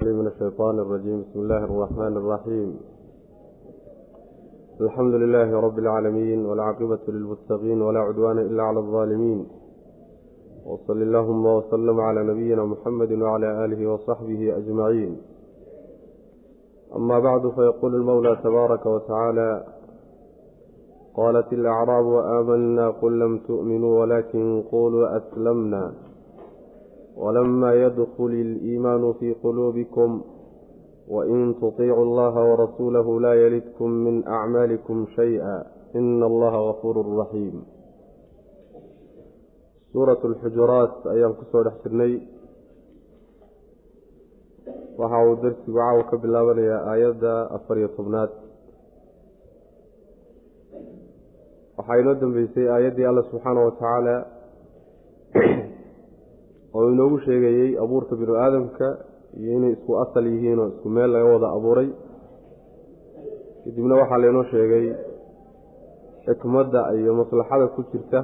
من 0.00 0.27
الشيطان 0.27 0.79
الرجيم 0.79 1.21
بسم 1.21 1.39
الله 1.39 1.63
الرحمن 1.63 2.17
الرحيم 2.17 2.79
الحمد 4.81 5.13
لله 5.13 5.59
رب 5.61 5.79
العالمين 5.79 6.45
والعاقبة 6.45 6.99
للمتقين 7.07 7.81
ولا 7.81 7.99
عدوان 7.99 8.39
إلا 8.39 8.63
على 8.63 8.79
الظالمين 8.79 9.47
وصل 10.65 11.01
اللهم 11.01 11.45
وسلم 11.45 11.99
على 11.99 12.23
نبينا 12.23 12.65
محمد 12.65 13.11
وعلى 13.11 13.65
آله 13.65 13.87
وصحبه 13.93 14.57
أجمعين 14.57 15.21
أما 16.95 17.19
بعد 17.19 17.49
فيقول 17.49 17.95
المولى 17.95 18.35
تبارك 18.43 18.85
وتعالى 18.85 19.63
قالت 21.15 21.53
الأعراب 21.53 22.07
آمنا 22.39 22.89
قل 22.89 23.19
لم 23.19 23.37
تؤمنوا 23.37 23.99
ولكن 23.99 24.63
قولوا 24.71 25.17
أسلمنا 25.17 25.93
walamaa 27.23 27.73
yadkul 27.83 28.33
iliimaanu 28.43 29.13
fi 29.19 29.27
quluubikum 29.43 30.11
wain 31.15 31.53
tuطiicu 31.61 32.01
allaha 32.07 32.41
warasuulahu 32.49 33.19
la 33.25 33.33
yalidkum 33.43 33.91
min 34.05 34.15
acmaalikum 34.37 35.07
shaya 35.15 35.53
in 35.99 36.23
allaha 36.29 36.59
gafuurun 36.67 37.09
raxiim 37.21 37.57
suurat 39.91 40.21
alxujuraat 40.29 40.93
ayaan 41.13 41.33
ku 41.39 41.43
soo 41.51 41.63
dhex 41.67 41.77
jirnay 41.83 42.13
waxa 44.99 45.17
uu 45.27 45.35
darsigu 45.43 45.77
caawa 45.77 46.03
ka 46.09 46.15
bilaabanayaa 46.23 46.81
aayadda 46.91 47.33
afar 47.57 47.77
iyo 47.81 47.89
tobnaad 47.97 48.31
waxaa 51.77 51.99
inoo 52.01 52.15
dambeysay 52.21 52.67
aayaddii 52.75 53.05
alla 53.11 53.23
subxaana 53.29 53.61
wa 53.67 53.71
tacaala 53.77 54.15
oo 56.75 56.85
inoogu 56.93 57.17
sheegayey 57.25 57.69
abuurka 57.83 58.13
binu 58.21 58.33
aadamka 58.43 58.87
iyo 59.39 59.51
inay 59.57 59.71
isku 59.75 59.91
asal 60.03 60.25
yihiin 60.33 60.59
oo 60.63 60.67
isku 60.73 60.87
meel 60.95 61.09
laga 61.15 61.27
wada 61.33 61.47
abuuray. 61.57 61.89
Kadibna 63.63 63.95
waxaa 64.01 64.19
laynoo 64.23 64.43
sheegay 64.53 64.85
xikmadda 66.25 66.81
iyo 66.99 67.11
maslaxada 67.19 67.65
ku 67.75 67.81
jirta 67.91 68.19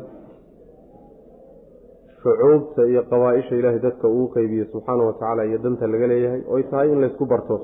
shucuubta 2.22 2.81
iyo 2.92 3.02
qabaa-isha 3.12 3.54
ilaahay 3.59 3.80
dadka 3.86 4.08
uu 4.08 4.28
qeybiye 4.36 4.66
subxaana 4.72 5.04
wa 5.08 5.14
tacaala 5.14 5.42
iyo 5.50 5.58
danta 5.66 5.86
laga 5.94 6.08
leeyahay 6.11 6.42
oy 6.54 6.64
tahay 6.72 6.88
in 6.94 7.00
laysku 7.04 7.26
barto. 7.32 7.56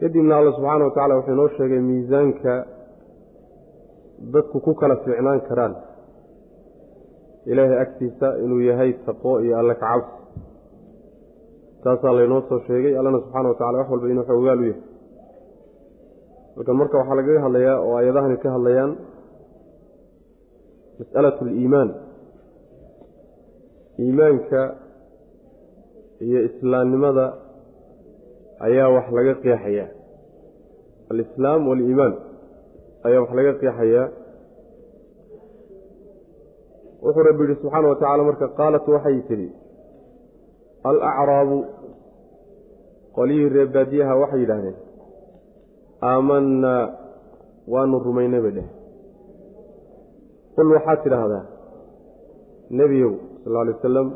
Kadibna 0.00 0.34
alla 0.38 0.52
subxaana 0.56 0.84
wa 0.84 0.90
tacala 0.96 1.14
wuxuu 1.18 1.32
inoo 1.36 1.48
sheegay 1.56 1.80
miisaanka 1.88 2.54
dadku 4.34 4.56
ku 4.66 4.72
kala 4.80 4.96
fiicnaan 5.04 5.40
karaan 5.48 5.74
ilaahay 7.46 7.78
agtiisa 7.84 8.28
inuu 8.44 8.60
yahay 8.70 8.90
taqo 9.06 9.30
iyo 9.44 9.54
alle 9.60 9.74
kacabsi 9.74 10.12
taasaa 11.84 12.12
laynoo 12.18 12.40
soo 12.48 12.60
sheegay 12.66 12.92
allana 12.98 13.18
subxana 13.22 13.48
wa 13.48 13.54
tacala 13.58 13.78
wax 13.78 13.88
walba 13.92 14.08
inuu 14.12 14.24
xoogaal 14.30 14.60
u 14.60 14.64
yahay. 14.70 14.82
Halkan 16.56 16.76
marka 16.80 16.96
waxaa 17.00 17.16
lagaga 17.18 17.40
hadlayaa 17.46 17.76
oo 17.86 17.94
ayadahani 18.00 18.36
ka 18.42 18.48
hadlayaan 18.56 18.92
mas'alatu 20.98 21.40
aliimaan 21.44 21.90
iimaanka 24.02 24.60
iyo 26.26 26.38
islaamnimada 26.48 27.26
ayaa 28.66 28.88
wax 28.96 29.06
laga 29.16 29.34
qeexayaa 29.44 29.88
alislaam 31.10 31.60
waaliimaan 31.70 32.14
ayaa 33.06 33.20
wax 33.22 33.30
laga 33.38 33.52
qeexayaa 33.62 34.06
wuxuu 37.04 37.26
rabbi 37.28 37.42
yihi 37.46 37.60
subxaana 37.62 37.88
wa 37.92 37.96
tacala 38.02 38.22
marka 38.28 38.46
qaalat 38.58 38.84
waxay 38.94 39.18
tidhi 39.28 39.48
alacraabu 40.90 41.58
qolyihii 43.16 43.52
reer 43.54 43.68
baadiyaha 43.76 44.20
waxay 44.22 44.40
yidhaahdeen 44.44 44.76
aamanaa 46.10 46.82
waanu 47.74 47.96
rumaynay 48.08 48.40
bay 48.44 48.52
dheh 48.58 48.68
qul 50.56 50.68
waxaad 50.76 50.98
tidhaahdaa 51.04 51.44
nebiyow 52.80 53.12
sal 53.42 53.56
alay 53.62 53.74
wasalam 53.78 54.08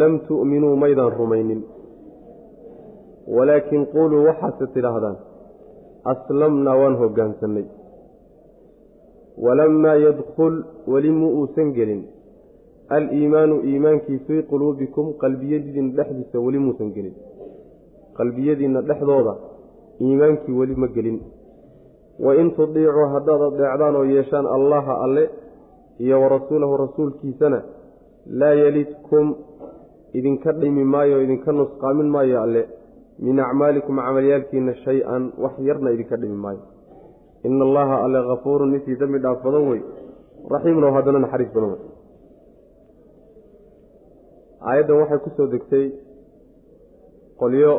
lam 0.00 0.12
tu'minuu 0.28 0.74
maydaan 0.84 1.12
rumaynin 1.20 1.60
walaakin 3.36 3.82
quluu 3.94 4.26
waxaase 4.28 4.66
tidhaahdaan 4.74 5.16
aslamnaa 6.12 6.76
waan 6.82 6.96
hoggaansannay 7.02 7.66
walamaa 9.38 9.94
yadkul 10.06 10.64
weli 10.86 11.10
mu 11.10 11.28
uusan 11.38 11.72
gelin 11.72 12.02
aliimaanu 12.88 13.60
iimaankii 13.70 14.18
fii 14.26 14.42
quluubikum 14.42 15.12
qalbiyadiinna 15.22 15.96
dhexdiisa 15.96 16.38
weli 16.40 16.58
muusan 16.58 16.92
gelin 16.96 17.14
qalbiyadiinna 18.18 18.82
dhexdooda 18.88 19.34
iimaankii 20.00 20.58
weli 20.60 20.74
ma 20.74 20.88
gelin 20.96 21.18
wain 22.24 22.50
tudiicuu 22.58 23.06
haddaad 23.14 23.42
adeecdaan 23.48 23.96
oo 23.96 24.04
yeeshaan 24.04 24.46
allaha 24.56 24.94
alle 25.04 25.30
iyo 26.04 26.20
warasuulahu 26.22 26.76
rasuulkiisana 26.76 27.62
laa 28.40 28.54
yelidkum 28.62 29.34
idinka 30.18 30.52
dhimi 30.52 30.84
maayo 30.84 31.22
idinka 31.22 31.52
nusqaamin 31.52 32.08
maayo 32.16 32.42
alle 32.42 32.62
min 33.18 33.40
acmaalikum 33.40 33.96
camalyaalkiina 33.96 34.74
shay-an 34.84 35.32
wax 35.38 35.58
yarna 35.58 35.90
idinka 35.90 36.16
dhimi 36.16 36.36
maayo 36.44 36.62
ina 37.46 37.62
allaha 37.68 37.96
alle 38.04 38.20
kafuurun 38.30 38.70
ninkii 38.72 38.96
dembi 39.00 39.18
dhaaf 39.24 39.38
badan 39.44 39.64
wey 39.70 39.80
raxiimna 40.54 40.86
oo 40.88 40.94
haddana 40.96 41.18
naxariis 41.24 41.52
badan 41.56 41.70
wey 41.74 41.82
aayaddan 44.68 44.96
waxay 45.00 45.18
ku 45.24 45.30
soo 45.36 45.46
degtay 45.54 45.86
qolyo 47.40 47.72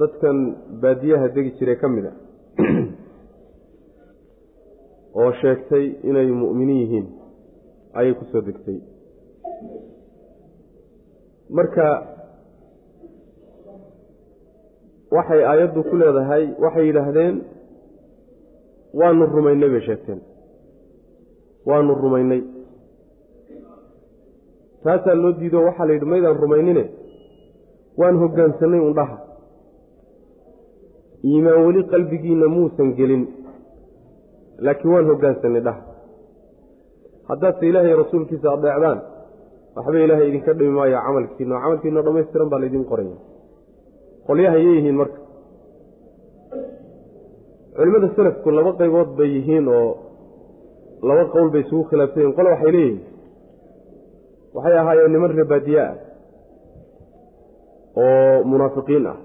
dadkan 0.00 0.38
baadiyaha 0.82 1.26
degi 1.34 1.50
jiray 1.58 1.76
ka 1.82 1.88
mid 1.94 2.04
a 2.10 2.12
oo 5.20 5.30
sheegtay 5.40 5.84
inay 6.08 6.28
mu'miniin 6.42 6.80
yihiin 6.82 7.06
ayay 7.98 8.14
ku 8.18 8.24
soo 8.32 8.42
degtay 8.48 8.78
marka 11.56 11.86
waxay 15.16 15.42
aayaddu 15.50 15.80
ku 15.90 15.94
leedahay 16.00 16.44
waxay 16.64 16.84
yidhaahdeen 16.88 17.36
waanu 18.94 19.26
rumaynay 19.36 19.68
bay 19.74 19.80
sheegteen. 19.86 20.20
Waanu 21.68 21.94
rumaynay. 22.02 22.40
Taasaa 24.84 25.14
loo 25.22 25.32
diido 25.40 25.58
waxaa 25.66 25.86
la 25.86 25.92
yidhi 25.92 26.06
maydaan 26.12 26.36
rumaynine. 26.42 26.84
Waan 28.00 28.16
hoggaansanay 28.22 28.80
undhaha. 28.88 29.16
Iimaan 31.24 31.64
weli 31.66 31.82
qalbigiinna 31.92 32.48
muusan 32.48 32.90
gelin 32.98 33.24
laakiin 34.64 34.92
waan 34.94 35.06
hoggaansanay 35.10 35.62
dhaha. 35.66 35.80
Haddaadse 37.28 37.64
ilaahay 37.68 37.94
rasuulkiisa 38.02 38.48
adeecdaan 38.56 38.98
waxba 39.76 39.98
ilaahay 40.04 40.28
idinka 40.30 40.52
dhimi 40.58 40.72
maayo 40.78 40.98
camalkiina 41.06 41.54
oo 41.56 41.60
camalkiinao 41.64 42.02
dhammaystiran 42.06 42.48
baa 42.52 42.60
laydin 42.62 42.84
qoraya. 42.90 43.16
Qolyaha 44.26 44.56
yay 44.64 44.74
yihiin 44.78 44.96
marka 45.00 45.18
culimada 47.78 48.08
salafku 48.16 48.50
laba 48.58 48.72
qaybood 48.80 49.10
bay 49.18 49.28
yihiin 49.36 49.66
oo 49.78 49.90
laba 51.08 51.24
qowl 51.34 51.48
bay 51.54 51.62
isugu 51.66 51.84
khilaafsan 51.90 52.20
yihiin 52.22 52.36
qole 52.38 52.48
waxay 52.54 52.72
leeyihiin 52.76 52.98
waxay 54.54 54.76
ahaayeen 54.82 55.12
niman 55.14 55.30
reebaadiye 55.38 55.80
ah 55.86 55.94
oo 58.02 58.36
munaafiqiin 58.50 59.06
ah. 59.12 59.16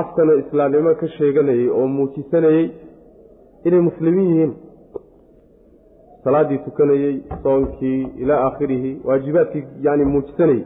Afkana 0.00 0.32
islaamnimo 0.42 0.92
ka 1.00 1.06
sheeganayey 1.16 1.68
oo 1.78 1.86
muujisanayey 1.96 2.66
inay 3.66 3.82
muslimiin 3.88 4.30
yihiin. 4.32 4.52
Salaaddii 6.24 6.58
tukanayey 6.66 7.14
soonkii 7.42 8.00
ilaa 8.22 8.40
aakhirihi 8.46 8.90
waajibaadkii 9.06 9.64
yani 9.86 10.04
muujisanayey 10.12 10.64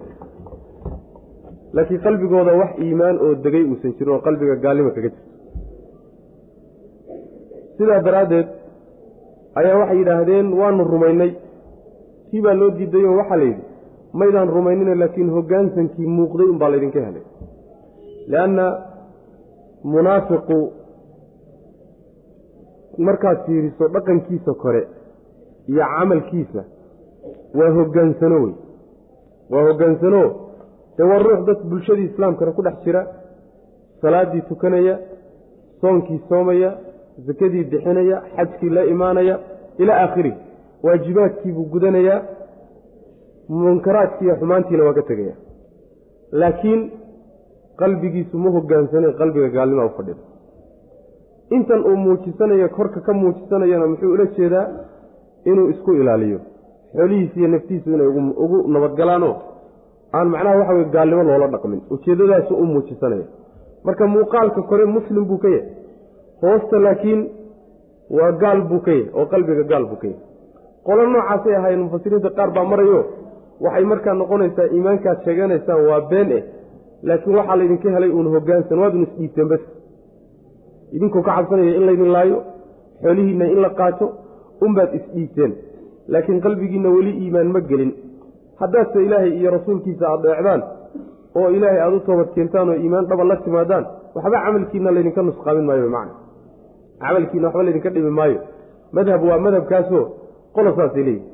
laakiin 1.75 2.01
qalbigooda 2.07 2.53
wax 2.61 2.71
iimaan 2.85 3.17
oo 3.25 3.35
degay 3.45 3.65
uusan 3.71 3.93
jirin 3.99 4.15
oo 4.15 4.21
qalbiga 4.27 4.55
gaalnima 4.65 4.91
kaga 4.97 5.09
jirto 5.15 5.28
sidaa 7.79 8.01
daraaddeed 8.07 8.49
ayaa 9.61 9.79
waxay 9.81 9.99
yidhaahdeen 10.01 10.47
waanu 10.61 10.85
rumaynay. 10.93 11.31
Kii 12.31 12.41
baa 12.45 12.55
loo 12.61 12.71
diiday 12.79 13.05
oo 13.11 13.17
waxaa 13.21 13.37
la 13.41 13.45
yidhi 13.51 13.63
maydaan 14.21 14.49
rumaynina 14.57 14.95
laakiin 15.01 15.31
hoggaansankii 15.37 16.07
muuqday 16.17 16.49
unbaa 16.53 16.71
laydinka 16.73 17.01
helay. 17.07 17.25
Leanna 18.33 18.65
munaafiqu 19.93 20.59
markaad 23.07 23.39
fiiriso 23.47 23.89
dhaqankiisa 23.95 24.53
kore 24.63 24.83
iyo 25.69 25.85
camalkiisa 25.99 26.63
waa 27.59 27.71
hoggaansano 27.77 28.37
wey. 28.45 28.55
Waa 29.51 29.65
hoggaansano 29.69 30.23
dee 30.97 31.07
waa 31.11 31.19
ruux 31.27 31.41
dad 31.47 31.61
bulshadii 31.71 32.09
islaamkana 32.11 32.53
ku 32.57 32.63
dhex 32.67 32.77
jira 32.85 33.03
salaaddii 34.03 34.43
tukanaya 34.49 34.95
soonkii 35.81 36.21
soomaya 36.29 36.71
sakadii 37.27 37.65
bixinaya 37.73 38.17
xajkii 38.37 38.71
la 38.77 38.83
imaanaya 38.95 39.35
ilaa 39.79 39.99
aakhirihi 40.05 40.37
waajibaadkiibuu 40.85 41.65
gudanayaa 41.75 42.21
munkaraadkiiyo 43.49 44.35
xumaantiina 44.41 44.85
waa 44.85 44.95
ka 44.99 45.03
tegaya 45.11 45.35
laakiin 46.41 46.81
qalbigiisu 47.81 48.39
ma 48.39 48.51
hogaansanay 48.57 49.13
qalbiga 49.21 49.49
gaalnimaa 49.57 49.87
u 49.91 49.97
fadhida 49.97 50.23
intan 51.57 51.81
uu 51.91 51.97
muujisanayo 52.05 52.69
korka 52.69 53.01
ka 53.01 53.13
muujisanayana 53.21 53.87
muxuu 53.87 54.13
ula 54.13 54.27
jeedaa 54.37 54.67
inuu 55.45 55.69
isku 55.73 55.93
ilaaliyo. 55.93 56.41
Xoolihiisa 56.97 57.37
iyo 57.41 57.49
naftiisu 57.49 57.91
inay 57.95 58.07
ugu 58.43 58.57
nabadgalaanoo 58.73 59.35
aan 60.15 60.29
macnaha 60.33 60.57
waxa 60.61 60.73
weye 60.75 60.89
gaalnimo 60.95 61.23
loola 61.23 61.47
dhaqmin. 61.55 61.81
Ujeeddadaasu 61.91 62.55
u 62.55 62.65
muujisanaya. 62.67 63.27
Marka 63.85 64.07
muuqaalka 64.07 64.63
kore 64.63 64.85
muslim 64.85 65.25
buu 65.29 65.39
ka 65.39 65.49
yahay 65.49 65.69
hoosta 66.43 66.77
laakiin 66.87 67.21
waa 68.19 68.33
gaal 68.43 68.61
buu 68.71 68.81
ka 68.87 68.91
yahay 68.93 69.11
oo 69.19 69.27
qalbiga 69.33 69.63
gaal 69.73 69.85
buu 69.91 69.99
ka 70.03 70.07
yahay 70.11 70.23
qolo 70.87 71.03
noocaasay 71.15 71.55
ahaayeen 71.59 71.83
mufasiriinta 71.87 72.31
qaar 72.39 72.51
baa 72.57 72.65
marayo 72.73 73.01
waxay 73.65 73.85
markaa 73.93 74.15
noqonaysaa 74.21 74.67
iimaankaad 74.77 75.19
sheeganaysaan 75.25 75.81
waa 75.91 76.01
been 76.13 76.31
eh 76.39 76.43
laakiin 77.09 77.37
waxaa 77.39 77.57
laydinka 77.61 77.89
helay 77.97 78.11
uun 78.17 78.29
hogaansan 78.35 78.79
waad 78.83 78.95
un 78.99 79.03
isdhiibteen 79.09 79.49
bas 79.53 79.63
idinkoo 80.97 81.23
ka 81.27 81.33
cabsanaya 81.37 81.73
in 81.79 81.85
laydin 81.89 82.11
laayo 82.17 82.39
xoolihiinna 83.03 83.47
in 83.55 83.61
la 83.65 83.71
qaato 83.81 84.07
unbaad 84.67 84.91
isdhiibteen 84.99 85.53
laakiin 86.13 86.41
qalbigiinna 86.45 86.89
weli 86.97 87.13
iimaan 87.23 87.51
ma 87.57 87.61
gelin. 87.71 87.91
Haddaadse 88.61 88.99
ilaahay 89.07 89.33
iyo 89.41 89.51
rasuulkiisa 89.57 90.05
aad 90.13 90.23
dheecdaan 90.27 90.63
oo 91.39 91.49
ilaahay 91.57 91.81
aada 91.85 91.97
u 91.97 92.01
toobad 92.07 92.29
keentaan 92.35 92.69
oo 92.73 92.77
iimaan 92.83 93.05
dhaba 93.11 93.25
la 93.31 93.37
timaadaan 93.45 93.85
waxba 94.15 94.39
camalkiina 94.45 94.91
laydinka 94.97 95.23
nusqaamin 95.29 95.67
maayo 95.69 95.89
macna 95.97 96.15
camalkiina 97.03 97.47
waxba 97.47 97.63
laydinka 97.67 97.91
dhimi 97.95 98.11
maayo. 98.19 98.41
Madhab 98.97 99.23
waa 99.29 99.39
madhabkaasoo 99.47 100.05
qola 100.55 100.71
saasay 100.79 101.03
leeyihiin 101.09 101.27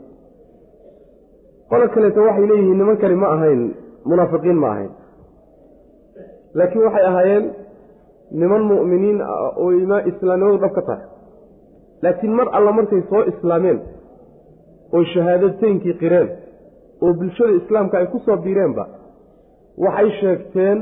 qolo 1.70 1.84
kaleeto 1.94 2.20
waxay 2.28 2.46
leeyihiin 2.50 2.78
nimankani 2.80 3.16
ma 3.22 3.28
ahayn 3.36 3.60
munaafiqiin 4.10 4.58
ma 4.62 4.68
ahayn. 4.74 4.90
Laakiin 6.58 6.84
waxay 6.86 7.04
ahaayeen 7.10 7.44
niman 8.40 8.62
mu'miniin 8.70 9.18
ah 9.20 9.50
oo 9.62 9.70
islaamnimadu 10.10 10.58
dhab 10.64 10.72
ka 10.78 10.82
tahay. 10.88 11.06
Laakiin 12.02 12.32
mar 12.38 12.48
alla 12.56 12.72
markay 12.78 13.02
soo 13.10 13.22
islaameen 13.32 13.78
oo 14.94 15.04
shahaadateynkii 15.14 15.94
qireen 16.02 16.28
oo 17.04 17.12
bulshada 17.18 17.52
islaamka 17.60 17.98
ay 17.98 18.06
ku 18.12 18.18
soo 18.26 18.36
biireenba 18.44 18.84
waxay 19.84 20.10
sheegteen 20.20 20.78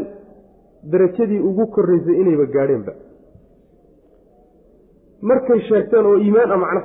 darajadii 0.93 1.41
ugu 1.49 1.67
korraysay 1.75 2.17
inayba 2.23 2.47
gaadheenba 2.55 2.93
markay 5.31 5.61
sheegteen 5.69 6.07
oo 6.11 6.17
iimaan 6.25 6.51
a 6.53 6.57
macna. 6.65 6.83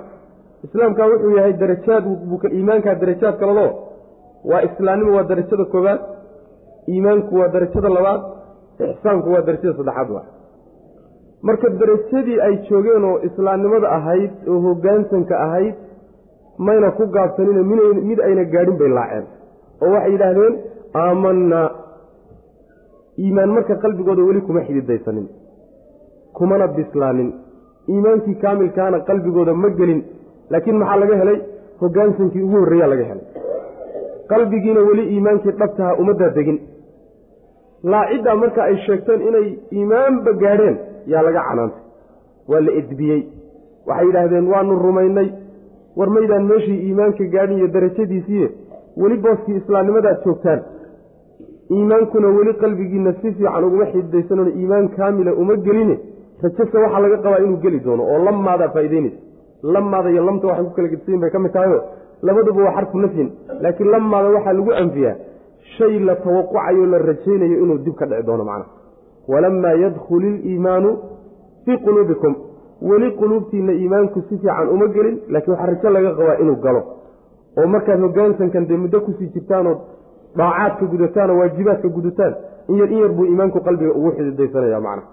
Islaamka 0.66 1.04
wuxuu 1.12 1.36
yahay 1.38 1.54
darajaad 1.62 2.06
iimaankaa 2.58 2.96
darajaad 3.02 3.36
kaladoo 3.42 3.72
waa 4.50 4.62
islaamnimo 4.70 5.12
waa 5.18 5.28
darajada 5.32 5.66
koobaad 5.74 6.00
iimaanku 6.94 7.34
waa 7.40 7.48
darajada 7.56 7.90
labaad 7.98 8.22
ixsaanku 8.92 9.28
waa 9.34 9.42
darajada 9.48 9.74
saddexaad 9.80 10.10
waa 10.16 10.26
marka 11.48 11.70
darajadii 11.82 12.38
ay 12.48 12.56
joogeen 12.70 13.04
oo 13.10 13.18
islaamnimada 13.30 13.88
ahayd 13.98 14.32
oo 14.52 14.60
hoggaansanka 14.68 15.36
ahayd 15.46 15.76
mayna 16.68 16.92
ku 16.98 17.04
gaabsanine 17.16 17.64
mid 18.10 18.20
ayna 18.28 18.44
gaadhin 18.54 18.78
bay 18.82 18.90
laaceen. 18.98 19.26
Oo 19.84 19.90
waxay 19.96 20.12
yidhaahdeen 20.14 20.56
aamanaa 21.04 21.68
iimaan 23.24 23.52
marka 23.58 23.76
qalbigooda 23.84 24.22
weli 24.30 24.42
kuma 24.48 24.62
xididaysanin 24.68 25.28
kumana 26.38 26.68
bislaanin 26.78 27.30
iimaankii 27.94 28.36
kaamilkaana 28.44 29.00
qalbigooda 29.10 29.54
ma 29.64 29.70
gelin 29.80 30.02
laakiin 30.52 30.78
maxaa 30.82 31.00
laga 31.04 31.16
helay? 31.22 31.38
Hoggaansankii 31.82 32.42
ugu 32.48 32.58
horreeyaa 32.62 32.90
laga 32.94 33.06
helay. 33.10 33.26
Qalbigiina 34.32 34.82
weli 34.90 35.04
iimaankii 35.14 35.52
dhabtaha 35.60 35.92
ummaddaa 36.02 36.30
degin. 36.38 36.58
Laaciddaa 37.92 38.36
marka 38.44 38.62
ay 38.64 38.76
sheegteen 38.86 39.22
inay 39.30 39.48
iimaanba 39.78 40.32
gaadheen 40.44 40.78
yaa 41.12 41.22
laga 41.28 41.42
canaantay. 41.50 41.82
Waa 42.50 42.62
la 42.66 42.72
edbiyey. 42.82 43.22
Waxay 43.88 44.08
yidhaahdeen 44.08 44.48
waanu 44.54 44.80
rumaynay. 44.86 45.30
War 45.98 46.10
maydaan 46.16 46.46
meeshii 46.52 46.80
iimaanka 46.88 47.24
gaadhin 47.36 47.58
iyo 47.58 47.68
darajadiisiiye. 47.76 48.48
Weli 49.02 49.18
booskii 49.24 49.56
islaamnimadaad 49.62 50.20
joogtaan. 50.26 50.60
Iimaankuna 51.76 52.28
weli 52.38 52.54
qalbigiinna 52.62 53.14
si 53.22 53.32
fiican 53.38 53.64
uguma 53.68 53.86
xididaysanona 53.92 54.52
iimaan 54.60 54.88
kaamila 54.98 55.32
uma 55.42 55.56
geline 55.66 55.96
rajase 56.44 56.78
waxaa 56.84 57.00
laga 57.06 57.18
qabaa 57.26 57.40
inuu 57.46 57.58
geli 57.64 57.80
doono 57.86 58.04
oo 58.14 58.20
lamaadaa 58.28 58.70
faa'idaynaysa 58.76 59.18
lamaada 59.76 60.10
iyo 60.14 60.24
lamta 60.30 60.48
waxay 60.48 60.66
ku 60.66 60.74
kala 60.78 60.88
gedsayin 60.94 61.20
bay 61.22 61.30
ka 61.36 61.40
mid 61.40 61.52
tahayo 61.58 61.80
labaduba 62.28 62.64
waa 62.66 62.76
xarfu 62.78 62.98
nafyin 63.06 63.30
laakiin 63.64 63.90
lamaada 63.96 64.28
waxaa 64.36 64.54
lagu 64.60 64.72
anfiyaa. 64.82 65.16
Shay 65.78 66.00
la 66.08 66.16
tawaqucayo 66.16 66.86
la 66.92 66.98
rajaynayo 66.98 67.58
inuu 67.64 67.78
dib 67.86 67.96
ka 68.00 68.06
dhici 68.06 68.24
doono 68.28 68.44
macnaha. 68.50 68.70
Walamaa 69.28 69.74
yadkhul 69.84 70.24
iliimaanu 70.26 70.90
fii 71.66 71.78
quluubikum. 71.86 72.34
Weli 72.82 73.12
quluubtiinna 73.20 73.74
iimaanku 73.74 74.22
si 74.22 74.38
fiican 74.38 74.68
uma 74.76 74.88
gelin 74.96 75.16
laakiin 75.34 75.52
waxaa 75.54 75.68
rajo 75.72 75.90
laga 75.96 76.12
qabaa 76.20 76.38
inuu 76.44 76.56
galo. 76.66 76.82
Oo 77.58 77.68
markaad 77.74 78.00
hoggaansankan 78.06 78.64
dee 78.70 78.78
muddo 78.84 79.02
ku 79.02 79.12
sii 79.20 79.28
jirtaanood 79.34 79.78
daacaadka 80.38 80.86
gudataan 80.94 81.30
oo 81.34 81.38
waajibaadka 81.42 81.88
gudataan 81.98 82.34
in 82.70 82.76
yar 82.78 82.90
in 82.92 83.00
yar 83.04 83.12
buu 83.18 83.26
iimaanku 83.26 83.60
qalbiga 83.68 83.92
ugu 84.00 84.12
xididaysanaya 84.18 84.80
macnaha 84.80 85.08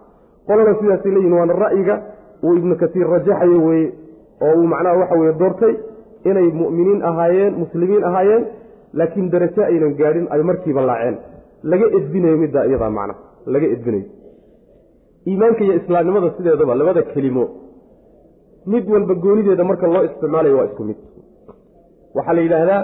qolana 0.48 0.72
sidaasay 0.80 1.10
leeyihiin 1.14 1.36
waana 1.38 1.54
ra'yiga 1.64 1.94
uu 2.46 2.54
ibnu 2.60 2.74
kasiir 2.82 3.06
rajaxayo 3.14 3.58
weeye 3.68 3.88
oo 4.46 4.52
uu 4.60 4.66
macnaha 4.72 4.96
waxa 5.02 5.16
weye 5.20 5.32
doortay 5.42 5.74
inay 6.30 6.48
mu'miniin 6.60 7.00
ahaayeen 7.10 7.52
muslimiin 7.62 8.04
ahaayeen 8.10 8.42
laakiin 8.98 9.26
darajo 9.34 9.62
aynan 9.70 9.92
gaadhin 10.00 10.26
ay 10.34 10.42
markiiba 10.50 10.82
laaceen. 10.90 11.16
Laga 11.70 11.86
edbinayo 11.98 12.36
middaa 12.42 12.64
iyadaa 12.70 12.90
macnaha 12.98 13.18
laga 13.54 13.66
edbinayo. 13.74 14.06
Iimaanka 15.28 15.60
iyo 15.66 15.74
islaamnimada 15.80 16.28
sideedaba 16.36 16.74
labada 16.80 17.02
kelimo. 17.12 17.44
Mid 18.72 18.84
walba 18.92 19.14
goonideeda 19.24 19.64
marka 19.70 19.86
loo 19.94 20.02
isticmaalayo 20.08 20.56
waa 20.58 20.66
isku 20.70 20.82
mid. 20.88 20.98
Waxaa 22.16 22.34
la 22.36 22.42
yidhaahdaa 22.46 22.80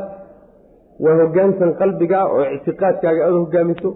waa 1.04 1.16
hoggaansan 1.20 1.70
qalbiga 1.80 2.18
oo 2.34 2.44
ictiqaadkaaga 2.56 3.20
aada 3.26 3.38
hogaamiso 3.44 3.90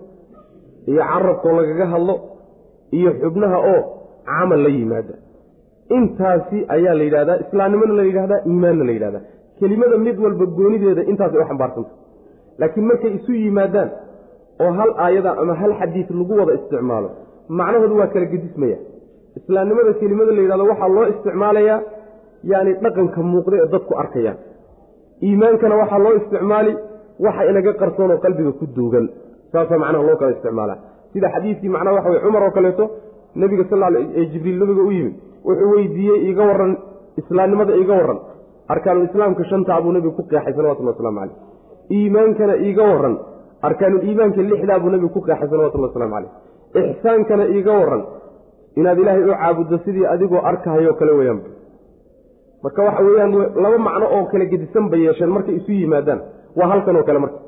iyo 0.90 1.02
carabkoo 1.10 1.52
lagaga 1.58 1.86
hadlo 1.94 2.14
iyo 2.98 3.10
xubnaha 3.22 3.58
oo 3.72 3.80
camal 4.28 4.60
la 4.66 4.70
yimaada. 4.78 5.14
Intaasi 5.96 6.58
ayaa 6.74 6.94
la 6.98 7.04
yidhahdaa 7.08 7.36
islaamnimona 7.44 7.94
la 8.00 8.04
yidhahdaa 8.08 8.40
iimaanna 8.50 8.84
la 8.88 8.92
yidhahdaa 8.96 9.22
kelimada 9.58 9.96
mid 10.06 10.16
walba 10.24 10.44
goonideeda 10.58 11.02
intaasay 11.10 11.40
u 11.42 11.46
xambaarsanta 11.50 11.90
laakiin 12.60 12.86
markay 12.90 13.12
isu 13.18 13.32
yimaadaan 13.44 13.90
oo 14.64 14.70
hal 14.78 14.90
aayada 15.04 15.30
ama 15.42 15.54
hal 15.60 15.72
xadiis 15.80 16.08
lagu 16.20 16.32
wada 16.40 16.52
isticmaalo 16.58 17.08
macnahoodu 17.58 17.94
waa 18.00 18.06
kala 18.14 18.26
gedismaya. 18.34 18.78
Islaamnimada 19.38 19.92
kelimada 20.00 20.32
la 20.36 20.42
yidhahdo 20.44 20.64
waxaa 20.72 20.88
loo 20.96 21.06
isticmaalayaa 21.12 21.78
yacni 22.52 22.72
dhaqanka 22.84 23.20
muuqda 23.32 23.56
ee 23.62 23.68
dadku 23.74 23.92
arkayaan 24.02 24.38
iimaankana 25.26 25.74
waxaa 25.82 25.98
loo 26.06 26.12
isticmaali 26.20 26.72
waxa 27.26 27.42
inaga 27.50 27.72
qarsoonoo 27.80 28.18
qalbiga 28.24 28.52
ku 28.60 28.64
duugan. 28.76 29.06
Saasaa 29.52 29.78
macnaha 29.82 30.02
loo 30.08 30.16
kala 30.20 30.30
isticmaalaa 30.36 30.78
sida 31.14 31.28
xadiiskii 31.34 31.68
macnaha 31.76 31.94
waxa 31.98 32.10
weye 32.12 32.22
cumar 32.26 32.42
oo 32.46 32.50
kaleeto 32.58 32.84
nebiga 33.42 33.64
sal 33.70 33.82
ee 34.20 34.24
jibriil 34.32 34.58
nabiga 34.62 34.82
u 34.82 34.92
yimid 34.96 35.14
wuxuu 35.46 35.70
weydiiyey 35.76 36.18
iiga 36.28 36.42
warran 36.50 36.72
islaamnimada 37.20 37.74
iiga 37.80 37.94
warran. 38.00 38.18
Arkaanulislaamka 38.72 39.44
shantaa 39.50 39.80
buu 39.84 39.92
nebigu 39.92 40.12
ku 40.18 40.22
qeexay 40.30 40.52
salawatulli 40.56 40.88
waslamu 40.92 41.18
caleyh 41.20 41.36
iimaankana 41.96 42.54
iiga 42.66 42.82
warran 42.90 43.16
arkaanuliimaanka 43.68 44.40
lixdaa 44.50 44.78
buu 44.82 44.90
nebigu 44.94 45.12
ku 45.16 45.20
qeexay 45.26 45.48
salawatullhi 45.52 45.86
waslamu 45.88 46.12
caleyh 46.14 46.30
ixsaankana 46.90 47.44
iiga 47.56 47.72
warran 47.80 48.02
inaad 48.80 48.98
ilaahay 49.02 49.22
u 49.24 49.34
caabuddo 49.40 49.76
sidii 49.84 50.06
adigoo 50.14 50.40
arkahayoo 50.50 50.94
kale 51.00 51.12
weyaanba 51.18 51.48
marka 52.64 52.80
waxa 52.88 53.02
weeyaan 53.08 53.32
laba 53.64 53.78
macno 53.88 54.06
oo 54.16 54.24
kala 54.32 54.44
gedisan 54.52 54.84
bay 54.92 55.00
yeesheen 55.06 55.30
markay 55.36 55.54
isu 55.60 55.72
yimaadaan. 55.80 56.20
Waa 56.58 56.68
halkan 56.72 56.96
oo 56.96 57.04
kale 57.08 57.18
marka. 57.24 57.38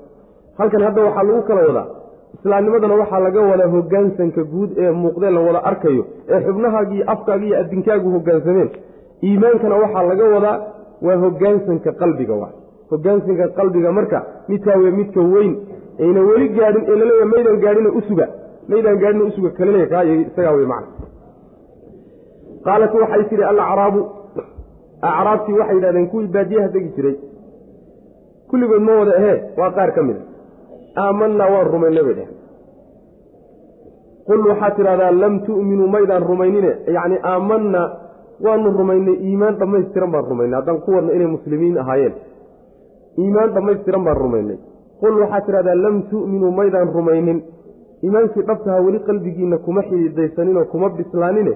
Halkan 0.59 0.83
hadda 0.87 1.01
waxaa 1.07 1.25
lagu 1.29 1.43
kala 1.49 1.61
wadaa 1.69 1.87
islaamnimadana 2.39 2.95
waxaa 3.03 3.21
laga 3.27 3.41
wadaa 3.51 3.69
hoggaansanka 3.75 4.43
guud 4.53 4.71
ee 4.85 4.91
muuqdee 5.03 5.31
la 5.37 5.41
wada 5.47 5.61
arkayo 5.71 6.03
ee 6.33 6.41
xubnahaagii 6.47 7.03
afkaaga 7.15 7.45
iyo 7.49 7.57
addinkaagu 7.63 8.09
hoggaansameen 8.17 8.71
iimaankana 9.29 9.77
waxaa 9.83 10.03
laga 10.11 10.25
wadaa 10.35 10.57
waa 11.07 11.17
hoggaansanka 11.25 11.91
qalbiga 12.01 12.35
waa. 12.43 12.53
Hoggaansanka 12.91 13.45
qalbiga 13.59 13.91
marka 13.99 14.19
midkaa 14.49 14.77
wey 14.83 14.91
midka 15.01 15.21
weyn 15.35 15.53
ayna 16.05 16.21
weli 16.29 16.49
gaadhin 16.59 16.85
ee 16.91 16.97
laleeya 17.01 17.27
maydaan 17.33 17.59
gaadhina 17.65 17.91
usuga 18.01 18.27
maydaan 18.71 18.99
gaadhina 19.03 19.25
usuga 19.31 19.51
kalaleya 19.59 19.87
kaa 19.93 20.03
isagaa 20.05 20.55
wey 20.59 20.67
macna. 20.73 20.93
Qaalat 22.67 22.93
waxay 23.03 23.25
tidhi 23.31 23.45
alacraabu 23.53 24.01
acraabtii 25.11 25.59
waxay 25.61 25.77
yidhahdeen 25.79 26.09
kuwii 26.13 26.31
baadiyaha 26.37 26.69
degi 26.75 26.91
jiray. 26.97 27.17
Kulligood 28.51 28.83
ma 28.89 28.93
wada 29.01 29.13
ahee 29.21 29.37
waa 29.61 29.71
qaar 29.79 29.91
ka 29.97 30.03
mid 30.09 30.17
a 30.17 30.23
aamanaa 31.05 31.49
waan 31.55 31.67
rumaynay 31.75 32.05
bay 32.09 32.15
dheheen 32.19 32.35
qul 34.29 34.41
waxaad 34.51 34.75
tidhahdaa 34.79 35.13
lam 35.23 35.35
tu'minuu 35.47 35.89
maydaan 35.97 36.23
rumaynine. 36.31 36.71
Yacni 36.97 37.17
aamanaa 37.33 37.87
waanu 38.45 38.69
rumaynay 38.79 39.15
iimaan 39.29 39.55
dhammaystiran 39.61 40.11
baan 40.15 40.25
rumaynay. 40.31 40.57
Haddaan 40.61 40.81
ku 40.85 40.91
wadna 40.97 41.13
inay 41.17 41.27
muslimiin 41.37 41.79
ahaayeen. 41.83 42.15
Iimaan 43.23 43.51
dhammaystiran 43.55 44.05
baan 44.07 44.17
rumaynay. 44.25 44.57
Qul 45.01 45.15
waxaad 45.23 45.45
tidhahdaa 45.47 45.77
lam 45.85 45.97
tu'minuu 46.11 46.51
maydaan 46.61 46.89
rumaynin. 46.99 47.39
Iimaankii 48.05 48.43
dhabtaha 48.49 48.79
weli 48.87 48.99
qalbigiinna 49.09 49.59
kuma 49.67 49.83
xididaysaninoo 49.89 50.65
kuma 50.73 50.89
bislaanine 50.99 51.53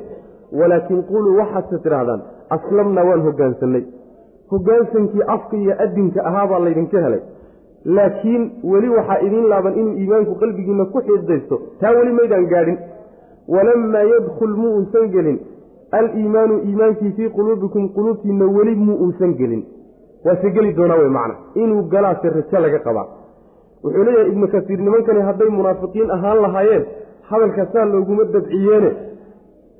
walaakin 0.59 1.00
quluu 1.11 1.35
waxaadse 1.40 1.76
tidhahdaan 1.85 2.20
aslamnaa 2.56 3.04
waan 3.09 3.23
hogaansannay 3.26 3.82
hogaansankii 4.52 5.23
afka 5.35 5.56
iyo 5.62 5.75
adinka 5.85 6.20
ahaabaa 6.28 6.61
laydinka 6.64 6.99
helay 7.04 7.20
laakiin 7.84 8.42
weli 8.64 8.88
waxaa 8.88 9.18
idiin 9.26 9.49
laaban 9.49 9.78
inuu 9.78 9.94
iimaanku 10.02 10.34
qalbigiinna 10.34 10.84
ku 10.84 11.00
xididaysto 11.06 11.60
taa 11.80 11.92
weli 11.99 12.12
maydaan 12.12 12.46
gaadhin. 12.52 12.78
Walamaa 13.49 14.02
yadkhul 14.12 14.54
mu 14.56 14.68
uusan 14.76 15.08
gelin. 15.10 15.38
Aliimaanu 15.92 16.58
iimaankii 16.68 17.12
fii 17.16 17.28
quluubikum 17.37 17.88
quluubtiinna 17.94 18.46
weli 18.56 18.75
mu 18.75 18.94
uusan 19.04 19.32
gelin 19.40 19.62
waase 20.25 20.50
geli 20.50 20.72
doonaa 20.76 20.99
wey 20.99 21.08
macna. 21.08 21.34
Inuu 21.54 21.82
galaase 21.92 22.28
rajo 22.28 22.58
laga 22.64 22.78
qabaa. 22.78 23.06
Wuxuu 23.84 24.04
leeyahay 24.04 24.28
ibnu 24.32 24.49
kasiir 24.49 24.78
nimankani 24.78 25.20
hadday 25.28 25.49
munaafiqiin 25.49 26.10
ahaan 26.10 26.42
lahaayeen 26.42 26.84
hadalka 27.30 27.66
saa 27.72 27.84
looguma 27.84 28.25
dabciyeene. 28.25 28.90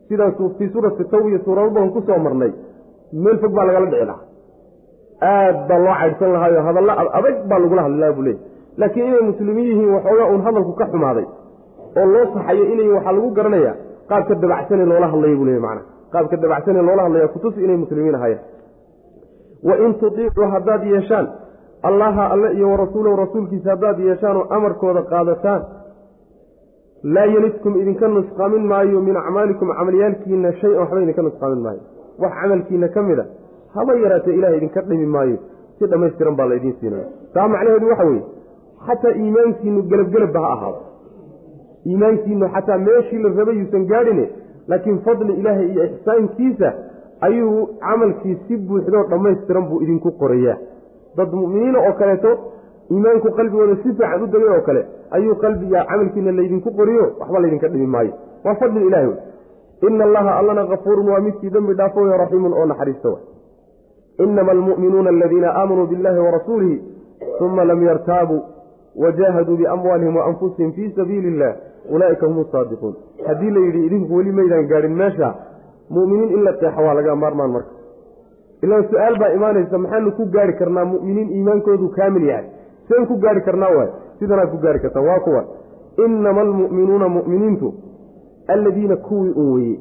Sidaasuu 0.09 0.49
fii 0.59 0.69
suurati 0.73 1.05
tawbiya 1.05 1.39
suurado 1.45 1.71
badan 1.71 1.91
ku 1.91 2.01
soo 2.07 2.19
marnay. 2.19 2.53
Meel 3.13 3.39
fog 3.39 3.53
baa 3.55 3.65
lagala 3.65 3.87
dhici 3.87 4.05
lahaa 4.11 4.30
aad 5.29 5.57
baa 5.69 5.79
loo 5.87 5.95
caydhsan 6.01 6.33
lahaayo 6.35 6.61
hadalla 6.69 6.93
adag 7.19 7.37
baa 7.51 7.59
lagula 7.63 7.83
hadli 7.87 7.99
laha 8.03 8.13
buu 8.17 8.23
leeyay 8.29 8.41
laakiin 8.81 9.07
inay 9.11 9.23
muslimiin 9.31 9.67
yihiin 9.71 9.91
waxoogaa 9.97 10.29
uun 10.33 10.43
hadalku 10.47 10.73
ka 10.81 10.87
xumaaday 10.93 11.27
oo 12.01 12.07
loo 12.15 12.25
saxayo 12.35 12.65
inay 12.75 12.89
waxaa 12.97 13.13
lagu 13.17 13.29
garanayaa 13.39 13.75
qaabka 14.11 14.35
dabacsane 14.43 14.85
loola 14.93 15.07
hadlaya 15.13 15.37
buu 15.41 15.45
leeyay 15.49 15.63
macana 15.67 15.83
qaabka 16.13 16.37
dabacsane 16.45 16.81
loola 16.89 17.03
hadlaya 17.07 17.29
kutusi 17.35 17.59
inay 17.65 17.77
muslimiin 17.83 18.15
ahaayeen. 18.19 18.41
Wain 19.69 19.93
tutiicuu 20.01 20.47
haddaad 20.55 20.83
yeeshaan 20.93 21.27
allaha 21.89 22.23
alle 22.35 22.49
iyo 22.57 22.67
warasuulahu 22.73 23.17
rasuulkiisa 23.25 23.69
haddaad 23.75 23.99
yeeshaanoo 24.09 24.45
amarkooda 24.57 25.03
qaadataan 25.13 25.63
laa 27.15 27.27
yelidkum 27.35 27.73
idinka 27.83 28.07
nusqaamin 28.17 28.65
maayo 28.73 28.99
min 29.09 29.17
acmaalikum 29.23 29.69
camalyaalkiina 29.79 30.51
shay-an 30.61 30.81
waxba 30.83 31.01
idinka 31.05 31.23
nusqaamin 31.29 31.61
maayo. 31.67 31.81
Wax 32.23 32.33
camalkiina 32.41 32.89
ka 32.95 33.01
mid 33.09 33.19
a 33.19 33.25
haba 33.75 33.95
yaraatee 33.95 34.35
ilahay 34.39 34.57
idinka 34.57 34.81
dhimi 34.83 35.07
maayo. 35.07 35.39
Si 35.79 35.87
dhammaystiran 35.87 36.37
baa 36.37 36.47
laydiin 36.53 36.75
siinaya 36.81 37.07
taa 37.35 37.49
macnaheedu 37.49 37.89
waxa 37.89 38.05
weeye 38.05 38.23
xataa 38.87 39.13
iimaankiinu 39.23 39.83
gelabgelabba 39.91 40.41
ha 40.41 40.49
ahaado 40.57 40.81
iimaankiinu 41.87 42.49
xataa 42.55 42.79
meeshii 42.79 43.23
la 43.23 43.31
rabay 43.39 43.57
yuusan 43.61 43.87
gaadhine 43.93 44.25
laakiin 44.69 44.99
fadli 45.07 45.33
ilaahay 45.41 45.69
iyo 45.73 45.85
ixsaankiisa 45.85 46.73
ayuu 47.21 47.67
camalkii 47.87 48.37
si 48.49 48.57
buuxdoo 48.57 49.05
dhammaystiran 49.11 49.65
buu 49.69 49.81
idinku 49.83 50.11
qorayaa. 50.21 50.57
Dad 51.17 51.33
mu'miniina 51.41 51.79
oo 51.89 51.93
kaleeto 52.01 52.31
iimaanku 52.91 53.31
qalbigooda 53.39 53.77
si 53.77 53.89
fiican 53.89 54.23
u 54.23 54.27
degay 54.27 54.49
oo 54.57 54.61
kale 54.69 54.83
ayuu 55.11 55.35
qalbiga 55.35 55.85
camalkiina 55.91 56.33
laydinku 56.39 56.71
qoriyo 56.79 57.05
waxba 57.21 57.41
laydinka 57.41 57.69
dhimi 57.69 57.87
maayo. 57.87 58.13
Waa 58.45 58.55
fadli 58.55 58.87
ilahi 58.87 59.07
wey 59.07 59.19
ina 59.89 60.05
allaha 60.05 60.39
allana 60.39 60.67
kafuurun 60.67 61.09
waa 61.09 61.21
midkii 61.21 61.51
dembi 61.51 61.75
dhaafo 61.75 62.05
raxiimun 62.05 62.53
oo 62.53 62.67
naxariista 62.67 63.09
inama 64.25 64.53
almu'minuuna 64.53 65.11
aladiina 65.11 65.49
aamanuu 65.61 65.87
biاllahi 65.87 66.19
warasuulihi 66.19 66.83
uma 67.41 67.65
lam 67.65 67.83
yartaabuu 67.87 68.41
wajaahaduu 69.03 69.57
biamwaalihim 69.57 70.17
waanfusihim 70.17 70.73
fii 70.73 70.93
sabiili 70.97 71.29
illah 71.29 71.55
ulaa'ika 71.95 72.27
hum 72.27 72.45
saadiquun 72.53 72.95
haddii 73.27 73.51
la 73.51 73.61
yidhi 73.67 73.87
idinku 73.87 74.17
weli 74.17 74.33
maydaan 74.33 74.67
gaadhin 74.73 74.95
meesha 75.03 75.35
mu'miniin 75.91 76.31
in 76.39 76.45
la 76.45 76.53
qeexa 76.53 76.83
waa 76.87 76.95
laga 76.95 77.17
maarmaan 77.17 77.51
marka 77.51 77.73
ilaan 78.63 78.85
su'aal 78.91 79.19
baa 79.19 79.29
imaanaysa 79.39 79.79
maxaanu 79.79 80.13
ku 80.13 80.27
gaari 80.35 80.55
karnaa 80.61 80.85
mu'miniin 80.85 81.31
iimaankoodu 81.37 81.89
kaamil 81.99 82.25
yahay 82.31 82.47
seen 82.89 83.07
ku 83.07 83.17
gaari 83.25 83.41
karnaa 83.49 83.71
waay 83.77 83.91
sidanaad 84.19 84.51
ku 84.51 84.59
gaari 84.65 84.81
kartaa 84.81 85.03
waa 85.11 85.21
kuwa 85.27 85.45
inama 86.07 86.41
almu'minuuna 86.41 87.09
mu'miniintu 87.09 87.75
alladiina 88.55 88.97
kuwii 88.97 89.33
un 89.43 89.53
weye 89.55 89.79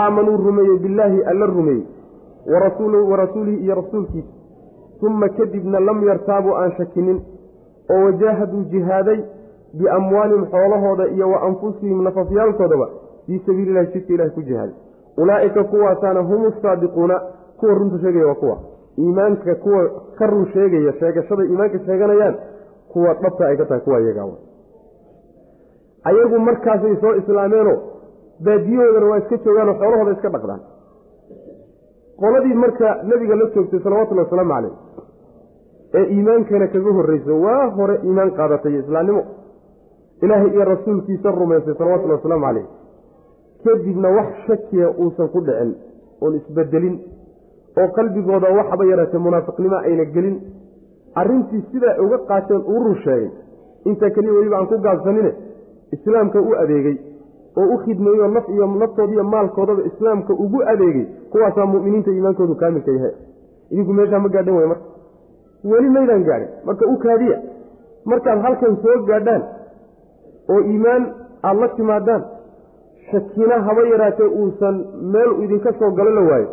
aamanuu 0.00 0.36
rumeeyey 0.36 0.78
billaahi 0.78 1.22
alla 1.22 1.46
rumeeyey 1.46 1.84
warasuulihi 2.46 3.64
iyo 3.64 3.74
rasuulkiisa. 3.74 4.28
Uma 5.02 5.28
kadibna 5.28 5.80
lam 5.80 6.08
yartaabuu 6.08 6.54
aan 6.56 6.72
shakinin 6.76 7.20
oo 7.90 8.04
wajaahaduu 8.04 8.62
jihaaday 8.70 9.20
biamwaalihim 9.78 10.46
xoolahooda 10.46 11.06
iyo 11.06 11.30
wa 11.30 11.42
anfusihim 11.42 12.02
nafafyaalkoodaba 12.02 12.88
fii 13.26 13.38
sabiili 13.46 13.70
ilahi 13.70 13.92
jidka 13.92 14.12
ilahi 14.14 14.30
ku 14.30 14.42
jihaaday. 14.42 14.74
Ulaa'ika 15.16 15.64
kuwaasaana 15.64 16.20
hum 16.20 16.52
saadiquuna 16.62 17.20
kuwa 17.60 17.74
runta 17.74 17.98
sheegaya 17.98 18.26
waa 18.26 18.34
kuwa. 18.34 18.58
Iimaanka 18.98 19.54
kuwa 19.54 19.90
ka 20.18 20.26
run 20.26 20.46
sheegaya 20.52 20.92
sheegashada 20.92 21.44
iimaanka 21.44 21.78
sheeganayaan 21.78 22.34
kuwa 22.92 23.14
dhabta 23.14 23.46
ay 23.46 23.56
ka 23.56 23.64
tahay 23.64 23.80
kuwa 23.80 24.00
iyagaa 24.00 24.26
ayagu 26.04 26.38
markaasay 26.38 26.96
soo 27.00 27.14
islaameenoo 27.14 27.76
baadiyahoodana 28.44 29.06
waa 29.10 29.18
iska 29.18 29.36
joogaanoo 29.36 29.74
xoolahooda 29.74 30.12
iska 30.12 30.28
dhaqdaan 30.28 30.60
qoladii 32.20 32.54
marka 32.64 32.88
nebiga 33.10 33.34
la 33.40 33.46
joogtay 33.54 33.80
salawatullhi 33.86 34.24
wasalaamu 34.24 34.52
caleyh 34.54 34.72
ee 35.98 36.04
iimaankana 36.14 36.66
kaga 36.74 36.90
horreysa 36.98 37.32
waa 37.44 37.66
hore 37.76 37.94
iimaan 38.06 38.30
qaadatay 38.38 38.72
iyo 38.72 38.80
islaamnimo. 38.84 39.22
Ilaahay 40.22 40.50
iyo 40.54 40.64
rasuulkiisa 40.72 41.30
rumaysay 41.40 41.74
salawatullhi 41.78 42.16
wasalaamu 42.18 42.44
caleyh 42.46 42.66
kadibna 43.64 44.08
wax 44.16 44.28
shakiya 44.46 44.88
uusan 45.02 45.28
ku 45.34 45.40
dhicin 45.46 45.70
oon 46.22 46.34
isbedelin 46.40 46.96
oo 47.80 47.88
qalbigooda 47.96 48.48
waxaba 48.58 48.84
yaraatee 48.92 49.20
munaafiqnimo 49.26 49.76
ayna 49.88 50.04
gelin. 50.14 50.36
Arrintii 51.20 51.62
sidaa 51.72 51.96
uga 52.04 52.18
qaateen 52.30 52.62
uu 52.72 52.80
run 52.84 52.96
sheegay 53.04 53.30
intaa 53.88 54.10
keliya 54.16 54.32
weliba 54.38 54.56
aan 54.58 54.66
ku 54.72 54.76
gaabsanine 54.86 55.30
islaamka 55.96 56.38
u 56.40 56.50
adeegay 56.62 56.96
oo 57.60 57.66
u 57.74 57.78
khidmeeyo 57.84 58.28
naf 58.36 58.48
iyo 58.54 58.66
naftooda 58.80 59.12
iyo 59.12 59.24
maalkoodaba 59.24 59.82
islaamka 59.90 60.32
ugu 60.44 60.58
adeegay 60.72 61.06
kuwaasaa 61.32 61.66
mu'miniinta 61.72 62.10
iimaankoodu 62.10 62.54
kaamilka 62.62 62.90
yahay. 62.96 63.14
Idinku 63.70 63.92
meeshaa 63.98 64.18
ma 64.24 64.28
gaadhan 64.28 64.54
way 64.58 64.66
marka. 64.72 64.86
Weli 65.70 65.88
maydaan 65.96 66.24
gaadhin. 66.28 66.48
Marka 66.66 66.86
u 66.86 66.96
kaadiya. 67.04 67.38
Markaad 68.04 68.38
halkan 68.46 68.76
soo 68.82 68.96
gaadhaan 69.10 69.42
oo 70.52 70.60
iimaan 70.60 71.02
aada 71.42 71.60
la 71.60 71.68
timaadaan 71.68 72.22
shakina 73.10 73.60
haba 73.66 73.82
yaraatee 73.92 74.26
uusan 74.40 74.76
meel 75.12 75.30
idinka 75.44 75.72
soo 75.78 75.90
galo 75.98 76.10
la 76.10 76.22
waayo. 76.30 76.48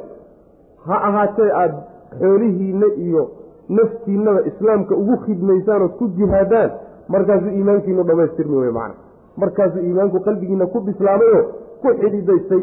Ha 0.88 0.96
ahaatee 1.10 1.52
aada 1.62 1.78
xoolihiinna 2.20 2.88
iyo 3.06 3.24
naftiinnaba 3.70 4.42
islaamka 4.50 4.96
ugu 4.96 5.16
khidmaysaan 5.26 5.82
ood 5.82 5.94
ku 6.00 6.08
jihaadaan 6.18 6.72
markaasuu 7.14 7.50
iimaankiinu 7.58 8.04
dhammaystirmi 8.10 8.58
wey 8.58 8.72
macana 8.72 8.96
markaasuu 9.42 9.80
iimaanku 9.88 10.20
qalbigiinna 10.28 10.66
ku 10.74 10.80
bislaamayoo 10.88 11.44
ku 11.82 11.88
xididaystay 12.02 12.62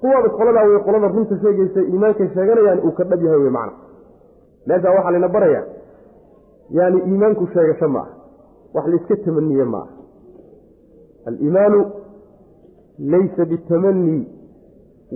kuwaaba 0.00 0.28
qoladaa 0.38 0.64
wey 0.70 0.78
qolada 0.86 1.08
runta 1.14 1.36
sheegaysa 1.42 1.80
iimaanka 1.90 2.28
sheeganayaan 2.34 2.80
uu 2.86 2.92
ka 2.98 3.04
dhab 3.10 3.22
yahay 3.26 3.40
wey 3.44 3.50
macana 3.50 3.72
meeshaa 4.68 4.94
waxaa 4.96 5.10
layna 5.14 5.28
barayaa 5.36 5.64
yaani 6.78 6.98
iimaanku 7.10 7.46
sheegasho 7.54 7.88
ma 7.88 8.00
aha 8.00 8.12
wax 8.74 8.86
layska 8.92 9.16
tamaniye 9.24 9.64
ma 9.74 9.78
aha 9.78 9.88
aliimaanu 11.26 11.80
laysa 13.12 13.44
bitamanii 13.52 14.22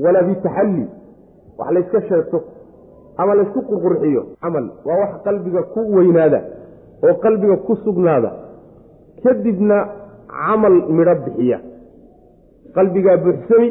walaa 0.04 0.22
bitaxalli 0.30 0.86
wax 1.58 1.70
layska 1.76 2.02
sheegto 2.08 2.42
ama 3.16 3.34
laysku 3.34 3.60
qurqurxiyo 3.70 4.22
camal 4.42 4.66
waa 4.88 4.98
wax 5.02 5.12
qalbiga 5.26 5.62
ku 5.74 5.80
weynaada 5.96 6.40
oo 7.08 7.14
qalbiga 7.24 7.56
ku 7.66 7.76
sugnaada. 7.76 8.30
Kadibna 9.22 9.76
camal 10.32 10.74
midho 10.96 11.14
bixiya. 11.24 11.58
Qalbigaa 12.74 13.16
buuxsami 13.24 13.68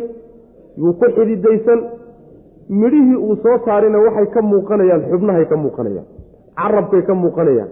yuu 0.81 0.93
ku 0.99 1.05
xididaysan 1.15 1.79
midhihii 2.81 3.17
uu 3.27 3.35
soo 3.43 3.57
saarina 3.65 3.97
waxay 4.05 4.27
ka 4.35 4.41
muuqanayaan 4.51 5.01
xubnahay 5.11 5.45
ka 5.51 5.55
muuqanayaan 5.63 6.07
carabkay 6.59 7.01
ka 7.07 7.13
muuqanayaan 7.23 7.69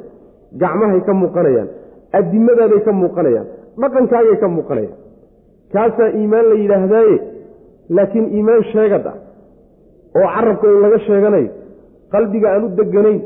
gacmahay 0.61 1.01
ka 1.07 1.13
muuqanayaan 1.21 1.69
adimmadaaday 2.19 2.81
ka 2.87 2.91
muuqanayaan 3.01 3.47
dhaqankaagay 3.81 4.37
ka 4.43 4.47
muuqanayaan. 4.55 4.97
Kaasaa 5.73 6.09
iimaan 6.19 6.45
la 6.51 6.55
yidhaahdaaye 6.63 7.15
laakiin 7.95 8.25
iimaan 8.37 8.63
sheegad 8.71 9.05
ah 9.11 9.17
oo 10.19 10.27
carabka 10.35 10.65
un 10.73 10.79
laga 10.83 10.99
sheeganayo 11.07 11.49
qalbiga 12.13 12.47
aan 12.53 12.63
u 12.65 12.69
deganayn 12.79 13.19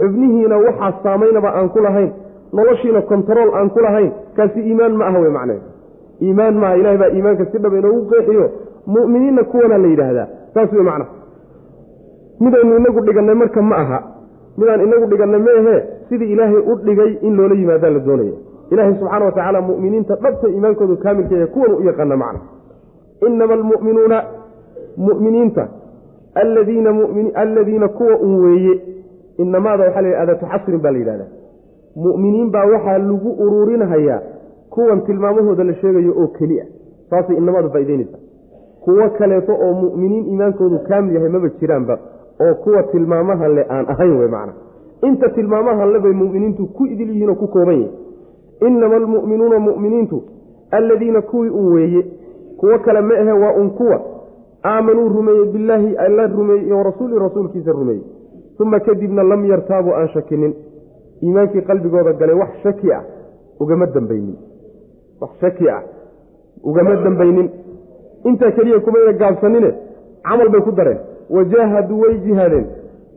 xubnihiina 0.00 0.56
waxaa 0.66 0.92
saamaynaba 1.04 1.48
aan 1.58 1.68
ku 1.74 1.78
lahayn 1.86 2.10
noloshiina 2.56 3.00
kontarool 3.10 3.50
aan 3.58 3.70
ku 3.70 3.80
lahayn 3.86 4.12
kaasi 4.36 4.60
iimaan 4.68 4.94
ma 5.00 5.04
aha 5.10 5.18
wey 5.24 5.30
macneed 5.38 5.62
iimaan 6.26 6.54
maaha 6.62 6.76
ilahay 6.80 6.98
baa 7.02 7.10
iimaanka 7.16 7.44
si 7.52 7.58
dhaba 7.58 7.76
inoogu 7.78 8.02
qeexiyo. 8.10 8.46
Mu'miniinna 8.94 9.42
kuwanaa 9.50 9.78
la 9.78 9.88
yidhaahdaa 9.92 10.26
saas 10.54 10.72
wey 10.72 10.82
macna. 10.88 11.06
Midaynu 12.40 12.76
inagu 12.80 13.00
dhigannay 13.06 13.34
marka 13.42 13.62
ma 13.62 13.76
aha. 13.82 13.98
Midaan 14.58 14.80
inagu 14.86 15.06
dhigannay 15.12 15.40
meehee 15.48 15.80
sidii 16.08 16.32
ilaahay 16.34 16.60
u 16.70 16.74
dhigay 16.86 17.10
in 17.26 17.36
loola 17.36 17.54
yimaadaa 17.60 17.90
la 17.90 17.98
doonaya 18.06 18.32
ilaahay 18.72 18.94
subxaana 18.98 19.24
wa 19.24 19.32
tacaala 19.32 19.60
mu'miniinta 19.68 20.14
dhabta 20.24 20.48
iimaankoodu 20.48 20.96
kaamilka 21.04 21.34
yahay 21.34 21.50
kuwan 21.54 21.72
u 21.74 21.82
yaqaana 21.88 22.16
macna. 22.22 22.40
Inama 23.26 23.54
almu'minuuna 23.58 24.18
mu'miniinta 25.06 25.64
alladiina 27.34 27.88
kuwa 27.88 28.16
un 28.26 28.34
weeye. 28.44 28.74
Inamaada 29.38 29.84
waxaa 29.84 30.00
la 30.02 30.08
yidhi 30.08 30.20
adatu 30.22 30.46
xasrin 30.52 30.80
baa 30.84 30.90
la 30.90 30.98
yidhahdaa 30.98 31.41
mu'miniin 31.96 32.50
baa 32.50 32.66
waxaa 32.66 32.98
lagu 32.98 33.30
ururinhayaa 33.44 34.20
kuwan 34.70 35.00
tilmaamahooda 35.06 35.64
la 35.64 35.74
sheegayo 35.74 36.12
oo 36.20 36.26
keliya 36.38 36.64
saasay 37.10 37.36
inamaadu 37.36 37.70
faa'idaynaysaa 37.70 38.18
kuwo 38.84 39.10
kaleeto 39.18 39.52
oo 39.52 39.72
mu'miniin 39.82 40.24
iimaankoodu 40.26 40.78
kaamil 40.88 41.14
yahay 41.14 41.28
maba 41.28 41.48
jiraanba 41.60 41.98
oo 42.44 42.54
kuwa 42.54 42.82
tilmaamaha 42.82 43.48
le 43.48 43.66
aan 43.70 43.86
ahayn 43.88 44.16
wey 44.18 44.28
macna. 44.28 44.52
Inta 45.02 45.28
tilmaamaha 45.28 45.86
le 45.86 45.98
bay 46.00 46.12
mu'miniintu 46.12 46.66
ku 46.66 46.86
idil 46.86 47.10
yihiin 47.10 47.30
oo 47.30 47.34
ku 47.34 47.46
kooban 47.48 47.74
yihiin 47.74 48.76
inama 48.76 48.96
almu'minuuna 48.96 49.58
mu'miniintu 49.58 50.22
alladiina 50.70 51.22
kuwii 51.22 51.50
un 51.50 51.72
weeye 51.72 52.06
kuwo 52.56 52.78
kale 52.78 53.00
ma 53.00 53.14
ahe 53.14 53.32
waa 53.32 53.52
un 53.60 53.70
kuwa 53.70 54.00
aamanuu 54.64 55.08
rumeeyey 55.08 55.46
billaahi 55.52 55.96
alla 55.96 56.26
rumeeyey 56.26 56.66
iyo 56.66 56.82
rasuuli 56.82 57.18
rasuulkiisa 57.18 57.72
rumeeyey. 57.72 58.02
Uma 58.60 58.80
kadibna 58.80 59.22
lam 59.22 59.44
yartaabu 59.44 59.90
aan 59.94 60.08
shakinin 60.08 60.54
iimaankii 61.22 61.62
qalbigooda 61.62 62.12
galay 62.12 62.34
wax 62.42 62.52
shaki 62.62 62.92
ah 62.92 63.02
ugama 63.60 63.86
dambaynin. 63.86 64.36
Wax 65.20 65.30
shaki 65.40 65.68
ah 65.68 65.82
ugama 66.64 66.96
dambaynin. 66.96 67.50
Intaa 68.24 68.50
keliya 68.50 68.80
kumayna 68.80 69.12
gaabsanine 69.12 69.70
camal 70.22 70.48
bay 70.48 70.60
ku 70.60 70.72
dareen. 70.72 70.98
Wajaahaduu 71.30 72.00
way 72.00 72.18
jihaadeen 72.24 72.66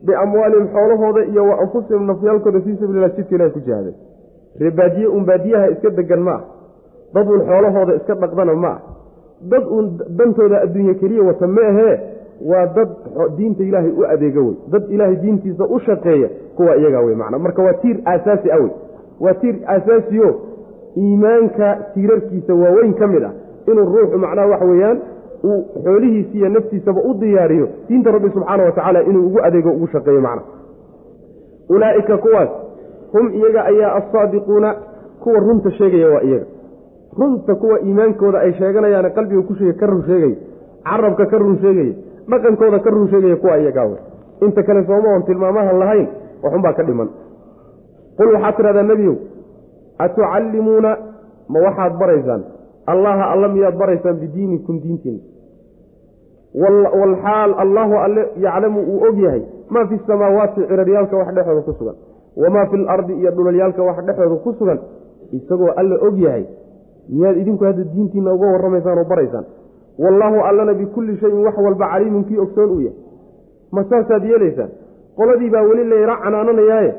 biamwaalihim 0.06 0.68
xoolahooda 0.74 1.26
iyo 1.26 1.44
wa 1.50 1.60
anfusihim 1.62 2.04
nafyaalkooda 2.08 2.60
fii 2.62 2.76
sabiililah 2.80 3.16
jidka 3.16 3.36
ilahay 3.36 3.52
ku 3.52 3.60
jihaadeen 3.60 3.96
ree 4.60 4.72
baadiye 4.72 5.08
uun 5.08 5.26
baadiyaha 5.26 5.68
iska 5.70 5.90
degan 5.90 6.20
ma 6.20 6.32
ah. 6.36 6.42
Dad 7.14 7.28
uun 7.30 7.42
xoolahooda 7.50 7.96
iska 7.96 8.14
dhaqdana 8.16 8.54
ma 8.54 8.68
ah. 8.70 8.82
Dad 9.42 9.64
uun 9.68 9.98
dantooda 10.18 10.62
adduunye 10.62 10.94
keliya 10.94 11.24
wata 11.24 11.48
ma 11.48 11.62
ahee 11.62 12.00
waa 12.42 12.66
dad 12.76 12.90
diinta 13.38 13.64
ilaahay 13.64 13.92
u 13.92 14.06
adeega 14.06 14.42
wey. 14.42 14.56
Dad 14.72 14.84
ilaahay 14.90 15.16
diintiisa 15.16 15.64
u 15.68 15.80
shaqeeya 15.80 16.30
kuwa 16.56 16.76
iyagaa 16.78 17.02
wey 17.02 17.16
macna. 17.16 17.40
Marka 17.40 17.62
waa 17.64 17.74
tiir 17.74 17.98
aasaasi 18.06 18.52
ah 18.52 18.58
wey. 18.60 18.70
Waa 19.20 19.34
tiir 19.34 19.56
aasaasiyo 19.68 20.36
iimaanka 20.98 21.78
tiirarkiisa 21.94 22.54
waaweyn 22.54 22.94
ka 22.94 23.08
mid 23.08 23.24
ah. 23.24 23.32
Inuu 23.68 23.86
ruuxu 23.86 24.18
macnaha 24.18 24.48
waxa 24.48 24.66
weeyaan 24.66 25.00
uu 25.44 25.64
xoolihiisi 25.84 26.38
iyo 26.38 26.50
naftiisaba 26.50 27.02
u 27.02 27.14
diyaariyo 27.14 27.68
diinta 27.88 28.12
rabbi 28.12 28.30
subxaana 28.30 28.64
wa 28.64 28.72
tacaala 28.72 29.02
inuu 29.04 29.26
ugu 29.28 29.40
adeego 29.44 29.70
ugu 29.70 29.88
shaqeeyo 29.88 30.22
macna. 30.22 30.42
Ulaa'ika 31.70 32.18
kuwaas 32.18 32.50
hum 33.12 33.34
iyaga 33.34 33.66
ayaa 33.66 33.94
alsaadiquuna 33.96 34.76
kuwa 35.24 35.40
runta 35.40 35.72
sheegaya 35.72 36.10
waa 36.10 36.22
iyaga. 36.22 36.46
Runta 37.20 37.56
kuwa 37.56 37.80
iimaankooda 37.82 38.40
ay 38.40 38.54
sheeganayaane 38.54 39.10
qalbiga 39.10 39.42
ku 39.42 39.56
sheegay 39.56 39.74
ka 39.80 39.86
run 39.86 40.04
sheegaya 40.08 40.36
carabka 40.84 41.26
ka 41.26 41.38
run 41.38 41.58
sheegaya 41.62 41.94
dhaqankooda 42.32 42.80
ka 42.86 42.90
run 42.96 43.08
sheegaya 43.12 43.36
kuwa 43.44 43.58
iyagaa 43.62 43.86
wey 43.92 44.00
inta 44.46 44.64
kale 44.64 44.82
sooma 44.90 45.10
oon 45.14 45.24
tilmaamahan 45.30 45.80
lahayn 45.80 46.08
waxunbaa 46.44 46.74
ka 46.78 46.84
dhiman. 46.84 47.10
Qul 48.18 48.30
waxaad 48.36 48.56
tidhahdaa 48.58 48.84
nebiyow 48.92 49.16
atucallimuuna 50.06 50.92
ma 51.54 51.60
waxaad 51.66 51.94
baraysaan? 52.02 52.42
Allaha 52.94 53.24
alla 53.34 53.48
miyaad 53.56 53.76
baraysaan 53.82 54.18
bidiinikum 54.22 54.76
diintiina 54.84 55.22
walxaal 56.54 57.52
allahu 57.64 57.94
alle 58.06 58.24
yaclamu 58.46 58.80
uu 58.82 59.00
og 59.10 59.18
yahay 59.20 59.42
maa 59.70 59.86
fi 59.88 59.98
samaawaati 60.08 60.62
ciraryaalka 60.70 61.18
wax 61.18 61.34
dhexooda 61.36 61.62
ku 61.68 61.74
sugan 61.80 61.96
wamaa 62.38 62.66
fi 62.72 62.78
lardi 62.78 63.14
iyo 63.14 63.32
dhulalyaalka 63.32 63.84
wax 63.84 63.98
dhexooda 64.06 64.36
ku 64.44 64.54
sugan. 64.60 64.80
Isagoo 65.38 65.72
alle 65.76 65.96
og 66.08 66.18
yahay 66.20 66.46
miyaad 67.10 67.38
idinku 67.38 67.64
hadda 67.66 67.84
diintiina 67.84 68.34
uga 68.34 68.48
warramaysaan 68.54 68.98
oo 68.98 69.06
baraysaan 69.10 69.46
wallaahu 70.04 70.38
allana 70.50 70.74
bikulli 70.74 71.18
shayin 71.22 71.44
wax 71.46 71.56
walba 71.66 71.86
caliimun 71.92 72.24
kii 72.28 72.38
ogsoon 72.46 72.70
uu 72.76 72.82
yahay. 72.82 72.98
Ma 73.72 73.84
saasaad 73.90 74.24
yeelaysaan? 74.32 74.70
Qoladii 75.18 75.50
baa 75.50 75.62
weli 75.70 75.84
layra 75.90 76.16
canaananayaaye. 76.24 76.92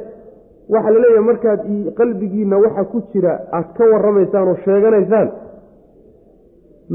Waxaa 0.72 0.90
la 0.94 0.98
leeyahay 1.00 1.24
markaad 1.30 1.60
qalbigiinna 1.98 2.56
waxa 2.64 2.84
ku 2.84 3.02
jira 3.12 3.32
aad 3.52 3.68
ka 3.76 3.84
warramaysaan 3.92 4.48
oo 4.48 4.56
sheeganaysaan 4.64 5.28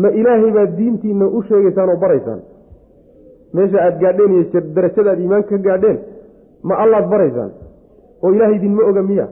ma 0.02 0.10
ilaahay 0.20 0.52
baad 0.58 0.72
diintiinna 0.78 1.26
u 1.28 1.42
sheegaysaan 1.50 1.90
oo 1.90 1.98
baraysaan. 2.04 2.42
Meesha 3.54 3.78
aad 3.86 4.00
gaadheen 4.04 4.32
iyo 4.34 4.62
darajada 4.76 5.10
aad 5.12 5.20
iimaanka 5.20 5.50
ka 5.50 5.58
gaadheen 5.68 6.00
ma 6.64 6.76
allaad 6.84 7.06
baraysaan. 7.14 7.52
Oo 8.24 8.32
ilaahay 8.36 8.56
idinma 8.56 8.84
oga 8.90 9.02
miya 9.10 9.28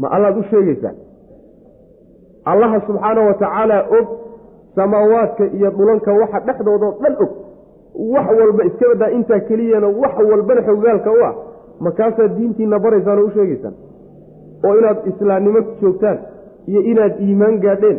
ma 0.00 0.08
allaad 0.16 0.36
u 0.38 0.42
sheegaysaan? 0.50 0.96
Allaha 2.44 2.80
subxaana 2.86 3.20
wa 3.28 3.34
tacaala 3.34 3.78
og 3.98 4.06
samaawaadka 4.78 5.44
iyo 5.56 5.70
dhulanka 5.78 6.10
waxa 6.20 6.38
dhexdoodao 6.46 6.92
dhan 7.02 7.14
og. 7.24 7.30
Wax 8.14 8.26
walba 8.40 8.62
iska 8.68 8.86
badaa 8.92 9.10
intaa 9.18 9.40
keliyana 9.48 9.88
wax 10.02 10.14
walbana 10.30 10.60
xogaalka 10.68 11.10
u 11.18 11.20
ah. 11.28 11.32
Markaasaad 11.84 12.32
diintiina 12.38 12.78
baraysaan 12.84 13.18
oo 13.22 13.26
u 13.26 13.30
sheegaysaan 13.36 13.74
oo 14.66 14.74
inaad 14.80 14.98
islaamnimo 15.10 15.60
joogtaan 15.80 16.18
iyo 16.70 16.80
inaad 16.92 17.14
iimaan 17.26 17.56
gaadheen 17.64 17.98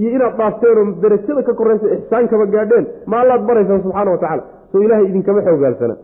iyo 0.00 0.10
inaad 0.16 0.34
dhaafteen 0.40 0.78
oo 0.82 0.86
darajada 1.02 1.42
ka 1.48 1.52
koraysa 1.60 1.86
ixsaankaba 1.96 2.46
gaadheen 2.54 2.86
ma 3.10 3.16
allaad 3.22 3.42
baraysaan 3.50 3.82
subxaana 3.84 4.10
wa 4.14 4.18
tacala 4.24 4.42
soo 4.72 4.80
ilaahay 4.86 5.06
idinkama 5.10 5.40
xoogaalsana. 5.48 5.94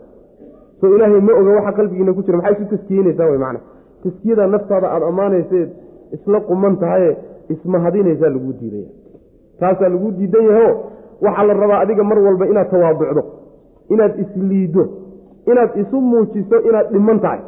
Soo 0.81 0.91
ilaahay 0.97 1.21
ma 1.29 1.33
oga 1.41 1.51
waxa 1.59 1.73
qalbigiina 1.79 2.13
ku 2.17 2.23
jira. 2.27 2.37
Maxay 2.39 2.55
isu 2.57 2.67
taskiyeynaysaa 2.73 3.29
wy 3.33 3.39
macana 3.45 3.61
taskiyada 4.05 4.47
naftaada 4.55 4.87
aada 4.95 5.07
ammaanayseed 5.13 5.69
isla 6.17 6.39
quman 6.49 6.75
tahaye 6.83 7.11
ismahadinaysaa 7.55 8.31
laguu 8.37 8.53
diidaya 8.61 8.89
taasaa 9.61 9.88
laguu 9.95 10.11
diidan 10.19 10.45
yaho 10.51 10.69
waxaa 11.27 11.47
la 11.49 11.55
rabaa 11.62 11.81
adiga 11.85 12.05
mar 12.11 12.19
walba 12.27 12.45
inaad 12.53 12.69
tawaaducdo 12.75 13.23
inaad 13.95 14.12
isliiddo 14.25 14.85
inaad 15.51 15.71
isu 15.83 15.97
muujiso 16.11 16.57
inaad 16.69 16.87
dhiman 16.95 17.19
tahay 17.25 17.40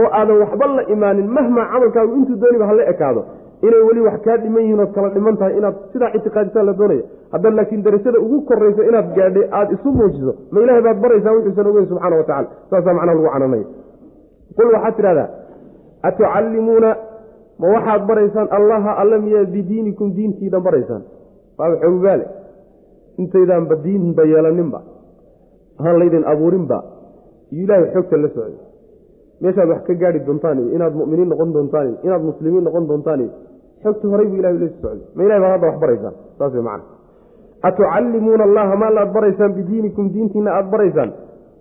oo 0.00 0.08
aadan 0.18 0.36
waxba 0.42 0.66
la 0.76 0.82
imaanin 0.94 1.28
mahmaa 1.36 1.66
camalkaagu 1.72 2.12
intuu 2.20 2.36
dooniba 2.42 2.66
hala 2.70 2.84
ekaado 2.92 3.22
inay 3.66 3.82
weli 3.88 4.00
wax 4.06 4.18
kaa 4.26 4.36
dhiman 4.42 4.62
yihiin 4.64 4.80
ood 4.84 4.92
kala 4.96 5.08
dhiman 5.16 5.36
tahay 5.40 5.54
inaad 5.60 5.76
sidaa 5.92 6.10
ictiqaadisaa 6.16 6.64
la 6.68 6.72
doonaya. 6.80 7.04
Hadda 7.32 7.50
laakiin 7.58 7.82
darajada 7.86 8.18
ugu 8.24 8.38
korayso 8.48 8.82
inaad 8.90 9.08
gaadhay 9.18 9.44
aada 9.58 9.72
isu 9.76 9.88
muujiso 9.98 10.32
ma 10.52 10.58
ilahay 10.64 10.82
baad 10.86 10.98
baraysaa 11.04 11.32
wuxuusan 11.36 11.66
ogeyn 11.70 11.86
subxana 11.90 12.16
wa 12.20 12.24
tacala 12.30 12.48
saasaa 12.70 12.94
macnaha 12.98 13.14
lagu 13.18 13.28
cananaya. 13.34 13.66
Qul 14.56 14.68
waxaad 14.74 14.94
tidhahdaa 14.98 15.28
atucallimuuna 16.08 16.90
ma 17.60 17.66
waxaad 17.74 18.02
baraysaan 18.10 18.48
allaha 18.58 18.90
alla 19.02 19.18
miyaad 19.26 19.48
bidiinikum 19.56 20.08
diintiidan 20.16 20.62
baraysaan 20.68 21.02
waaba 21.58 21.76
xoogaale 21.82 22.26
intaydaanba 23.22 23.74
diinba 23.84 24.22
yeelaninba 24.32 24.80
aan 25.80 25.96
laydin 26.00 26.24
abuurinba. 26.32 26.78
Iyo 27.52 27.62
ilaahay 27.64 27.88
xoogta 27.94 28.16
la 28.22 28.28
socday. 28.28 28.58
Meeshaad 29.40 29.68
wax 29.72 29.80
ka 29.88 29.94
gaari 30.00 30.20
doontaan 30.26 30.58
inaad 30.76 30.94
mu'miniin 31.00 31.28
noqon 31.32 31.50
doontaan 31.56 31.86
iyo 31.88 31.98
inaad 32.06 32.22
muslimiin 32.28 32.64
noqon 32.68 32.84
doontaan 32.90 33.20
iyo 33.24 33.30
xogta 33.84 34.04
horay 34.12 34.26
buu 34.30 34.38
ilahay 34.40 34.58
la 34.62 34.68
socday. 34.68 34.98
Ma 35.16 35.20
ilahay 35.26 35.40
baad 35.40 35.52
hadda 35.54 35.66
wax 35.70 35.76
baraysaan 35.82 36.14
saas 36.38 36.52
way 36.56 36.62
macana 36.68 36.84
atucallimuuna 37.68 38.44
allaha 38.48 38.74
ma 38.80 38.86
allaad 38.90 39.10
baraysaan 39.16 39.52
bidiinikum 39.58 40.04
diintiina 40.14 40.50
aada 40.58 40.68
baraysaan. 40.74 41.10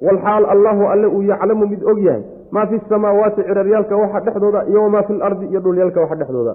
Walxaal 0.05 0.43
allahu 0.53 0.81
alle 0.93 1.07
uu 1.07 1.21
yaclamu 1.31 1.65
mid 1.71 1.81
og 1.91 1.99
yahay. 2.07 2.23
Maa 2.51 2.65
fi 2.67 2.79
samaawaati 2.89 3.41
ciraryaalka 3.47 3.95
waxa 4.01 4.19
dhexdooda 4.25 4.59
iyo 4.69 4.79
wamaa 4.85 5.03
fi 5.07 5.13
lardi 5.13 5.45
iyo 5.51 5.59
dhulyaalka 5.65 5.99
waxa 6.01 6.15
dhexdooda 6.15 6.53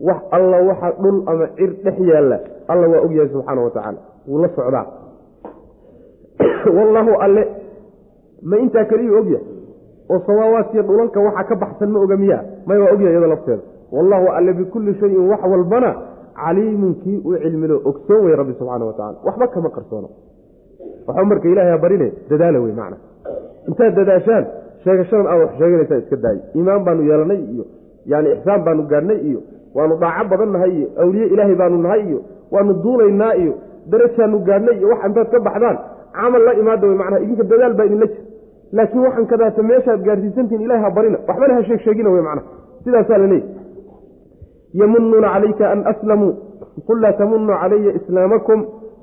wax 0.00 0.20
alla 0.30 0.58
waxa 0.68 0.90
dhul 1.02 1.22
ama 1.26 1.46
cir 1.56 1.70
dhex 1.84 1.98
yaalla 2.10 2.38
alla 2.68 2.86
waa 2.88 3.00
og 3.04 3.12
yahay 3.12 3.28
subxaana 3.32 3.60
wa 3.62 3.70
tacaala. 3.70 3.98
Wuu 4.28 4.38
la 4.42 4.48
socdaa. 4.56 4.86
Wallaahu 6.76 7.12
alle 7.24 7.42
ma 8.42 8.56
intaa 8.58 8.84
keliyu 8.84 9.14
og 9.18 9.26
yahay 9.30 9.46
oo 10.10 10.18
samaawaadkiiyo 10.26 10.82
dhulalka 10.82 11.20
waxa 11.20 11.44
ka 11.44 11.54
baxsan 11.56 11.90
ma 11.90 11.98
oga 12.00 12.16
miyaa? 12.16 12.42
May 12.66 12.78
waa 12.78 12.92
ogyahay 12.92 13.12
iyado 13.14 13.26
lafteeda. 13.26 13.62
Wallaahu 13.92 14.26
alle 14.36 14.52
bikulli 14.52 14.94
shayin 15.00 15.28
wax 15.30 15.40
walbana 15.52 15.90
caliimun 16.34 16.94
kii 17.02 17.20
u 17.24 17.36
cilmilo 17.42 17.80
ogsoon 17.84 18.24
wey 18.24 18.34
rabbi 18.36 18.52
subxaana 18.58 18.84
wa 18.84 18.92
tacala 18.92 19.18
waxba 19.24 19.46
kama 19.48 19.70
qarsoono. 19.70 20.08
Waxba 21.06 21.24
marka 21.24 21.48
ilahay 21.48 21.78
barine 21.78 22.12
dadaala 22.30 22.58
wey 22.60 22.72
macna. 22.72 22.96
Intaad 23.68 23.94
dadaashaan 23.98 24.44
sheegashadan 24.84 25.26
aad 25.26 25.40
wax 25.42 25.50
sheeganaysaa 25.58 25.98
iska 26.02 26.16
daayo 26.16 26.40
iimaan 26.54 26.84
baanu 26.84 27.02
yeelanay 27.02 27.40
iyo 27.54 27.64
yani 28.06 28.28
ixsaan 28.36 28.64
baanu 28.64 28.82
gaadhnay 28.92 29.18
iyo 29.30 29.40
waanu 29.76 29.94
dhaaco 30.02 30.28
badan 30.32 30.50
nahay 30.56 30.72
iyo 30.78 30.88
awliye 31.02 31.26
ilaahay 31.34 31.54
baanu 31.60 31.78
nahay 31.86 32.02
iyo 32.08 32.18
waanu 32.54 32.72
duulaynaa 32.84 33.32
iyo 33.42 33.54
darajaanu 33.92 34.38
gaadhnay 34.48 34.76
iyo 34.80 34.88
wax 34.92 35.00
intaad 35.08 35.28
ka 35.34 35.40
baxdaan. 35.48 35.78
Camal 36.16 36.42
la 36.48 36.52
imaada 36.60 36.84
wey 36.88 36.96
macnaha 37.00 37.20
idinka 37.24 37.44
dadaal 37.50 37.74
baa 37.78 37.84
idinla 37.88 38.06
jira 38.06 38.22
laakiin 38.76 39.02
waxaan 39.06 39.26
kadaata 39.32 39.62
meeshaad 39.70 40.00
gaadhsiisantihin 40.08 40.62
ilahay 40.66 40.82
ha 40.84 40.90
barina. 40.96 41.18
Waxbana 41.28 41.52
ha 41.58 41.62
sheeg 41.68 41.80
sheegina 41.86 42.10
wey 42.14 42.22
macnaha. 42.28 42.46
Sidaasaa 42.84 43.18
la 43.22 43.26
leeyay 43.32 43.44
yamunuuna 44.80 45.28
calayka 45.34 45.64
an 45.74 45.80
aslamuu 45.92 46.32
qul 46.86 46.98
laa 47.04 47.12
tamunuu 47.20 47.56
calaya 47.62 47.92
islaamakum 47.98 48.60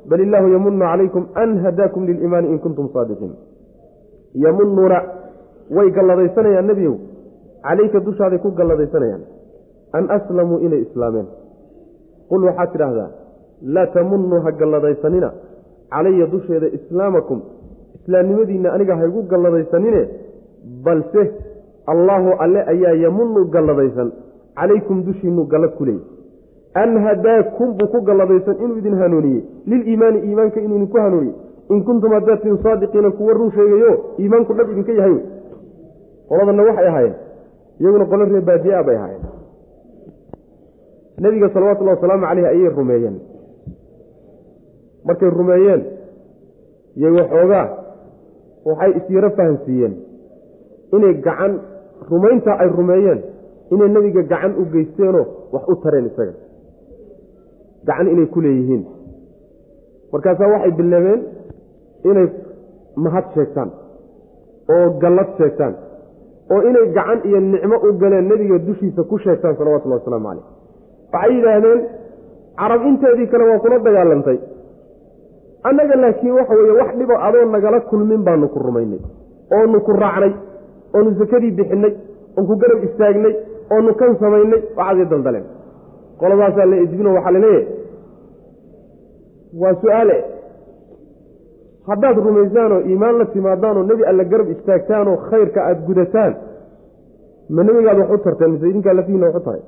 bal 0.09 0.19
illaahu 0.25 0.47
yamunu 0.55 0.79
calaykum 0.85 1.23
an 1.41 1.49
hadaakum 1.65 2.01
liliimaani 2.09 2.47
in 2.53 2.59
kuntum 2.65 2.87
saadiqiin. 2.95 3.33
Yamunuuna 4.45 4.99
way 5.75 5.87
galladaysanayaan 5.97 6.67
nebiyow. 6.71 6.95
Calayka 7.67 7.99
dushaaday 8.07 8.39
ku 8.45 8.49
galladaysanayaan 8.59 9.23
an 9.97 10.09
aslamuu 10.17 10.59
inay 10.65 10.81
islaameen. 10.85 11.27
Qul 12.29 12.43
waxaad 12.47 12.71
tidhaahdaa 12.73 13.09
laa 13.75 13.87
tamunuu 13.95 14.39
ha 14.45 14.51
galladaysanina. 14.51 15.29
Calaya 15.93 16.25
dusheeda 16.33 16.67
islaamakum. 16.77 17.41
Islaamnimadiinna 17.97 18.73
aniga 18.75 18.95
haygu 19.01 19.23
galladaysanine. 19.31 20.01
Balse 20.85 21.23
allaahu 21.93 22.29
alle 22.39 22.61
ayaa 22.73 22.95
yamunu 23.05 23.45
galladaysan. 23.55 24.11
Calaykum 24.59 25.03
dushiinu 25.05 25.45
gallad 25.53 25.73
ku 25.77 25.85
leeyay 25.85 26.03
an 26.81 26.97
hadaakum 27.05 27.73
buu 27.77 27.87
ku 27.93 27.99
galladaysan 28.07 28.55
inuu 28.63 28.77
idin 28.81 28.95
hanuuniyey 29.01 29.41
liliimaani 29.71 30.19
iimaanka 30.27 30.59
inuu 30.65 30.77
idinku 30.77 30.97
hanuuniyey 30.97 31.35
in 31.73 31.83
kuntum 31.87 32.11
hadaatin 32.17 32.57
saadiqiina 32.63 33.11
kuwa 33.17 33.33
run 33.33 33.51
sheegayo 33.57 33.93
iimaanku 34.19 34.53
dhab 34.57 34.71
idinka 34.71 34.93
yahay. 34.99 35.17
Qoladanna 36.29 36.63
waxay 36.69 36.87
ahaayeen. 36.87 37.15
Iyaguna 37.79 38.05
qolo 38.11 38.25
ree 38.25 38.41
baadiyaa 38.49 38.83
bay 38.87 38.95
ahaayeen 38.95 39.32
nebiga 41.23 41.47
salawatullahi 41.53 41.95
wasalaamu 41.97 42.25
caleyh 42.29 42.47
ayay 42.51 42.69
rumeeyeen. 42.79 43.15
Markay 45.07 45.29
rumeeyeen 45.39 45.81
iyo 46.97 47.09
waxoogaa 47.17 47.65
waxay 48.67 48.91
isyaro 48.99 49.29
fahansiiyeen. 49.37 49.93
Inay 50.95 51.13
gacan 51.25 51.53
rumayntaa 52.11 52.57
ay 52.63 52.69
rumeeyeen 52.79 53.19
inay 53.73 53.89
nebiga 53.95 54.21
gacan 54.33 54.51
u 54.61 54.65
geysteenoo 54.73 55.25
wax 55.53 55.63
u 55.71 55.75
tareen 55.83 56.05
isaga. 56.11 56.33
Gacan 57.87 58.07
inay 58.13 58.25
ku 58.33 58.39
leeyihiin. 58.45 58.83
Markaasaa 60.11 60.51
waxay 60.53 60.71
bilaabeen 60.79 61.21
inay 62.09 62.27
mahad 63.03 63.25
sheegtaan 63.35 63.69
oo 64.75 64.85
gallad 65.01 65.29
sheegtaan 65.37 65.73
oo 66.53 66.61
inay 66.69 66.85
gacan 66.97 67.19
iyo 67.27 67.39
nicmo 67.39 67.77
u 67.87 67.93
galeen 68.01 68.25
nebiga 68.31 68.57
dushiisa 68.67 69.01
ku 69.09 69.17
sheegtaan 69.23 69.55
salawatullahi 69.57 69.99
wasalaamu 70.01 70.27
caleyh 70.29 70.45
waxay 71.13 71.31
yidhaahdeen 71.37 71.79
carab 72.59 72.81
inteedii 72.91 73.27
kale 73.31 73.43
waa 73.49 73.59
kula 73.63 73.77
dagaalantay. 73.87 74.37
Annaga 75.67 75.95
laakiin 76.03 76.33
waxa 76.39 76.53
weeye 76.59 76.73
wax 76.81 76.91
dhibo 76.99 77.15
adoo 77.27 77.45
nagala 77.55 77.79
kulmin 77.89 78.21
baanu 78.27 78.47
ku 78.53 78.59
rumaynay 78.65 79.01
oonu 79.57 79.77
ku 79.85 79.91
raacnay 80.03 80.31
oonu 80.95 81.09
sakadii 81.19 81.51
bixinay 81.57 81.93
oon 82.37 82.45
ku 82.49 82.55
garab 82.61 82.81
istaagnay 82.87 83.33
oonu 83.73 83.91
kan 83.99 84.11
samaynay 84.21 84.61
waxaasay 84.77 85.05
daldaleen. 85.11 85.45
Qoladaasaa 86.19 86.65
la 86.71 86.75
edbino 86.85 87.09
waxaa 87.17 87.33
la 87.35 87.39
leeyahay 87.45 87.65
waa 89.61 89.73
su'aale 89.81 90.17
haddaad 91.89 92.17
rumaysaan 92.25 92.71
oo 92.75 92.81
iimaan 92.89 93.15
la 93.19 93.25
timaadaan 93.33 93.77
oo 93.79 93.83
nebi 93.89 94.03
alla 94.11 94.23
garab 94.31 94.49
istaagtaan 94.55 95.07
oo 95.11 95.17
khayrka 95.29 95.59
aada 95.67 95.81
gudataan 95.87 96.33
ma 97.55 97.61
nebigaad 97.67 97.97
wax 98.01 98.09
u 98.15 98.17
tarteen 98.25 98.51
mise 98.53 98.65
idinkaa 98.71 98.93
lafihiina 98.99 99.25
wax 99.27 99.35
u 99.41 99.43
taray 99.47 99.61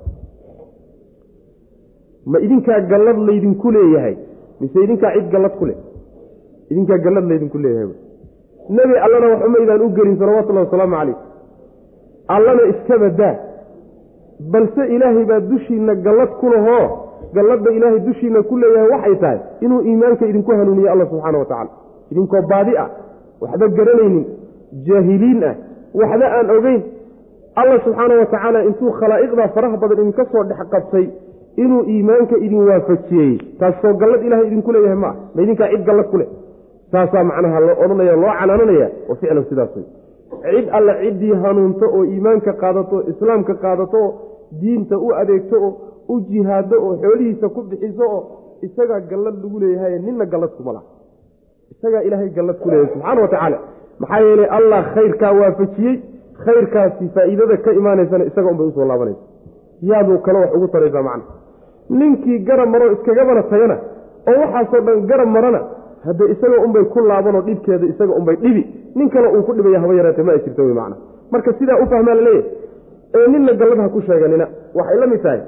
ma 2.32 2.38
idinkaa 2.46 2.80
gallad 2.92 3.18
laydinku 3.28 3.72
leeyahay? 3.76 4.16
Mise 4.62 4.78
idinkaa 4.86 5.12
cid 5.16 5.28
gallad 5.34 5.54
ku 5.60 5.66
leh? 5.66 5.78
Idinkaa 6.72 6.98
gallad 7.06 7.26
laydinku 7.32 7.58
leeyahay 7.58 7.90
nebi 8.78 8.96
allana 9.06 9.28
wax 9.32 9.42
umaydaan 9.48 9.82
u 9.86 9.90
gelin 9.98 10.16
salawatullahi 10.20 10.66
wasalaamu 10.68 10.96
calayh. 11.00 11.18
Allana 12.36 12.62
iska 12.72 12.96
badaa. 13.04 13.36
Balse 14.52 14.84
ilaahay 14.96 15.26
baa 15.26 15.40
dushiinna 15.40 15.94
gallad 16.06 16.32
ku 16.40 16.50
lahoo 16.54 16.86
galladda 17.36 17.70
ilaahay 17.78 18.00
dushiinna 18.08 18.42
ku 18.50 18.58
leeyahay 18.62 18.90
waxay 18.94 19.16
tahay 19.24 19.40
inuu 19.66 19.82
iimaanka 19.90 20.26
idinku 20.32 20.52
hanuuniye 20.52 20.90
alla 20.94 21.06
subxaana 21.12 21.38
wa 21.38 21.46
tacala 21.52 21.70
idinkoo 22.12 22.42
baadi 22.52 22.74
ah 22.84 22.90
waxba 23.42 23.68
garanaynin 23.78 24.26
jaahiliin 24.88 25.44
ah 25.50 25.56
waxba 26.00 26.26
aan 26.38 26.50
ogeyn. 26.58 26.82
Alla 27.62 27.76
subxaana 27.86 28.14
wa 28.22 28.26
tacaala 28.34 28.60
intuu 28.70 28.92
khalaa'iqda 29.00 29.48
faraha 29.56 29.78
badan 29.84 30.00
idinka 30.02 30.26
soo 30.32 30.44
dhex 30.50 30.60
qabtay 30.74 31.06
inuu 31.64 31.84
iimaanka 31.94 32.36
idin 32.46 32.64
waafajiyey. 32.70 33.32
Taasoo 33.60 33.94
gallad 34.02 34.24
ilahay 34.28 34.48
idinku 34.48 34.72
leeyahay 34.76 34.98
ma 35.04 35.08
ah 35.12 35.16
ma 35.36 35.42
idinkaa 35.46 35.70
cid 35.74 35.84
gallad 35.90 36.08
ku 36.12 36.18
leh. 36.22 36.28
Taasaa 36.92 37.24
macnaha 37.30 37.60
loo 37.66 37.76
odhanaya 37.84 38.16
loo 38.24 38.34
canaananaya. 38.40 38.88
Wa 39.10 39.16
ficlan 39.16 39.46
sidaas 39.50 39.72
wey 39.76 39.86
cid 40.56 40.68
alle 40.78 40.94
ciddii 41.02 41.34
hanuunto 41.44 41.86
oo 41.98 42.04
iimaanka 42.14 42.54
qaadato 42.62 42.98
islaamka 43.12 43.54
qaadato 43.64 43.98
oo 44.06 44.12
diinta 44.62 44.98
u 44.98 45.14
adeegto 45.22 45.56
oo 45.68 45.72
u 46.14 46.20
jihaado 46.30 46.76
oo 46.86 46.94
xoolihiisa 47.04 47.50
ku 47.56 47.62
bixiso 47.70 48.04
oo 48.16 48.22
isagaa 48.68 49.00
gallad 49.12 49.36
lagu 49.44 49.60
leeyahay 49.64 50.00
ninna 50.00 50.26
gallad 50.34 50.52
kuma 50.58 50.72
laha. 50.76 50.86
Isagaa 51.74 52.02
ilaahay 52.08 52.30
gallad 52.38 52.58
ku 52.64 52.68
leeyahay 52.70 52.92
subxaana 52.94 53.22
wa 53.22 53.28
tacaala. 53.34 53.58
Maxaa 54.00 54.20
yeelay 54.28 54.50
allah 54.58 54.82
khayrkaa 54.96 55.32
waafajiyey 55.40 55.96
khayrkaasi 56.46 57.06
faa'iidada 57.16 57.58
ka 57.66 57.72
imaanaysana 57.80 58.24
isaga 58.30 58.50
unbay 58.54 58.68
u 58.68 58.72
soo 58.78 58.86
laabanaysa. 58.92 59.22
Yaaduu 59.90 60.18
kale 60.26 60.38
wax 60.44 60.52
ugu 60.58 60.68
taraysaa 60.74 61.04
macna 61.10 61.24
ninkii 61.90 62.40
garab 62.48 62.70
maroo 62.70 62.92
iskagabana 62.96 63.44
tagana 63.52 63.78
oo 64.32 64.38
waxaasoo 64.42 64.82
dhan 64.88 65.06
garab 65.12 65.30
marana 65.36 65.62
hadde 66.06 66.24
isaga 66.34 66.58
unbay 66.66 66.84
ku 66.94 67.00
laabanoo 67.10 67.42
dhibkeeda 67.48 67.86
isaga 67.94 68.14
unbay 68.20 68.36
dhibi 68.44 68.64
nin 68.96 69.10
kale 69.10 69.28
uu 69.38 69.44
ku 69.48 69.54
dhibaya 69.58 69.80
haba 69.84 69.94
yareete 70.00 70.24
ma 70.24 70.32
ay 70.36 70.40
jirto 70.46 70.62
wey 70.68 70.74
macna. 70.80 70.96
Marka 71.32 71.54
sidaa 71.60 71.78
u 71.84 71.86
fahmaa 71.92 72.16
la 72.16 72.22
leeyahay 72.22 72.52
ee 73.18 73.28
ninna 73.34 73.54
gallad 73.62 73.80
ha 73.84 73.90
ku 73.96 74.02
sheeganina 74.08 74.46
waxay 74.78 74.98
la 75.00 75.08
mid 75.08 75.22
tahay. 75.26 75.42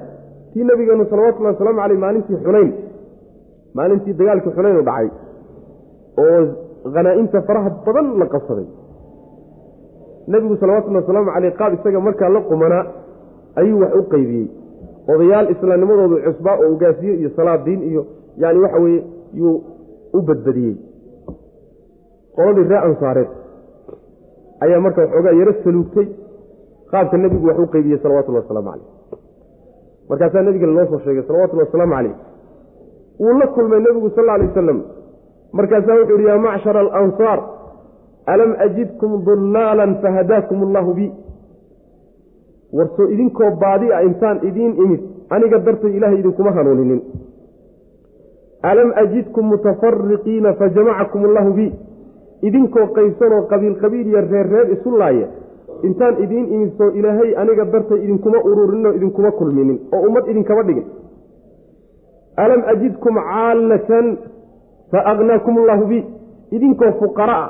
Tii 0.52 0.64
nabigeenu 0.64 1.04
salawatullahi 1.10 1.54
wasalaamu 1.54 1.80
caleyh 1.82 1.98
maalintii 2.04 2.36
xunayn 2.44 2.70
maalintii 3.78 4.14
dagaalkii 4.20 4.52
xunayn 4.56 4.76
u 4.76 4.82
dhacay 4.88 5.08
oo 6.24 6.40
khanaa'imta 6.94 7.42
faraha 7.48 7.70
badan 7.86 8.06
la 8.20 8.26
qabsaday. 8.34 8.66
Nebigu 10.32 10.56
salawatullahi 10.60 11.02
wasalaamu 11.04 11.30
caleyh 11.34 11.52
qaab 11.60 11.72
isaga 11.78 12.00
markaa 12.06 12.28
la 12.36 12.40
qumanaa 12.50 12.84
ayuu 13.60 13.80
wax 13.82 13.92
u 13.94 14.02
qeybiyey 14.12 14.46
odayaal 15.12 15.50
islaamnimadoodu 15.54 16.16
cusbaa 16.26 16.56
oo 16.62 16.70
ugaasiye 16.74 17.14
iyo 17.20 17.30
salaadiin 17.36 17.82
iyo 17.90 18.02
yani 18.42 18.58
waxa 18.64 18.78
weeye 18.84 19.02
yuu 19.40 19.56
u 20.16 20.22
badbadiyey 20.28 20.76
qoladii 22.36 22.68
ree 22.72 22.78
ansaareed 22.88 23.30
ayaa 24.64 24.80
marka 24.80 25.00
waxoogaa 25.04 25.34
yaro 25.40 25.52
saluugtay 25.64 26.06
qaabka 26.90 27.16
nebigu 27.22 27.46
wax 27.50 27.58
u 27.58 27.66
qeybiyey 27.74 27.98
salawatullahi 28.02 28.44
wasalaamu 28.44 28.70
caleyh 28.70 28.86
markaasaa 30.10 30.42
nebiga 30.48 30.66
loo 30.66 30.86
soo 30.90 31.00
sheegay 31.04 31.22
salawatullahi 31.28 31.66
wasalaamu 31.68 31.94
caleyh 31.96 32.14
wuu 33.20 33.38
la 33.40 33.46
kulmay 33.56 33.80
nebigu 33.86 34.10
sal 34.16 34.28
alay 34.34 34.46
wasalam 34.48 34.78
markaasaa 35.58 35.96
wuxuu 36.00 36.16
yidhi 36.16 36.28
yaa 36.30 36.38
macshara 36.46 36.80
alansaar 36.80 37.40
alam 38.32 38.50
ajidkum 38.66 39.24
dullaalan 39.26 39.92
fahadaakum 40.02 40.62
allahu 40.66 40.94
bi 40.98 41.06
warsoo 42.72 43.08
idinkoo 43.14 43.50
baadi 43.60 43.92
a 43.92 44.02
intaan 44.02 44.38
idiin 44.48 44.74
imid 44.84 45.00
aniga 45.30 45.58
dartay 45.58 45.96
ilaahay 45.96 46.18
idinkuma 46.18 46.52
hanuuninin. 46.52 47.00
Alam 48.62 48.92
ajidkum 48.96 49.46
mutafariqiina 49.46 50.52
fajamacakum 50.54 51.24
allahu 51.24 51.52
bi. 51.52 51.72
Idinkoo 52.42 52.86
qaybsanoo 52.96 53.42
qabiil 53.50 53.76
qabiil 53.82 54.06
iyo 54.06 54.20
reer 54.30 54.46
reer 54.52 54.72
isu 54.72 54.90
laaya 54.98 55.26
intaan 55.82 56.22
idiin 56.22 56.46
imid 56.54 56.70
soo 56.78 56.90
ilaahay 56.90 57.34
aniga 57.36 57.64
dartay 57.64 57.98
idinkuma 58.04 58.38
ururinoo 58.44 58.92
idinkuma 58.92 59.30
kulminin 59.30 59.78
oo 59.92 60.00
ummad 60.08 60.28
idinkama 60.28 60.62
dhigin. 60.62 60.84
Alam 62.36 62.62
ajidkum 62.72 63.14
caallatan 63.14 64.16
fa 64.90 64.98
agnaakum 65.12 65.58
allahu 65.58 65.86
bi. 65.86 66.04
Idinkoo 66.50 66.92
fuqara 67.00 67.36
ah 67.44 67.48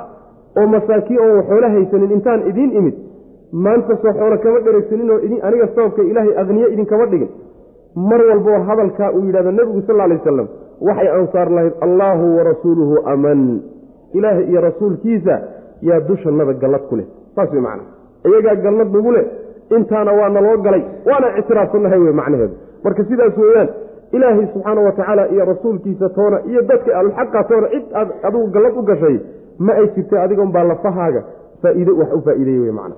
oo 0.57 0.67
masaakiin 0.67 1.19
oon 1.19 1.35
waxoola 1.37 1.69
haysanin 1.69 2.11
intaan 2.11 2.47
idiin 2.49 2.71
imid 2.79 2.95
maanta 3.51 3.95
soo 4.01 4.13
xoolo 4.13 4.37
kama 4.37 4.59
dheregsaninoo 4.65 5.17
aniga 5.47 5.67
sababka 5.75 6.01
ilaahay 6.03 6.33
aqniye 6.41 6.67
idinkama 6.73 7.05
dhigin. 7.05 7.29
Mar 7.95 8.21
walboo 8.29 8.59
hadalkaa 8.67 9.11
uu 9.11 9.25
yidhahdo 9.25 9.51
nebigu 9.51 9.81
sal 9.87 10.01
alay 10.01 10.17
wasalam 10.17 10.47
waxay 10.87 11.09
ansaar 11.17 11.49
lahayd 11.51 11.73
allaahu 11.81 12.25
warasuuluhu 12.37 12.95
aman. 13.13 13.61
Ilaahay 14.13 14.45
iyo 14.51 14.61
rasuulkiisa 14.61 15.35
yaa 15.81 15.99
dushannada 15.99 16.53
gallad 16.53 16.81
ku 16.89 16.95
leh. 16.95 17.05
Saas 17.35 17.51
wey 17.53 17.61
macna 17.61 17.83
iyagaa 18.29 18.55
gallad 18.65 18.89
nagu 18.93 19.11
leh 19.11 19.25
intaana 19.77 20.11
waa 20.19 20.29
naloo 20.29 20.57
galay 20.65 20.83
waana 21.09 21.37
ictiraafsannahay 21.39 21.99
wey 21.99 22.13
macnaheedu. 22.21 22.53
Marka 22.83 23.03
sidaas 23.09 23.37
weeyaan 23.37 23.69
ilaahay 24.11 24.47
subxaana 24.53 24.81
wa 24.81 24.91
tacaala 24.91 25.27
iyo 25.33 25.45
rasuulkiisa 25.45 26.09
toona 26.09 26.37
iyo 26.49 26.61
dadka 26.61 26.99
alxaqa 26.99 27.43
toona 27.49 27.67
cid 27.73 27.85
aad 27.93 28.09
adigu 28.23 28.47
gallad 28.55 28.77
u 28.77 28.81
gashay 28.81 29.19
ma 29.59 29.73
ay 29.73 29.87
jirtay 29.95 30.19
adigon 30.23 30.51
baa 30.51 30.63
lafahaaga 30.63 31.21
faa'iide 31.61 31.91
wax 31.99 32.09
u 32.17 32.21
faa'iideeye 32.27 32.59
wey 32.65 32.71
macna 32.79 32.95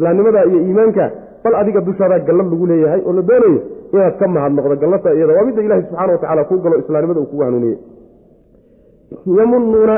islaamnimada 0.00 0.40
iyo 0.50 0.58
iimaanka 0.66 1.04
bal 1.44 1.54
adiga 1.60 1.80
dushaadaa 1.88 2.18
gallad 2.28 2.46
lagu 2.52 2.66
leeyahay 2.70 3.00
oo 3.08 3.12
la 3.18 3.22
doonayo 3.30 3.60
inaad 3.94 4.14
ka 4.20 4.26
mahadnoqdo 4.36 4.76
gallata 4.82 5.14
iyada 5.14 5.32
waa 5.36 5.44
midda 5.48 5.62
ilahi 5.66 5.82
subxana 5.88 6.12
wa 6.12 6.18
tacala 6.22 6.44
kuu 6.48 6.58
galo 6.64 6.76
islaamnimada 6.82 7.20
uu 7.20 7.26
kugu 7.30 7.42
hanuuniyey. 7.46 7.78
Yamunuuna 9.38 9.96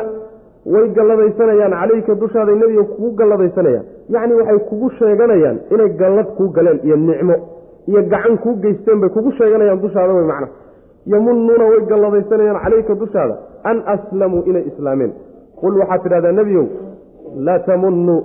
way 0.73 0.89
galladaysanayaan 0.97 1.73
calayka 1.81 2.15
dushaaday 2.23 2.55
nebiga 2.61 2.85
kugu 2.93 3.11
galladaysanayaan. 3.21 3.85
Yacni 4.15 4.35
waxay 4.41 4.59
kugu 4.69 4.89
sheeganayaan 4.99 5.57
inay 5.75 5.89
gallad 6.01 6.27
kuu 6.37 6.49
galeen 6.57 6.79
iyo 6.87 6.97
nicmo 6.97 7.35
iyo 7.89 8.01
gacan 8.13 8.39
kuu 8.43 8.55
geysteen 8.63 9.01
bay 9.01 9.11
kugu 9.17 9.31
sheeganayaan 9.39 9.81
dushaada 9.85 10.13
wey 10.19 10.27
macna. 10.33 10.49
Yamunuuna 11.13 11.65
way 11.71 11.81
galladaysanayaan 11.91 12.59
calayka 12.65 12.95
dushaada 13.03 13.35
an 13.71 13.77
aslamuu 13.95 14.43
inay 14.51 14.65
islaameen. 14.71 15.13
Qul 15.61 15.75
waxaad 15.81 16.03
tidhahdaa 16.05 16.33
nebiyow 16.39 16.67
laa 17.47 17.59
tamunuu 17.69 18.21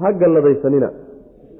ha 0.00 0.12
galladaysanina. 0.12 0.88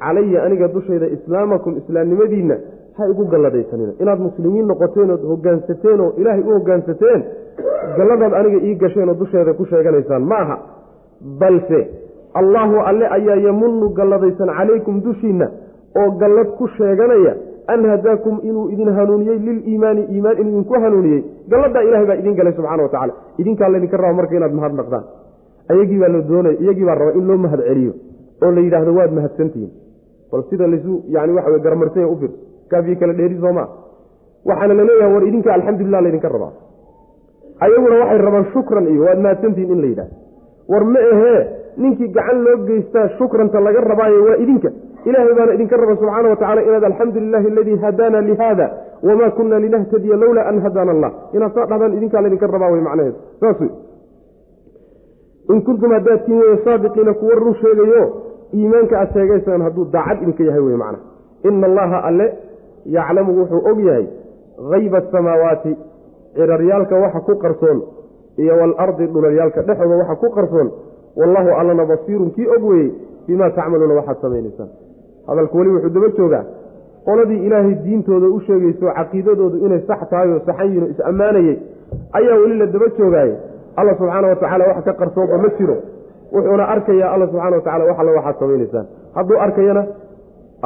Calaya 0.00 0.38
aniga 0.46 0.68
dushayda 0.68 1.06
islaamakum 1.16 1.72
islaamnimadiinna 1.80 2.56
ha 2.98 3.02
igu 3.12 3.24
galladaysanina. 3.32 3.92
Inaad 4.02 4.20
muslimiin 4.26 4.66
noqoteen 4.70 5.10
ood 5.14 5.22
hogaansateen 5.32 6.00
oo 6.00 6.12
ilaahay 6.20 6.42
u 6.42 6.52
hogaansateen 6.58 7.20
galladaad 7.98 8.34
aniga 8.40 8.58
ii 8.68 8.74
gasheen 8.82 9.08
oo 9.08 9.14
dusheeda 9.22 9.52
ku 9.54 9.64
sheeganaysaan. 9.70 10.22
Ma 10.32 10.36
aha. 10.44 10.56
Balse 11.40 11.80
allaahu 12.40 12.76
alle 12.90 13.06
ayaa 13.16 13.36
yamunu 13.46 13.88
galladaysan 13.98 14.48
calaykum 14.58 15.00
dushiinna 15.06 15.46
oo 16.00 16.10
gallad 16.22 16.48
ku 16.58 16.68
sheeganaya 16.76 17.34
an 17.74 17.80
hadaakum 17.92 18.34
inuu 18.48 18.68
idin 18.74 18.90
hanuuniyey 18.98 19.38
liliimaani 19.46 20.02
iimaan 20.14 20.38
inuu 20.40 20.52
idinku 20.52 20.74
hanuuniyey. 20.84 21.22
Galladaa 21.50 21.82
ilahay 21.88 22.06
baa 22.10 22.14
idin 22.22 22.34
galay 22.38 22.52
subxana 22.52 22.82
wa 22.82 22.88
tacala 22.88 23.12
idinkaa 23.38 23.68
laydinka 23.72 23.96
raba 24.02 24.14
marka 24.18 24.36
inaad 24.38 24.54
mahadnaqdaan 24.58 25.04
ayagii 25.72 25.98
baa 26.02 26.08
la 26.14 26.20
doonaya 26.30 26.56
iyagii 26.62 26.84
baa 26.88 26.94
raba 27.00 27.12
in 27.18 27.26
loo 27.28 27.36
mahad 27.46 27.60
celiyo 27.68 27.92
oo 28.42 28.50
la 28.50 28.60
yidhaahdo 28.60 28.94
waad 28.98 29.12
mahadsantihiin. 29.18 29.72
Bal 30.32 30.42
sida 30.50 30.66
laysu 30.66 31.02
yani 31.08 31.32
waxa 31.32 31.58
garamarsanya 31.58 32.08
u 32.08 32.16
fiirso 32.20 32.38
kaafiye 32.70 32.96
kala 32.96 33.12
dheeri 33.12 33.38
soomaa 33.40 33.68
waxaana 34.44 34.74
la 34.74 35.08
war 35.14 35.24
idinka 35.28 35.54
alxamdulilah 35.54 36.02
laydinka 36.02 36.28
rabaa. 36.28 36.52
Ayaguna 37.60 37.94
waxay 38.02 38.18
rabaan 38.18 38.46
shukran 38.52 38.86
iyo 38.92 39.02
waad 39.06 39.18
mahadsantihiin 39.24 39.72
in 39.72 39.80
la 39.80 39.88
yidhahdo 39.92 40.14
war 40.68 40.84
ma 40.84 41.00
ahee 41.12 41.40
ninkii 41.76 42.08
gacan 42.08 42.38
loo 42.44 42.56
geystaa 42.66 43.08
shukranta 43.18 43.60
laga 43.60 43.80
rabaayo 43.80 44.24
waa 44.24 44.36
idinka. 44.44 44.70
Ilaahay 45.06 45.34
baana 45.38 45.54
idinka 45.54 45.76
raba 45.76 45.96
subxaana 45.96 46.28
wa 46.28 46.36
tacala 46.36 46.62
inaad 46.62 46.84
alxamdu 46.84 47.20
lilahi 47.20 47.46
aladii 47.46 47.76
hadaana 47.84 48.20
lihada 48.20 48.66
wamaa 49.02 49.30
kunna 49.30 49.58
linahtadiya 49.58 50.16
lowlaa 50.16 50.48
an 50.50 50.60
hadaana 50.60 50.90
allah. 50.92 51.10
Inaad 51.32 51.52
saa 51.54 51.66
dhahdaan 51.70 51.92
idinkaa 51.98 52.20
laydinka 52.20 52.46
rabaa 52.46 52.70
wey 52.72 52.80
macnaheedu. 52.80 53.18
Saas 53.40 53.60
in 55.48 55.62
kuntum 55.62 55.90
haddaad 55.92 56.24
tiin 56.26 56.38
weye 56.38 56.56
saadiqiina 56.64 57.14
kuwa 57.14 57.34
run 57.34 57.54
sheegayo 57.54 58.04
iimaanka 58.56 58.94
aad 59.02 59.10
sheegaysaan 59.16 59.62
hadduu 59.66 59.84
daacad 59.94 60.18
idinka 60.22 60.42
yahay 60.48 60.60
wey 60.68 60.76
macna 60.82 60.98
ina 61.48 61.66
allaha 61.70 61.98
alle 62.08 62.26
yaclamu 62.96 63.30
wuxuu 63.40 63.62
og 63.70 63.78
yahay 63.88 64.06
hayba 64.72 64.98
asamaawaati 65.02 65.72
ciraryaalka 66.36 66.94
waxa 67.04 67.20
ku 67.28 67.34
qarsoon 67.44 67.78
iyo 68.42 68.54
waalardi 68.60 69.06
dhulalyaalka 69.14 69.60
dhexooda 69.68 69.96
waxa 70.02 70.14
ku 70.22 70.28
qarsoon. 70.36 70.68
Wallahu 71.20 71.50
allana 71.60 71.84
basiirun 71.90 72.30
kii 72.36 72.46
og 72.56 72.64
weeyey 72.70 72.88
bimaa 73.26 73.50
tacmaluuna 73.56 73.94
waxaad 73.98 74.16
samaynaysaan. 74.24 74.68
Hadalku 75.28 75.58
weli 75.58 75.70
wuxuu 75.74 75.90
daba 75.96 76.08
joogaa 76.18 76.44
qoladii 77.06 77.40
ilaahay 77.46 77.74
diintooda 77.84 78.26
u 78.36 78.40
sheegayso 78.46 78.86
caqiidadoodu 78.98 79.56
inay 79.66 79.80
sax 79.88 80.00
tahay 80.10 80.28
oo 80.34 80.40
saxan 80.48 80.66
yihiin 80.68 80.82
oo 80.84 80.90
is 80.94 81.00
ammaanayey 81.10 81.56
ayaa 82.18 82.36
weli 82.42 82.56
la 82.62 82.66
daba 82.74 82.86
joogaaye. 82.98 83.34
Alla 83.76 83.92
subxaana 83.98 84.28
wa 84.32 84.36
tacala 84.42 84.64
wax 84.70 84.84
ka 84.88 84.92
qarsoonba 85.00 85.38
ma 85.44 85.48
jiro 85.58 85.76
wuxuuna 86.34 86.64
arkayaa 86.74 87.10
alla 87.14 87.26
subxana 87.30 87.56
wa 87.56 87.62
tacala 87.66 87.84
wax 87.90 87.98
alla 88.02 88.12
waxaad 88.18 88.36
samaynaysaan. 88.42 88.86
Hadduu 89.16 89.38
arkayana 89.46 89.82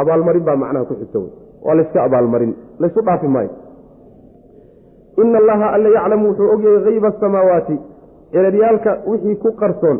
abaalmarin 0.00 0.44
baa 0.48 0.56
macnaha 0.62 0.84
ku 0.90 0.94
xigta 1.00 1.18
wey. 1.22 1.30
Waa 1.66 1.74
layska 1.78 1.98
abaalmarin 2.08 2.52
laysu 2.82 3.00
dhaafi 3.06 3.28
maayo. 3.34 3.50
Ina 5.22 5.38
allaha 5.42 5.66
alla 5.74 5.88
yaclamu 5.96 6.28
wuxuu 6.28 6.48
ogyahay 6.54 6.84
hayba 6.84 7.08
asamaawaati 7.08 7.76
ciraryaalka 8.32 8.92
wixii 9.10 9.36
ku 9.42 9.52
qarsoon 9.60 9.98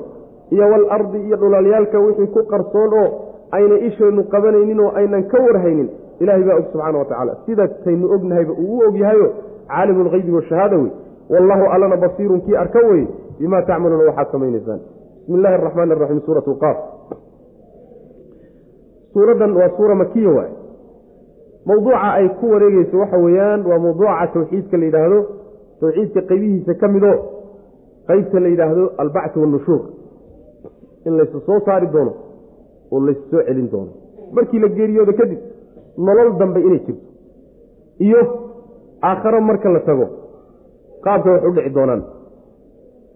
iyo 0.54 0.64
waalardi 0.72 1.18
iyo 1.26 1.36
dhulalyaalka 1.36 1.98
wixii 2.06 2.26
ku 2.34 2.40
qarsoon 2.52 2.92
oo 3.02 3.08
ayna 3.56 3.76
ishaynu 3.88 4.22
qabanaynin 4.32 4.80
oo 4.84 4.90
aynan 5.00 5.24
ka 5.32 5.38
warhaynin 5.46 5.88
ilahay 6.22 6.42
baa 6.48 6.56
og 6.60 6.64
subxaana 6.72 6.98
wa 6.98 7.04
tacaala. 7.04 7.32
Sidataynu 7.46 8.06
ognahayba 8.14 8.52
uu 8.52 8.78
u 8.78 8.82
ogyahayo 8.88 9.28
caalimu 9.68 10.04
lhaybi 10.08 10.32
washahaada 10.38 10.76
wey. 10.82 10.90
Wallahu 11.32 11.64
allana 11.74 11.96
basiirun 12.04 12.40
kii 12.46 12.56
arka 12.62 12.78
weye 12.90 13.06
bimaa 13.38 13.62
tacmaluuna 13.68 14.04
waxaad 14.10 14.28
samaynaysaan 14.32 14.80
bismi 15.30 15.38
illahi 15.38 15.54
araxmaan 15.54 15.90
araxiim 15.94 16.20
suuratu 16.26 16.52
qaaf 16.62 16.76
suuraddan 19.12 19.52
waa 19.58 19.68
suura 19.76 19.94
makiya 19.94 20.30
waay. 20.36 20.50
Mawduuca 21.66 22.08
ay 22.18 22.28
ku 22.40 22.46
wareegeyso 22.52 22.96
waxa 23.02 23.16
weeyaan 23.24 23.60
waa 23.70 23.78
mawduuca 23.84 24.26
tawxiidka 24.34 24.76
la 24.80 24.84
yidhaahdo 24.88 25.18
tawxiidka 25.80 26.20
qaybihiisa 26.30 26.72
ka 26.80 26.86
midoo 26.94 27.16
qeybta 28.08 28.40
la 28.44 28.48
yidhaahdo 28.48 28.84
albacthi 29.02 29.38
wannushuur 29.42 29.80
in 31.06 31.12
laysu 31.18 31.38
soo 31.46 31.58
saari 31.66 31.86
doono 31.94 32.12
oo 32.92 33.00
laysu 33.06 33.22
soo 33.30 33.42
celin 33.46 33.68
doono. 33.72 33.90
Markii 34.34 34.58
la 34.60 34.68
geeriyoodo 34.68 35.12
kadib 35.20 35.38
nolol 36.06 36.30
dambe 36.38 36.60
inay 36.60 36.80
jirto. 36.86 37.04
Iyo 38.06 38.20
aakharo 39.02 39.40
marka 39.40 39.68
la 39.70 39.80
tago 39.80 40.06
qaabka 41.04 41.30
wax 41.32 41.42
u 41.48 41.52
dhici 41.56 41.70
doonaan. 41.76 42.02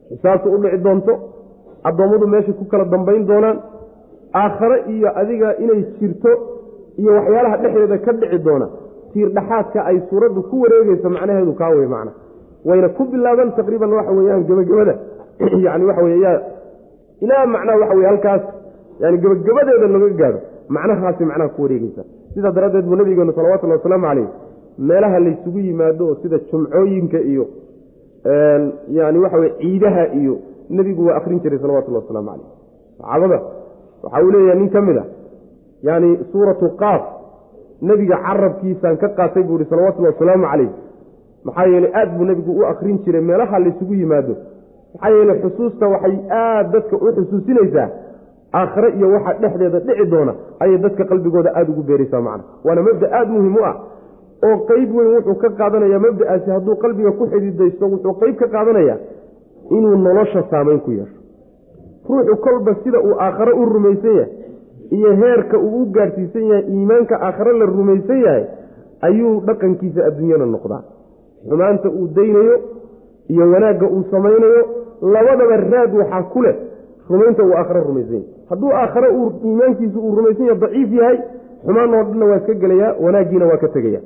Xisaabta 0.09 0.49
u 0.55 0.59
dhici 0.63 0.79
doonto 0.85 1.13
addoommadu 1.85 2.27
meeshay 2.27 2.55
ku 2.55 2.65
kala 2.65 2.85
dambayn 2.85 3.27
doonaan 3.27 3.59
aakhare 4.35 4.85
iyo 4.95 5.09
adiga 5.21 5.57
inay 5.59 5.83
jirto 6.01 6.31
iyo 6.99 7.13
waxyaalaha 7.13 7.57
dhexdeeda 7.57 7.99
ka 7.99 8.13
dhici 8.13 8.39
doona 8.39 8.69
tiir 9.13 9.29
dhaxaadka 9.37 9.85
ay 9.85 10.01
suuraddu 10.11 10.43
ku 10.51 10.61
wareegeyso 10.63 11.09
macnaheedu 11.11 11.53
kaa 11.55 11.71
wey 11.71 11.87
macna. 11.87 12.13
Wayna 12.65 12.89
ku 12.89 13.05
bilaaban 13.05 13.53
taqriiban 13.57 13.93
waxa 13.93 14.13
weeyaan 14.13 14.45
gebagabada 14.49 14.95
yani 15.65 15.85
waxa 15.85 16.03
wey 16.03 16.19
yaa 16.21 16.41
ilaa 17.21 17.47
macnaha 17.47 17.79
waxa 17.79 17.95
wey 17.97 18.07
halkaas 18.07 18.43
yani 19.01 19.19
gebagabadeeda 19.19 19.87
laga 19.87 20.09
gaadho 20.21 20.41
macnahaasi 20.69 21.25
macnaha 21.25 21.49
ku 21.49 21.63
wareegeysa 21.63 22.03
sidaa 22.35 22.53
daraaddeed 22.53 22.87
buu 22.87 22.97
nabigeenu 22.97 23.33
salawatullahi 23.33 23.79
wasalaamu 23.79 24.07
caleyh 24.07 24.29
meelaha 24.79 25.19
laysugu 25.21 25.59
yimaado 25.59 26.09
oo 26.09 26.17
sida 26.23 26.39
jumcooyinka 26.51 27.19
iyo 27.19 27.47
yani 28.89 29.19
waxa 29.19 29.39
wey 29.39 29.53
ciidaha 29.61 30.07
iyo 30.21 30.39
nebigu 30.71 31.07
waa 31.07 31.17
akrin 31.21 31.41
jiray 31.41 31.59
salawatullahi 31.59 32.05
wasalaamu 32.05 32.31
caleyh 32.31 32.49
saxaabada 32.99 33.39
waxa 34.03 34.23
uu 34.25 34.31
leeyahay 34.31 34.59
nin 34.61 34.71
ka 34.71 34.81
mid 34.81 34.97
a 34.97 35.05
yani 35.89 36.19
suuratu 36.33 36.69
qaaf 36.83 37.03
nebiga 37.83 38.17
carabkiisaan 38.27 38.97
ka 39.03 39.09
qaatay 39.19 39.43
buu 39.43 39.57
ihi 39.61 39.69
salawatullahi 39.71 40.15
wasalaamu 40.15 40.47
caleyh 40.53 40.71
maxaa 41.45 41.67
yeeley 41.73 41.91
aad 42.01 42.11
buu 42.19 42.25
nebigu 42.31 42.53
u 42.61 42.65
akrin 42.73 42.99
jiray 43.05 43.21
meelaha 43.21 43.59
laysugu 43.59 43.95
yimaado. 43.95 44.35
Maxaa 44.95 45.11
yeeley 45.17 45.37
xusuusta 45.43 45.89
waxay 45.95 46.17
aad 46.31 46.73
dadka 46.73 46.97
u 46.97 47.13
xusuusinaysaa. 47.17 47.89
Aakhare 48.55 48.89
iyo 48.97 49.09
waxa 49.15 49.33
dhexdeeda 49.43 49.79
dhici 49.81 50.07
doona 50.13 50.35
ayay 50.61 50.79
dadka 50.79 51.05
qalbigooda 51.05 51.51
aada 51.55 51.71
ugu 51.73 51.83
beeraysaa 51.83 52.21
macna. 52.27 52.45
Waana 52.65 52.83
mabda 52.83 53.07
aada 53.19 53.31
muhiim 53.31 53.57
u 53.57 53.65
ah. 53.71 53.75
Oo 54.47 54.57
qeyb 54.69 54.91
weyn 54.97 55.11
wuxuu 55.17 55.35
ka 55.43 55.49
qaadanaya 55.61 55.99
mabda'aasi 56.07 56.51
hadduu 56.51 56.77
qalbiga 56.85 57.11
ku 57.19 57.27
xididaysto 57.33 57.85
wuxuu 57.93 58.15
qeyb 58.23 58.37
ka 58.43 58.47
qaadanaya 58.55 58.95
inuu 59.71 59.97
nolosha 59.97 60.43
saamayn 60.51 60.81
ku 60.81 60.91
yeesho. 60.91 61.19
Ruuxu 62.09 62.37
kolba 62.37 62.75
sida 62.85 62.99
uu 63.01 63.15
aakhare 63.21 63.53
u 63.53 63.65
rumaysan 63.65 64.15
yahay 64.17 64.31
iyo 64.91 65.13
heerka 65.21 65.59
uu 65.59 65.83
u 65.83 65.87
gaadhsiisan 65.97 66.43
yahay 66.51 66.65
iimaanka 66.73 67.15
aakhare 67.21 67.53
la 67.59 67.67
rumaysan 67.67 68.21
yahay 68.27 68.45
ayuu 69.01 69.41
dhaqankiisa 69.47 70.05
adduunyana 70.09 70.47
noqdaa. 70.47 70.83
Xumaanta 71.49 71.89
uu 71.89 72.07
daynayo 72.17 72.57
iyo 73.29 73.45
wanaagga 73.53 73.87
uu 73.89 74.03
samaynayo 74.11 74.61
labadaba 75.15 75.57
raad 75.57 75.95
waxaa 76.01 76.23
ku 76.33 76.43
leh 76.43 76.55
rumaynta 77.11 77.43
uu 77.45 77.53
aakhare 77.61 77.81
rumaysan 77.89 78.15
yahay. 78.15 78.29
Hadduu 78.51 78.71
aakhare 78.83 79.09
uu 79.19 79.33
iimaankiisu 79.45 79.99
uu 80.01 80.15
rumaysan 80.19 80.47
yahay 80.47 80.61
daciif 80.61 80.93
yahay 81.01 81.19
xumaan 81.65 81.95
oo 81.95 82.03
dhanna 82.05 82.27
waa 82.31 82.37
iska 82.41 82.55
gelayaa 82.55 82.93
wanaaggiina 83.05 83.47
waa 83.51 83.57
ka 83.65 83.69
tegaya 83.69 84.01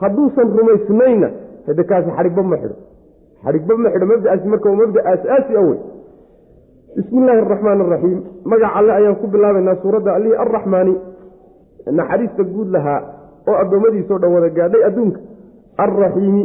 hadduusan 0.00 0.48
rumaysnayna 0.58 1.28
hade 1.66 1.82
kaasi 1.90 2.10
xadhigba 2.16 2.42
ma 2.50 2.56
xidho 2.62 2.76
xadhigba 3.44 3.74
ma 3.82 3.88
xidho 3.94 4.06
mabda'aasi 4.12 4.46
marka 4.52 4.68
waa 4.70 4.80
mabda 4.82 5.00
aasaasi 5.12 5.52
a 5.56 5.60
wey 5.68 5.78
bismi 6.96 7.18
illaahi 7.22 7.40
araxmaan 7.46 7.80
araxiim 7.86 8.18
magac 8.52 8.72
alle 8.78 8.92
ayaan 8.98 9.16
ku 9.22 9.26
bilaabaynaa 9.34 9.76
suuradda 9.82 10.10
allihii 10.18 10.38
arraxmaani 10.44 10.94
naxariista 11.98 12.42
guud 12.54 12.68
lahaa 12.76 13.00
oo 13.50 13.56
addoommadiisao 13.62 14.18
dhan 14.22 14.32
wada 14.36 14.48
gaadhay 14.58 14.82
adduunka. 14.88 15.20
Alraxiimi 15.84 16.42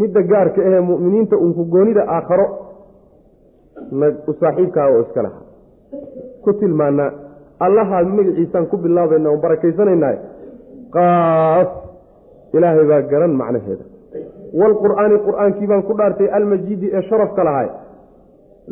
midda 0.00 0.20
gaarka 0.30 0.60
ahee 0.68 0.80
mu'miniinta 0.90 1.36
unku 1.46 1.62
goonida 1.74 2.02
aakharo. 2.16 2.46
U 4.28 4.32
saaxiibkaa 4.40 4.86
oo 4.92 5.00
iska 5.04 5.20
lahaa. 5.26 5.42
Ku 6.44 6.50
tilmaanaa 6.60 7.10
allahaa 7.66 8.02
magaciisaan 8.18 8.66
ku 8.72 8.76
bilaabayna 8.84 9.28
oon 9.30 9.40
barakaysanaynaay 9.44 10.16
qaas 10.96 11.68
ilaahay 12.56 12.86
baa 12.90 13.02
garan 13.12 13.32
macnaheeda 13.40 13.84
waalqur'aani 14.60 15.16
qur'aankii 15.26 15.66
baan 15.70 15.82
ku 15.88 15.92
dhaartay 16.00 16.28
almajiidi 16.38 16.86
ee 16.96 17.02
sharafka 17.10 17.44
lahay 17.48 17.68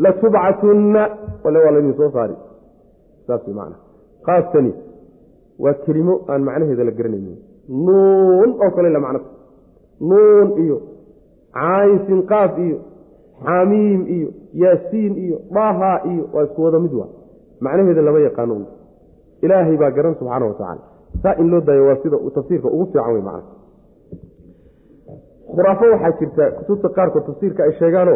latubcatunna 0.04 1.02
wale 1.44 1.58
waa 1.64 1.72
laydin 1.76 1.94
soo 2.00 2.10
saari 2.16 2.34
saas 3.26 3.42
way 3.46 3.54
macana 3.54 3.76
qaastani 4.26 4.72
waa 5.64 5.74
kelimo 5.86 6.14
aan 6.28 6.42
macnaheeda 6.48 6.84
la 6.84 6.90
garanaynin 6.98 7.36
nuun 7.86 8.50
oo 8.64 8.70
kale 8.76 8.88
la 8.96 9.00
macnata 9.04 9.28
nuun 10.10 10.48
iyo 10.64 10.76
caynsin 11.58 12.20
qaaf 12.32 12.58
iyo 12.66 12.78
xamiim 13.46 14.00
iyo 14.16 14.28
yaasiin 14.62 15.14
iyo 15.24 15.36
dhaha 15.56 15.92
iyo 16.12 16.24
waa 16.34 16.44
isku 16.46 16.64
wada 16.64 16.78
mid 16.84 16.94
waa 17.00 17.10
macnaheeda 17.60 18.02
lama 18.08 18.18
yaqaano 18.28 18.56
ilaahay 19.44 19.76
baa 19.82 19.90
garan 19.96 20.14
subxaana 20.20 20.46
wa 20.46 20.54
tacaala 20.60 20.82
saa 21.22 21.34
in 21.42 21.50
loo 21.52 21.60
daayo 21.68 21.84
waa 21.88 21.96
sida 22.02 22.16
tafsiirka 22.34 22.68
ugu 22.76 22.86
fiican 22.92 23.12
wey 23.14 23.22
macana 23.28 23.42
khuraafo 25.54 25.84
waxaa 25.94 26.12
jirta 26.20 26.44
kutubta 26.58 26.88
qaarkood 26.96 27.24
tafsiirka 27.28 27.60
ay 27.66 27.72
sheegaano 27.80 28.14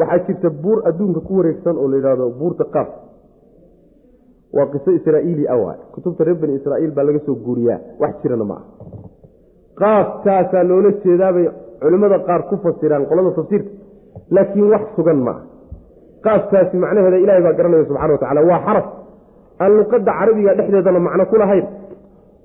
waxaa 0.00 0.24
jirta 0.26 0.48
buur 0.62 0.78
adduunka 0.88 1.20
ku 1.26 1.32
wareegsan 1.38 1.76
oo 1.76 1.88
la 1.88 1.96
yidhahdo 1.96 2.30
buurta 2.40 2.64
qaaf 2.74 2.88
waa 4.56 4.66
qiso 4.72 4.90
israa'iili 4.98 5.44
ah 5.48 5.58
waay. 5.64 5.78
Kutubta 5.94 6.24
reer 6.24 6.36
bani 6.36 6.54
israa'iil 6.60 6.92
baa 6.96 7.04
laga 7.04 7.20
soo 7.26 7.34
guuriyaa. 7.44 7.78
Wax 8.00 8.14
jirana 8.22 8.44
ma 8.44 8.56
ah 8.60 8.64
qaaftaasaa 9.80 10.64
loola 10.70 10.90
jeedaabay 11.04 11.46
culimmada 11.82 12.18
qaar 12.28 12.42
ku 12.48 12.56
fasiraan 12.64 13.06
qolada 13.10 13.30
tafsiirka 13.38 13.70
laakiin 14.30 14.66
wax 14.72 14.82
sugan 14.96 15.20
ma 15.26 15.34
ah 16.24 16.38
macnaheeda 16.84 17.18
ilahay 17.24 17.42
baa 17.46 17.52
garanaya 17.58 17.84
subxana 17.88 18.12
wa 18.12 18.18
tacala 18.22 18.40
waa 18.50 18.60
xaraf 18.66 18.86
aan 19.62 19.72
luqadda 19.78 20.12
carabiga 20.18 20.54
dhexdeedana 20.58 21.00
macno 21.06 21.24
ku 21.30 21.36
lahayn. 21.42 21.66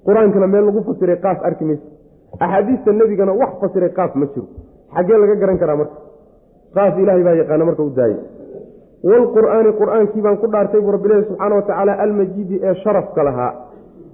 Qur'aankana 0.07 0.47
meel 0.53 0.65
lagu 0.67 0.79
fasiray 0.87 1.19
qaaf 1.25 1.39
arki 1.47 1.63
maysa 1.69 1.96
axaadiista 2.43 2.91
nebigana 2.99 3.33
wax 3.41 3.51
fasiray 3.61 3.91
qaaf 3.97 4.11
ma 4.21 4.25
jiro. 4.33 4.47
Xaggee 4.95 5.17
laga 5.21 5.35
garan 5.41 5.57
karaa 5.61 5.75
marka. 5.81 5.97
Qaaf 6.75 6.93
ilaahay 7.01 7.23
baa 7.27 7.35
yaqaana 7.41 7.63
marka 7.69 7.83
u 7.83 7.89
daayay 7.99 8.19
waalqur'aani 9.09 9.71
qur'aankii 9.81 10.21
baan 10.25 10.37
ku 10.41 10.47
dhaartay 10.53 10.81
buu 10.85 10.91
rabbilahi 10.95 11.23
subxaana 11.29 11.55
wa 11.55 11.61
tacaala 11.67 11.93
almajiidi 12.03 12.55
ee 12.67 12.73
sharafka 12.83 13.21
lahaa. 13.27 13.51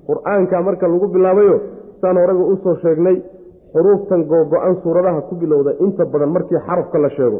Qur'aanka 0.09 0.55
marka 0.67 0.85
lagu 0.93 1.07
bilaabayo 1.15 1.55
saan 2.01 2.17
horeyba 2.21 2.43
u 2.53 2.55
soo 2.63 2.75
sheegnay 2.83 3.15
xuruuftan 3.73 4.21
googo-an 4.31 4.73
suuradaha 4.83 5.21
ku 5.29 5.33
bilowda 5.41 5.71
inta 5.85 6.03
badan 6.13 6.29
markii 6.35 6.59
xarafka 6.67 6.97
la 7.05 7.09
sheego 7.17 7.39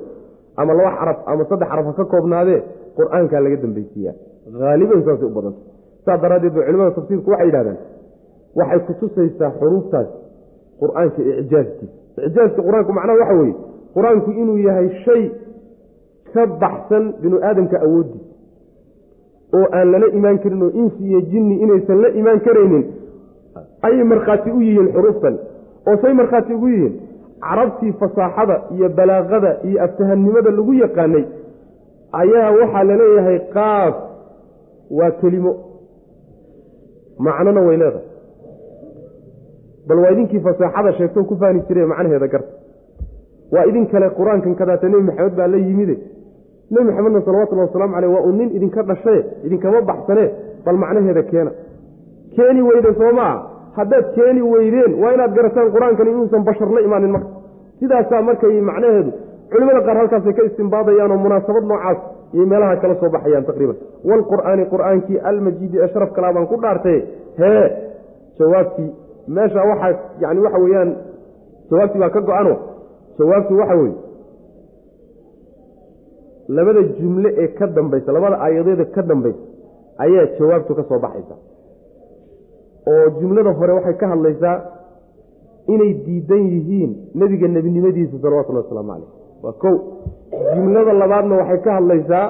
ama 0.61 0.71
laba 0.77 0.91
xaraf 0.99 1.17
ama 1.31 1.43
saddex 1.49 1.67
xaraf 1.71 1.85
ha 1.89 1.93
ka 1.99 2.05
koobnaadee 2.13 2.59
qur'aankaa 2.97 3.41
laga 3.45 3.57
dambeysiiyaa 3.63 4.15
haaliban 4.63 4.99
saasay 5.07 5.27
u 5.27 5.33
badanta 5.37 5.59
saas 6.05 6.19
daraaddeed 6.23 6.53
ba 6.57 6.61
culimada 6.67 6.91
tafsiirku 6.97 7.29
waxay 7.33 7.47
yidhahdaan 7.49 7.77
waxay 8.59 8.79
kutusaysaa 8.87 9.51
xuruuftaas 9.59 10.07
qur'aanka 10.83 11.19
icjaazkiisa 11.43 12.27
icjaazka 12.29 12.61
qur'aanku 12.67 12.91
macnaha 12.97 13.17
waxa 13.21 13.35
weeye 13.41 13.55
qur'aanku 13.95 14.29
inuu 14.41 14.57
yahay 14.67 14.89
shay 15.05 15.23
ka 16.33 16.43
baxsan 16.63 17.03
binu 17.21 17.37
aadamka 17.49 17.77
awooddiisa 17.87 18.31
oo 19.57 19.65
aan 19.77 19.87
lala 19.93 20.07
imaan 20.19 20.37
karin 20.43 20.61
oo 20.67 20.71
insi 20.81 21.01
iyo 21.09 21.19
jinni 21.31 21.55
inaysan 21.63 21.99
la 22.03 22.09
imaan 22.19 22.39
karaynin 22.47 22.83
ayay 23.87 24.03
markhaati 24.11 24.49
u 24.51 24.61
yihiin 24.67 24.87
xuruuftan. 24.95 25.35
Oo 25.87 25.95
say 26.01 26.13
markhaati 26.19 26.53
ugu 26.57 26.67
yihiin 26.73 26.93
carabtii 27.45 27.91
fasaaxada 28.01 28.55
iyo 28.75 28.87
balaaqada 28.97 29.51
iyo 29.67 29.77
aftahannimada 29.85 30.49
lagu 30.57 30.73
yaqaanay 30.83 31.25
ayaa 32.21 32.49
waxaa 32.59 32.83
la 32.89 32.95
leeyahay 33.01 33.37
qaaf 33.55 33.95
waa 34.97 35.11
kelimo. 35.21 35.51
Macnona 37.25 37.61
way 37.67 37.77
leedahay 37.81 38.05
bal 39.87 39.99
waa 40.03 40.11
idinkii 40.15 40.39
fasaaxada 40.47 40.91
sheegtoo 40.97 41.23
ku 41.29 41.35
faani 41.41 41.61
jire 41.67 41.85
macnaheeda 41.91 42.27
garta. 42.33 42.51
Waa 43.53 43.65
idin 43.69 43.85
kale 43.91 44.07
qur'aankan 44.17 44.55
kadaata 44.61 44.87
nebi 44.89 45.03
maxamed 45.09 45.35
baa 45.39 45.47
la 45.53 45.57
yimide 45.67 45.95
nebi 46.73 46.85
maxamedna 46.89 47.21
salawatullahi 47.27 47.67
wasalaamu 47.69 47.93
caleyh 47.95 48.11
waa 48.15 48.23
uu 48.27 48.31
nin 48.39 48.49
idinka 48.57 48.81
dhashaye 48.89 49.21
idinkama 49.45 49.81
baxsane 49.89 50.25
bal 50.65 50.77
macnaheeda 50.83 51.23
keena. 51.31 51.51
Keeni 52.35 52.61
weyde 52.67 52.91
soo 52.99 53.11
maa 53.19 53.33
haddaad 53.77 54.05
keeni 54.15 54.41
weydeen 54.53 54.91
waa 55.03 55.11
inaad 55.15 55.33
garataan 55.37 55.71
qur'aankani 55.75 56.09
inuusan 56.13 56.43
bashar 56.47 56.69
la 56.75 56.81
imaanin 56.87 57.11
marka. 57.15 57.29
Sidaasaa 57.79 58.21
markay 58.27 58.61
macnaheedu 58.69 59.11
culimada 59.51 59.81
qaar 59.87 59.97
halkaasay 60.01 60.33
ka 60.37 60.43
istimbaadayaanoo 60.49 61.17
munaasabad 61.25 61.63
noocaas 61.71 61.97
iyo 62.35 62.45
meelaha 62.51 62.75
kala 62.81 62.95
soo 63.01 63.09
baxayaan 63.15 63.45
taqriiban. 63.49 63.77
Waalqur'aani 64.09 64.63
qur'aankii 64.73 65.17
almajiidi 65.29 65.77
ee 65.83 65.87
sharaf 65.93 66.11
kalaa 66.17 66.33
baan 66.35 66.47
ku 66.51 66.57
dhaartay 66.63 66.97
hee 67.41 67.65
jawaabtii 68.39 68.89
meesha 69.27 69.61
waxaa 69.71 69.91
yani 70.21 70.39
waxa 70.45 70.59
weeyaan 70.63 70.91
jawaabtii 71.69 71.99
baa 71.99 72.09
ka 72.09 72.21
go-ano. 72.21 72.53
Jawaabtii 73.19 73.57
waxa 73.61 73.75
weeye 73.81 73.95
labada 76.47 76.81
jumle 76.99 77.29
ee 77.37 77.47
ka 77.47 77.67
dambaysa 77.67 78.11
labada 78.11 78.37
aayadeeda 78.45 78.85
ka 78.85 79.01
dambaysa 79.01 79.39
ayaa 79.97 80.25
jawaabtu 80.39 80.75
ka 80.75 80.83
soo 80.89 80.99
baxaysa. 80.99 81.35
Oo 82.91 83.09
jumlada 83.19 83.51
hore 83.59 83.73
waxay 83.73 83.93
ka 84.01 84.07
hadlaysaa 84.07 84.57
inay 85.67 85.93
diidan 86.05 86.43
yihiin 86.53 86.91
nebiga 87.15 87.47
nebinimadiisa 87.47 88.17
salawatullahi 88.21 88.65
wasalaamu 88.65 88.91
caleyh 88.91 89.09
waa 89.43 89.53
kow. 89.63 89.75
Jumlada 90.55 90.93
labaadna 90.93 91.35
waxay 91.41 91.59
ka 91.65 91.71
hadlaysaa 91.77 92.25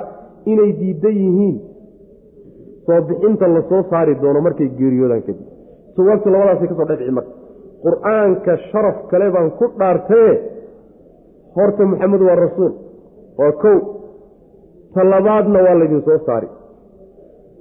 inay 0.45 0.71
diidan 0.81 1.15
yihiin. 1.23 1.55
Soo 2.85 3.01
bixinta 3.07 3.47
la 3.47 3.61
soo 3.69 3.83
saari 3.89 4.15
doono 4.21 4.41
markay 4.41 4.69
geeriyoodaan 4.77 5.21
kadib 5.27 5.47
jawaabtu 5.97 6.27
labadaasay 6.33 6.67
ka 6.71 6.75
soo 6.79 6.85
dhexci 6.91 7.11
marka. 7.17 7.31
Qur'aanka 7.85 8.53
sharaf 8.71 8.97
kale 9.11 9.27
baan 9.35 9.49
ku 9.59 9.65
dhaartaye 9.79 10.31
horta 11.55 11.83
maxamed 11.91 12.21
waa 12.27 12.35
rasuul. 12.45 12.73
Waa 13.39 13.51
kow. 13.63 13.77
Ta 14.93 15.01
labaadna 15.13 15.59
waa 15.65 15.75
laydin 15.79 16.01
soo 16.07 16.19
saari. 16.27 16.47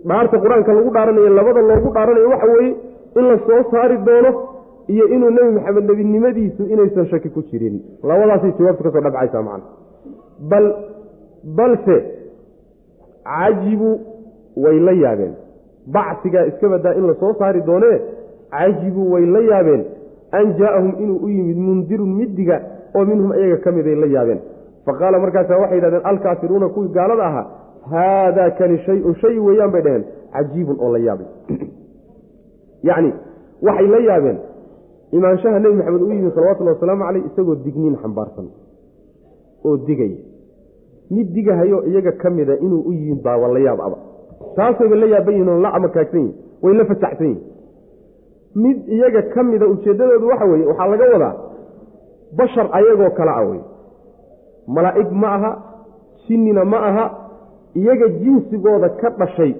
Dhaarta 0.09 0.37
qur'aanka 0.45 0.71
lagu 0.79 0.91
dhaaranayo 0.97 1.31
labada 1.39 1.61
loogu 1.71 1.89
dhaaranayo 1.97 2.29
waxa 2.35 2.47
weeye 2.55 2.73
in 3.19 3.25
la 3.31 3.37
soo 3.47 3.61
saari 3.73 3.97
doono 4.07 4.31
iyo 4.93 5.05
inuu 5.15 5.31
nebi 5.37 5.51
maxamed 5.57 5.85
nebinimadiisu 5.91 6.63
inaysan 6.73 7.07
shaki 7.11 7.29
ku 7.35 7.41
jirin. 7.51 7.77
Labadaasay 8.09 8.53
jawaabtu 8.59 8.83
ka 8.87 8.91
soo 8.95 9.03
dhabcaysaa 9.07 9.43
macana 9.49 9.65
bal 10.51 10.67
balse 11.59 11.97
cajibu 13.25 13.91
way 14.57 14.79
la 14.87 14.93
yaabeen. 15.03 15.35
Bacsigaa 15.95 16.45
iska 16.51 16.69
badaa 16.69 16.95
in 16.99 17.07
la 17.11 17.15
soo 17.21 17.33
saari 17.39 17.61
doonee 17.69 17.97
cajibu 18.53 19.13
way 19.13 19.27
la 19.27 19.41
yaabeen. 19.41 19.85
An 20.33 20.55
jaa-ahum 20.59 20.93
inuu 20.99 21.19
u 21.25 21.29
yimid 21.29 21.57
mundirun 21.57 22.15
midiga 22.21 22.61
oo 22.95 23.05
minhum 23.05 23.33
iyaga 23.33 23.57
ka 23.65 23.73
miday 23.73 23.95
la 23.95 24.07
yaabeen. 24.07 24.41
Fa 24.85 24.93
qaala 24.99 25.19
markaasaa 25.19 25.59
waxay 25.59 25.77
yidhahdeen 25.77 26.07
alkaafiruuna 26.11 26.69
kuwii 26.69 26.89
gaalada 26.89 27.27
ahaa 27.27 27.47
haadaa 27.91 28.51
kani 28.51 28.79
shay-un 28.87 29.15
shay 29.15 29.39
weeyaan 29.39 29.73
bay 29.73 29.83
dhaheen 29.83 30.05
cajiibun 30.33 30.77
oo 30.81 30.93
la 30.93 30.99
yaabay. 30.99 31.27
Yacni 32.89 33.13
waxay 33.63 33.87
la 33.87 33.99
yaabeen. 33.99 34.39
Imaanshaha 35.13 35.59
nebi 35.59 35.75
maxamed 35.75 36.03
u 36.03 36.13
yimid 36.13 36.35
salawatullahi 36.35 36.77
wasalaamu 36.77 37.05
caleyh 37.05 37.25
isagoo 37.27 37.57
digniin 37.65 37.97
xambaarsan 38.03 38.47
oo 39.65 39.77
digaya 39.87 40.19
mid 41.11 41.33
digahayo 41.35 41.85
iyaga 41.87 42.13
ka 42.13 42.31
mida 42.31 42.57
inuu 42.57 42.83
u 42.89 42.93
yimid 42.93 43.23
baa 43.23 43.37
waa 43.37 43.53
la 43.53 43.61
yaab 43.61 43.81
aba. 43.81 43.99
Taasayba 44.57 44.97
la 44.97 45.07
yaaban 45.07 45.35
yihiin 45.35 45.49
oo 45.49 45.61
la 45.61 45.75
amakaagsan 45.79 46.21
yihiin 46.21 46.37
way 46.63 46.75
la 46.75 46.85
fasaxsan 46.85 47.27
yihiin 47.27 47.53
mid 48.55 48.89
iyaga 48.89 49.23
ka 49.35 49.43
mida 49.43 49.67
ujeeddadoodu 49.67 50.27
waxa 50.29 50.45
weeye 50.45 50.67
waxaa 50.67 50.87
laga 50.93 51.05
wadaa 51.13 51.35
bashar 52.39 52.67
ayagoo 52.79 53.11
kala 53.19 53.33
ah 53.37 53.45
wey 53.51 53.61
malaa'ig 54.77 55.11
ma 55.23 55.29
aha 55.37 55.51
jinnina 56.27 56.65
ma 56.65 56.79
aha 56.89 57.05
iyaga 57.75 58.09
jinsigooda 58.09 58.89
ka 59.01 59.11
dhashay 59.19 59.55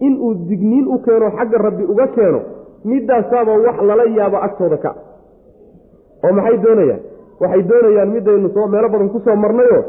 inuu 0.00 0.34
digniin 0.48 0.86
u 0.88 0.98
keeno 1.04 1.30
xagga 1.36 1.58
rabbi 1.66 1.84
uga 1.84 2.06
keeno 2.16 2.40
midaasaaba 2.84 3.52
wax 3.66 3.76
lala 3.88 4.04
yaabo 4.16 4.36
agtooda 4.46 4.76
ka. 4.76 4.90
Oo 6.24 6.32
maxay 6.32 6.56
doonayaan? 6.64 7.00
Waxay 7.40 7.62
doonayaan 7.62 8.10
midaynu 8.14 8.48
soo 8.54 8.66
meelo 8.68 8.88
badan 8.88 9.08
ku 9.08 9.18
soo 9.24 9.36
marnayo 9.36 9.80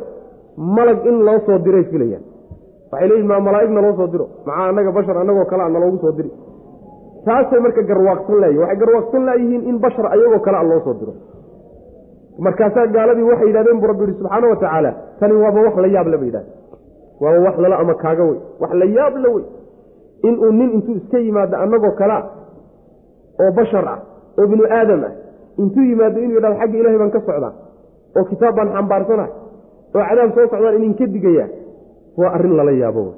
malag 0.57 1.05
in 1.05 1.17
loo 1.25 1.39
soo 1.45 1.57
diray 1.65 1.83
filayaan. 1.91 2.23
Waxay 2.91 3.07
leeyihiin 3.09 3.27
maa 3.27 3.39
malaa'igna 3.39 3.81
loo 3.81 3.93
soo 3.99 4.07
diro? 4.07 4.25
Maxaa 4.45 4.69
annaga 4.69 4.91
bashar 4.91 5.17
annagoo 5.17 5.45
kale 5.45 5.63
a 5.63 5.69
naloogu 5.69 5.97
soo 6.03 6.11
diri 6.11 6.31
taasay 7.27 7.59
marka 7.65 7.81
garwaaqsan 7.89 8.37
laayihin 8.41 8.61
waxay 8.63 8.77
garwaaqsan 8.83 9.23
laayihiin 9.29 9.63
in 9.69 9.77
bashar 9.83 10.05
ayagoo 10.15 10.39
kale 10.45 10.57
a 10.57 10.63
loo 10.69 10.79
soo 10.85 10.93
diro. 10.99 11.13
Markaasaa 12.45 12.87
gaaladii 12.95 13.23
waxay 13.31 13.47
yidhahdeen 13.49 13.79
buu 13.81 13.87
rabbi 13.91 14.03
yihi 14.05 14.17
subxaana 14.19 14.47
wa 14.51 14.55
tacaala 14.61 14.91
tani 15.19 15.33
waaba 15.43 15.59
wax 15.65 15.75
la 15.83 15.87
yaab 15.95 16.07
le 16.13 16.17
bay 16.21 16.27
yidhahdeen. 16.27 16.53
Waaba 17.21 17.39
wax 17.47 17.55
lala 17.63 17.75
ama 17.83 17.93
kaaga 18.03 18.23
wey. 18.29 18.37
Wax 18.61 18.71
la 18.81 18.85
yaab 18.97 19.15
le 19.23 19.29
wey. 19.35 19.43
Inuu 20.27 20.51
nin 20.51 20.69
intuu 20.75 20.95
iska 20.99 21.17
yimaado 21.19 21.55
annagoo 21.63 21.91
kalea 21.99 22.19
oo 23.43 23.51
bashar 23.57 23.85
ah 23.93 23.99
oo 24.39 24.47
binu 24.51 24.63
aadam 24.77 25.01
ah 25.07 25.13
intuu 25.61 25.83
yimaado 25.89 26.17
inuu 26.25 26.35
yidhahdo 26.37 26.57
xagga 26.61 26.77
ilahay 26.81 26.97
baan 27.01 27.11
ka 27.15 27.19
socdaa 27.27 27.53
oo 28.17 28.23
kitaab 28.29 28.55
baan 28.57 28.69
xambaarsana 28.75 29.25
oo 29.95 30.03
cadaab 30.09 30.29
soo 30.35 30.47
socdaan 30.51 30.75
idinka 30.79 31.05
digaya 31.15 31.45
waa 32.19 32.31
arrin 32.37 32.55
lala 32.59 32.71
yaabo 32.83 33.01
wey. 33.07 33.13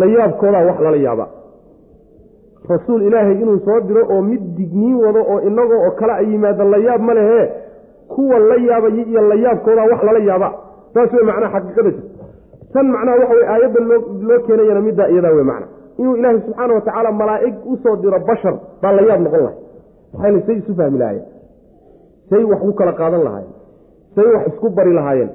La 0.00 0.06
yaabkoodaa 0.16 0.64
wax 0.68 0.78
lala 0.86 0.96
yaaba 1.06 1.24
rasuul 2.68 3.02
ilaahay 3.02 3.34
inuu 3.42 3.58
soo 3.64 3.80
diro 3.80 4.02
oo 4.10 4.22
mid 4.22 4.42
digniin 4.56 4.96
wado 5.04 5.20
oo 5.32 5.40
inagoo 5.40 5.80
oo 5.86 5.90
kale 5.90 6.12
a 6.12 6.20
yimaado 6.22 6.64
la 6.64 6.76
yaab 6.78 7.00
ma 7.00 7.14
lehe 7.14 7.50
kuwa 8.08 8.38
la 8.38 8.56
yaabaya 8.68 9.02
iyo 9.04 9.20
la 9.28 9.34
yaabkoodaa 9.34 9.86
wax 9.92 10.02
lala 10.02 10.18
yaaba. 10.18 10.48
Saas 10.94 11.12
wey 11.12 11.24
macnaha 11.24 11.52
xaqiiqada 11.60 11.90
jirta 11.90 12.24
tan 12.72 12.86
macnaha 12.94 13.16
waxa 13.20 13.34
wey 13.34 13.46
aayadda 13.54 13.80
loo 14.28 14.40
keenayana 14.46 14.80
middaa 14.80 15.08
iyadaa 15.08 15.32
wey 15.36 15.44
macna 15.50 15.66
inuu 15.98 16.16
ilaahay 16.16 16.40
subxaana 16.40 16.74
watacaala 16.74 17.12
malaa'ig 17.12 17.54
u 17.66 17.76
soo 17.82 17.96
diro 17.96 18.18
bashar 18.28 18.54
baa 18.82 18.92
la 18.92 19.02
yaab 19.02 19.20
noqon 19.26 19.40
lahay. 19.44 19.56
Maxayna 20.14 20.40
say 20.46 20.56
isu 20.56 20.74
fahmi 20.74 20.98
lahaayeen. 20.98 21.26
Say 22.30 22.44
wax 22.44 22.60
ku 22.60 22.72
kala 22.80 22.92
qaadan 22.92 23.22
lahaayeen. 23.24 23.54
Say 24.14 24.26
wax 24.34 24.46
isku 24.52 24.70
bari 24.70 24.92
lahaayeen. 24.98 25.30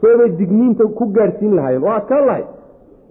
Saybay 0.00 0.28
digniinta 0.40 0.84
ku 0.98 1.04
gaadhsiin 1.16 1.54
lahaayeen. 1.58 1.84
Oo 1.84 1.90
adkaan 1.98 2.26
lahay. 2.26 2.44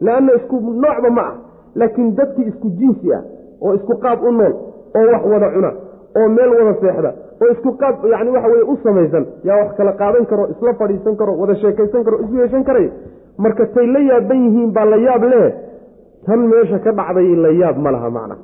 Leanna 0.01 0.31
isku 0.39 0.55
noocba 0.83 1.09
ma 1.17 1.21
ah. 1.29 1.33
Laakiin 1.75 2.15
dadkii 2.15 2.47
isku 2.51 2.67
jinsi 2.79 3.13
ah 3.17 3.21
oo 3.65 3.73
isku 3.77 3.93
qaab 4.05 4.19
u 4.23 4.31
nool 4.39 4.53
oo 4.99 5.05
wax 5.13 5.23
wada 5.33 5.49
cuna 5.55 5.71
oo 6.19 6.27
meel 6.35 6.49
wada 6.59 6.73
seexda 6.81 7.11
oo 7.41 7.49
isku 7.55 7.69
qaab 7.81 7.95
yani 8.13 8.29
waxa 8.35 8.47
weye 8.53 8.63
u 8.63 8.77
samaysan 8.83 9.25
yaa 9.49 9.57
wax 9.63 9.69
kala 9.77 9.91
qaadan 10.01 10.25
karo 10.31 10.43
isla 10.53 10.73
fadhiisan 10.81 11.15
karo 11.21 11.33
wada 11.41 11.55
sheekaysan 11.61 12.03
karo 12.07 12.17
isu 12.25 12.35
yeeshan 12.41 12.63
karay. 12.69 12.87
Marka 13.43 13.65
tay 13.75 13.87
la 13.87 13.99
yaaban 14.09 14.39
yihiin 14.45 14.71
baa 14.75 14.85
la 14.85 14.97
yaab 15.07 15.23
leh. 15.33 15.47
Tan 16.25 16.39
meesha 16.51 16.79
ka 16.85 16.91
dhacday 16.99 17.35
la 17.43 17.49
yaab 17.61 17.77
ma 17.85 17.91
laha 17.95 18.09
macna. 18.17 18.35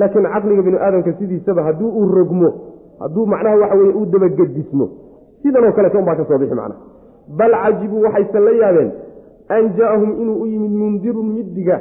Laakiin 0.00 0.24
caqliga 0.34 0.62
binu 0.66 0.78
aadamka 0.86 1.12
sidiisaba 1.18 1.62
hadduu 1.66 1.88
uu 1.98 2.06
rogmo 2.18 2.48
hadduu 3.00 3.26
macnaha 3.32 3.56
waxa 3.62 3.76
weye 3.80 3.92
uu 4.00 4.06
dabagedismo 4.12 4.86
sidanoo 5.42 5.72
kaleeta 5.76 5.98
unbaa 5.98 6.16
ka 6.20 6.24
soo 6.28 6.38
bixi 6.42 6.54
macnaha 6.54 6.80
bal 7.38 7.52
cajibuu 7.62 8.00
waxayse 8.06 8.38
la 8.46 8.52
yaabeen 8.62 8.90
an 9.56 9.64
ja'ahum 9.78 10.10
inuu 10.22 10.36
u 10.42 10.46
yimid 10.52 10.72
mundirun 10.80 11.28
mid 11.36 11.48
diga 11.56 11.76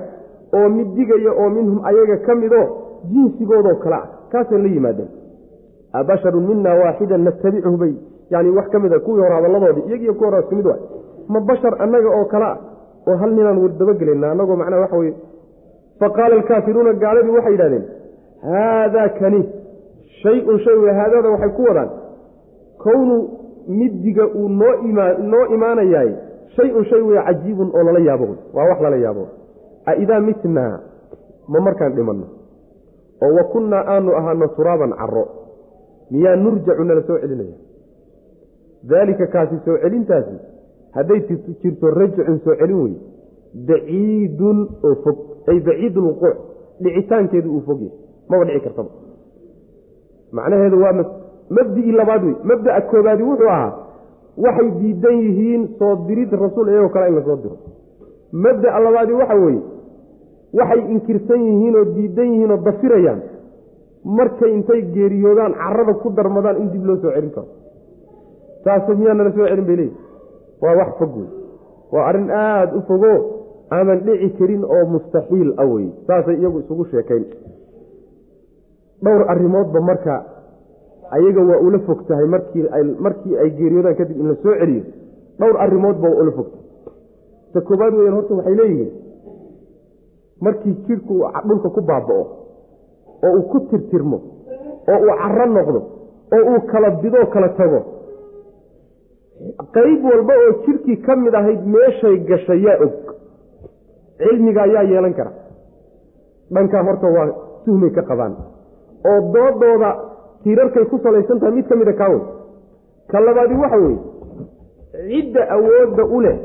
oo 0.58 0.70
mid 0.78 0.90
digaya 0.98 1.32
oo 1.42 1.50
minhum 1.56 1.80
ayaga 1.90 2.18
ka 2.26 2.36
midoo 2.42 2.66
jinsigoodoo 3.12 3.76
kale 3.84 3.96
ah. 3.96 4.08
Kaasay 4.32 4.58
la 4.64 4.68
yimaadeen. 4.76 5.10
Abasharun 5.94 6.44
mina 6.48 6.74
waaxidan 6.82 7.22
natabichu 7.24 7.78
bay 7.78 7.94
yani 8.30 8.50
wax 8.50 8.68
ka 8.70 8.80
mid 8.80 8.94
a 8.94 9.00
kuwii 9.00 9.22
hore 9.22 9.34
hadalladoodii 9.36 9.84
iyagiiyo 9.90 10.14
kuwi 10.14 10.30
hore 10.30 10.40
isku 10.44 10.68
waay. 10.68 10.82
Ma 11.28 11.40
bashar 11.40 11.74
annaga 11.84 12.10
oo 12.20 12.26
kale 12.26 12.46
ah 12.46 12.58
oo 13.08 13.16
hal 13.22 13.32
ninaan 13.32 13.58
wardabagelayna 13.64 14.32
annagoo 14.32 14.56
macnaha 14.56 14.82
waxa 14.82 14.98
weye 14.98 15.14
fa 16.00 16.10
qaala 16.10 16.36
alkaafiruuna 16.36 16.94
gaaladii 16.94 17.30
waxay 17.38 17.52
yidhahdeen 17.52 17.84
haadaa 18.42 19.10
kani 19.20 19.42
shay-un 20.24 20.60
shay 20.60 20.76
wey 20.84 20.94
haadada 20.94 21.30
waxay 21.30 21.50
ku 21.50 21.64
wadaan. 21.64 21.90
Kownu 22.84 23.16
middiga 23.68 24.26
uu 24.28 24.50
noo 24.50 24.74
noo 25.32 25.46
imaanayaay 25.56 26.12
shay-un 26.56 26.86
shay 26.86 27.02
wey 27.02 27.20
cajiibun 27.28 27.70
oo 27.74 27.84
lala 27.84 28.00
yaabo. 28.00 28.28
Waa 28.54 28.66
wax 28.70 28.82
lala 28.82 28.96
yaabo. 29.06 29.28
A 29.86 29.96
idaa 29.96 30.20
mitnaa 30.20 30.80
ma 31.48 31.60
markaan 31.60 31.94
dhimanno 31.96 32.26
oo 33.24 33.34
wa 33.38 33.44
kunnaa 33.54 33.84
aanu 33.94 34.12
ahaano 34.20 34.48
turaaban 34.58 34.94
caro 35.00 35.26
miyaa 36.12 36.36
nurjacu 36.36 36.84
nala 36.84 37.02
soo 37.08 37.18
celinaya? 37.20 37.58
Daalika 38.90 39.28
kaasi 39.28 39.56
soo 39.66 39.78
celintaasi 39.84 40.36
hadday 40.96 41.20
jirto 41.62 41.88
rajcun 42.00 42.40
soo 42.46 42.56
celin 42.60 42.80
wey 42.84 42.94
baciidun 43.68 44.60
oo 44.84 44.96
fog 45.04 45.18
ay 45.48 45.60
baciid 45.60 45.96
lwuquuc 45.98 46.38
dhicitaankeedu 46.84 47.50
uu 47.56 47.62
fog 47.68 47.80
yahay 47.82 47.98
maba 48.30 48.46
dhici 48.46 48.60
kartaba. 48.66 48.90
Macnaheedu 50.32 50.82
waa 50.84 50.94
mabdii 51.50 51.92
labaad 51.92 52.24
wey 52.24 52.36
mabda'a 52.44 52.82
koobaadi 52.92 53.24
wuxuu 53.24 53.50
ahaa 53.56 53.74
waxay 54.46 54.70
diidan 54.80 55.16
yihiin 55.26 55.64
soo 55.80 55.96
dirid 56.08 56.32
rasuul 56.44 56.68
iyagoo 56.70 56.90
kale 56.90 57.08
in 57.10 57.16
la 57.16 57.24
soo 57.28 57.36
diro. 57.44 57.58
Mabda'a 58.46 58.80
labaadi 58.86 59.14
waxa 59.14 59.36
weeye 59.36 59.62
waxay 60.60 60.82
inkirsan 60.94 61.42
yihiin 61.48 61.76
oo 61.80 61.86
diidan 61.96 62.28
yihiin 62.34 62.52
oo 62.56 62.60
dafirayaan 62.68 63.22
markay 64.18 64.52
intay 64.58 64.82
geeriyoodaan 64.96 65.54
carada 65.62 65.94
ku 66.02 66.10
darmadaan 66.18 66.58
in 66.62 66.68
dib 66.74 66.84
loo 66.86 66.98
soo 67.02 67.12
celin 67.16 67.32
karo. 67.36 67.48
Taase 68.64 68.92
miyaa 69.00 69.14
nala 69.18 69.32
soo 69.38 69.48
celin 69.50 69.66
bay 69.70 69.76
leeyihi 69.76 69.98
waa 70.62 70.76
wax 70.80 70.90
fog 71.00 71.14
wey 71.18 71.28
waa 71.94 72.04
arrin 72.10 72.30
aada 72.32 72.74
u 72.78 72.82
fogo 72.90 73.14
aaman 73.76 74.00
dhici 74.06 74.30
karin 74.40 74.64
oo 74.76 74.84
mustaxiil 74.94 75.50
ah 75.62 75.68
wey 75.74 75.88
saasay 76.08 76.38
iyagu 76.40 76.60
isugu 76.64 76.86
sheekayn. 76.92 77.26
Dhowr 79.04 79.24
arrimoodba 79.32 79.80
marka 79.90 80.16
ayaga 81.18 81.42
waa 81.50 81.60
ula 81.68 81.80
fog 81.88 82.00
tahay 82.08 82.28
markii 82.36 82.66
ay 82.78 82.84
markii 83.06 83.36
ay 83.42 83.50
geeriyoodaan 83.58 83.96
kadib 84.00 84.18
in 84.22 84.28
la 84.32 84.36
soo 84.44 84.54
celiyo. 84.62 84.84
Dhowr 85.40 85.58
arrimoodba 85.66 86.06
waa 86.10 86.22
ula 86.24 86.32
fog 86.38 86.48
tahay. 86.54 86.64
Ta 87.54 87.60
koobaad 87.62 87.94
weyan 88.00 88.14
horta 88.18 88.34
waxay 88.40 88.56
leeyihiin 88.62 88.92
markii 90.42 90.74
jidhku 90.88 91.14
dhulka 91.48 91.70
ku 91.76 91.82
baaba'o 91.82 92.24
oo 93.26 93.32
uu 93.38 93.44
ku 93.52 93.60
tirtirmo 93.70 94.18
oo 94.92 95.00
uu 95.06 95.16
caro 95.22 95.46
noqdo 95.56 95.80
oo 96.36 96.44
uu 96.52 96.62
kala 96.72 96.90
bidoo 97.02 97.26
kala 97.34 97.50
tago 97.60 97.80
qayb 99.76 100.04
walba 100.12 100.34
oo 100.44 100.52
jidhkii 100.66 100.98
ka 101.06 101.16
mid 101.16 101.34
ahayd 101.36 101.62
meeshay 101.76 102.18
gashay 102.30 102.62
yaa 102.66 102.78
og. 102.86 102.94
Cilmiga 104.18 104.62
ayaa 104.64 104.84
yeelan 104.92 105.14
kara. 105.14 105.32
Dhankaa 106.54 106.84
horta 106.88 107.08
waa 107.16 107.28
tuhmay 107.66 107.90
ka 107.98 108.02
qabaan. 108.10 108.34
Oo 109.10 109.20
doodooda 109.34 109.90
tiirarkay 110.44 110.86
ku 110.92 110.98
salaysan 111.04 111.40
tahay 111.40 111.54
mid 111.56 111.68
ka 111.70 111.76
mida 111.76 111.94
kaawey 111.94 112.22
ka 113.12 113.20
labaadi 113.20 113.56
waxa 113.64 113.78
weeye 113.84 114.00
cidda 115.10 115.42
awoodda 115.56 116.04
u 116.16 116.20
leh 116.26 116.36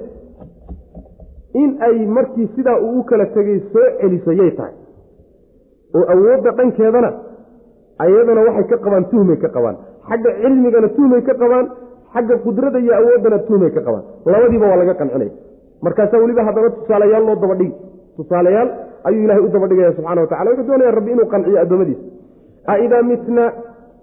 in 1.62 1.70
ay 1.86 2.06
markii 2.06 2.46
sidaa 2.56 2.78
uu 2.86 2.98
u 3.00 3.04
kala 3.04 3.26
tegay 3.36 3.58
soo 3.72 3.86
celiso 4.00 4.32
yay 4.40 4.50
tahay. 4.58 4.74
oo 5.98 6.04
awoodda 6.14 6.50
dhankeedana 6.58 7.10
ayadana 8.04 8.40
waxay 8.48 8.64
ka 8.72 8.76
qabaan 8.84 9.04
tuhmay 9.12 9.36
ka 9.44 9.48
qabaan. 9.56 9.76
Xagga 10.08 10.30
cilmigana 10.42 10.88
tuhmay 10.96 11.22
ka 11.28 11.34
qabaan 11.42 11.66
xagga 12.14 12.34
qudrada 12.44 12.78
iyo 12.84 12.92
awooddana 13.00 13.38
tuhmay 13.48 13.70
ka 13.76 13.80
qabaan. 13.86 14.04
Labadiiba 14.32 14.66
waa 14.70 14.76
laga 14.82 14.94
qancinaya 15.00 15.32
markaasaa 15.84 16.20
weliba 16.22 16.42
haddana 16.48 16.70
tusaalayaal 16.76 17.24
loo 17.28 17.36
dabadhigi 17.42 17.74
tusaalayaal 18.16 18.68
ayuu 19.08 19.22
ilahay 19.26 19.42
u 19.42 19.48
dabadhigaya 19.54 19.92
subxana 19.96 20.20
watacala 20.24 20.50
wuxuu 20.50 20.66
doonaya 20.70 20.90
rabbi 20.98 21.10
inuu 21.14 21.26
qanciyo 21.34 21.58
addoommadiisa. 21.64 22.02
A 22.70 22.78
idaa 22.84 23.02
mitna 23.10 23.44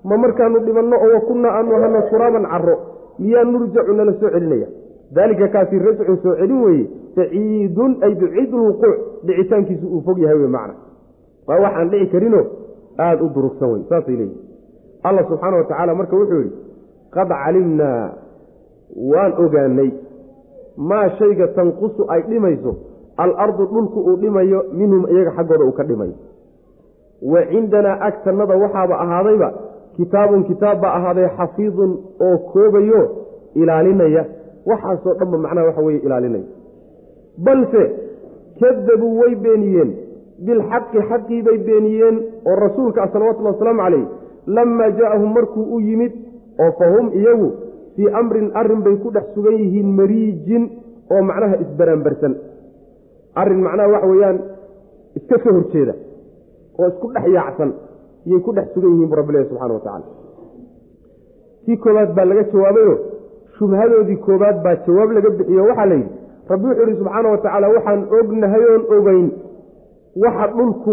ma 0.09 0.15
markaanu 0.23 0.59
dhibanno 0.67 0.95
oo 1.05 1.09
wa 1.15 1.21
kunnaa 1.29 1.53
aanu 1.57 1.71
ahano 1.77 1.99
turaaban 2.11 2.45
caro 2.53 2.75
miyaa 3.23 3.43
nurjacu 3.51 3.93
nala 3.99 4.13
soo 4.21 4.29
celinaya 4.35 4.67
daalika 5.15 5.47
kaasi 5.47 5.79
rajcun 5.79 6.17
soo 6.23 6.35
celin 6.39 6.61
weeye 6.65 6.85
baciidun 7.17 7.91
ay 8.05 8.13
baciid 8.21 8.51
lwuquuc 8.53 8.95
dhicitaankiisu 9.27 9.85
uu 9.95 10.01
fog 10.05 10.17
yahay 10.19 10.37
wey 10.41 10.47
macna. 10.55 10.73
Waa 11.47 11.59
wax 11.63 11.73
aan 11.79 11.89
dhici 11.89 12.07
karinoo 12.11 12.45
aada 12.99 13.23
u 13.23 13.29
durugsan 13.35 13.69
wey 13.73 13.81
saasay 13.89 14.15
leeyihi 14.15 14.39
allah 15.03 15.23
subxaana 15.29 15.57
wa 15.57 15.63
tacaala 15.63 15.95
marka 15.99 16.15
wuxuu 16.19 16.41
yidhi 16.41 16.55
qad 17.15 17.29
calimnaa 17.43 18.03
waan 19.11 19.33
ogaanay 19.45 19.89
maa 20.89 21.09
shayga 21.19 21.47
tanqusu 21.57 22.01
ay 22.13 22.21
dhimayso 22.29 22.75
alardu 23.17 23.65
dhulku 23.73 23.99
uu 24.09 24.15
dhimayo 24.23 24.59
minhum 24.79 25.03
iyaga 25.13 25.31
xaggooda 25.37 25.65
uu 25.65 25.71
ka 25.79 25.83
dhimayo. 25.83 26.15
Wa 27.31 27.41
cindanaa 27.51 27.99
agtannada 28.07 28.55
waxaaba 28.63 28.95
ahaadayba 29.03 29.49
kitaabun 29.97 30.43
kitaab 30.49 30.81
baa 30.81 30.93
ahaaday 30.99 31.29
xafiidun 31.37 31.91
oo 32.27 32.37
koobayo 32.51 33.01
ilaalinaya 33.61 34.25
waxaasoo 34.69 35.13
dhanba 35.19 35.37
macnaha 35.45 35.67
waxa 35.69 35.81
weye 35.87 35.99
ilaalinaya 36.05 36.47
balse 37.45 37.83
kadabuu 38.59 39.13
way 39.21 39.35
beeniyeen 39.45 39.91
bilxaqi 40.45 40.99
xaqii 41.09 41.41
bay 41.47 41.57
beeniyeen 41.67 42.15
oo 42.49 42.55
rasuulka 42.65 43.03
ah 43.03 43.09
wasalaamu 43.49 43.81
calayh 43.83 44.05
lammaa 44.57 44.91
jaa'ahum 44.99 45.31
markuu 45.37 45.65
u 45.75 45.79
yimid 45.79 46.13
oo 46.63 46.71
fa 46.79 46.85
hum 46.93 47.07
iyagu 47.19 47.47
fii 47.95 48.09
amrin 48.21 48.51
arrin 48.59 48.81
bay 48.85 48.95
ku 49.03 49.09
dhex 49.15 49.25
sugan 49.35 49.57
yihiin 49.61 49.89
mariijin 49.99 50.63
oo 51.11 51.21
macnaha 51.29 51.55
isbaraanbarsan 51.63 52.33
arrin 53.41 53.61
macnaha 53.67 53.91
waxa 53.93 54.07
weeyaan 54.11 54.39
iska 55.17 55.35
soo 55.43 55.53
horjeeda 55.57 55.93
oo 56.79 56.87
isku 56.87 57.11
dhex 57.13 57.25
yaacsan 57.37 57.71
iyay 58.27 58.39
ku 58.45 58.51
dhex 58.57 58.67
sugan 58.73 58.91
yihiin 58.93 59.09
bu 59.09 59.15
rabbilahi 59.19 59.49
subxana 59.49 59.73
wa 59.77 59.83
tacala 59.85 60.05
tii 61.65 61.77
koobaad 61.83 62.11
baa 62.17 62.25
laga 62.31 62.43
jawaabayo 62.53 62.95
shubhadoodii 63.57 64.17
koobaad 64.25 64.57
baa 64.63 64.75
jawaab 64.87 65.11
laga 65.17 65.29
bixiyo. 65.37 65.63
Waxaa 65.69 65.85
la 65.85 65.95
yidhi 65.95 66.11
rabbi 66.49 66.65
wuxuu 66.67 66.81
yidhi 66.85 66.99
subxaana 66.99 67.29
wa 67.29 67.37
tacaala 67.37 67.67
waxaan 67.75 68.01
ognahay 68.19 68.63
oon 68.71 68.83
ogeyn 68.97 69.27
waxa 70.23 70.47
dhulku 70.57 70.91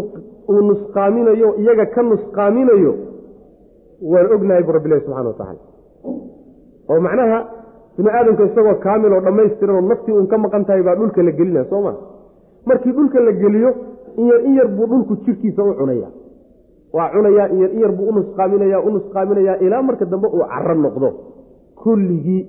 uu 0.48 0.62
nusqaaminayo 0.70 1.48
iyaga 1.62 1.86
ka 1.94 2.02
nusqaaminayo. 2.02 2.92
Waan 4.12 4.32
ognahay 4.34 4.62
bu 4.62 4.72
rabbilahi 4.72 5.04
subxana 5.06 5.28
wa 5.28 5.72
oo 6.88 7.00
macnaha 7.00 7.38
bini 7.96 8.10
aadamka 8.10 8.44
isagoo 8.44 8.74
kaamil 8.84 9.12
oo 9.12 9.20
dhammaystiran 9.20 9.76
oo 9.76 9.88
naftii 9.88 10.12
uun 10.12 10.26
ka 10.26 10.38
maqan 10.38 10.64
tahay 10.64 10.82
baa 10.82 10.96
dhulka 10.96 11.22
la 11.22 11.32
gelinaya 11.32 11.64
soo 11.70 11.80
ma 11.80 11.92
markii 12.66 12.92
dhulka 12.92 13.20
la 13.20 13.32
geliyo 13.32 13.70
in 14.16 14.26
yar 14.26 14.40
in 14.44 14.54
yar 14.54 14.68
buu 14.68 14.86
dhulku 14.86 15.16
jirkiisa 15.24 15.62
u 15.62 15.74
cunaya 15.78 16.08
waa 16.92 17.08
cunayaa 17.14 17.48
in 17.48 17.60
yar 17.60 17.70
in 17.72 17.80
yar 17.80 17.92
buu 17.92 18.08
unusqaaminaya 18.12 18.80
u 18.80 18.90
nusqaaminayaa 18.90 19.56
ilaa 19.56 19.82
marka 19.82 20.04
dambe 20.04 20.28
uu 20.28 20.44
caro 20.52 20.74
noqdo 20.74 21.08
kulligii. 21.84 22.42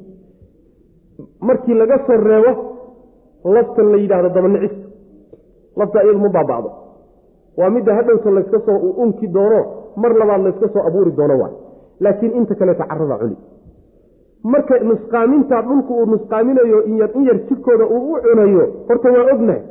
Markii 1.41 1.73
laga 1.73 1.97
soo 2.07 2.17
reebo 2.27 2.51
laftan 3.55 3.91
la 3.91 3.97
yidhaahdo 3.97 4.29
dabanicis 4.35 4.75
lafta 5.79 6.03
iyadu 6.03 6.19
ma 6.19 6.29
baaba'do. 6.37 6.69
Waa 7.57 7.69
midda 7.69 7.93
hadhowta 7.95 8.29
layska 8.35 8.59
soo 8.65 8.77
unki 9.03 9.27
doono 9.27 9.59
mar 10.01 10.11
labaad 10.19 10.41
layska 10.45 10.67
soo 10.73 10.83
abuuri 10.87 11.11
doono 11.17 11.35
waay 11.41 11.53
laakiin 11.99 12.31
inta 12.39 12.55
kaleeta 12.55 12.85
carada 12.89 13.17
cuni. 13.21 13.35
Marka 14.43 14.79
nusqaamintaa 14.89 15.61
dhulku 15.67 15.93
uu 15.99 16.05
nusqaaminayo 16.05 16.79
in 16.89 16.97
yar 17.01 17.09
in 17.15 17.23
yar 17.27 17.37
jidhkooda 17.49 17.85
uu 17.85 18.13
u 18.13 18.17
cunayo 18.25 18.65
horta 18.89 19.09
waa 19.15 19.25
ognahay 19.33 19.61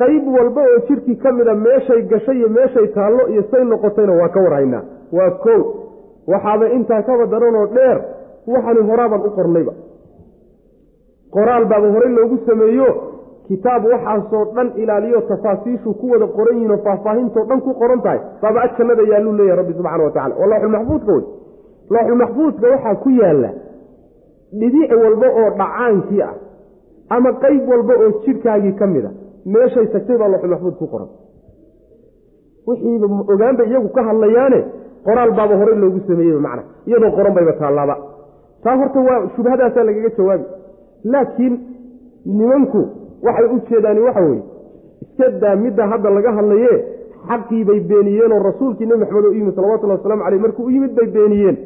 qayb 0.00 0.24
walba 0.36 0.62
oo 0.72 0.78
jidhkii 0.88 1.16
ka 1.22 1.32
mida 1.32 1.54
meeshay 1.54 2.02
gashay 2.10 2.36
iyo 2.38 2.48
meeshay 2.48 2.86
taallo 2.96 3.28
iyo 3.32 3.42
say 3.50 3.64
noqotayna 3.64 4.12
waa 4.20 4.28
ka 4.28 4.40
warhaynaa 4.46 4.82
waa 5.12 5.30
kow. 5.44 5.60
Waxaaba 6.32 6.66
intaa 6.76 7.02
kaba 7.02 7.26
daranoo 7.26 7.66
dheer 7.76 7.98
waxani 8.54 8.80
horaabaan 8.90 9.22
u 9.28 9.30
qornayba. 9.38 9.72
Qoraal 11.36 11.64
baaba 11.72 11.88
horey 11.94 12.10
loogu 12.16 12.36
sameeyo. 12.48 12.88
Kitaab 13.48 13.82
waxaasoo 13.92 14.44
dhan 14.56 14.68
ilaaliyo 14.82 15.20
tafaasiishu 15.30 15.90
ku 16.00 16.06
wada 16.12 16.26
qoran 16.36 16.56
yihiin 16.56 16.70
oo 16.74 16.80
faahfaahintoo 16.86 17.44
dhan 17.50 17.60
ku 17.66 17.72
qoran 17.80 18.00
tahay. 18.04 18.20
Baaba 18.42 18.58
ajannada 18.66 19.02
yaalluu 19.12 19.32
leeyahay 19.38 19.56
rabbi 19.60 19.72
subxana 19.78 20.04
wa 20.04 20.10
tacala 20.16 20.34
waa 20.40 20.48
looxulmaxfuudka 20.52 21.12
wey. 21.16 21.24
Looxulmaxfuudka 21.94 22.66
waxaa 22.74 22.94
ku 23.04 23.08
yaalla 23.20 23.50
dhibic 24.60 24.90
walba 25.04 25.26
oo 25.40 25.48
dhacaankii 25.60 26.22
ah 26.28 26.34
ama 27.16 27.30
qayb 27.42 27.62
walba 27.72 27.94
oo 28.02 28.10
jidhkaagii 28.24 28.72
ka 28.80 28.86
mid 28.94 29.04
a 29.04 29.10
meeshay 29.54 29.86
tagtay 29.94 30.16
baa 30.20 30.28
looxulmaxfuud 30.34 30.74
ku 30.80 30.86
qoran. 30.92 31.08
Wixiiba 32.68 33.06
ogaanba 33.32 33.62
iyagu 33.70 33.88
ka 33.96 34.02
hadlayaane 34.08 34.60
qoraal 35.06 35.30
baaba 35.38 35.54
horey 35.60 35.76
loogu 35.82 36.00
sameeyeyba 36.08 36.40
macna. 36.46 36.62
Iyadoo 36.88 37.10
qoran 37.16 37.34
bayba 37.38 37.52
taallaaba 37.62 37.94
taa 38.64 38.76
horta 38.80 39.00
waa 39.08 39.18
shubhadaasaa 39.36 39.84
lagaga 39.88 40.10
jawaabi. 40.18 40.44
Laakiin 41.12 41.54
nimanku 42.38 42.80
waxay 43.26 43.46
u 43.54 43.58
jeedaani 43.70 44.00
waxa 44.06 44.20
weeye 44.28 44.42
iska 45.02 45.30
daa 45.42 45.56
midda 45.64 45.86
hadda 45.92 46.10
laga 46.16 46.32
hadlaye 46.38 46.72
xaqii 47.28 47.64
bay 47.68 47.80
beeniyeenoo 47.90 48.38
rasuulkii 48.48 48.86
nebi 48.86 49.00
maxamed 49.00 49.24
oo 49.24 49.30
u 49.30 49.34
yimid 49.38 49.54
salawatullhi 49.58 49.96
waslamu 49.96 50.22
caleyh 50.24 50.40
markuu 50.44 50.64
u 50.64 50.70
yimid 50.70 50.92
bay 50.98 51.06
beeniyeen. 51.16 51.56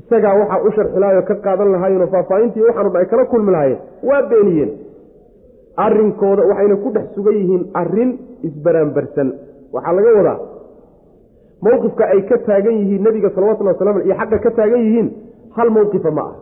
Isagaa 0.00 0.34
waxaa 0.40 0.62
u 0.68 0.70
sharxi 0.76 1.22
ka 1.28 1.34
qaadan 1.46 1.72
lahaayeenoo 1.74 2.06
faahfaahintii 2.14 2.62
waxaanu 2.68 2.90
dha 2.94 2.98
ay 3.02 3.06
kala 3.12 3.24
kulmi 3.32 3.52
lahaayeen 3.52 3.80
waa 4.08 4.22
beeniyeen. 4.32 4.70
Arrinkooda 5.84 6.42
waxayna 6.50 6.76
ku 6.84 6.88
dhex 6.94 7.06
sugan 7.14 7.34
yihiin 7.40 7.62
arrin 7.80 8.10
isbaraanbarsan. 8.48 9.28
Waxaa 9.74 9.92
laga 9.96 10.12
wadaa 10.18 10.38
mowqifka 11.62 12.04
ay 12.14 12.20
ka 12.28 12.36
taagan 12.46 12.74
yihiin 12.80 13.02
nebiga 13.06 13.30
salawatullhi 13.34 13.72
waslam 13.74 14.00
iyo 14.06 14.14
xaqa 14.20 14.38
ka 14.44 14.50
taagan 14.58 14.80
yihiin 14.86 15.08
hal 15.56 15.68
mowqifa 15.76 16.10
ma 16.18 16.22
ah. 16.30 16.34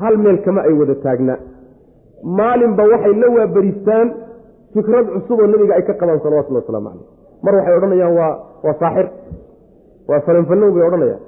Hal 0.00 0.14
meel 0.24 0.38
kama 0.44 0.60
ay 0.68 0.72
wada 0.80 0.94
taagna. 1.04 1.34
Maalinba 2.38 2.82
waxay 2.92 3.14
la 3.22 3.28
waabaristaan 3.36 4.08
fikrad 4.74 5.06
cusub 5.14 5.38
oo 5.40 5.46
nebiga 5.52 5.74
ay 5.78 5.84
ka 5.88 5.94
qabaan 6.00 6.20
salawatullhi 6.24 6.60
wasalaamu 6.62 6.88
caleyh 6.90 7.08
mar 7.44 7.54
waxay 7.58 7.74
odhanayaan 7.78 8.12
waa 8.18 8.32
waa 8.64 8.74
saaxir. 8.82 9.06
Waa 10.08 10.20
falanfallow 10.26 10.70
bay 10.76 10.84
odhanayaan. 10.88 11.20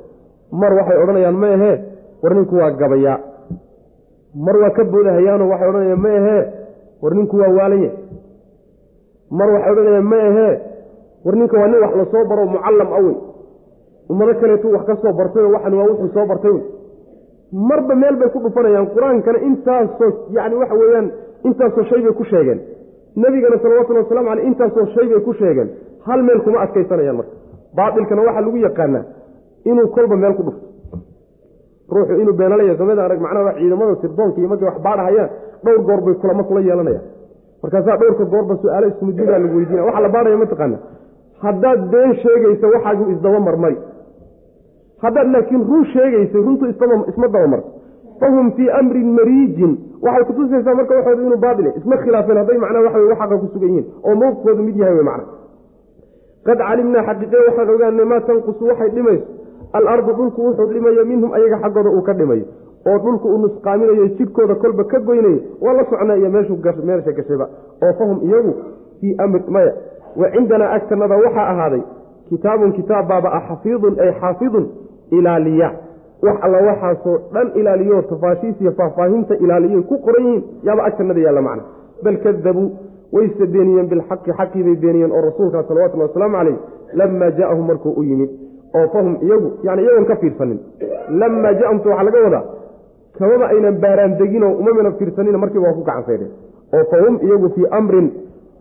Mar 0.60 0.72
waxay 0.78 0.96
odhanayaan 1.02 1.36
ma 1.42 1.48
ahee 1.56 1.74
war 2.22 2.32
ninku 2.38 2.54
waa 2.60 2.70
gabayaa. 2.80 3.16
Mar 4.46 4.56
waa 4.62 4.70
ka 4.76 4.82
boodahayaanoo 4.92 5.48
waxay 5.52 5.68
odhanayaan 5.72 6.00
ma 6.06 6.10
ahee 6.20 6.42
war 7.02 7.12
ninku 7.18 7.36
waa 7.42 7.52
waalanye 7.58 7.90
mar 9.38 9.48
waxay 9.54 9.70
odhanayaan 9.74 10.06
ma 10.12 10.18
ahee 10.28 10.52
war 11.24 11.34
ninka 11.40 11.56
waa 11.60 11.68
nin 11.72 11.80
wax 11.84 11.92
la 12.00 12.04
soo 12.12 12.24
baro 12.30 12.44
mucallam 12.52 12.88
awey 12.98 13.14
ummado 14.10 14.32
kaleetuu 14.40 14.72
wax 14.76 14.84
ka 14.90 14.94
soo 15.02 15.12
bartayoo 15.20 15.52
waxan 15.56 15.74
waa 15.78 15.86
wuxuu 15.90 16.08
soo 16.16 16.26
bartay. 16.32 16.56
Marba 17.68 17.94
meel 18.02 18.16
bay 18.20 18.28
ku 18.34 18.38
dhufanayaan 18.44 18.86
qur'aankana 18.94 19.38
intaasoo 19.48 20.10
yani 20.36 20.54
waxa 20.62 20.74
weeyaan 20.80 21.06
intaasoo 21.48 21.84
shay 21.90 22.00
bay 22.06 22.12
ku 22.20 22.24
sheegeen. 22.30 22.60
Nebigana 23.22 23.56
salawatullhi 23.62 24.02
waslamu 24.04 24.28
caleyh 24.30 24.46
intaasoo 24.50 24.86
shay 24.94 25.06
bay 25.12 25.20
ku 25.26 25.32
sheegeen. 25.40 25.68
Hal 26.06 26.20
meel 26.28 26.40
kuma 26.46 26.58
adkaysanayaan 26.64 27.16
marka. 27.20 27.32
Baatilkana 27.76 28.22
waxaa 28.28 28.40
lagu 28.46 28.56
yaqaanaa 28.66 29.04
inuu 29.70 29.88
kolba 29.96 30.16
meel 30.22 30.34
ku 30.38 30.42
dhufto. 30.46 30.66
Ruuxu 31.94 32.14
inuu 32.22 32.34
beenalaya 32.40 32.74
samada 32.80 33.02
arag 33.04 33.20
macnaha 33.24 33.52
ciidamada 33.58 33.94
sirdoonka 34.02 34.38
iyo 34.40 34.48
markay 34.52 34.68
wax 34.68 34.78
baadhahayaan 34.86 35.30
dhowr 35.64 35.80
goor 35.88 36.00
bay 36.06 36.14
kulamo 36.22 36.42
kula 36.48 36.60
yeelanayaan. 36.68 37.04
Markaasaa 37.62 37.96
dhowrka 38.00 38.24
goorba 38.32 38.54
su'aalo 38.62 38.86
iskumidmidaa 38.92 39.38
lagu 39.42 39.56
weydiina 39.58 39.82
waxa 39.88 40.00
la 40.04 40.08
baadhaya 40.16 40.36
mataqaana 40.42 40.76
haddaad 41.44 41.80
been 41.92 42.12
sheegaysa 42.22 42.66
waxaagu 42.74 43.04
isdaba 43.14 43.40
marmari 43.48 43.76
haddaad 45.02 45.28
laakiin 45.34 45.62
run 45.70 45.84
sheegaysay 45.92 46.42
runtu 46.46 46.66
isma 46.66 47.28
dabamarto 47.28 47.68
fahum 48.20 48.52
fii 48.52 48.70
amrin 48.70 49.12
mariijin. 49.18 49.78
Waxay 50.02 50.24
kutusaysaa 50.24 50.74
marka 50.74 50.94
waxooda 50.94 51.22
inuu 51.22 51.36
baaile 51.36 51.72
isma 51.78 51.96
khilaafeen 51.96 52.38
hadday 52.38 52.58
macnaa 52.58 52.82
waxa 52.86 53.14
xaqa 53.20 53.36
ku 53.38 53.58
yihiin. 53.64 53.86
Oo 54.04 54.14
mowqifkoodu 54.14 54.62
mid 54.62 54.76
yahay 54.76 54.94
wey 54.94 55.04
macna 55.10 55.24
qad 56.46 56.58
calimnaa 56.58 57.02
xaqiiqe 57.08 57.36
waxaan 57.46 57.70
ogaanay 57.74 58.04
maa 58.12 58.20
tanqusu 58.20 58.64
waxay 58.70 58.90
dhimayso. 58.90 59.26
Alardu 59.72 60.12
dhulku 60.18 60.40
wuxuu 60.46 60.66
dhimayo 60.72 61.04
minhum 61.04 61.32
ayaga 61.32 61.58
xaggooda 61.62 61.90
uu 61.90 62.02
ka 62.02 62.12
dhimayo. 62.14 62.44
Oo 62.88 62.98
dhulku 63.04 63.28
uu 63.28 63.38
nusqaaminayo 63.38 64.08
jidhkooda 64.16 64.54
kolba 64.54 64.84
ka 64.84 64.98
goynayo. 65.00 65.40
Waa 65.60 65.72
la 65.72 65.84
socnaa 65.90 66.16
iyo 66.16 66.30
meesha 66.30 67.12
gashayba. 67.12 67.48
Oo 67.82 67.92
fahum 67.98 68.18
iyagu 68.22 68.54
fii 69.00 69.14
amri 69.18 69.42
maya. 69.48 69.72
Wa 70.16 70.30
cindanaa 70.30 70.70
agtanada 70.76 71.16
waxaa 71.16 71.48
ahaaday 71.52 71.82
kitaabun 72.28 72.72
kitaab 72.72 73.08
baaba 73.08 73.28
ah 73.32 73.42
xafiidun 73.48 73.94
ay 74.00 74.12
xaafidun 74.20 74.66
ilaaliya. 75.10 75.70
Wax 76.22 76.36
alla 76.42 76.58
waxaasoo 76.68 77.16
dhan 77.34 77.48
ilaaliyo 77.54 78.02
tafaashiis 78.02 78.60
iyo 78.60 78.72
faahfaahinta 78.72 79.34
ilaaliyoy 79.44 79.82
ku 79.82 79.98
qoran 80.06 80.24
yihiin 80.26 80.42
yaaba 80.66 80.84
agtanada 80.84 81.20
yaalla 81.20 81.42
macna. 81.42 81.62
Bal 82.04 82.16
kadabuu 82.24 82.68
wayse 83.12 83.46
beeniyeen 83.46 83.86
bilxaqi 83.92 84.30
xaqii 84.38 84.62
bay 84.66 84.76
beeniyeen 84.76 85.12
oo 85.12 85.20
rasuulkaa 85.28 85.62
salawatullhi 85.68 86.06
wasalaamu 86.08 86.36
caleyh 86.36 86.56
lamaa 87.00 87.30
jaa'ahum 87.38 87.66
markuu 87.70 87.92
u 87.96 88.02
yimid 88.02 88.30
oo 88.78 88.86
fahum 88.92 89.16
iyagu 89.26 89.48
yani 89.66 89.82
iyagoon 89.82 90.04
ka 90.10 90.16
fiirsanin. 90.16 90.58
Lamaa 91.20 91.52
jaahumta 91.60 91.88
waxaa 91.90 92.04
laga 92.08 92.20
wadaa 92.26 92.44
kamaba 93.18 93.46
aynan 93.52 93.76
baaraandeginoo 93.84 94.52
umamana 94.60 94.90
fiirsanina 94.98 95.38
markiiba 95.38 95.66
waa 95.68 95.74
ku 95.78 95.82
gacansaydheen 95.88 96.30
oo 96.76 96.84
fahum 96.90 97.14
iyagu 97.26 97.48
fii 97.54 97.66
amrin 97.78 98.06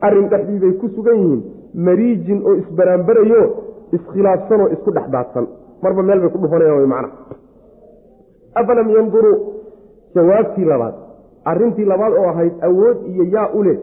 arrin 0.01 0.27
dhexdii 0.31 0.59
bay 0.63 0.71
ku 0.81 0.87
sugan 0.95 1.17
yihiin 1.21 1.41
mariijin 1.87 2.39
oo 2.47 2.53
isbaraanbarayo 2.61 3.41
iskhilaafsanoo 3.97 4.67
isku 4.75 4.91
dhex 4.91 5.07
daadsan 5.15 5.45
marba 5.83 6.01
meel 6.03 6.19
bay 6.23 6.29
ku 6.29 6.37
dhufanayaan 6.43 6.79
wy 6.81 6.87
macna. 6.93 7.09
Afalam 8.59 8.89
yanduruu 8.95 9.35
jawaabtii 10.15 10.65
labaad. 10.65 10.95
Arrintii 11.45 11.85
labaad 11.85 12.13
oo 12.13 12.27
ahayd 12.33 12.53
awood 12.67 12.97
iyo 13.11 13.23
yaa 13.35 13.49
u 13.53 13.63
leh 13.63 13.77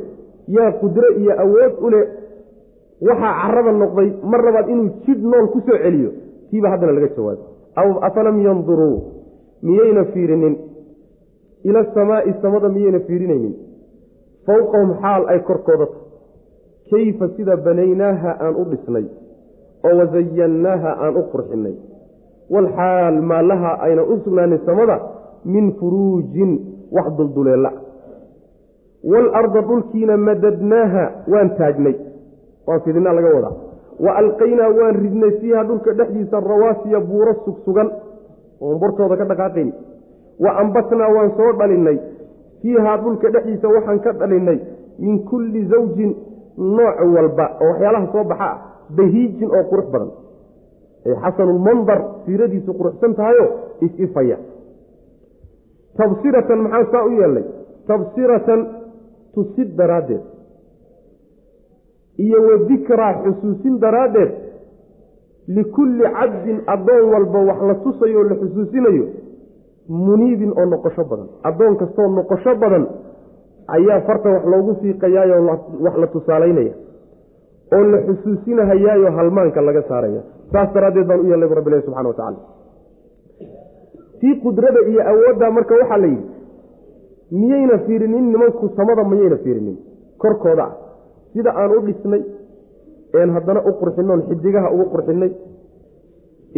yaa 0.56 0.72
qudro 0.80 1.08
iyo 1.20 1.32
awood 1.44 1.74
u 1.80 1.90
leh 1.94 2.04
waxaa 3.08 3.32
carada 3.42 3.72
noqday 3.72 4.08
mar 4.32 4.40
labaad 4.44 4.68
inuu 4.68 4.88
jidh 5.06 5.22
nool 5.32 5.46
ku 5.52 5.60
soo 5.66 5.78
celiyo. 5.84 6.10
Tiiba 6.50 6.68
haddana 6.70 6.92
laga 6.92 7.08
jawaabay 7.16 7.44
aw 7.80 7.88
afalam 8.08 8.36
yanduruu 8.46 8.98
miyayna 9.62 10.04
fiirinin? 10.12 10.54
Ila 11.64 11.80
asamaa'i 11.80 12.32
samada 12.42 12.68
miyayna 12.68 13.00
fiirinaynin? 13.06 13.54
Fowqahum 14.46 14.90
xaal 15.02 15.22
ay 15.32 15.40
korkooda 15.48 15.86
kayfa 16.90 17.28
sida 17.36 17.56
banaynaaha 17.56 18.30
aan 18.44 18.54
u 18.60 18.64
dhisnay 18.70 19.06
oo 19.86 19.94
wasayannaaha 20.00 20.90
aan 21.04 21.16
u 21.16 21.22
qurxinay 21.32 21.74
walxaal 22.54 23.16
maallaha 23.30 23.70
ayna 23.86 24.02
u 24.02 24.14
sugnaanin 24.24 24.60
samada 24.66 24.96
min 25.44 25.72
furuujin 25.78 26.50
wax 26.96 27.06
dulduleella. 27.18 27.70
Waalarda 29.10 29.60
dhulkiina 29.68 30.16
madadnaaha 30.16 31.04
waan 31.32 31.50
taagnay. 31.58 31.94
Waan 32.66 32.80
fidinaa 32.84 33.12
laga 33.12 33.30
wadaa. 33.36 33.54
Wa 34.04 34.12
alqaynaa 34.20 34.68
waan 34.78 34.94
ridnay 35.02 35.30
fiiha 35.40 35.64
dhulka 35.68 35.92
dhexdiisa 35.98 36.40
rawaasiya 36.40 37.00
buuro 37.00 37.34
sugsugan. 37.44 37.88
Oon 38.60 38.78
bortooda 38.80 39.16
ka 39.16 39.24
dhaqaaqayn 39.24 39.70
wa 40.44 40.50
ambatnaa 40.62 41.08
waan 41.16 41.30
soo 41.36 41.52
dhalinnay. 41.58 41.98
Fiihaa 42.62 42.96
dhulka 43.02 43.30
dhexdiisa 43.34 43.68
waxaan 43.68 44.00
ka 44.00 44.12
dhalinnay 44.12 44.58
min 44.98 45.24
kulli 45.28 45.66
zawjin 45.72 46.12
nooc 46.76 46.98
walba 47.14 47.46
oo 47.60 47.68
waxyaalaha 47.72 48.06
soo 48.12 48.24
baxa 48.24 48.44
ah 48.52 48.58
bahiijin 48.96 49.50
oo 49.50 49.64
qurux 49.70 49.86
badan. 49.92 50.10
Ay 51.06 51.14
xasanulmandar 51.22 52.00
siiradiisu 52.24 52.72
quruxsan 52.78 53.14
tahayo 53.14 53.44
is-ifaya 53.80 54.38
tabsiratan 55.98 56.58
maxaa 56.64 56.90
saa 56.92 57.04
u 57.04 57.10
yeelnay 57.18 57.44
tabsiratan 57.86 58.60
tusid 59.34 59.76
daraaddeed. 59.78 60.22
Iyo 62.18 62.38
wa 62.46 62.56
dikraa 62.68 63.12
xusuusin 63.24 63.78
daraaddeed. 63.80 64.32
Likulli 65.48 66.04
cabdin 66.16 66.58
addoon 66.66 67.04
walba 67.12 67.38
wax 67.48 67.60
la 67.68 67.74
tusayo 67.84 68.20
o 68.20 68.24
la 68.24 68.34
xusuusinayo 68.42 69.04
muniibin 69.88 70.52
oo 70.56 70.66
noqosho 70.66 71.04
badan. 71.04 71.28
Addoon 71.48 71.76
kastoo 71.76 72.08
noqosho 72.08 72.54
badan 72.62 72.84
ayaa 73.76 74.00
farta 74.06 74.28
wax 74.34 74.44
loogu 74.52 74.74
fiiqayaayo 74.80 75.36
wax 75.84 75.94
la 76.02 76.06
tusaalaynaya 76.06 76.74
oo 77.76 77.82
la 77.92 77.98
xusuusinahayaayo 78.06 79.10
halmaanka 79.16 79.60
laga 79.68 79.82
saaraya. 79.88 80.22
Saas 80.52 80.68
daraaddeed 80.74 81.06
baan 81.08 81.20
u 81.20 81.26
yeelnay 81.30 81.48
bu 81.48 81.54
rabbilahi 81.58 81.82
subxana 81.86 82.08
wa 82.08 82.14
tacala 82.14 82.38
tii 84.20 84.34
qudrada 84.44 84.80
iyo 84.90 85.00
awooddaa 85.10 85.50
marka 85.56 85.74
waxaa 85.80 85.98
la 86.02 86.06
yidhi 86.06 86.26
miyayna 87.40 87.78
fiirinin 87.86 88.24
nimanku 88.32 88.68
samada 88.76 89.04
miyayna 89.04 89.36
fiirinin? 89.44 89.76
Korkooda 90.22 90.64
ah 90.64 90.72
sida 91.32 91.50
aan 91.60 91.70
u 91.78 91.80
dhisnay 91.86 92.22
een 93.20 93.30
haddana 93.36 93.60
u 93.68 93.72
qurxinoon 93.80 94.20
xidigaha 94.28 94.68
ugu 94.74 94.84
qurxinay 94.94 95.30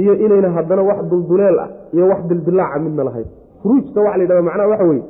iyo 0.03 0.13
inayna 0.25 0.51
haddana 0.57 0.83
wax 0.89 0.99
dulduleel 1.11 1.59
ah 1.65 1.69
iyo 1.95 2.05
wax 2.13 2.21
dildilaaca 2.31 2.79
midna 2.85 3.05
lahayn 3.09 3.27
furuujta 3.63 4.01
waxa 4.07 4.17
la 4.19 4.23
yidhahda 4.25 4.43
macnaha 4.49 4.69
waxa 4.73 4.85
weeye 4.91 5.05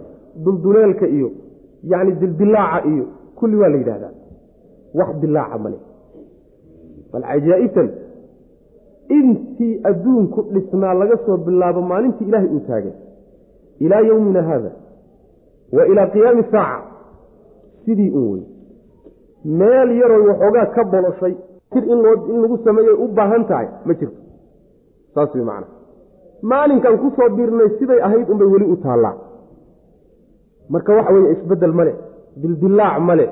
dulduleelka 0.45 1.07
iyo 1.17 1.29
yacni 1.93 2.13
dildilaaca 2.23 2.79
iyo 2.93 3.05
kulli 3.39 3.57
waa 3.63 3.69
la 3.69 3.77
yidhahdaa. 3.83 4.13
Wax 4.99 5.09
dilaaca 5.23 5.59
male 5.65 5.79
bal 7.13 7.23
cajaa'ibtan 7.31 7.89
intii 9.19 9.73
adduunku 9.91 10.41
dhisnaa 10.55 10.95
laga 11.01 11.17
soo 11.27 11.37
bilaabo 11.47 11.81
maalintii 11.91 12.27
ilaahay 12.29 12.49
uu 12.57 12.61
taagay. 12.69 12.95
Ilaa 13.85 14.01
yowmina 14.11 14.43
haada 14.49 14.71
wa 15.77 15.87
ilaa 15.91 16.07
qiyaami 16.15 16.43
saaca 16.53 16.85
sidii 17.85 18.11
un 18.19 18.27
wey 18.33 18.43
meel 19.59 19.91
yaroo 20.01 20.23
waxoogaa 20.29 20.67
ka 20.75 20.85
boloshay 20.93 21.35
tir 21.73 21.85
in 21.93 21.99
lagu 22.43 22.57
sameeyay 22.65 22.97
u 23.05 23.09
baahan 23.17 23.45
tahay 23.51 23.69
ma 23.87 23.95
jirto. 23.95 24.21
Saas 25.15 25.35
wey 25.35 25.45
macana 25.45 25.67
maalinkan 26.51 26.99
ku 27.03 27.09
soo 27.17 27.29
biirnay 27.37 27.69
siday 27.79 28.01
ahayd 28.07 28.29
unbay 28.33 28.49
weli 28.55 28.67
u 28.75 28.77
taallaa. 28.85 29.15
Marka 30.73 30.91
waxa 30.99 31.13
weeye 31.15 31.33
isbeddel 31.33 31.73
male 31.79 31.93
dildilaac 32.43 33.01
male 33.09 33.27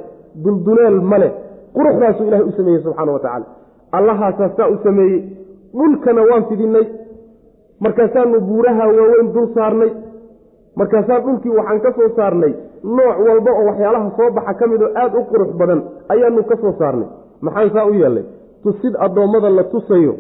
dulduleel 0.45 1.01
male 1.13 1.29
quruxdaasuu 1.77 2.27
ilahay 2.29 2.47
u 2.51 2.53
sameeyey 2.59 2.83
subxaana 2.85 3.13
wa 3.17 3.21
tacaala 3.25 3.47
allahaasaa 3.99 4.51
saa 4.57 4.69
u 4.69 4.77
sameeyey. 4.85 5.21
Dhulkana 5.79 6.23
waan 6.31 6.45
fidinay. 6.49 6.87
Markaasaanu 7.81 8.41
buuraha 8.41 8.85
waaweyn 8.89 9.33
dul 9.35 9.49
saarnay. 9.55 9.91
Markaasaan 10.77 11.23
dhulkii 11.25 11.51
waxaan 11.59 11.81
ka 11.85 11.93
soo 11.97 12.09
saarnay. 12.17 12.53
Nooc 12.97 13.17
walba 13.29 13.51
oo 13.59 13.65
waxyaalaha 13.71 14.11
soo 14.17 14.31
baxa 14.37 14.55
ka 14.61 14.67
mid 14.67 14.83
oo 14.83 14.91
aada 15.03 15.19
u 15.19 15.25
qurux 15.31 15.51
badan 15.61 15.81
ayaanu 16.13 16.43
ka 16.51 16.57
soo 16.63 16.73
saarnay. 16.79 17.09
Maxaan 17.41 17.71
saa 17.75 17.87
u 17.87 17.95
yeelnay 18.01 18.25
tusid 18.63 18.95
addoommada 19.05 19.51
la 19.51 19.65
tusayo 19.73 20.15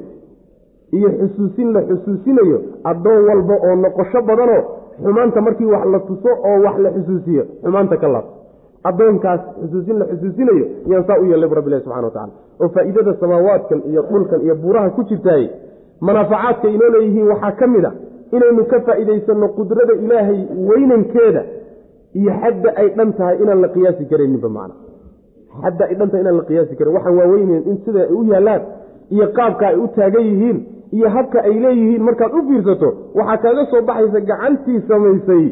iyo 0.96 1.08
xusuusin 1.18 1.68
la 1.74 1.80
xusuusinayo 1.88 2.58
addoon 2.90 3.20
walba 3.28 3.54
oo 3.66 3.74
noqosho 3.84 4.20
badanoo 4.28 4.62
xumaanta 5.02 5.40
markii 5.46 5.66
wax 5.74 5.84
la 5.92 5.98
tuso 6.08 6.28
oo 6.48 6.56
wax 6.66 6.76
la 6.84 6.90
xusuusiyo 6.96 7.42
xumaanta 7.62 7.96
ka 8.02 8.08
laabto 8.14 8.32
addoonkaas 8.90 9.40
xusuusin 9.62 9.98
la 10.00 10.04
xusuusinayo 10.12 10.64
yaan 10.92 11.04
saa 11.08 11.18
u 11.22 11.24
yeelnay 11.30 11.48
bu 11.48 11.54
rabbilahi 11.60 11.82
subxana 11.84 12.06
wa 12.06 12.10
tacala 12.16 12.32
oo 12.62 12.68
faa'iidada 12.76 13.12
samaawaadkan 13.22 13.80
iyo 13.90 14.02
dhulkan 14.10 14.40
iyo 14.46 14.54
buuraha 14.62 14.90
ku 14.96 15.02
jirtaay 15.10 15.44
manaafacaadka 16.08 16.68
inoo 16.76 16.90
leeyihiin 16.96 17.28
waxaa 17.32 17.52
ka 17.60 17.66
mid 17.74 17.84
a 17.84 17.92
inaynu 18.36 18.64
ka 18.72 18.80
faa'iidaysanno 18.88 19.48
qudrada 19.58 19.92
ilaahay 20.04 20.40
weynankeeda 20.70 21.42
iyo 22.20 22.32
xadda 22.42 22.70
ay 22.80 22.88
dhan 22.98 23.10
tahay 23.18 23.36
inaan 23.42 23.60
la 23.64 23.68
qiyaasi 23.76 24.04
karayninba 24.10 24.48
macna. 24.56 24.74
Xadda 25.62 25.84
ay 25.90 25.94
dhan 25.98 26.08
tahay 26.10 26.22
inaan 26.24 26.36
la 26.40 26.44
qiyaasi 26.50 26.72
karin 26.78 26.94
waxaan 26.96 27.16
waaweyneen 27.20 27.62
in 27.70 27.76
sida 27.84 28.00
ay 28.06 28.12
u 28.18 28.22
yaallaan 28.32 28.62
iyo 29.14 29.26
qaabka 29.38 29.64
ay 29.70 29.76
u 29.76 29.86
taagan 29.96 30.24
yihiin 30.30 30.58
iyo 30.96 31.08
habka 31.16 31.38
ay 31.48 31.54
leeyihiin 31.64 32.02
markaad 32.08 32.32
u 32.38 32.42
fiirsato 32.48 32.88
waxaa 33.18 33.38
kaaga 33.44 33.64
soo 33.72 33.82
baxaysa 33.90 34.20
gacantii 34.30 34.80
samaysay 34.90 35.44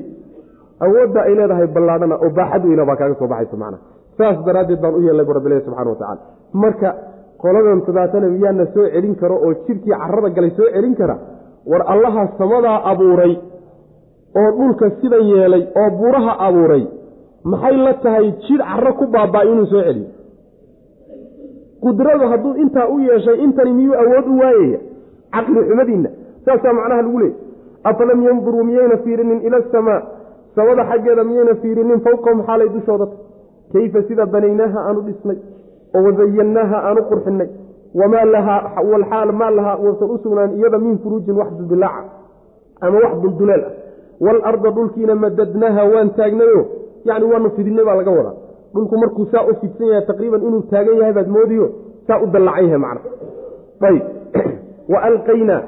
awoodda 0.87 1.21
ay 1.29 1.35
leedahay 1.39 1.67
ballaadhana 1.77 2.15
oo 2.25 2.31
baaxad 2.39 2.63
weyna 2.69 2.85
baa 2.91 2.97
kaaga 3.01 3.15
soo 3.21 3.29
baxaysa 3.33 3.57
macna. 3.63 3.79
Saas 4.19 4.39
daraaddeed 4.47 4.81
baan 4.85 4.95
u 4.95 5.01
yeelnay 5.07 5.25
bu 5.29 5.33
rabbilahi 5.39 5.61
subxana 5.67 5.91
wa 5.91 5.97
tacala 6.01 6.21
marka 6.63 6.89
qoladan 7.43 7.81
tadaatana 7.89 8.27
miyaana 8.35 8.65
soo 8.75 8.87
celin 8.95 9.15
karo 9.23 9.37
oo 9.47 9.53
jidhkii 9.67 9.95
carrada 10.03 10.29
galay 10.37 10.51
soo 10.59 10.69
celin 10.75 10.95
kara 11.01 11.17
war 11.71 11.83
allaha 11.95 12.23
samadaa 12.41 12.79
abuuray 12.93 13.33
oo 14.41 14.51
dhulka 14.59 14.87
sidan 15.01 15.25
yeelay 15.33 15.63
oo 15.81 15.89
buuraha 16.01 16.33
abuuray 16.49 16.85
maxay 17.53 17.77
la 17.87 17.93
tahay 18.05 18.27
jidh 18.47 18.63
carro 18.71 18.93
ku 19.01 19.05
baabaa 19.15 19.45
inuu 19.53 19.67
soo 19.73 19.83
celiyo? 19.89 20.09
Qudradu 21.85 22.25
hadduu 22.33 22.55
intaa 22.63 22.87
u 22.95 22.99
yeeshay 23.01 23.39
intani 23.45 23.73
miyuu 23.79 23.95
awood 24.03 24.27
u 24.33 24.39
waayaya 24.43 24.79
caqli 25.35 25.61
xumadiinna 25.69 26.11
saasaa 26.47 26.73
macnaha 26.79 27.03
lagu 27.07 27.19
leeyay 27.23 27.37
afalam 27.91 28.19
yanduruu 28.27 28.65
miyayna 28.69 28.97
fiirinin 29.05 29.41
ila 29.47 29.57
asamaa 29.63 30.01
samada 30.55 30.85
xaggeeda 30.91 31.25
miyayna 31.25 31.55
fiirinin 31.63 32.01
fawqahum 32.01 32.43
xaalay 32.47 32.69
dushooda 32.69 33.07
kayfa 33.73 34.03
sida 34.09 34.27
banaynaaha 34.27 34.79
aanu 34.89 35.01
dhisnay 35.09 35.39
oo 35.95 36.03
wazayannaaha 36.07 36.77
aanu 36.89 37.03
qurxinay 37.11 37.51
wamaa 38.01 38.25
lahaa 38.25 38.83
walxaal 38.93 39.33
maa 39.33 39.51
lahaa 39.51 39.77
wausan 39.85 40.11
u 40.11 40.19
sugnaan 40.19 40.53
iyada 40.59 40.79
min 40.79 40.99
furuujin 40.99 41.37
wax 41.37 41.51
dudulaaca 41.59 42.11
ama 42.81 42.99
wax 43.05 43.15
dulduleel 43.23 43.65
ah. 43.65 43.73
Waalarda 44.23 44.71
dhulkiina 44.71 45.15
madadnaaha 45.15 45.85
waan 45.85 46.11
taagnayo 46.17 46.67
yacni 47.05 47.27
waanu 47.33 47.51
fidinay 47.57 47.85
baa 47.85 47.95
laga 47.95 48.11
wadaa. 48.11 48.35
Dhulku 48.75 48.99
markuu 48.99 49.27
saa 49.33 49.45
u 49.51 49.55
fidsan 49.61 49.87
yahay 49.87 50.07
taqriiban 50.07 50.43
inuu 50.43 50.63
taagan 50.71 50.97
yahay 50.97 51.13
baad 51.13 51.29
moodiyo 51.29 51.71
saa 52.07 52.19
u 52.23 52.27
dallacan 52.27 52.65
yahay 52.65 52.79
macna. 52.79 53.11
Ayb 53.89 54.03
wa 54.93 55.03
alqaynaa 55.09 55.63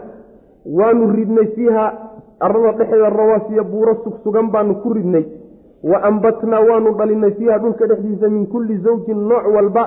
waanu 0.78 1.11
ridnay 1.16 1.47
fiiha 1.57 1.85
arada 2.41 2.72
dhexeeda 2.78 3.11
rawaasiya 3.11 3.62
buuro 3.62 3.95
sugsugan 4.05 4.51
baanu 4.51 4.74
ku 4.82 4.93
ridnay. 4.95 5.24
Wa 5.85 5.99
ambatnaa 6.09 6.61
waanu 6.68 6.95
dhalinay 6.99 7.30
fiiha 7.39 7.59
dhulka 7.59 7.87
dhexdiisa 7.87 8.28
min 8.28 8.47
kulli 8.47 8.78
zawjin 8.85 9.28
nooc 9.28 9.45
walba 9.57 9.85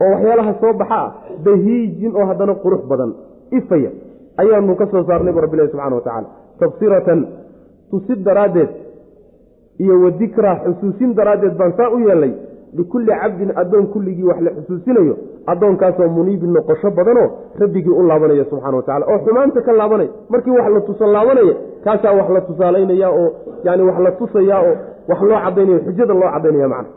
oo 0.00 0.10
waxyaalaha 0.12 0.52
soo 0.60 0.72
baxa 0.72 0.94
ah 1.00 1.12
bahiijin 1.44 2.12
oo 2.16 2.26
haddana 2.30 2.54
qurux 2.54 2.82
badan. 2.90 3.10
Ifaya 3.50 3.90
ayaanu 4.36 4.76
ka 4.76 4.86
soo 4.92 5.04
saarnay 5.08 5.32
bu 5.32 5.40
rabbilahi 5.40 5.68
subxana 5.70 5.94
wa 5.96 6.02
tacaala. 6.06 6.28
Tabsiratan 6.60 7.20
tusid 7.90 8.22
daraaddeed 8.24 8.70
iyo 9.78 9.94
wa 10.02 10.10
dikraa 10.10 10.56
xusuusin 10.64 11.14
daraaddeed 11.14 11.54
baan 11.58 11.72
saa 11.76 11.90
u 11.90 11.98
yeelnay 11.98 12.32
likulli 12.78 13.12
cabdin 13.22 13.50
addoon 13.62 13.86
kulligii 13.92 14.24
wax 14.30 14.40
la 14.46 14.50
xusuusinayo 14.56 15.14
addoonkaasoo 15.52 16.08
muniibin 16.16 16.52
noqosho 16.56 16.90
badanoo 16.98 17.28
rabbigii 17.62 17.90
u 17.90 18.02
laabanaya 18.08 18.44
subxana 18.50 18.76
wa 18.76 18.82
tacala 18.82 19.06
oo 19.12 19.18
xumaanta 19.26 19.60
ka 19.66 19.72
laabanaya. 19.80 20.10
Markii 20.32 20.50
wax 20.58 20.68
la 20.74 20.80
tuso 20.88 21.06
laabanaya 21.16 21.54
kaasaa 21.84 22.12
wax 22.18 22.28
la 22.36 22.40
tusaalaynaya 22.48 23.08
oo 23.20 23.28
yani 23.66 23.82
wax 23.88 23.98
la 24.06 24.10
tusaya 24.20 24.56
oo 24.66 24.74
wax 25.10 25.20
loo 25.28 25.38
cadaynaya 25.44 25.80
xujada 25.86 26.14
loo 26.20 26.30
cadaynaya 26.34 26.68
macna. 26.74 26.88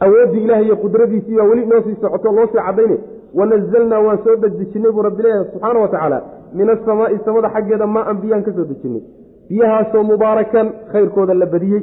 Awooddii 0.00 0.44
ilaah 0.44 0.62
iyo 0.64 0.76
qudradiisii 0.76 1.36
baa 1.36 1.44
weli 1.50 1.62
inoo 1.62 1.80
sii 1.82 1.96
socoto 2.00 2.32
loo 2.32 2.46
sii 2.46 2.58
cadaynay 2.66 2.98
wanazalnaa 3.34 4.00
waan 4.06 4.18
soo 4.24 4.36
dejinay 4.36 4.92
buu 4.92 5.02
rabbilahi 5.02 5.44
subxaana 5.52 5.80
wa 5.80 5.88
tacaala 5.88 6.18
min 6.54 6.68
asamaai 6.70 7.18
samada 7.24 7.48
xaggeeda 7.54 7.86
maa 7.86 8.04
an 8.10 8.16
biyaan 8.22 8.42
ka 8.46 8.52
soo 8.56 8.64
dejinnay 8.70 9.02
biyahaasoo 9.48 10.02
mubaarakan 10.10 10.66
khayrkooda 10.92 11.34
la 11.34 11.46
badiyey 11.46 11.82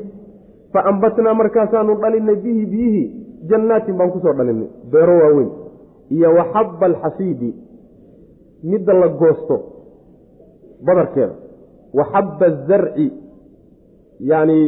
fa 0.76 0.82
ambatnaa 0.92 1.34
markaasaanu 1.42 1.94
dhalinay 2.04 2.36
bihi 2.46 2.64
biyihii 2.72 3.06
jannaatin 3.50 3.96
baan 4.00 4.12
ku 4.14 4.20
soo 4.24 4.34
dhalinay 4.40 4.68
beero 4.92 5.14
waaweyn. 5.24 5.52
Iyo 6.16 6.30
wa 6.38 6.44
xabba 6.54 6.86
alxasiidi 6.92 7.50
midda 8.72 8.94
la 9.02 9.08
goosto 9.22 9.56
badarkeeda. 10.88 11.36
Wa 11.98 12.04
xabba 12.14 12.46
azarci 12.52 13.08
yacni 14.32 14.60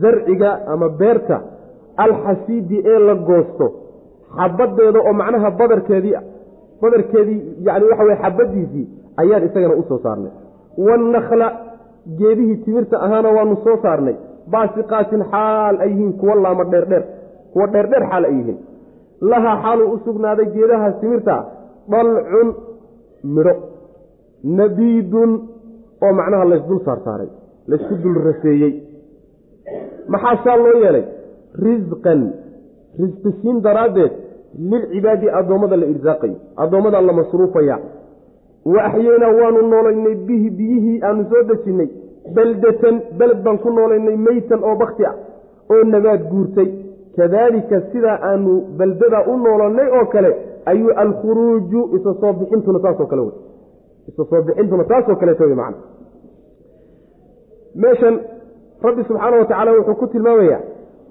zarciga 0.00 0.50
ama 0.72 0.88
beerta 1.00 1.36
alxasiidi 2.04 2.76
ee 2.92 2.98
la 3.08 3.14
goosto. 3.28 3.66
Xabaddeeda 4.36 4.98
oo 5.08 5.12
macnaha 5.20 5.50
badarkeedii 5.60 6.16
badarkeedii 6.82 7.40
yani 7.66 7.84
waxa 7.90 8.04
weye 8.08 8.18
xabaddiisii 8.24 8.84
ayaan 9.20 9.42
isagana 9.48 9.74
u 9.74 9.82
soo 9.90 9.98
saarnay. 10.04 10.32
Waannakla 10.86 11.48
geedihii 12.18 12.56
timirta 12.64 12.96
ahaana 13.06 13.28
waanu 13.36 13.56
soo 13.64 13.76
saarnay 13.84 14.16
baasiqaatin 14.52 15.22
xaal 15.32 15.74
ay 15.84 15.90
yihiin 15.92 16.12
kuwa 16.20 16.34
laama 16.44 16.64
dheerdheer 16.72 17.04
kuwa 17.52 17.66
dheerdheer 17.74 18.04
xaal 18.10 18.24
ay 18.28 18.34
yihiin. 18.38 18.58
Lahaa 19.30 19.56
xaaluu 19.62 19.88
u 19.94 19.98
sugnaaday 20.04 20.46
geedaha 20.54 20.88
timirta 21.00 21.36
dhalcun 21.90 22.48
midho 23.34 23.54
nabiidun 24.58 25.30
oo 26.04 26.12
macnaha 26.18 26.44
laysdul 26.52 26.80
saarsaaray 26.86 27.28
laysku 27.70 27.94
dul 28.02 28.18
raseeyey. 28.28 28.72
Maxaa 30.12 30.36
saa 30.44 30.56
loo 30.56 30.76
yeelay? 30.82 31.04
Risqan 31.64 32.20
risqisiin 33.00 33.56
daraaddeed 33.66 34.12
lilcibaadi 34.70 35.26
addoommada 35.38 35.76
la 35.76 35.86
irsaaqayo 35.92 36.36
addoommada 36.62 37.00
la 37.08 37.12
masruufaya. 37.20 37.76
Wa 38.72 38.80
axyeynaa 38.88 39.32
waanu 39.40 39.60
noolaynay 39.72 40.14
bihi 40.28 40.48
biyihii 40.58 40.98
aanu 41.06 41.22
soo 41.30 41.42
dejinnay 41.50 41.88
beldatan 42.34 42.96
beled 43.18 43.40
baan 43.44 43.58
ku 43.64 43.70
noolaynay 43.70 44.16
meytan 44.16 44.60
oo 44.64 44.76
bakti 44.82 45.04
ah 45.10 45.14
oo 45.72 45.82
nabaad 45.84 46.22
guurtay. 46.32 46.68
Kadaalika 47.16 47.76
sidaa 47.92 48.18
aanu 48.30 48.52
beldada 48.78 49.18
u 49.32 49.36
noolannay 49.44 49.88
oo 49.98 50.06
kale 50.14 50.30
ayuu 50.70 50.90
alkhuruuju 51.02 51.80
isa 51.96 52.10
soo 52.20 52.32
bixintuna 52.40 52.78
saasoo 52.84 53.06
kale 53.10 53.22
wey 53.26 53.34
isa 54.08 54.22
soo 54.30 54.42
bixintuna 54.48 54.84
taasoo 54.90 55.16
kaleeto 55.20 55.44
wey 55.44 55.54
macna. 55.62 55.78
Meeshan 57.82 58.14
rabbi 58.82 59.02
subxaana 59.08 59.36
wa 59.40 59.44
tacaala 59.50 59.70
wuxuu 59.78 59.94
ku 60.00 60.06
tilmaamayaa 60.12 60.60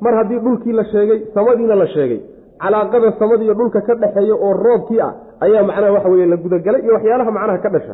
mar 0.01 0.13
haddii 0.20 0.39
dhulkii 0.45 0.74
la 0.74 0.84
sheegay 0.91 1.20
samadiina 1.34 1.76
la 1.76 1.88
sheegay 1.88 2.20
calaaqada 2.63 3.11
samada 3.20 3.43
iyo 3.43 3.53
dhulka 3.59 3.82
ka 3.88 3.93
dhexeeya 4.01 4.36
oo 4.45 4.53
roobkii 4.66 4.99
ah 5.07 5.11
ayaa 5.45 5.63
macnaha 5.70 5.91
waxa 5.95 6.09
weye 6.13 6.26
la 6.26 6.38
gudagalay 6.38 6.82
iyo 6.86 6.93
waxyaalaha 6.97 7.32
macnaha 7.38 7.57
ka 7.66 7.70
dhasha. 7.76 7.93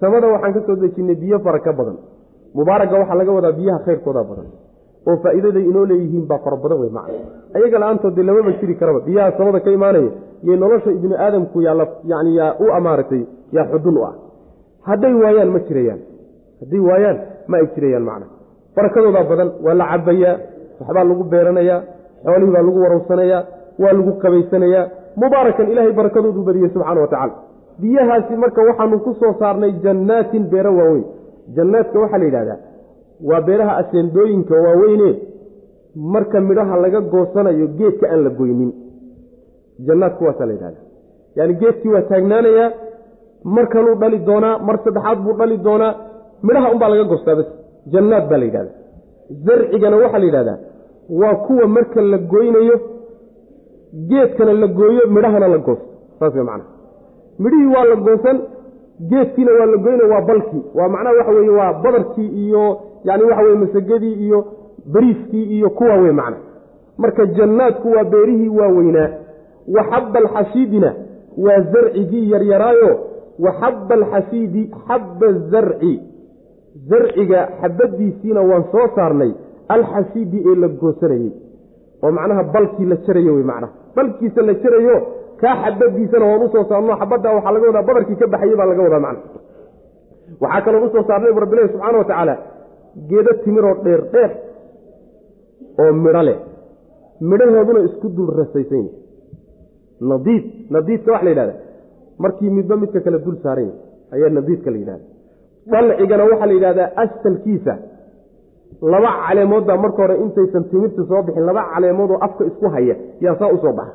Samada 0.00 0.26
waxaan 0.34 0.52
ka 0.56 0.60
soo 0.66 0.76
dejinnay 0.82 1.14
biyo 1.22 1.38
fara 1.46 1.58
ka 1.66 1.72
badan 1.72 1.96
mubaaraga 2.54 2.94
waxaa 3.00 3.14
laga 3.20 3.32
wadaa 3.38 3.52
biyaha 3.58 3.78
khayrkooda 3.86 4.22
badan. 4.30 4.48
oo 5.08 5.16
faa'iidaday 5.22 5.64
inoo 5.70 5.84
leeyihiin 5.90 6.26
baa 6.30 6.38
fara 6.44 6.56
badan 6.64 6.78
wey 6.82 6.90
macna. 6.96 7.18
Ayaga 7.56 7.78
la'aantood 7.82 8.14
dee 8.16 8.22
lamaba 8.28 8.52
jiri 8.60 8.74
karaba 8.80 9.00
biyaha 9.06 9.32
samada 9.38 9.60
ka 9.64 9.70
imaanaya 9.76 10.10
iyo 10.44 10.56
nolosha 10.62 10.90
ibni 10.98 11.14
aadamku 11.24 11.56
yaa 11.66 11.86
yani 12.10 12.30
yaa 12.38 12.50
u 12.64 12.66
amaaratay 12.78 13.22
yaa 13.56 13.66
xudun 13.72 13.96
u 13.98 14.04
ah. 14.08 14.14
Hadday 14.88 15.14
waayaan 15.22 15.50
ma 15.54 15.58
jirayaan. 15.68 16.00
Hadday 16.60 16.80
waayaan 16.88 17.18
ma 17.50 17.56
ay 17.60 17.66
jirayaan 17.74 18.04
macna. 18.10 18.26
Barakadoodaa 18.76 19.24
badan 19.30 19.48
waa 19.64 19.74
la 19.80 19.86
cabayaa 19.92 20.34
waxbaa 20.80 21.04
lagu 21.10 21.24
beeranayaa 21.32 21.80
xoolihii 22.24 22.52
baa 22.54 22.62
lagu 22.68 22.78
warowsanayaa 22.84 23.42
waa 23.82 23.92
lagu 23.98 24.12
qabaysanayaa 24.22 24.84
mubaarakan 25.22 25.66
ilaahay 25.72 25.92
barakadoodu 26.00 26.42
badiyey 26.48 26.70
subxaana 26.74 27.00
wa 27.04 27.08
tacaala. 27.12 27.34
Biyahaasi 27.82 28.34
marka 28.42 28.60
waxaanu 28.68 28.96
ku 29.06 29.10
soo 29.20 29.32
saarnay 29.40 29.72
jannaatin 29.84 30.44
beero 30.52 30.72
waaweyn 30.78 31.04
jannaadka 31.56 31.96
waxaa 32.02 32.18
la 32.22 32.24
yidhahdaa 32.28 32.58
waa 33.28 33.40
beeraha 33.48 33.72
aseendooyinka 33.80 34.54
waaweyne. 34.66 35.10
Marka 36.14 36.40
midhaha 36.48 36.76
laga 36.84 37.00
goosanayo 37.12 37.66
geedka 37.78 38.06
aan 38.12 38.20
la 38.26 38.30
goynin. 38.38 38.70
Jannaadku 39.86 40.24
waasaa 40.28 40.46
la 40.46 40.52
yidhahda 40.56 40.80
yaani 41.36 41.54
geedkii 41.60 41.92
waa 41.94 42.02
taagnaanayaa 42.10 42.68
mar 43.54 43.64
kaluu 43.74 43.94
dhali 44.00 44.18
doonaa 44.28 44.54
mar 44.66 44.76
saddexaad 44.84 45.18
buu 45.24 45.34
dhali 45.40 45.56
doonaa 45.66 45.92
midhaha 46.46 46.68
unbaa 46.74 46.88
laga 46.92 47.04
goostaa 47.12 47.36
bas 47.38 47.48
jannaad 47.92 48.24
baa 48.30 48.38
la 48.42 48.44
yidhahda 48.48 48.72
zarcigana 49.46 49.96
waxaa 50.02 50.20
la 50.22 50.26
yidhahdaa 50.30 50.58
waa 51.20 51.34
kuwa 51.46 51.66
marka 51.76 52.00
la 52.12 52.18
goynayo 52.32 52.76
geedkana 54.10 54.52
la 54.62 54.66
gooyo 54.78 55.02
midhahana 55.16 55.48
la 55.54 55.58
goosto. 55.66 55.86
Saas 56.18 56.34
wey 56.34 56.44
macnaha. 56.50 56.70
Midhihii 57.42 57.70
waa 57.74 57.84
la 57.90 57.96
goosan 58.06 58.36
geedkiina 59.10 59.52
waa 59.52 59.66
la 59.66 59.76
goyna 59.76 60.04
waa 60.14 60.20
balkii 60.20 60.62
waa 60.74 60.88
macnaha 60.88 61.16
waxa 61.16 61.32
weeye 61.32 61.50
waa 61.50 61.72
badarkii 61.72 62.26
iyo 62.46 62.78
yani 63.04 63.22
waxa 63.24 63.42
weye 63.42 63.56
masagadii 63.56 64.12
iyo 64.12 64.44
beriiskii 64.92 65.44
iyo 65.56 65.70
kuwa 65.70 65.94
wey 65.96 66.12
macna 66.12 66.36
marka 66.98 67.26
jannaadku 67.26 67.90
waa 67.92 68.04
beerihii 68.04 68.48
waaweynaa 68.48 69.08
wa 69.74 69.84
xabba 69.84 70.18
alxasiidina 70.20 70.94
waa 71.38 71.60
zarcigii 71.60 72.30
yaryaraayo. 72.30 72.98
Wa 73.38 73.52
xabba 73.52 73.94
alxasiidi 73.94 74.70
xabba 74.88 75.32
zarci. 75.32 76.00
Zarciga 76.88 77.48
xabadiisiina 77.60 78.40
waan 78.40 78.64
soo 78.72 78.88
saarnay 78.94 79.30
alxasiidi 79.68 80.42
ee 80.50 80.54
la 80.60 80.68
goosanayey 80.68 81.32
oo 82.02 82.10
macnaha 82.12 82.42
balkii 82.54 82.84
la 82.84 82.96
jarayo 83.06 83.34
wey 83.34 83.44
macnaha 83.44 83.72
balkiisa 83.96 84.42
la 84.42 84.54
jarayo 84.54 84.96
kaa 85.42 85.54
xabadiisana 85.64 86.24
waan 86.30 86.42
u 86.46 86.48
soo 86.54 86.64
saarno 86.70 86.94
xabaddaa 87.02 87.34
waxaa 87.36 87.52
laga 87.54 87.66
wadaa 87.70 87.86
badarkii 87.88 88.16
ka 88.22 88.26
baxayey 88.34 88.56
baa 88.60 88.68
laga 88.70 88.82
wadaa 88.86 89.00
macna. 89.06 89.28
Waxaa 90.42 90.62
kaloo 90.66 90.84
u 90.86 90.90
soo 90.94 91.04
saarnay 91.08 91.32
bu 91.36 91.40
rabbilahi 91.44 91.68
subxaana 91.72 91.98
wa 92.00 92.04
tacaala 92.10 92.34
geedo 93.10 93.32
timiroo 93.44 93.74
dheer 93.84 94.00
dheer 94.12 94.30
oo 95.82 95.92
midho 96.04 96.22
leh. 96.28 96.38
Midhahooduna 97.30 97.80
isku 97.88 98.06
dul 98.16 98.30
rasaysan 98.40 98.78
yahi 98.84 98.90
nadiid 100.10 100.44
nadiidka 100.74 101.10
waxa 101.14 101.24
la 101.26 101.30
yidhahda 101.32 101.54
markii 102.24 102.50
midba 102.58 102.74
midka 102.82 103.00
kale 103.04 103.18
dul 103.26 103.36
saaran 103.44 103.66
yahi 103.68 103.78
ayaa 104.14 104.30
nadiidka 104.38 104.68
la 104.74 104.78
yidhahda 104.82 105.04
dalcigana 105.72 106.24
waxaa 106.30 106.46
la 106.50 106.54
yidhahdaa 106.58 106.88
asalkiisa. 107.02 107.74
Laba 108.92 109.10
caleemood 109.26 109.64
baa 109.68 109.76
marka 109.84 110.00
hore 110.02 110.14
intaysan 110.24 110.64
timirta 110.70 111.02
soo 111.10 111.20
bixin 111.26 111.44
laba 111.48 111.62
caleemoodoo 111.72 112.18
afka 112.26 112.42
isku 112.50 112.66
haya 112.74 112.96
yaa 113.24 113.34
saa 113.40 113.50
u 113.54 113.58
soo 113.64 113.72
baxa 113.78 113.94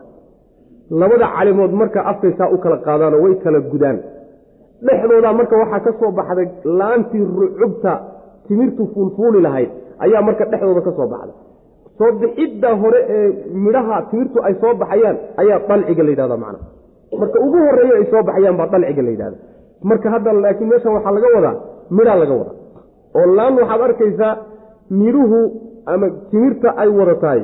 labada 0.90 1.28
caleemood 1.36 1.72
marka 1.82 2.00
afkay 2.12 2.32
saa 2.38 2.50
u 2.56 2.58
kala 2.64 2.78
qaadaanoo 2.88 3.22
way 3.26 3.36
kala 3.44 3.60
gudaan. 3.72 3.98
Dhexdoodaa 4.88 5.34
marka 5.40 5.56
waxaa 5.62 5.80
ka 5.86 5.92
soo 6.00 6.12
baxday 6.20 6.48
laantii 6.80 7.24
rucubta 7.40 7.94
timirtu 8.48 8.84
fuulfuuli 8.94 9.42
lahayd 9.48 9.70
ayaa 10.06 10.22
marka 10.28 10.44
dhexdooda 10.52 10.82
ka 10.88 10.92
soo 10.98 11.08
baxday. 11.14 11.36
Soo 11.98 12.12
bixidda 12.22 12.70
hore 12.82 13.00
ee 13.16 13.28
midhaha 13.66 13.98
timirtu 14.10 14.38
ay 14.48 14.54
soo 14.62 14.74
baxayaan 14.82 15.18
ayaa 15.42 15.60
dalciga 15.70 16.04
la 16.04 16.10
yidhahda 16.14 16.38
macna. 16.44 16.60
Marka 17.22 17.38
ugu 17.46 17.58
horreeya 17.68 17.96
ay 18.00 18.06
soo 18.12 18.24
baxayaan 18.30 18.58
baa 18.60 18.68
dalciga 18.74 19.02
la 19.08 19.12
yidhahda 19.16 19.38
marka 19.90 20.08
hadda 20.14 20.32
laakiin 20.44 20.70
meeshan 20.72 20.94
waxaa 20.98 21.12
laga 21.18 21.28
wadaa 21.38 21.56
midhaa 21.98 22.18
laga 22.22 22.34
wadaa. 22.42 22.56
Oo 23.18 23.26
laan 23.38 23.54
waxaad 23.62 23.82
arkaysaa 23.88 24.34
midhuhu 25.02 25.40
ama 25.92 26.08
timirta 26.32 26.70
ay 26.82 26.90
wada 27.00 27.16
tahay 27.24 27.42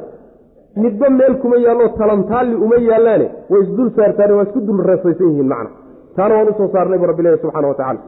midba 0.75 1.09
meel 1.09 1.35
kuma 1.41 1.57
yaallo 1.65 1.87
talantaalli 1.99 2.55
uma 2.65 2.75
yaallaane. 2.89 3.27
Way 3.51 3.61
isdul 3.65 3.89
saartaane 3.97 4.33
waa 4.37 4.43
isku 4.47 4.59
dul 4.67 4.79
reesaysan 4.89 5.27
yihiin 5.29 5.47
macna. 5.53 5.69
Taana 6.15 6.33
waan 6.37 6.49
u 6.49 6.53
soo 6.59 6.67
saarnay 6.73 6.97
bu 7.01 7.05
rabbilahi 7.11 7.37
subxana 7.43 7.67
wa 7.71 7.75
tacala 7.79 7.99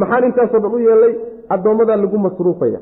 maxaan 0.00 0.24
intaasoo 0.28 0.60
dhan 0.64 0.72
u 0.74 0.78
yeelnay 0.86 1.12
addoommadaa 1.54 1.96
lagu 2.02 2.18
masruufaya. 2.26 2.78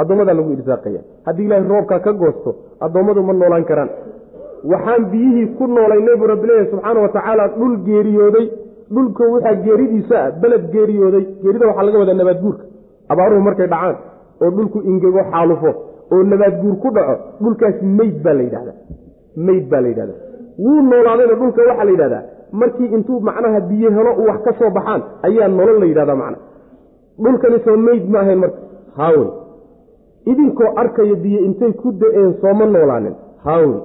Addoommadaa 0.00 0.34
lagu 0.38 0.50
irsaaqaya 0.56 1.00
haddii 1.26 1.44
ilaahay 1.48 1.68
roobkaa 1.72 2.00
ka 2.06 2.12
goosto 2.22 2.50
addoommadu 2.84 3.20
ma 3.28 3.32
noolaan 3.40 3.64
karaan. 3.70 3.90
Waxaan 4.72 5.02
biyihii 5.12 5.46
ku 5.58 5.64
noolaynay 5.76 6.16
buu 6.20 6.26
rabbileeyahy 6.32 6.66
subxaana 6.72 7.00
wa 7.04 7.08
tacaala 7.16 7.44
dhul 7.58 7.74
geeriyooday. 7.88 8.46
Dhulka 8.94 9.24
waxaa 9.34 9.54
geeridiisa 9.64 10.16
ah 10.24 10.30
beled 10.42 10.64
geeriyooday. 10.74 11.24
Geerida 11.42 11.66
waxaa 11.70 11.86
laga 11.88 11.98
wadaa 12.02 12.14
nabaad 12.20 12.40
guurka 12.44 12.64
abaaruhu 13.12 13.40
markay 13.48 13.68
dhacaan 13.72 13.96
oo 14.42 14.50
dhulku 14.56 14.78
ingego 14.90 15.20
xaalufo 15.32 15.70
oo 16.12 16.22
nabaad 16.32 16.54
guur 16.62 16.76
ku 16.82 16.88
dhaco 16.96 17.14
dhulkaasi 17.42 17.84
meyd 17.98 18.16
baa 18.24 18.34
la 18.38 18.42
yidhahdaa. 18.46 18.76
Meyd 19.46 19.64
baa 19.70 19.80
la 19.84 19.88
yidhahdaa. 19.92 20.18
Wuu 20.64 20.80
noolaadayna 20.90 21.34
dhulka 21.40 21.60
waxaa 21.68 21.84
la 21.84 21.90
yidhahdaa. 21.96 22.22
Markii 22.60 22.88
intuu 22.96 23.20
macnaha 23.28 23.60
biyo 23.68 23.88
helo 23.96 24.10
wax 24.28 24.38
ka 24.46 24.52
soo 24.58 24.70
baxaan 24.76 25.02
ayaa 25.28 25.48
nolol 25.58 25.78
la 25.82 25.86
yidhahdaa 25.90 26.16
macna. 26.22 26.38
Dhulkani 27.24 27.58
soo 27.64 27.76
meyd 27.86 28.04
ma 28.12 28.18
ahayn 28.22 28.38
marka. 28.42 28.58
Haawey 28.98 29.28
idinkoo 30.30 30.70
arkaya 30.82 31.14
biyo 31.24 31.38
intay 31.48 31.72
ku 31.82 31.88
da'een 32.02 32.30
sooma 32.42 32.64
noolaanin. 32.74 33.14
Haawey 33.44 33.78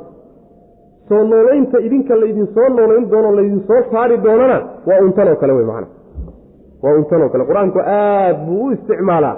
soo 1.10 1.24
noolaynta 1.32 1.78
idinka 1.88 2.14
laydinsoo 2.22 2.68
noolayn 2.78 3.06
doono 3.12 3.30
laydinsoo 3.38 3.82
saari 3.92 4.18
doonana 4.26 4.58
waa 4.88 5.00
untanoo 5.06 5.36
kale 5.42 5.54
wey 5.58 5.66
macna. 5.72 5.88
Waa 6.84 6.94
untanoo 7.00 7.30
kale. 7.30 7.44
Qur'aanku 7.50 7.80
aad 7.80 8.38
buu 8.46 8.66
u 8.68 8.72
isticmaalaa 8.76 9.36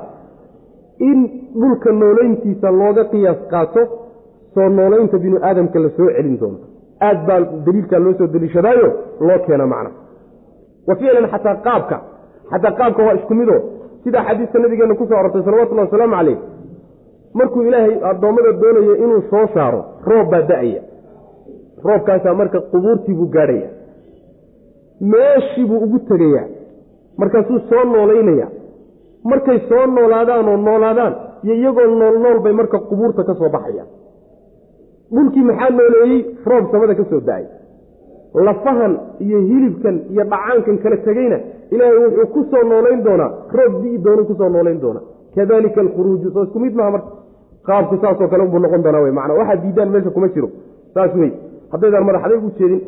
in 1.09 1.17
dhulka 1.61 1.89
noolayntiisa 2.01 2.67
looga 2.79 3.03
qiyaas 3.11 3.39
qaato 3.51 3.81
soo 4.53 4.67
noolaynta 4.77 5.17
binu 5.23 5.37
aadamka 5.47 5.77
la 5.83 5.89
soo 5.97 6.09
celin 6.17 6.37
doono 6.41 6.57
aad 7.07 7.19
baa 7.27 7.39
daliilkaa 7.65 7.99
loo 8.05 8.13
soo 8.19 8.27
deliishadaayo 8.33 8.87
loo 9.27 9.39
keena 9.45 9.65
macna. 9.73 9.91
Wa 10.87 10.93
ficlan 10.99 11.27
xataa 11.33 11.55
qaabka. 11.67 11.97
Xataa 12.51 12.71
qaabka 12.79 13.01
waa 13.07 13.13
isku 13.19 13.33
mido. 13.39 13.55
Sidaa 14.03 14.23
xadiiska 14.27 14.57
nabigeena 14.63 14.95
ku 14.99 15.05
soo 15.09 15.17
arortay 15.19 15.43
salawatullahi 15.47 15.87
wasalaamu 15.87 16.15
caleyh 16.17 16.37
markuu 17.39 17.61
ilaahay 17.67 17.95
addoommada 18.11 18.51
doonayo 18.61 18.93
inuu 19.03 19.21
soo 19.31 19.45
saaro 19.53 19.81
roob 20.09 20.27
baa 20.33 20.41
da'aya. 20.51 20.81
Roobkaasaa 21.87 22.33
marka 22.39 22.59
qubuurtii 22.71 23.13
buu 23.19 23.29
gaadhaya. 23.35 23.69
Meeshii 25.11 25.65
buu 25.69 25.77
ugu 25.85 25.99
tegayaa. 26.09 26.47
Markaasuu 27.17 27.59
soo 27.69 27.83
noolaynaya 27.93 28.47
markay 29.23 29.59
soo 29.69 29.85
noolaadaan 29.95 30.47
oo 30.51 30.57
noolaadaan 30.67 31.13
iyo 31.43 31.53
iyagoo 31.61 31.87
nool 32.01 32.15
nool 32.23 32.39
bay 32.43 32.53
marka 32.59 32.77
qubuurta 32.89 33.23
ka 33.23 33.33
soo 33.39 33.49
baxayaan. 33.55 33.87
Dhulkii 35.15 35.43
maxaa 35.49 35.69
nooleeyey? 35.77 36.19
Roob 36.49 36.65
samada 36.71 36.95
ka 36.99 37.03
soo 37.09 37.19
da'ay 37.29 37.43
lafahan 38.47 38.93
iyo 39.25 39.39
hilibkan 39.49 39.95
iyo 40.13 40.23
dhacaankan 40.31 40.77
kala 40.83 40.97
tegeyna 41.05 41.37
ilaahay 41.73 41.97
wuxuu 42.03 42.27
ku 42.33 42.41
soo 42.51 42.63
noolayn 42.71 43.03
doonaa. 43.05 43.29
Roob 43.57 43.73
dii 43.83 43.97
doonu 44.05 44.23
ku 44.29 44.33
soo 44.39 44.49
noolayn 44.49 44.79
doonaa. 44.83 45.03
Kadalika 45.35 45.81
alkhuruuju 45.81 46.27
soo 46.33 46.43
isku 46.47 46.59
mid 46.59 46.73
maha 46.79 46.91
marka. 46.95 47.09
Qaabku 47.67 47.95
saasoo 48.01 48.27
kale 48.31 48.43
unbuu 48.43 48.59
noqon 48.59 48.83
doonaa 48.85 49.01
wey 49.05 49.11
macnaa. 49.11 49.37
Waxaad 49.39 49.61
diidaan 49.63 49.89
meesha 49.93 50.09
kuma 50.15 50.27
jiro. 50.33 50.49
Saas 50.93 51.11
wey 51.15 51.31
haddaydaan 51.71 52.05
madaxday 52.09 52.37
u 52.37 52.49
jeedin 52.59 52.81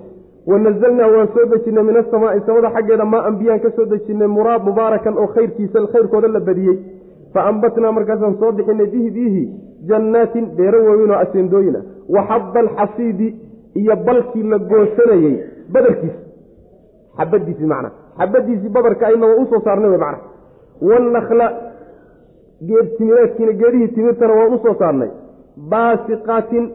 wanazalnaa 0.47 1.07
waan 1.15 1.27
soo 1.33 1.45
dejinay 1.51 1.83
min 1.83 1.97
asamaai 1.97 2.41
samada 2.45 2.71
xaggeeda 2.75 3.05
maa 3.05 3.23
ambiyaan 3.29 3.59
ka 3.59 3.71
soo 3.75 4.27
muraad 4.27 4.63
mubaarakan 4.63 5.17
oo 5.17 5.27
khayrkiisa 5.27 5.87
khayrkooda 5.93 6.27
la 6.27 6.39
badiyey 6.39 6.77
fa 7.33 7.45
ambatnaa 7.51 7.91
markaasaan 7.91 8.35
soo 8.39 8.51
bixinay 8.51 8.87
bihi 8.95 9.11
biihi 9.11 9.43
jannaatin 9.87 10.45
beero 10.57 10.83
waaweyn 10.85 11.11
oo 11.11 11.19
aseendooyin 11.25 11.75
ah 11.75 11.83
wa 12.15 12.25
xabba 12.29 12.59
alxasiidi 12.59 13.27
iyo 13.75 13.95
balkii 13.95 14.43
la 14.43 14.57
goosanayey 14.59 15.35
badarkiisa 15.73 16.21
xabadiisii 17.17 17.71
macnaa 17.73 17.93
xabadiisii 18.17 18.69
badarka 18.77 19.07
ayna 19.07 19.27
u 19.41 19.45
soo 19.49 19.61
saarnay 19.65 19.89
wey 19.89 20.01
macna 20.05 20.19
wannakla 20.89 21.47
geed 22.67 22.87
timireedkiina 22.97 23.53
geedihii 23.61 23.87
timirtana 23.95 24.33
waan 24.39 24.53
u 24.53 24.59
soo 24.65 24.75
saarnay 24.79 25.11
baasiqaatin 25.71 26.69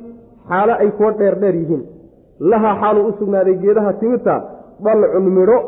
xaalo 0.48 0.72
ay 0.82 0.90
kuwa 0.90 1.12
dheer 1.20 1.40
dheer 1.40 1.56
yihiin 1.62 1.84
lahaa 2.40 2.74
xaaluu 2.80 3.06
u 3.08 3.12
sugnaaday 3.18 3.54
geedaha 3.64 3.92
timirta 4.00 4.34
dalcun 4.84 5.26
midho 5.38 5.58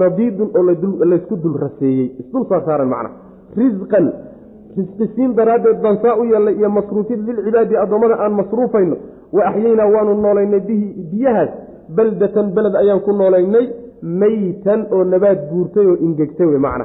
nadiidun 0.00 0.48
oo 0.58 0.62
laysku 1.10 1.36
dul 1.42 1.56
raseeyey 1.64 2.06
isdul 2.20 2.44
saarsaaran 2.48 2.88
macna. 2.88 3.10
Risqan 3.56 4.06
risqisiin 4.76 5.34
daraaddeed 5.36 5.78
baan 5.82 5.96
saa 6.02 6.16
u 6.20 6.24
yeelnay 6.24 6.54
iyo 6.60 6.70
masruufid 6.70 7.20
lilcibaadi 7.28 7.76
addoommada 7.76 8.14
aan 8.24 8.32
masruufayno. 8.40 8.96
Wa 9.32 9.42
axyaynaa 9.48 9.88
waanu 9.94 10.14
noolaynay 10.24 10.60
bihi 10.68 10.86
biyahaas 11.12 11.50
baldatan 11.96 12.46
beled 12.56 12.74
ayaan 12.82 13.00
ku 13.00 13.12
noolaynay 13.12 13.66
meytan 14.02 14.80
oo 14.92 15.04
nabaad 15.04 15.38
guurtay 15.50 15.86
oo 15.86 15.96
ingegtay 16.06 16.46
wey 16.46 16.58
macna. 16.58 16.84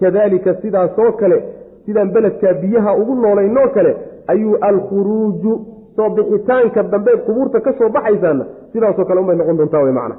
Kadaalika 0.00 0.54
sidaasoo 0.62 1.12
kale 1.20 1.38
sidaan 1.86 2.10
beledkaa 2.14 2.54
biyaha 2.62 2.96
ugu 3.00 3.14
noolaynoo 3.14 3.68
kale 3.74 3.96
ayuu 4.32 4.56
alkhuruuju 4.68 5.52
soo 5.96 6.08
bixitaanka 6.16 6.82
dambe 6.82 7.10
qubuurta 7.26 7.60
ka 7.60 7.72
soo 7.78 7.88
baxaysaana 7.96 8.44
sidaasoo 8.74 9.04
kale 9.04 9.20
unbay 9.20 9.36
noqon 9.36 9.56
doontaa 9.56 9.82
wey 9.86 9.92
macna. 9.92 10.16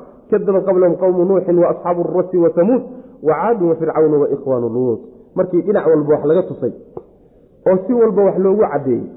Qablahum 0.68 0.96
qowmu 0.96 1.26
nuuxin 1.26 1.58
wa 1.60 1.70
asxaabu 1.70 2.04
rasi 2.16 2.38
wa 2.38 2.50
tamuud 2.50 2.84
wa 3.24 3.34
caadun 3.36 3.70
wa 3.70 3.76
fircawnu 3.76 4.22
wa 4.22 4.28
ikhwaanu 4.30 4.70
luut. 4.70 5.00
Markii 5.36 5.62
dhinac 5.62 5.88
walba 5.88 6.14
wax 6.16 6.26
laga 6.26 6.44
tusay 6.44 6.74
oo 7.68 7.78
si 7.88 7.94
walba 7.94 8.22
wax 8.24 8.38
loogu 8.38 8.64
caddeeyey 8.72 9.10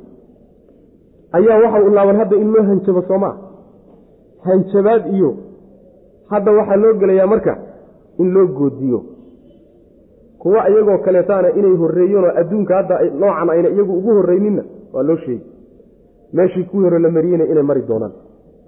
ayaa 1.32 1.59
waxa 1.62 1.78
u 1.84 2.18
hadda 2.18 2.36
in 2.36 2.53
loo 2.53 2.62
hanjabo 2.62 3.03
soomaa 3.03 3.36
hanjabaad 4.45 5.07
iyo 5.14 5.34
hadda 6.28 6.53
waxaa 6.53 6.76
loo 6.76 6.95
gelayaa 6.95 7.26
marka 7.26 7.59
in 8.18 8.32
loo 8.32 8.47
goodiyo. 8.47 9.03
Kuwa 10.39 10.70
iyagoo 10.70 10.99
kaleetaana 10.99 11.49
inay 11.51 11.76
horreeyeen 11.76 12.24
oo 12.24 12.32
adduunka 12.41 12.74
hadda 12.74 13.01
noocan 13.20 13.51
ayna 13.51 13.68
iyagu 13.68 13.93
ugu 13.99 14.11
horreyninna 14.12 14.62
waa 14.93 15.03
loo 15.03 15.16
sheegi 15.16 15.47
meeshii 16.32 16.64
kuwii 16.64 16.84
hore 16.84 16.99
la 16.99 17.11
mariyeyna 17.11 17.45
inay 17.45 17.62
mari 17.62 17.82
doonaan 17.89 18.12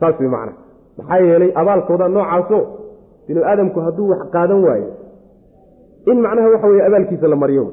saas 0.01 0.16
way 0.20 0.28
macna. 0.34 0.53
Maxaa 0.98 1.18
yeelay 1.28 1.51
abaalkooda 1.61 2.07
noocaasoo 2.16 2.62
binu 3.26 3.40
aadamku 3.51 3.78
hadduu 3.86 4.09
wax 4.12 4.20
qaadan 4.34 4.61
waayo 4.66 4.88
in 6.11 6.18
macnaha 6.24 6.48
waxa 6.55 6.66
weye 6.72 6.82
abaalkiisa 6.88 7.28
la 7.28 7.36
mariyo. 7.42 7.64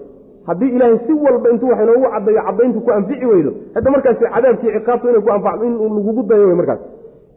Haddii 0.48 0.70
ilaahay 0.76 0.98
si 1.06 1.14
walba 1.26 1.50
intuu 1.54 1.70
wax 1.72 1.80
inoogu 1.84 2.08
caddayo 2.14 2.42
caddayntu 2.48 2.80
ku 2.86 2.92
anfici 2.98 3.26
weydo 3.32 3.52
hadda 3.76 3.90
markaasi 3.96 4.24
cadaabkii 4.36 4.72
ciqaabtu 4.76 5.06
inay 5.12 5.22
ku 5.26 5.32
anfacdo 5.36 5.64
in 5.70 5.74
lagugu 5.96 6.24
dayo 6.30 6.46
wey 6.50 6.56
markaas. 6.62 6.80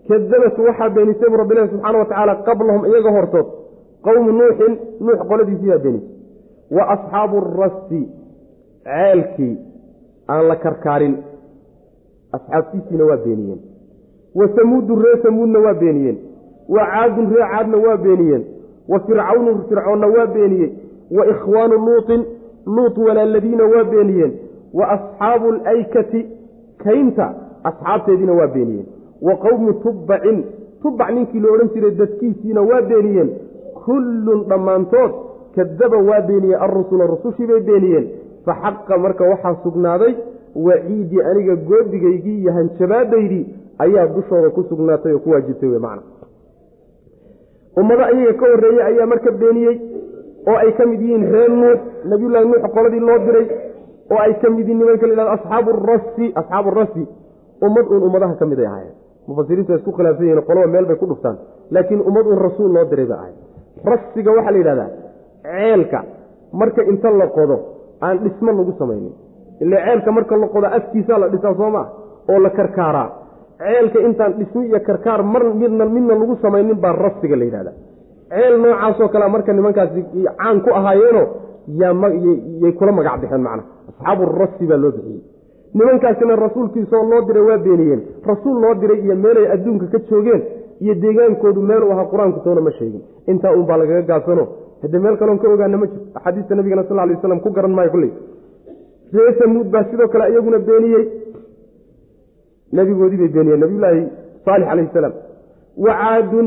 Kadabat 0.09 0.59
waxaa 0.68 0.88
beenisay 0.97 1.28
bu 1.32 1.36
rabbilahi 1.43 1.68
subxaana 1.72 1.99
wa 1.99 2.05
tacaala 2.11 2.34
qablahum 2.49 2.82
iyaga 2.91 3.11
hortood 3.16 3.47
qowmu 4.07 4.30
nuuxin 4.38 4.72
nuux 5.05 5.18
qoladiisiibaa 5.30 5.78
beenisay 5.84 6.09
wa 6.76 6.82
asxaabu 6.95 7.36
rasti 7.61 8.01
ceelkii 8.86 9.55
aan 10.32 10.43
la 10.51 10.57
karkaarin 10.64 11.14
asxaabtiisiina 12.36 13.05
waa 13.11 13.16
beeniyeen 13.24 13.61
wa 14.35 14.49
samuudu 14.57 14.95
ree 14.97 15.22
samuudna 15.22 15.59
waa 15.59 15.74
beeniyeen. 15.74 16.18
Wa 16.68 16.87
caadun 16.87 17.31
ree 17.35 17.45
caadna 17.53 17.76
waa 17.76 17.97
beeniyeen. 17.97 18.45
Wa 18.89 19.01
fircawnu 19.01 19.62
fircoonna 19.68 20.07
waa 20.07 20.26
beeniyey 20.26 20.70
wa 21.11 21.26
ikhwaanu 21.26 21.74
luutin 21.87 22.24
luut 22.66 22.99
walaaladiina 22.99 23.64
waa 23.64 23.85
beeniyeen. 23.85 24.33
Wa 24.74 24.89
asxaabu 24.89 25.49
alaykati 25.53 26.26
kaynta 26.85 27.35
asxaabteediina 27.64 28.33
waa 28.33 28.47
beeniyeen. 28.47 28.87
Wa 29.22 29.37
qowmu 29.37 29.72
tubbacin 29.72 30.45
tubbac 30.83 31.11
ninkii 31.14 31.41
la 31.41 31.51
odhan 31.53 31.68
jiray 31.74 31.91
dadkiisiina 31.91 32.61
waa 32.62 32.83
beeniyeen. 32.83 33.31
Kullun 33.85 34.45
dhammaantood 34.49 35.11
kadaba 35.55 35.97
waa 35.97 36.20
beeniyey 36.20 36.57
alrusula 36.57 37.07
rusushii 37.07 37.47
bay 37.47 37.61
beeniyeen. 37.61 38.09
Fa 38.45 38.55
xaqa 38.62 38.99
marka 38.99 39.24
waxaa 39.24 39.57
sugnaaday 39.62 40.14
waciidii 40.57 41.20
aniga 41.31 41.57
goodigaygii 41.57 42.39
iyo 42.41 42.53
hanjabaadaydii 42.53 43.47
ayaa 43.85 44.07
dushooda 44.16 44.51
ku 44.57 44.62
sugnaatay 44.70 45.12
oo 45.16 45.18
ku 45.24 45.31
waajibtay 45.35 45.68
wey 45.72 45.78
macna. 45.87 46.03
Ummado 47.81 48.03
ayaga 48.11 48.33
ka 48.41 48.47
horreeyey 48.53 48.83
ayaa 48.91 49.07
marka 49.12 49.31
beeniyey 49.41 49.76
oo 50.51 50.57
ay 50.62 50.70
ka 50.78 50.85
mid 50.91 51.01
yihiin 51.01 51.24
reer 51.33 51.51
nuux 51.61 51.78
nabiyullaahi 52.11 52.47
nuux 52.51 52.62
qoladii 52.76 53.01
loo 53.09 53.18
diray 53.26 53.47
oo 54.12 54.18
ay 54.26 54.33
ka 54.43 54.49
mid 54.51 54.66
yihiin 54.68 54.78
nimanka 54.81 55.07
la 55.07 55.12
yhahdo 55.14 55.33
asxaabu 55.37 55.70
rasi 55.91 56.26
asxaabu 56.41 56.70
rasi 56.81 57.03
ummad 57.66 57.87
uun 57.93 58.03
ummadaha 58.09 58.35
ka 58.41 58.47
mid 58.47 58.59
ay 58.59 58.66
ahaayeen. 58.66 58.95
Mufasiriintu 59.28 59.70
waa 59.72 59.78
isku 59.81 59.93
khilaafsan 59.97 60.24
yihiin 60.26 60.43
qolaba 60.49 60.66
meel 60.74 60.87
bay 60.91 60.97
ku 61.03 61.07
dhuftaan 61.11 61.37
laakiin 61.74 62.01
ummad 62.09 62.26
uun 62.26 62.39
rasuul 62.47 62.72
loo 62.76 62.85
diray 62.91 63.07
bay 63.11 63.18
ahayd 63.22 63.37
rasiga 63.93 64.31
waxaa 64.37 64.53
la 64.55 64.59
yidhahdaa 64.62 64.89
ceelka 65.45 66.01
marka 66.61 66.83
inta 66.93 67.11
la 67.20 67.26
qodo 67.37 67.57
aan 68.07 68.16
dhismo 68.24 68.51
lagu 68.59 68.72
samaynin. 68.81 69.12
Ile 69.62 69.76
ceelka 69.87 70.11
marka 70.16 70.35
la 70.43 70.47
qodo 70.55 70.66
afkiisaa 70.78 71.18
la 71.22 71.28
dhisaa 71.33 71.55
soo 71.61 71.70
maa 71.76 71.87
oo 72.33 72.39
la 72.45 72.51
karkaaraa 72.59 73.09
ceelka 73.61 73.99
intaan 74.09 74.33
dhismi 74.39 74.63
iyo 74.69 74.81
karkaar 74.89 75.21
mar 75.33 75.43
midna 75.61 75.85
midna 75.95 76.15
lagu 76.21 76.35
samaynin 76.45 76.79
baa 76.85 76.93
rasiga 77.05 77.37
la 77.41 77.45
yidhahda 77.49 77.73
ceel 78.33 78.55
noocaasoo 78.65 79.09
kalea 79.15 79.29
marka 79.35 79.53
nimankaasi 79.59 80.01
caan 80.41 80.57
ku 80.65 80.71
ahaayeeno 80.79 81.23
yay 82.63 82.73
kula 82.79 82.93
magac 82.99 83.21
bixeen 83.23 83.43
macna. 83.47 83.63
Asxaabu 83.91 84.23
rasi 84.41 84.65
baa 84.71 84.77
loo 84.83 84.91
bixiyey. 84.97 85.21
Nimankaasina 85.75 86.37
rasuulkiisaoo 86.45 87.05
loo 87.11 87.21
diray 87.29 87.43
waa 87.49 87.59
beeniyeen. 87.67 88.01
Rasuul 88.31 88.57
loo 88.63 88.75
diray 88.81 88.99
iyo 89.05 89.15
meelay 89.25 89.47
adduunka 89.55 89.87
ka 89.93 89.99
joogeen 90.09 90.43
iyo 90.85 90.95
deegaankoodu 91.03 91.61
meeluu 91.71 91.91
ahaa 91.95 92.07
qur'aanku 92.13 92.41
toona 92.45 92.61
ma 92.61 92.71
sheegin. 92.79 93.03
Intaa 93.31 93.53
uun 93.57 93.67
baa 93.71 93.77
lagaga 93.83 94.03
gaabsano. 94.11 94.45
Hade 94.83 94.99
meel 95.05 95.17
kaloon 95.21 95.39
ka 95.39 95.49
ogaana 95.55 95.77
ma 95.83 95.87
jirto. 95.87 96.07
Axaadiista 96.19 96.55
nabigana 96.55 96.85
sal 96.89 96.97
lay 96.97 97.15
waslam 97.15 97.41
ku 97.45 97.51
garan 97.57 97.73
maayo 97.79 97.91
kulley 97.95 98.11
ree 99.13 99.33
samuud 99.39 99.69
baa 99.75 99.85
sidoo 99.91 100.09
kale 100.09 100.25
iyaguna 100.33 100.59
beeniyey 100.69 101.05
nabigoodii 102.73 103.16
bay 103.23 103.29
beeniyeen 103.29 103.61
nabiyulaahi 103.61 104.03
saalix 104.45 104.68
calayhi 104.68 104.91
salaam. 104.93 105.12
Wa 105.85 105.93
caadun 106.01 106.47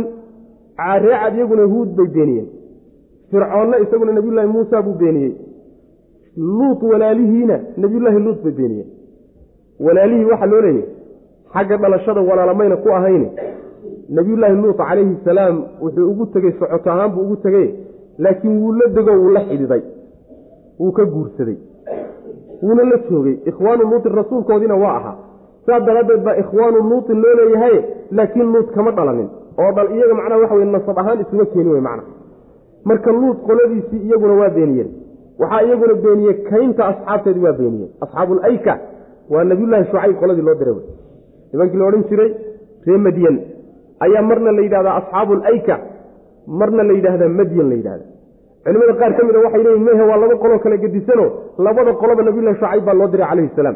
ree 1.04 1.16
caad 1.20 1.36
iyaguna 1.36 1.64
huud 1.74 1.90
bay 1.98 2.08
beeniyeen. 2.16 2.48
Fircoonna 3.32 3.78
isaguna 3.84 4.12
nabiyullaahi 4.18 4.48
muusa 4.56 4.82
buu 4.82 4.94
beeniyey. 5.02 5.34
Luut 6.38 6.82
walaalihiina 6.92 7.60
nabiyullaahi 7.78 8.20
luut 8.26 8.44
bay 8.44 8.52
beeniyeen. 8.52 8.90
Walaalihii 9.86 10.26
waxaa 10.32 10.46
loo 10.52 10.62
leeyahy 10.62 10.84
xagga 11.54 11.78
dhalashada 11.78 12.22
walaalamayna 12.30 12.78
ku 12.78 12.90
ahayne. 12.98 13.28
Nabiyullaahi 14.10 14.56
luut 14.56 14.78
calayhi 14.78 15.18
salaam 15.26 15.64
wuxuu 15.82 16.10
ugu 16.12 16.26
tegey 16.26 16.52
socoto 16.60 16.92
ahaan 16.92 17.12
buu 17.12 17.22
ugu 17.22 17.36
tegey 17.36 17.68
laakiin 18.18 18.58
wuu 18.62 18.74
la 18.80 18.88
dego 18.96 19.12
wuu 19.22 19.30
la 19.36 19.42
xidhiday 19.50 19.82
wuu 20.80 20.92
ka 20.92 21.06
guursaday. 21.06 21.58
Wuuna 22.64 22.84
la 22.84 22.98
joogay. 23.10 23.36
Ikhwaanu 23.46 23.84
luutin 23.92 24.12
rasuulkoodiina 24.16 24.76
waa 24.76 24.96
ahaa 24.98 25.16
saas 25.66 25.82
daraaddeed 25.88 26.22
baa 26.28 26.36
ikhwaanu 26.44 26.80
luutin 26.90 27.18
loo 27.24 27.34
leeyahay 27.40 27.76
laakiin 28.18 28.48
luut 28.54 28.68
kama 28.76 28.92
dhalanin. 28.98 29.30
Oo 29.62 29.72
dhal 29.78 29.88
iyaga 29.96 30.14
macnaha 30.20 30.40
waxa 30.44 30.56
wey 30.60 30.66
nasab 30.76 30.98
ahaan 31.02 31.20
isuma 31.24 31.46
keeni 31.54 31.70
wey 31.76 31.82
macna. 31.88 32.04
Marka 32.90 33.12
luut 33.20 33.38
qoladiisii 33.48 34.00
iyaguna 34.08 34.34
waa 34.42 34.50
beeniyeen. 34.58 34.90
Waxaa 35.42 35.62
iyaguna 35.68 35.94
beeniyey 36.06 36.34
kaynta 36.50 36.82
asxaabteedii 36.92 37.44
waa 37.48 37.56
beeniyeen. 37.60 37.92
Asxaabuulayka 38.04 38.74
waa 39.34 39.44
nabiyullaahi 39.50 39.86
shucayb 39.92 40.16
qoladii 40.22 40.46
loo 40.48 40.56
diray. 40.62 40.78
Nimankii 41.54 41.78
la 41.82 41.86
odhan 41.90 42.04
jiray 42.10 42.30
ree 42.88 42.98
madyan 43.08 43.36
ayaa 44.06 44.22
marna 44.30 44.52
la 44.58 44.62
yidhahdaa 44.66 44.96
asxaabuulayka 45.02 45.76
marna 46.60 46.84
la 46.90 46.94
yidhaahdaa 46.98 47.30
madyan 47.40 47.68
la 47.72 47.76
yidhahda 47.80 48.06
culimada 48.66 48.94
qaar 49.02 49.12
ka 49.18 49.22
mid 49.28 49.36
a 49.36 49.40
waxay 49.46 49.62
leeyihiin 49.66 49.86
mehe 49.88 50.04
waa 50.10 50.18
laba 50.24 50.36
qoloo 50.44 50.60
kala 50.64 50.78
gedisano 50.84 51.26
labada 51.66 51.92
qoloba 52.02 52.22
nabiyullahi 52.28 52.56
shucayb 52.60 52.84
baa 52.88 52.94
loo 53.00 53.08
diray 53.14 53.28
calayhi 53.32 53.52
salaam 53.58 53.76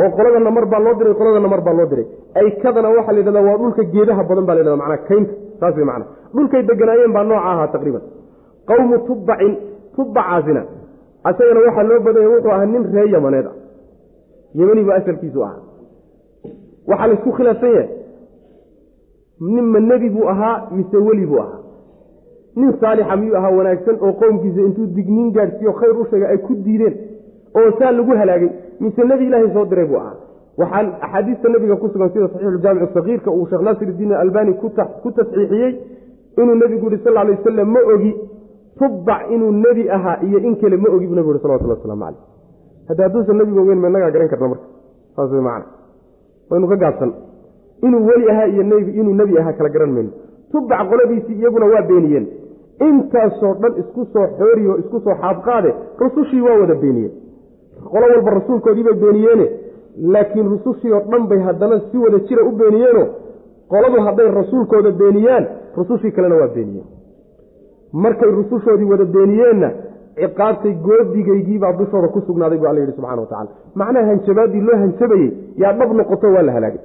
oo 0.00 0.10
qoladana 0.16 0.50
mar 0.56 0.66
baa 0.72 0.80
loo 0.86 0.94
diray 0.98 1.14
qoladana 1.20 1.48
mar 1.52 1.60
baa 1.66 1.74
loo 1.78 1.86
diray. 1.92 2.06
Aykadana 2.40 2.88
waxaa 2.96 3.12
la 3.12 3.18
yidhahdaa 3.20 3.44
waa 3.48 3.58
dhulka 3.62 3.82
geedaha 3.92 4.22
badan 4.28 4.44
baa 4.48 4.54
la 4.56 4.60
yhahda 4.60 4.76
manaa 4.82 5.00
kaynta 5.08 5.32
saas 5.60 5.74
wey 5.76 5.84
macana 5.90 6.06
dhulkay 6.34 6.62
deganaayeen 6.70 7.12
baa 7.16 7.24
nooca 7.30 7.44
ahaa 7.50 7.68
taqriiban. 7.74 8.02
Qowmu 8.68 8.96
tubbacin 9.08 9.52
tubbacaasina 9.96 10.62
asagana 11.28 11.60
waxaa 11.66 11.82
loo 11.90 12.00
badanya 12.06 12.28
wuxuu 12.34 12.52
ahaa 12.56 12.66
nin 12.72 12.84
ree 12.94 13.08
yamaneed. 13.14 13.46
Ah 13.50 13.56
yemani 14.58 14.82
baa 14.88 14.96
asalkiisu 15.00 15.40
ahaa. 15.46 15.60
Waxaa 16.90 17.06
la 17.10 17.14
isku 17.18 17.30
khilaafsan 17.36 17.72
yahay. 17.76 17.88
Ninma 19.40 19.80
nebi 19.80 20.08
buu 20.10 20.26
ahaa 20.32 20.56
mise 20.76 20.96
weli 20.96 21.26
buu 21.26 21.40
ahaa? 21.44 21.58
Nin 22.56 22.72
saalixa 22.80 23.16
miyuu 23.16 23.36
ahaa 23.36 23.50
wanaagsan 23.58 23.96
oo 24.06 24.12
qowmkiisa 24.20 24.60
intuu 24.68 24.86
digniin 24.96 25.32
gaadhsiiyo 25.36 25.72
khayr 25.80 25.94
u 26.00 26.04
sheegay 26.10 26.28
ay 26.32 26.38
ku 26.46 26.54
diideen 26.64 26.94
oo 27.58 27.70
saa 27.78 27.92
lagu 27.92 28.12
halaagay 28.20 28.50
mise 28.80 29.02
nebi 29.10 29.24
ilaahay 29.26 29.50
soo 29.54 29.64
diray 29.70 29.86
buu 29.86 29.96
ahaa. 30.02 30.16
Waxaa 30.58 30.84
axaadiista 31.04 31.48
nabiga 31.48 31.76
ku 31.76 31.88
sugan 31.92 32.10
sida 32.12 32.28
saxiixuljaamic 32.28 32.90
sakiirka 32.94 33.30
uu 33.30 33.46
sheekh 33.50 33.62
naasir 33.66 33.88
iddiin 33.92 34.12
albani 34.12 34.52
ku 35.02 35.10
tasxiixiyey 35.16 35.72
inuu 36.40 36.54
nebigu 36.62 36.86
yihi 36.90 37.02
sal 37.04 37.14
lay 37.14 37.34
wasalam 37.36 37.68
ma 37.74 37.80
ogi 37.94 38.12
tubbac 38.78 39.22
inuu 39.34 39.50
nebi 39.64 39.84
ahaa 39.96 40.16
iyo 40.26 40.38
in 40.38 40.56
kale 40.60 40.76
ma 40.76 40.88
ogi 40.96 41.06
buu 41.06 41.14
nebigu 41.18 41.34
yhi 41.34 41.42
salawatullah 41.42 41.76
waslamu 41.78 42.04
caleyh 42.04 42.20
hadda 42.88 43.02
hadduusan 43.06 43.36
nebigu 43.40 43.60
ogeyn 43.64 43.80
ma 43.84 43.88
inagaa 43.88 44.10
garan 44.14 44.28
karna 44.32 44.48
marka. 44.52 44.66
Saas 45.16 45.30
wey 45.32 45.40
macana 45.40 45.66
waynu 46.50 46.66
ka 46.72 46.76
gaabsan 46.82 47.10
inuu 47.86 48.02
weli 48.08 48.30
ahaa 48.32 48.46
iyo 48.52 48.62
inuu 49.00 49.14
nebi 49.20 49.38
ahaa 49.40 49.52
kala 49.58 49.68
garan 49.74 49.92
mayno. 49.96 50.10
Tubbac 50.52 50.88
qoladiisii 50.90 51.36
iyaguna 51.40 51.66
waa 51.72 51.82
beeniyeen. 51.90 52.26
Intaasoo 52.88 53.54
dhan 53.62 53.72
isku 53.82 54.04
soo 54.12 54.26
xooriyo 54.38 54.78
isku 54.82 55.00
soo 55.00 55.14
xaabqaade 55.22 55.70
rusushii 56.00 56.40
waa 56.46 56.58
wada 56.60 56.74
beeniyeen 56.74 57.12
qolo 57.92 58.06
walba 58.14 58.30
rasuulkoodiibay 58.38 58.94
beeniyeene 59.04 59.46
laakiin 60.14 60.46
rusushii 60.54 60.92
oo 60.96 61.00
dhan 61.10 61.24
bay 61.30 61.38
haddana 61.48 61.80
si 61.90 61.96
wada 62.04 62.18
jira 62.28 62.42
u 62.44 62.52
beeniyeeno 62.60 63.04
qoladu 63.72 64.00
hadday 64.06 64.28
rasuulkooda 64.40 64.90
beeniyaan 65.02 65.44
rusushii 65.76 66.12
kalena 66.16 66.36
waa 66.40 66.48
beeniyeen. 66.56 66.86
Markay 67.92 68.30
rusushoodii 68.30 68.88
wada 68.92 69.04
beeniyeenna 69.04 69.70
ciqaabtay 70.20 70.72
goodigaygiibaa 70.86 71.72
dushooda 71.80 72.08
ku 72.14 72.20
sugnaaday 72.26 72.58
bu 72.58 72.66
alla 72.68 72.80
yidhi 72.80 72.92
subxana 72.96 73.20
wa 73.22 73.26
tacala 73.32 73.50
macnaha 73.80 74.06
hanjabaadii 74.10 74.60
loo 74.68 74.76
hanjabayey 74.82 75.28
yaa 75.62 75.72
dhab 75.78 75.92
noqoto 76.00 76.26
waa 76.34 76.42
la 76.42 76.52
halaagay. 76.52 76.80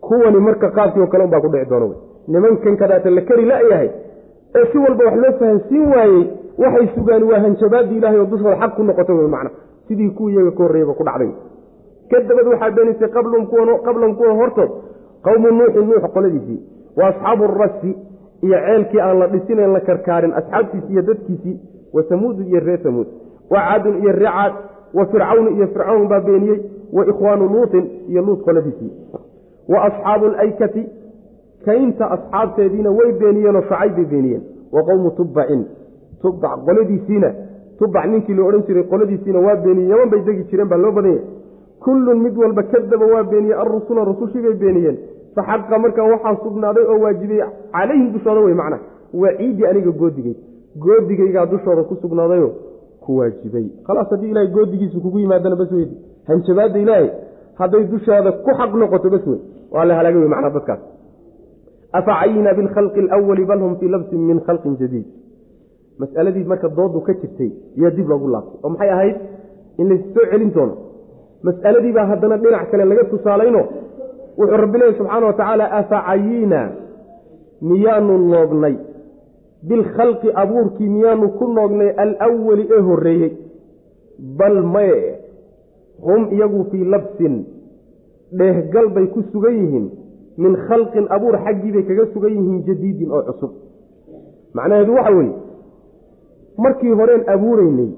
Kuwani 0.00 0.40
marka 0.48 0.68
qaabkii 0.76 1.00
oo 1.00 1.06
kale 1.12 1.24
unbaa 1.24 1.40
ku 1.40 1.48
dhici 1.48 1.68
doona 1.70 1.86
wey 1.86 1.96
nimankan 2.28 2.76
kadaata 2.76 3.10
la 3.10 3.20
keri 3.28 3.44
la-yahay 3.50 3.88
ee 4.58 4.64
si 4.72 4.78
walba 4.78 5.04
wax 5.04 5.16
loo 5.22 5.32
fahansiin 5.40 5.86
waayey 5.94 6.22
waxay 6.62 6.86
sugaan 6.94 7.22
waa 7.30 7.40
hanjabaadii 7.44 7.96
ilahay 8.00 8.18
oo 8.20 8.26
dushooda 8.32 8.56
xaq 8.62 8.72
ku 8.76 8.82
noqota 8.82 9.12
wey 9.18 9.28
macna 9.34 9.50
sidii 9.88 10.10
kuwa 10.10 10.30
iyaga 10.32 10.50
ka 10.50 10.62
horreeyaba 10.62 10.94
ku 10.94 11.04
dhacday. 11.04 11.30
Kadabad 12.10 12.46
waxaa 12.46 12.70
beenisay 12.70 13.08
qablan 13.84 14.14
kuwa 14.16 14.32
hortood. 14.40 14.70
Qowmu 15.24 15.48
nuuxin 15.50 15.86
nuux 15.88 16.04
qoladiisii 16.14 16.58
wa 16.96 17.06
asxaabu 17.08 17.46
rasi 17.46 17.90
iyo 18.42 18.58
ceelkii 18.66 19.00
aan 19.00 19.18
la 19.18 19.26
dhisinayn 19.26 19.72
la 19.72 19.80
karkaarin 19.80 20.32
asxaabtiisi 20.32 20.92
iyo 20.92 21.02
dadkiisii 21.02 21.56
wa 21.92 22.02
samuudu 22.08 22.42
iyo 22.42 22.60
reer 22.60 22.78
samuud. 22.82 23.06
Wa 23.50 23.58
caadun 23.60 23.96
iyo 24.02 24.12
ree 24.12 24.24
caad 24.30 24.52
wa 24.94 25.06
fircawnu 25.06 25.50
iyo 25.50 25.66
fircawn 25.66 26.08
baa 26.08 26.20
beeniyey 26.20 26.60
wa 26.92 27.06
ikhwaanu 27.06 27.48
luutin 27.48 27.90
iyo 28.08 28.22
luut 28.22 28.40
qoladiisii 28.44 28.90
wa 29.68 29.84
asxaabu 29.84 30.24
alaykati 30.26 30.86
kaynta 31.64 32.10
asxaabteediina 32.10 32.90
way 32.90 33.12
beeniyeenoo 33.12 33.62
shacayb 33.62 33.94
bay 33.96 34.04
beeniyeen. 34.04 34.42
Wa 34.72 34.82
qowmu 34.82 35.10
tubbacin 35.10 35.64
tubbac 36.22 36.64
qoladiisiina 36.66 37.34
tubbac 37.78 38.06
ninkii 38.12 38.34
la 38.38 38.42
odhan 38.48 38.62
jiray 38.68 38.84
qoladiisiina 38.92 39.40
waa 39.46 39.56
beeniyey 39.64 39.88
yaman 39.92 40.08
bay 40.12 40.20
degi 40.28 40.44
jireen 40.50 40.68
baa 40.68 40.78
loo 40.84 40.92
badan 40.98 41.12
yahay 41.12 41.24
kullun 41.84 42.18
mid 42.24 42.34
walba 42.42 42.62
kadaba 42.72 43.06
waa 43.14 43.24
beeniyey 43.30 43.56
alrusula 43.62 44.04
rusushii 44.10 44.42
bay 44.46 44.54
beeniyeen. 44.62 44.96
Fa 45.34 45.42
xaqa 45.48 45.78
markaa 45.78 46.06
waxaa 46.12 46.36
sugnaaday 46.44 46.84
oo 46.92 46.98
waajibay 47.04 47.40
calayhim 47.72 48.12
dushooda 48.14 48.40
wey 48.46 48.54
macna 48.60 48.78
waciidi 49.22 49.66
aniga 49.70 49.90
goodigay 50.00 50.34
goodigaygaa 50.84 51.46
dushooda 51.52 51.82
ku 51.88 51.94
sugnaadayo 52.02 52.48
ku 53.04 53.16
waajibay. 53.18 53.66
Khalaas 53.86 54.10
haddii 54.10 54.30
ilahay 54.32 54.48
goodigiisu 54.56 55.00
kugu 55.04 55.18
yimaadana 55.18 55.56
bas 55.56 55.70
weydi 55.72 55.96
hanjabaadda 56.28 56.78
ilaahay 56.84 57.10
hadday 57.60 57.84
dushaada 57.92 58.32
ku 58.44 58.50
xaq 58.58 58.72
noqoto 58.80 59.10
bas 59.14 59.24
wey 59.26 59.40
waa 59.74 59.84
la 59.84 59.94
halaagay 59.98 60.20
wey 60.24 60.28
macnaa 60.34 60.50
dadkaas. 60.56 60.80
Afa 61.92 62.12
cayina 62.20 62.54
bilkhalqi 62.58 63.00
alawali 63.00 63.44
bal 63.50 63.60
hum 63.64 63.76
fii 63.80 63.88
labsin 63.94 64.20
min 64.28 64.40
khalqin 64.46 64.74
jadiid 64.80 65.06
masaladii 65.98 66.44
marka 66.44 66.68
doodu 66.68 67.00
ka 67.00 67.12
jirtay 67.20 67.50
yaa 67.76 67.90
dib 67.90 68.08
loogu 68.08 68.28
laabtay. 68.28 68.58
Oo 68.62 68.70
maxay 68.70 68.90
ahayd? 68.90 69.16
In 69.78 69.88
lays 69.88 70.02
soo 70.14 70.26
celin 70.30 70.50
doono. 70.54 70.74
Mas'aladiibaa 71.42 72.06
haddana 72.10 72.36
dhinac 72.38 72.70
kale 72.70 72.84
laga 72.84 73.04
tusaalayno. 73.12 73.62
Wuxuu 74.38 74.56
rabbi 74.62 74.78
leeyahy 74.78 74.98
subxaana 74.98 75.26
wa 75.26 75.32
tacaala 75.32 75.64
afacayiina? 75.78 76.60
Miyaanu 77.62 78.18
noognay. 78.32 78.76
Bilkhalqi 79.68 80.28
abuurkii 80.42 80.88
miyaanu 80.88 81.28
ku 81.38 81.44
noognay 81.56 81.90
alwali 82.26 82.68
ee 82.76 82.80
horreeyey. 82.88 83.32
Bal 84.38 84.62
maye 84.62 85.18
hum 86.04 86.28
iyagu 86.32 86.64
fii 86.70 86.84
labsin. 86.84 87.44
Dheehgal 88.32 88.88
bay 88.94 89.06
ku 89.06 89.22
sugan 89.32 89.54
yihiin. 89.60 89.86
Min 90.36 90.56
khalqin 90.68 91.06
abuur 91.08 91.36
xaggii 91.44 91.72
bay 91.72 91.84
kaga 91.88 92.06
sugan 92.12 92.32
yihiin 92.36 92.62
jadiidin 92.66 93.12
oo 93.12 93.22
cusub. 93.22 93.52
Macnaheedu 94.54 94.92
waxa 94.94 95.12
weeye 95.16 95.45
markii 96.64 96.92
horeen 97.00 97.22
abuureynay 97.34 97.90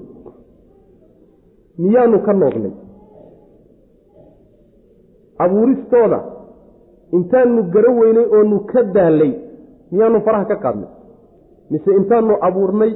miyaanu 1.83 2.17
ka 2.25 2.33
noognay 2.41 2.73
abuuristooda 5.45 6.19
intaanu 7.17 7.63
garo 7.73 7.91
weynay 7.99 8.25
oonu 8.37 8.57
ka 8.71 8.83
daallay 8.95 9.31
miyaanu 9.91 10.21
faraha 10.25 10.45
ka 10.51 10.55
qaadnay. 10.63 10.89
Mise 11.71 11.89
intaanu 11.99 12.33
abuurnay 12.47 12.91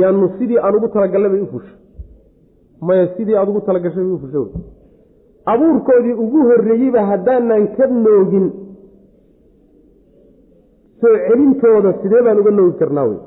yaanu 0.00 0.28
sidii 0.38 0.58
aan 0.58 0.74
ugu 0.76 0.88
talagallay 0.94 1.30
bay 1.32 1.40
u 1.40 1.46
fushay 1.52 1.76
maya 2.86 3.06
sidii 3.16 3.36
aad 3.36 3.48
ugu 3.48 3.60
talagashay 3.66 4.04
bay 4.04 4.14
u 4.16 4.18
fushay 4.22 4.46
abuurkoodii 5.52 6.16
ugu 6.24 6.38
horreeyeyba 6.48 7.00
haddaanan 7.10 7.64
ka 7.76 7.86
noogin 7.86 8.46
soo 11.00 11.14
celintooda 11.26 11.90
sidee 12.02 12.22
baan 12.26 12.38
uga 12.42 12.50
noogi 12.50 12.78
karnaa 12.80 13.06
wey 13.10 13.18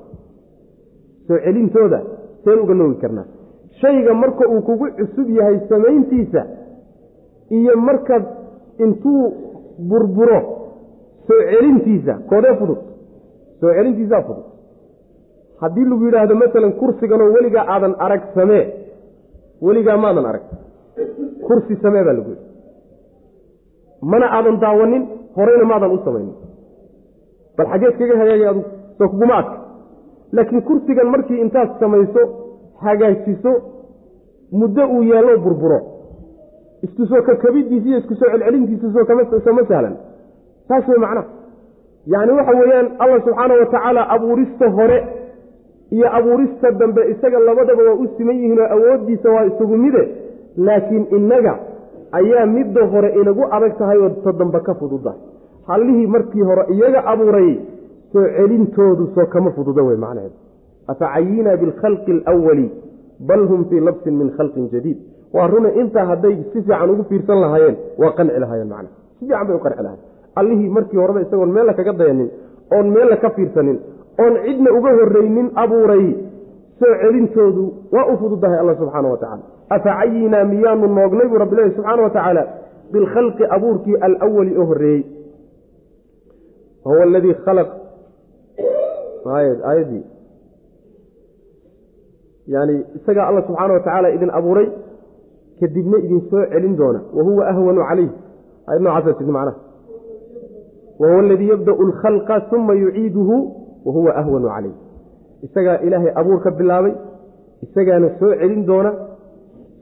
soo 1.27 1.37
celintooda 1.45 1.99
sideen 2.43 2.59
uga 2.63 2.73
noogi 2.79 2.97
karnaa. 3.03 3.25
Shayga 3.81 4.13
marka 4.23 4.43
uu 4.53 4.61
kugu 4.67 4.85
cusub 4.97 5.27
yahay 5.37 5.57
samayntiisa 5.69 6.41
iyo 7.57 7.73
markaad 7.87 8.23
intuu 8.83 9.21
burburo 9.89 10.39
soo 11.27 11.39
celintiisa 11.51 12.13
koodee 12.29 12.53
fudud 12.59 12.79
soo 13.59 13.71
celintiisaa 13.77 14.21
fudud. 14.27 14.45
Haddii 15.61 15.85
lagu 15.89 16.03
yidhaahdo 16.07 16.35
masalan 16.43 16.73
kursiganoo 16.79 17.29
weligaa 17.35 17.65
aadan 17.73 17.93
arag 18.05 18.23
samee 18.35 18.63
weligaa 19.65 19.97
maadan 20.03 20.25
arag. 20.31 20.43
Kursi 21.47 21.75
samee 21.83 22.03
baa 22.07 22.13
lagu 22.17 22.29
yidhi. 22.33 22.45
Mana 24.11 24.25
aadan 24.37 24.57
daawanin 24.63 25.03
horeyna 25.37 25.65
maadan 25.71 25.91
u 25.95 25.99
samaynin 26.05 26.35
bal 27.57 27.67
xaggeed 27.71 27.95
kaga 27.99 28.15
hagaagay 28.21 28.47
adugu 28.51 28.67
soo 28.97 29.07
kuguma 29.13 29.35
adka 29.41 29.57
laakiin 30.31 30.61
kursigan 30.61 31.07
markii 31.13 31.39
intaad 31.41 31.69
samayso 31.79 32.21
hagaajiso 32.85 33.51
muddo 34.51 34.83
uu 34.95 35.03
yaallo 35.03 35.37
burburo. 35.45 35.79
Isku 36.83 37.05
soo 37.05 37.21
kakabidiisa 37.21 37.87
iyo 37.89 37.97
isku 37.97 38.15
soo 38.15 38.29
celcelintiisa 38.31 39.05
kama 39.45 39.63
sahlan. 39.67 39.95
Saas 40.67 40.87
wey 40.87 40.97
macnaha 40.97 41.27
yacni 42.13 42.31
waxa 42.37 42.51
weeyaan 42.59 42.87
allah 42.99 43.19
subxaana 43.25 43.53
wa 43.59 43.65
tacaala 43.65 44.01
abuurista 44.15 44.69
hore 44.77 44.97
iyo 45.91 46.07
abuurista 46.17 46.71
dambe 46.71 47.01
isaga 47.11 47.39
labadaba 47.39 47.83
waa 47.83 47.93
u 48.03 48.07
siman 48.17 48.35
yihiinoo 48.35 48.67
awooddiisa 48.75 49.29
waa 49.35 49.45
isugu 49.45 49.77
mide. 49.77 50.03
Laakiin 50.57 51.05
innaga 51.17 51.53
ayaa 52.11 52.45
midda 52.45 52.85
hore 52.87 53.09
inagu 53.21 53.43
adag 53.51 53.77
tahay 53.77 53.97
oo 53.97 54.09
ta 54.09 54.31
dambe 54.31 54.59
ka 54.59 54.73
fududahay 54.75 55.19
hallihii 55.67 56.07
markii 56.07 56.41
hore 56.41 56.63
iyaga 56.73 57.05
abuuray 57.05 57.49
soo 58.15 58.23
celintoodu 58.37 59.03
soo 59.15 59.25
kama 59.33 59.51
fududa 59.57 59.83
wey 59.87 59.97
macnaheedu. 60.05 60.35
Afacayina 60.91 61.51
bilkhalqi 61.61 62.11
alawali 62.31 62.67
bal 63.29 63.43
hum 63.49 63.61
fii 63.69 63.79
labsin 63.87 64.13
min 64.21 64.29
khalqin 64.37 64.65
jadiid. 64.73 64.97
Waa 65.35 65.47
runa 65.51 65.69
intaa 65.81 66.05
hadday 66.11 66.35
si 66.51 66.61
fiican 66.61 66.89
ugu 66.93 67.03
fiirsan 67.09 67.39
lahaayeen 67.43 67.75
waa 68.01 68.11
qanci 68.17 68.39
lahaayeen 68.43 68.69
macna 68.73 68.89
si 69.19 69.25
fiican 69.25 69.47
bay 69.47 69.55
u 69.55 69.59
qanci 69.65 69.81
lahayen 69.85 70.03
allihii 70.39 70.69
markii 70.75 70.99
horeba 71.01 71.21
isagoon 71.25 71.51
meella 71.55 71.73
kaga 71.79 71.93
dayanin 71.99 72.29
oon 72.75 72.87
meella 72.95 73.15
ka 73.23 73.29
fiirsanin 73.35 73.77
oon 74.23 74.33
cidna 74.45 74.69
uga 74.77 74.91
horreynin 74.99 75.47
abuuray 75.63 76.05
soo 76.79 76.93
celintoodu 77.01 77.63
waa 77.95 78.05
u 78.11 78.17
fududahay 78.21 78.59
alla 78.63 78.75
subxaana 78.81 79.07
wa 79.13 79.17
tacala 79.23 79.43
afacayinaa 79.75 80.43
miyaanu 80.53 80.87
noognay 80.97 81.27
buu 81.31 81.39
rabbi 81.43 81.55
leehy 81.59 81.71
subxaana 81.77 82.01
wa 82.07 82.09
tacaala 82.15 82.43
bilkhalqi 82.93 83.43
abuurkii 83.55 83.95
alawali 84.07 84.57
oo 84.61 84.65
horreeyey. 84.71 85.03
Wahuwa 86.85 87.03
aladii 87.03 87.33
khalaq 87.45 87.69
aayaddii 89.33 90.03
yani 92.47 92.85
isagaa 92.97 93.27
alla 93.27 93.41
subxaana 93.47 93.73
wa 93.73 93.79
tacaala 93.79 94.09
idin 94.15 94.29
abuuray 94.29 94.67
kadibna 95.59 95.97
idin 95.97 96.21
soo 96.29 96.45
celin 96.51 96.75
doona. 96.77 96.99
Wahuwa 97.13 97.47
ahwanu 97.47 97.81
calayh. 97.89 98.09
Ayad 98.67 98.81
noocaasa 98.81 99.13
tii 99.19 99.25
macnaha. 99.25 99.57
Wahuwa 100.99 101.19
aladii 101.19 101.49
yabda'u 101.49 101.81
alkhalqa 101.87 102.35
uma 102.57 102.73
yuciiduhu 102.73 103.35
wahuwa 103.85 104.15
ahwanu 104.15 104.47
calayh. 104.47 104.73
Isagaa 105.45 105.77
ilaahay 105.85 106.11
abuur 106.15 106.39
ka 106.43 106.51
bilaabay 106.51 106.93
isagaana 107.65 108.09
soo 108.19 108.31
celin 108.41 108.65
doona 108.65 108.91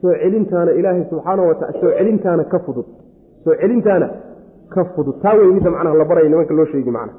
soo 0.00 0.12
celintaana 0.22 0.72
ilaahay 0.72 1.04
subxaana 1.10 1.42
wa 1.42 1.54
taala 1.54 1.80
soo 1.80 1.90
celintaana 1.98 2.44
ka 2.44 2.58
fudud. 2.58 2.86
Soo 3.44 3.54
celintaana 3.60 4.08
ka 4.74 4.84
fudud. 4.84 5.20
Taa 5.22 5.34
wey 5.38 5.52
midda 5.52 5.70
macnaha 5.70 5.96
la 6.00 6.04
baraya 6.04 6.28
nimanka 6.28 6.54
loo 6.54 6.66
sheegi 6.72 6.90
macnaha 6.90 7.18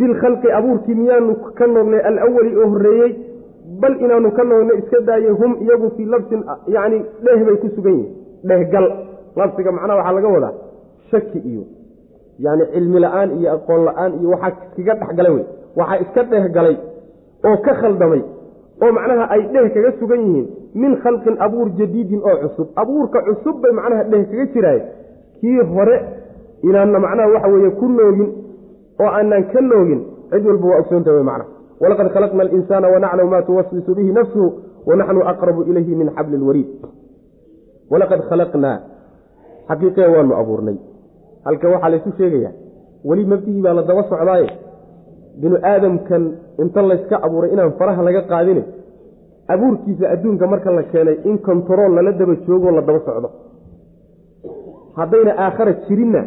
bilkhalqi 0.00 0.48
abuurkii 0.58 0.94
miyaanu 1.00 1.34
ka 1.58 1.66
noognay 1.66 2.00
alawali 2.10 2.56
oo 2.62 2.68
horreeyey 2.72 3.12
bal 3.80 3.94
inaanu 4.04 4.30
ka 4.38 4.44
noognay 4.44 4.78
iska 4.82 5.00
daayay 5.08 5.30
hum 5.40 5.52
iyagu 5.64 5.90
fii 5.96 6.04
labsin 6.14 6.40
yacni 6.74 6.98
dheeh 7.24 7.40
bay 7.46 7.56
ku 7.62 7.68
sugan 7.76 7.92
yihiin 7.92 8.12
dhehgal 8.48 8.86
labsiga 9.36 9.72
macnaha 9.72 9.98
waxaa 9.98 10.12
laga 10.18 10.28
wadaa 10.36 10.54
shaki 11.10 11.38
iyo 11.50 11.62
yacni 12.44 12.64
cilmi 12.74 12.98
la'aan 13.04 13.30
iyo 13.38 13.48
aqoon 13.56 13.84
la'aan 13.88 14.12
iyo 14.20 14.28
waxaa 14.34 14.52
iskaga 14.78 14.94
dhexgalay 15.00 15.32
wey. 15.36 15.44
Waxaa 15.78 15.98
iska 16.04 16.22
dhehgalay 16.32 16.76
oo 17.48 17.56
ka 17.66 17.72
khaldamay 17.80 18.22
oo 18.82 18.92
macnaha 18.98 19.24
ay 19.34 19.42
dheh 19.52 19.66
kaga 19.74 19.90
sugan 20.00 20.20
yihiin 20.26 20.46
min 20.74 20.92
khalqin 21.02 21.36
abuur 21.46 21.68
jadiidin 21.78 22.20
oo 22.28 22.36
cusub. 22.42 22.68
Abuurka 22.82 23.18
cusub 23.28 23.56
bay 23.62 23.72
macnaha 23.80 24.02
dheh 24.12 24.22
kaga 24.30 24.46
jiraay 24.54 24.80
kii 25.40 25.60
hore 25.72 25.96
inaanna 26.68 26.98
macnaha 27.06 27.28
waxa 27.34 27.48
weeye 27.54 27.70
ku 27.80 27.86
noogin 27.96 28.28
oo 29.02 29.10
aanaan 29.18 29.44
ka 29.52 29.60
noogin 29.60 30.00
cid 30.30 30.44
walba 30.50 30.66
waa 30.70 30.78
ogsoonta 30.82 31.10
wey 31.16 31.22
macnaha 31.30 31.50
walaqad 31.82 32.08
khalaqna 32.14 32.42
alinsaana 32.46 32.86
wanaclamu 32.94 33.30
maa 33.34 33.42
tuwaswisu 33.48 33.90
bihi 33.98 34.12
nafsuhu 34.18 34.48
wanaxnu 34.88 35.20
aqrabu 35.32 35.60
ilayhi 35.70 35.94
min 36.00 36.08
xabli 36.16 36.36
lwariid 36.42 36.68
walaqad 37.92 38.20
khalaqnaa 38.30 38.78
xaqiiqee 39.68 40.08
waanu 40.14 40.34
abuurnay. 40.40 40.76
Halka 41.46 41.66
waxaa 41.72 41.90
laysu 41.92 42.10
sheegayaa 42.18 42.52
weli 43.08 43.24
mabdihii 43.32 43.62
baa 43.66 43.74
la 43.78 43.82
daba 43.88 44.02
socdaaye. 44.10 44.48
Binu 45.40 45.56
aadamkan 45.70 46.22
inta 46.62 46.82
layska 46.90 47.16
abuuray 47.26 47.50
inaan 47.54 47.72
faraha 47.78 48.02
laga 48.06 48.22
qaadine 48.30 48.62
abuurkiisa 49.54 50.04
adduunka 50.14 50.46
marka 50.52 50.70
la 50.78 50.82
keenay 50.92 51.16
in 51.28 51.36
kontarool 51.46 51.92
lala 51.96 52.12
daba 52.20 52.34
joogoo 52.46 52.70
la 52.76 52.82
daba 52.88 53.00
socdo. 53.06 53.28
Haddayna 54.98 55.32
aakhara 55.44 55.72
jirinna 55.86 56.20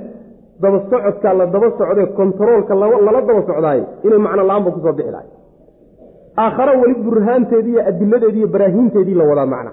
daba 0.62 0.78
socodkaa 0.90 1.34
la 1.40 1.46
daba 1.54 1.68
socdee 1.80 2.06
kontaroolka 2.18 2.74
lala 2.82 3.22
daba 3.30 3.42
socdaaye 3.50 3.84
inay 4.06 4.20
macno 4.26 4.44
la'aanba 4.50 4.70
ku 4.76 4.80
soo 4.86 4.94
bixi 4.98 5.12
lahay. 5.16 5.28
Aakhara 6.44 6.72
weli 6.82 6.96
burhaanteedii 7.06 7.72
iyo 7.74 7.82
adiladeedii 7.90 8.40
iyo 8.40 8.48
baraahiinteedii 8.54 9.16
la 9.20 9.24
wadaa 9.30 9.46
macna. 9.54 9.72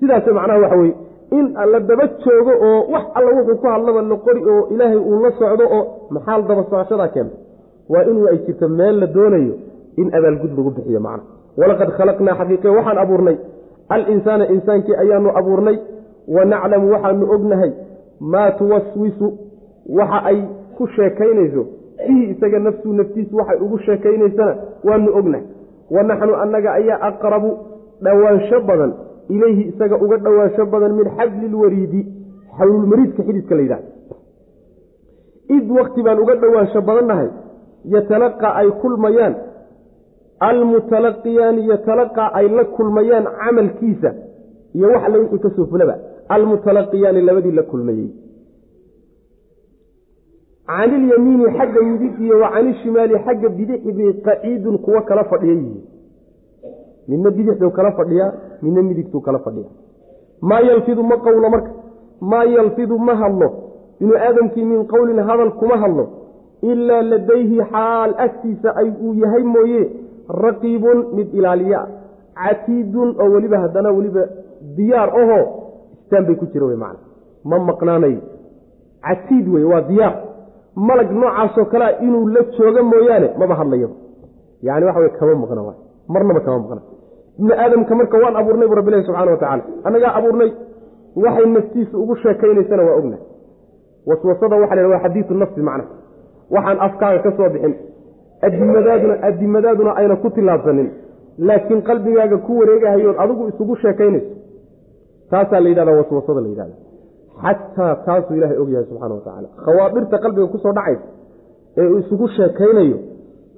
Sidaase 0.00 0.30
macnaha 0.38 0.58
waxa 0.64 0.76
weye 0.82 0.94
in 1.38 1.44
la 1.72 1.80
daba 1.80 2.04
joogo 2.24 2.52
oo 2.68 2.78
wax 2.92 3.04
alla 3.18 3.30
wuxuu 3.36 3.56
ku 3.62 3.66
hadlaba 3.72 4.02
la 4.10 4.16
qori 4.26 4.40
oo 4.52 4.62
ilaahay 4.74 4.96
uu 5.10 5.18
la 5.24 5.30
socdo 5.40 5.64
oo 5.76 5.82
maxaa 6.14 6.40
daba 6.48 6.62
socoshadaa 6.70 7.08
keenta 7.14 7.36
waa 7.92 8.02
inuu 8.10 8.26
ay 8.30 8.38
jirto 8.46 8.68
meel 8.78 8.96
la 9.02 9.06
doonayo 9.16 9.54
in 10.00 10.06
abaalgud 10.18 10.52
lagu 10.56 10.70
bixiyo 10.76 11.00
macna. 11.06 11.22
Walaqad 11.60 11.90
khalaqnaa 11.98 12.34
xaqiiqe 12.40 12.68
waxaan 12.76 12.98
abuurnay. 13.04 13.36
Alinsaana 13.94 14.44
insaankii 14.54 14.94
ayaanu 15.02 15.28
abuurnay. 15.40 15.76
Wa 16.34 16.42
naclamu 16.52 16.86
waxaanu 16.94 17.24
ognahay. 17.34 17.72
Maa 18.32 18.50
tuwaswisu 18.58 19.26
waxa 19.88 20.24
ay 20.30 20.38
ku 20.76 20.86
sheekaynayso 20.96 21.66
bihi 22.06 22.30
isaga 22.30 22.58
nafsuu 22.58 22.92
naftiisu 22.92 23.36
waxay 23.36 23.58
ugu 23.60 23.78
sheekaynaysana 23.78 24.56
waanu 24.84 25.16
ognahay 25.18 25.46
wa 25.90 26.02
naxnu 26.02 26.34
annaga 26.34 26.72
ayaa 26.72 27.00
aqrabu 27.08 27.50
dhowaansho 28.02 28.60
badan 28.60 28.92
ilayhi 29.28 29.62
isaga 29.72 29.96
uga 30.04 30.16
dhowaansho 30.16 30.66
badan 30.66 30.92
min 30.98 31.06
xabli 31.16 31.48
lwariidi 31.48 32.00
xawlulmariidka 32.58 33.22
xididka 33.22 33.54
la 33.54 33.62
yidhahda 33.62 33.88
id 35.56 35.70
wakti 35.78 36.02
baan 36.02 36.18
uga 36.24 36.34
dhowaansho 36.34 36.80
badannahay 36.82 37.28
yatalaqaa 37.94 38.54
ay 38.60 38.68
kulmayaan 38.82 39.34
almutalaqiyaani 40.48 41.68
yatalaqaa 41.72 42.30
ay 42.34 42.48
la 42.48 42.64
kulmayaan 42.64 43.24
camalkiisa 43.40 44.10
iyo 44.74 44.88
wax 44.88 45.02
alle 45.06 45.18
wixii 45.18 45.38
ka 45.38 45.50
soo 45.56 45.66
fulaba 45.66 45.94
almutalaqiyaani 46.28 47.20
labadii 47.28 47.50
la 47.52 47.62
kulmayey 47.62 48.08
canilyamiini 50.66 51.44
xagga 51.58 51.80
midig 51.82 52.20
iyo 52.20 52.40
wa 52.40 52.50
canishimaali 52.50 53.14
xagga 53.24 53.48
bidixi 53.48 53.92
bay 53.92 54.12
qaciidun 54.12 54.78
kuwo 54.78 55.00
kala 55.00 55.24
fadhiya 55.24 55.54
yihiin 55.54 55.82
midna 57.08 57.30
bidixduu 57.30 57.70
kala 57.70 57.92
fadhiyaa 57.92 58.32
midna 58.62 58.82
midigtuu 58.82 59.20
kala 59.20 59.38
fadhiya 59.38 59.68
maa 60.40 60.60
yalfidu 60.60 61.02
ma 61.02 61.16
qowlo 61.16 61.50
marka 61.50 61.70
maa 62.20 62.44
yalfidu 62.44 62.98
ma 62.98 63.14
hadlo 63.14 63.48
binu 64.00 64.14
aadamkii 64.16 64.64
min 64.64 64.86
qowlin 64.86 65.18
hadal 65.28 65.50
kuma 65.60 65.76
hadlo 65.76 66.08
ilaa 66.62 67.02
ladayhi 67.02 67.60
xaal 67.72 68.14
agtiisa 68.26 68.76
ay 68.76 68.88
uu 69.02 69.14
yahay 69.14 69.42
mooye 69.42 69.82
raqiibun 70.28 71.06
mid 71.16 71.34
ilaaliya 71.34 71.86
catiidun 72.34 73.16
oo 73.20 73.30
weliba 73.34 73.58
haddana 73.58 73.90
weliba 73.90 74.22
diyaar 74.76 75.08
ahoo 75.22 75.44
istaan 75.94 76.24
bay 76.26 76.36
ku 76.36 76.46
jira 76.52 76.66
wey 76.66 76.76
macana 76.76 76.98
ma 77.44 77.58
maqnaanayo 77.58 78.20
catiid 79.06 79.48
wey 79.54 79.64
waa 79.64 79.80
diyaar 79.90 80.14
malag 80.76 81.10
noocaasoo 81.20 81.64
kalea 81.72 82.00
inuu 82.06 82.26
la 82.34 82.40
joogo 82.56 82.82
mooyaane 82.92 83.28
maba 83.38 83.54
hadlayaba 83.60 83.94
yani 84.62 84.84
waxa 84.86 85.00
wey 85.00 85.08
kama 85.18 85.34
maqna 85.42 85.62
waay. 85.62 85.78
Marnaba 86.08 86.40
kama 86.40 86.58
maqna. 86.58 86.80
Ibni 87.38 87.52
aadamka 87.62 87.94
marka 87.94 88.16
waan 88.22 88.36
abuurnay 88.40 88.68
bu 88.68 88.74
rabbilahi 88.78 89.02
subxana 89.06 89.30
wa 89.30 89.36
tacala 89.42 89.62
annagaa 89.86 90.12
abuurnay? 90.18 90.50
Waxay 91.24 91.46
naftiisa 91.56 91.98
ugu 92.02 92.14
sheekaynaysana 92.22 92.82
waa 92.88 92.96
ogna. 93.00 93.16
Waswasada 94.06 94.56
waxa 94.62 94.74
la 94.76 94.88
waa 94.92 95.00
xadiidu 95.04 95.34
nafsi 95.34 95.60
macna. 95.68 95.84
Waxaan 96.54 96.78
afkaaga 96.86 97.18
ka 97.24 97.30
soo 97.36 97.48
bixin. 97.54 97.74
Adimadaaduna 98.46 99.14
adimadaaduna 99.28 99.90
ayna 99.96 100.16
ku 100.16 100.30
tillaabsanin 100.30 100.88
laakiin 101.38 101.82
qalbigaaga 101.88 102.36
ku 102.46 102.52
wareegahayood 102.60 103.16
adigu 103.22 103.48
isugu 103.48 103.76
sheekaynayso 103.82 104.26
taasaa 105.30 105.60
la 105.60 105.68
yidhahda 105.68 105.92
waswasada 105.98 106.40
la 106.40 106.48
yidhahda 106.52 106.74
xataa 107.42 107.94
taasuu 108.06 108.36
ilahay 108.38 108.58
og 108.62 108.68
yahay 108.74 108.86
subxana 108.90 109.14
wa 109.14 109.20
tacala 109.26 109.48
khawaadirta 109.64 110.16
qalbiga 110.24 110.46
ku 110.52 110.58
soo 110.64 110.72
dhacaysa 110.78 111.06
ee 111.76 111.86
uu 111.92 111.98
isugu 111.98 112.28
sheekaynayo 112.36 112.98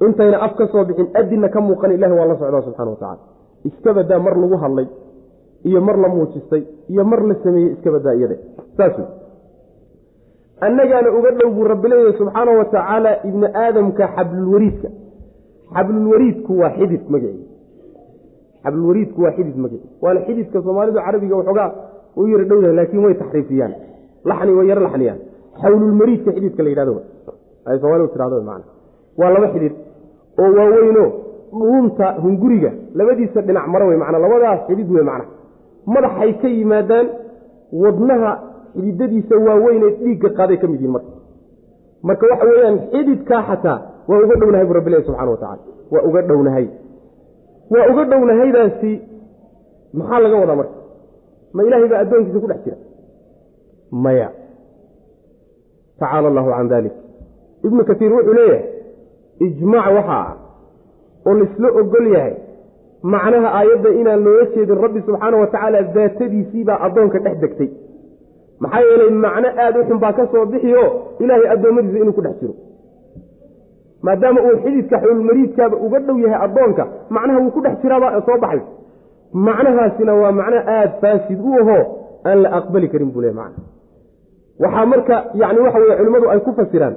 intayna 0.07 0.37
af 0.47 0.53
ka 0.59 0.67
soo 0.73 0.85
bixin 0.89 1.09
adinna 1.21 1.49
ka 1.55 1.61
muuqan 1.61 1.93
ilahi 1.97 2.13
waa 2.19 2.27
la 2.31 2.37
socdaa 2.41 2.63
subxana 2.69 2.91
wa 2.91 2.97
tacala 2.97 3.23
iska 3.69 3.91
badaa 3.99 4.19
mar 4.27 4.35
lagu 4.43 4.57
hadlay 4.65 4.87
iyo 5.69 5.81
mar 5.89 5.97
la 6.05 6.09
muujistay 6.15 6.63
iyo 6.93 7.05
mar 7.11 7.21
la 7.29 7.35
sameeyey 7.45 7.73
iska 7.77 7.91
badaa 7.97 8.15
iyade 8.19 8.37
saas 8.77 8.97
annagaana 10.67 11.09
uga 11.19 11.31
dhow 11.39 11.51
buu 11.57 11.65
rabbi 11.73 11.89
leeyahay 11.89 12.15
subxaana 12.21 12.53
wa 12.59 12.65
tacaala 12.65 13.11
ibni 13.29 13.47
aadamka 13.65 14.05
xablulwariidka 14.17 14.89
xablulwariidku 15.77 16.53
waa 16.61 16.71
xidid 16.79 17.03
magacii 17.15 17.45
xablulwariidku 18.65 19.19
waa 19.25 19.33
xidid 19.37 19.57
magacii 19.65 19.91
waana 20.05 20.21
xididka 20.27 20.63
soomaalidu 20.67 20.99
carabiga 21.07 21.37
waxoogaa 21.41 21.69
u 22.17 22.27
yara 22.33 22.45
dhow 22.51 22.59
laakiin 22.79 23.03
way 23.05 23.15
taxriifiyaan. 23.23 23.73
Laxni 24.31 24.53
way 24.59 24.67
yaro 24.71 24.83
laxniyaan. 24.87 25.19
Xawlulmariidka 25.63 26.31
xididka 26.37 26.63
la 26.65 26.69
yidhahdo 26.73 26.95
ay 27.69 27.77
soomaalidu 27.83 28.09
tirahdo 28.15 28.37
man 28.49 28.63
waa 29.21 29.31
laba 29.35 29.49
xidid 29.55 29.73
oo 30.43 30.49
waaweyno 30.59 31.05
dhuunta 31.61 32.07
hunguriga 32.25 32.71
labadiisa 32.99 33.41
dhinac 33.47 33.67
maro 33.73 33.85
wey 33.91 33.97
macnaa 34.03 34.21
labadaas 34.25 34.61
xidid 34.69 34.89
wey 34.97 35.05
macna. 35.11 35.25
Madaxay 35.95 36.31
ka 36.43 36.49
yimaadaan 36.57 37.07
wadnaha 37.83 38.31
xididadiisa 38.77 39.35
waaweynee 39.47 39.91
dhiigga 40.01 40.29
qaaday 40.39 40.57
ka 40.63 40.67
mid 40.71 40.81
yihiin 40.81 40.93
marka. 40.97 41.11
Marka 42.09 42.25
waxa 42.33 42.45
weeyaan 42.51 42.77
xididkaa 42.93 43.43
xataa 43.49 43.79
waa 44.09 44.21
uga 44.25 44.35
dhownahay 44.41 44.67
bu 44.69 44.73
rabbilahi 44.79 45.05
subxana 45.09 45.31
wa 45.35 45.37
tacala 45.43 45.63
waa 45.93 46.03
uga 46.09 46.21
dhownahay. 46.31 46.67
Waa 47.73 47.87
uga 47.93 48.03
dhownahaydaasi 48.11 48.93
maxaa 49.99 50.21
laga 50.25 50.37
wadaa 50.43 50.57
marka 50.61 50.76
ma 51.57 51.61
ilaahay 51.67 51.89
baa 51.93 52.01
addoonkiisa 52.05 52.41
ku 52.45 52.49
dhex 52.53 52.61
jira? 52.65 52.77
Maya. 54.05 54.29
Tacaala 56.01 56.29
allahu 56.31 56.51
can 56.57 56.69
dalik 56.73 56.95
ibnu 57.67 57.83
katiir 57.89 58.13
wuxuu 58.17 58.35
leeyahay 58.39 58.63
ijmaac 59.47 59.87
waxaa 59.99 60.23
ah 60.31 60.35
oo 61.29 61.35
laisla 61.41 61.69
ogol 61.81 62.07
yahay 62.17 62.35
macnaha 63.13 63.49
aayadda 63.59 63.91
inaan 64.01 64.21
looga 64.27 64.45
jeedin 64.55 64.79
rabbi 64.85 65.01
subxaana 65.07 65.37
wa 65.43 65.47
tacaala 65.55 65.83
daatadiisiibaa 65.97 66.79
addoonka 66.87 67.19
dhex 67.25 67.37
degtay. 67.45 67.69
Maxaa 68.63 68.81
yeelay 68.89 69.11
macno 69.25 69.49
aada 69.63 69.79
u 69.81 69.85
xun 69.89 69.99
baa 70.05 70.13
ka 70.19 70.25
soo 70.33 70.45
bixiyo 70.53 70.85
ilaahay 71.23 71.49
addoommadiisa 71.55 71.99
inuu 72.03 72.13
ku 72.19 72.23
dhex 72.27 72.37
jiro. 72.41 72.55
Maadaama 74.07 74.41
uu 74.47 74.57
xididka 74.65 74.97
xulmariidkaaba 75.05 75.77
uga 75.87 75.99
dhow 76.07 76.17
yahay 76.25 76.41
addoonka 76.47 76.85
macnaha 77.15 77.39
wuu 77.43 77.51
ku 77.57 77.61
dhex 77.65 77.75
jiraabaa 77.83 78.21
soo 78.27 78.39
baxay 78.45 78.61
macnahaasina 79.45 80.13
waa 80.23 80.33
macno 80.41 80.59
aada 80.77 80.93
faasid 81.03 81.41
u 81.41 81.53
ahoo 81.61 81.83
aan 82.29 82.39
la 82.43 82.49
aqbali 82.59 82.89
karin 82.93 83.11
buu 83.15 83.21
le 83.25 83.31
macna. 83.39 83.63
Waxaa 84.63 84.87
marka 84.93 85.17
yani 85.41 85.59
waxa 85.65 85.79
weye 85.83 85.97
culimmadu 85.99 86.27
ay 86.33 86.41
ku 86.47 86.53
fasiraan 86.59 86.95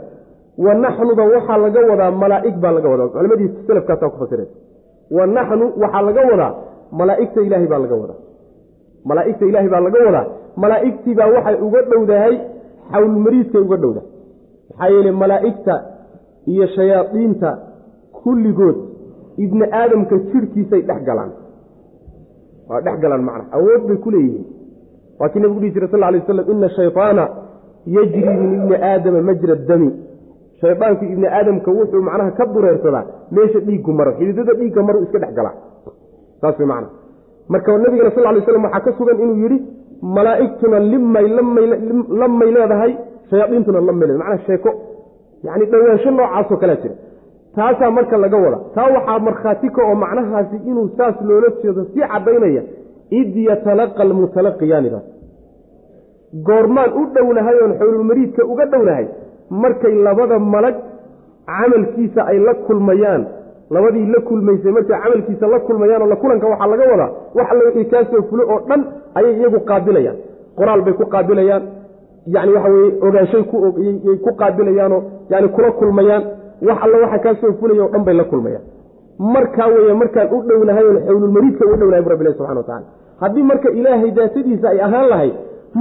wa 0.66 0.74
naxnuda 0.84 1.24
waxaa 1.36 1.58
laga 1.64 1.82
wadaa 1.92 2.12
malaa'ig 2.24 2.56
baa 2.64 2.72
laga 2.78 2.90
wadaa. 2.94 3.08
Culimadii 3.16 3.50
selafkaasaa 3.68 4.10
ku 4.14 4.18
fasireen. 4.24 4.50
Wa 5.18 5.24
naxnu 5.36 5.66
waxaa 5.82 6.02
laga 6.08 6.22
wadaa 6.32 6.52
malaa'igta 7.00 7.40
ilaahay 7.48 7.68
baa 7.74 7.80
laga 7.86 7.96
wadaa. 8.04 8.20
Malaa'igta 9.10 9.44
ilaahay 9.50 9.70
baa 9.74 9.80
laga 9.88 10.00
wadaa. 10.08 10.26
Malaa'igtiibaa 10.64 11.28
waxay 11.36 11.56
uga 11.68 11.82
dhowdahay 11.92 12.36
xawlmariidkay 12.92 13.62
uga 13.68 13.78
dhowdahay. 13.84 14.08
Maxaa 14.70 14.90
yeele 14.94 15.12
malaa'igta 15.22 15.76
iyo 16.54 16.66
shayaadiinta 16.76 17.50
kulligood 18.24 18.78
ibni 19.44 19.66
aadamka 19.82 20.16
jirhkiisay 20.32 20.82
dhex 20.90 21.02
galaan 21.10 21.32
waa 22.70 22.82
dhex 22.86 22.96
galaan 23.04 23.24
macna. 23.28 23.44
Awood 23.58 23.82
bay 23.90 23.98
ku 24.04 24.10
leeyihiin. 24.16 24.46
Waa 25.20 25.30
kii 25.32 25.40
nabigu 25.44 25.60
dhihi 25.64 25.74
jire 25.76 25.88
sal 25.92 26.00
lay 26.00 26.20
waslam 26.22 26.46
ina 26.54 26.70
shayطaana 26.78 27.24
yajri 27.96 28.22
min 28.42 28.52
ibni 28.58 28.76
aadama 28.90 29.22
majra 29.30 29.56
dami 29.70 29.90
shaydaanku 30.62 31.04
ibni 31.14 31.28
aadamka 31.38 31.70
wuxuu 31.78 32.02
macnaha 32.08 32.32
ka 32.38 32.46
dureersadaa 32.54 33.04
meesha 33.36 33.60
dhiiggu 33.68 33.92
maro 34.00 34.12
xididada 34.20 34.54
dhiigga 34.60 34.82
maru 34.88 35.00
iska 35.06 35.20
dhex 35.24 35.32
galaa. 35.38 35.56
Saas 36.42 36.56
way 36.60 36.68
macna 36.72 36.88
marka 37.54 37.78
nabigana 37.84 38.12
sal 38.16 38.24
lay 38.36 38.44
slam 38.48 38.64
waxaa 38.68 38.82
ka 38.86 38.92
sugan 38.98 39.18
inuu 39.24 39.38
yidhi 39.44 39.58
malaa'igtuna 40.18 40.78
limay 40.92 41.26
lamay 42.22 42.50
leedahay 42.56 42.92
shayaadiintuna 43.30 43.80
lamay 43.90 44.06
leedahay. 44.10 44.22
Macnaha 44.24 44.46
sheeko. 44.48 44.72
Yacni 45.46 45.66
dhowaansho 45.72 46.10
noocaasoo 46.18 46.58
kalea 46.62 46.78
jira 46.84 46.96
taasaa 47.56 47.92
marka 47.98 48.18
laga 48.18 48.38
wada. 48.38 48.58
Taa 48.76 48.90
waxaa 48.96 49.20
markhaati 49.28 49.70
ka 49.76 49.82
oo 49.90 49.96
macnahaasi 50.04 50.56
inuu 50.70 50.90
saas 50.98 51.16
loola 51.28 51.50
jeedo 51.64 51.84
sii 51.94 52.06
caddaynaya 52.12 52.64
id 53.20 53.36
yatalaqa 53.50 54.02
almutalaqiyaanidaas 54.04 55.06
goormaan 56.48 56.92
u 57.00 57.06
dhownahay 57.16 57.56
oon 57.64 57.74
xowlulmariidka 57.80 58.46
uga 58.52 58.66
dhownahay 58.74 59.06
markay 59.50 59.96
labada 60.08 60.40
malag 60.40 60.76
camalkiisa 61.50 62.22
ay 62.32 62.40
la 62.48 62.54
kulmayaan 62.68 63.24
labadii 63.76 64.06
la 64.14 64.20
kulmaysay 64.30 64.72
markay 64.72 64.98
camalkiisa 65.04 65.48
la 65.54 65.60
kulmayaan 65.68 66.02
oo 66.02 66.10
la 66.14 66.16
kulanka 66.16 66.48
waxaa 66.48 66.68
laga 66.74 66.86
wadaa 66.92 67.12
wax 67.36 67.48
alla 67.52 67.64
wixii 67.68 67.86
kaa 67.92 68.22
fulo 68.30 68.44
oo 68.54 68.60
dhan 68.70 68.82
ayay 69.18 69.34
iyagu 69.40 69.60
qaabilayaan. 69.70 70.18
Qoraal 70.58 70.82
bay 70.86 70.94
ku 70.94 71.06
qaabilayaan 71.14 71.64
yani 72.36 72.52
waxa 72.56 72.70
weye 72.76 72.90
ogaanshay 73.08 73.44
kuyay 73.52 74.18
ku 74.26 74.32
qaabilayaanoo 74.42 75.02
yani 75.30 75.48
kula 75.56 75.72
kulmayaan 75.80 76.24
wax 76.68 76.78
alla 76.86 76.98
waxa 77.04 77.20
kaa 77.26 77.36
soo 77.42 77.52
fulaya 77.60 77.84
o 77.86 77.90
dhan 77.94 78.04
bay 78.08 78.16
la 78.20 78.24
kulmayaan 78.32 78.64
markaa 79.36 79.68
weye 79.76 79.94
markaan 80.02 80.28
u 80.36 80.42
dhownahay 80.50 80.86
oon 80.90 80.98
xowlulmariidka 81.08 81.64
uga 81.68 81.78
dhownahay 81.82 82.02
bu 82.06 82.10
rabbilahi 82.14 82.36
subxana 82.40 82.60
watacala 82.62 82.86
haddii 83.24 83.44
marka 83.52 83.70
ilaahay 83.80 84.12
daatadiisa 84.20 84.68
ay 84.74 84.80
ahaan 84.88 85.08
lahay 85.14 85.30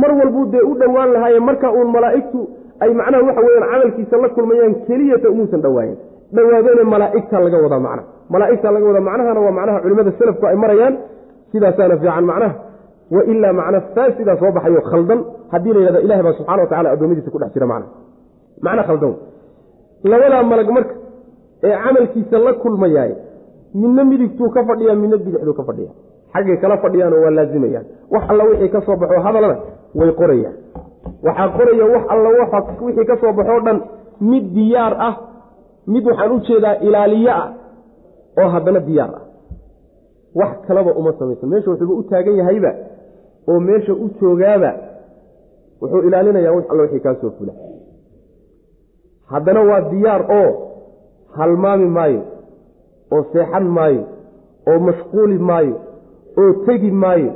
mar 0.00 0.10
walbuu 0.20 0.44
dee 0.54 0.64
u 0.70 0.74
dhowaan 0.82 1.10
lahaaye 1.16 1.40
marka 1.48 1.66
uun 1.78 1.88
malaa'igtu 1.96 2.40
ay 2.84 2.90
macnaha 3.00 3.22
waxa 3.28 3.40
weyaan 3.46 3.66
camalkiisa 3.72 4.16
la 4.24 4.28
kulmayaan 4.36 4.74
keliyata 4.88 5.26
umuusan 5.34 5.60
dhowaayen 5.66 5.96
dhowaadeene 6.36 6.84
malaa'igta 6.94 7.36
laga 7.44 7.58
wadaa 7.64 7.80
macna. 7.86 8.02
Malaa'igta 8.34 8.68
laga 8.74 8.86
wadaa 8.90 9.04
macnahana 9.08 9.40
waa 9.46 9.54
macnaha 9.58 9.78
culimada 9.84 10.10
selafku 10.18 10.44
ay 10.50 10.56
marayaan 10.64 10.94
sidaasaana 11.52 11.94
fiican 12.02 12.24
macnaha. 12.30 12.54
Wa 13.14 13.22
ilaa 13.32 13.52
macna 13.60 13.78
faasidaa 13.94 14.36
soo 14.40 14.50
baxayo 14.56 14.80
khaldan 14.90 15.20
haddii 15.52 15.72
la 15.74 15.80
yidhahdo 15.80 16.00
ilahi 16.06 16.22
baa 16.26 16.32
subxana 16.38 16.62
wa 16.62 16.68
tacala 16.72 16.88
addoommadiisa 16.94 17.30
ku 17.34 17.38
dhex 17.42 17.50
jira 17.54 17.66
macna. 17.72 17.86
Macna 18.66 18.82
khaldan 18.88 19.12
labadaa 20.04 20.42
malag 20.42 20.70
marka 20.70 20.94
ee 21.64 21.76
camalkiisa 21.84 22.38
la 22.38 22.52
kulmayaay 22.62 23.12
midna 23.74 24.04
midigtuu 24.04 24.50
ka 24.50 24.64
fadhiya 24.64 24.94
midna 24.94 25.16
bidixduu 25.16 25.54
ka 25.54 25.64
fadhiya 25.68 25.90
xaggay 26.34 26.56
kala 26.62 26.76
fadhiyaanoo 26.84 27.22
waa 27.24 27.30
laazimayaan 27.38 27.86
wax 28.14 28.22
alla 28.32 28.44
wixii 28.50 28.68
ka 28.68 28.80
soo 28.86 28.96
baxo 28.96 29.20
hadalana 29.26 29.56
way 29.98 30.10
qorayaan. 30.20 30.54
Waxaa 31.26 31.48
qoraya 31.58 31.84
wax 31.94 32.02
alla 32.14 32.28
wixii 32.86 33.04
ka 33.10 33.16
soo 33.22 33.32
baxoo 33.38 33.60
dhan 33.66 33.78
mid 34.30 34.44
diyaar 34.54 34.94
ah 35.08 35.14
mid 35.86 36.04
waxaan 36.10 36.32
u 36.32 36.38
jeedaa 36.48 36.74
ilaaliye 36.86 37.30
ah 37.30 37.48
oo 38.42 38.48
haddana 38.54 38.80
diyaar 38.88 39.10
ah. 39.18 39.22
Wax 40.40 40.50
kalaba 40.66 40.92
uma 41.00 41.12
samaysan. 41.18 41.48
Meesha 41.50 41.70
wuxuuba 41.70 41.94
u 41.94 42.02
taagan 42.10 42.36
yahayba 42.40 42.72
oo 43.48 43.60
meesha 43.60 43.92
u 43.92 44.06
joogaaba 44.20 44.70
wuxuu 45.82 46.02
ilaalinayaa 46.08 46.52
wax 46.56 46.64
alla 46.70 46.82
wixii 46.82 47.00
kaa 47.00 47.14
soo 47.20 47.30
fula 47.38 47.52
haddana 49.32 49.60
waa 49.70 49.80
diyaar 49.92 50.22
oo 50.40 50.50
halmaami 51.38 51.86
maayo 51.96 52.22
oo 53.12 53.22
seexan 53.32 53.66
maayo 53.78 54.02
oo 54.70 54.78
mashquuli 54.88 55.38
maayo 55.38 55.76
oo 56.40 56.52
tegi 56.66 56.90
maayo. 56.90 57.32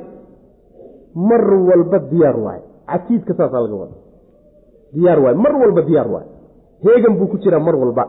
Mar 1.14 1.44
walba 1.68 1.98
diyaar 2.10 2.36
waaye 2.44 2.62
catiidka 2.90 3.34
saasaa 3.34 3.60
laga 3.64 3.74
wada 3.82 3.96
diyaar 4.94 5.18
waaye 5.24 5.36
mar 5.44 5.54
walba 5.62 5.82
diyaar 5.88 6.08
waaye 6.14 6.28
heegan 6.84 7.16
buu 7.18 7.26
ku 7.32 7.36
jiraa 7.38 7.60
mar 7.60 7.76
walba. 7.76 8.04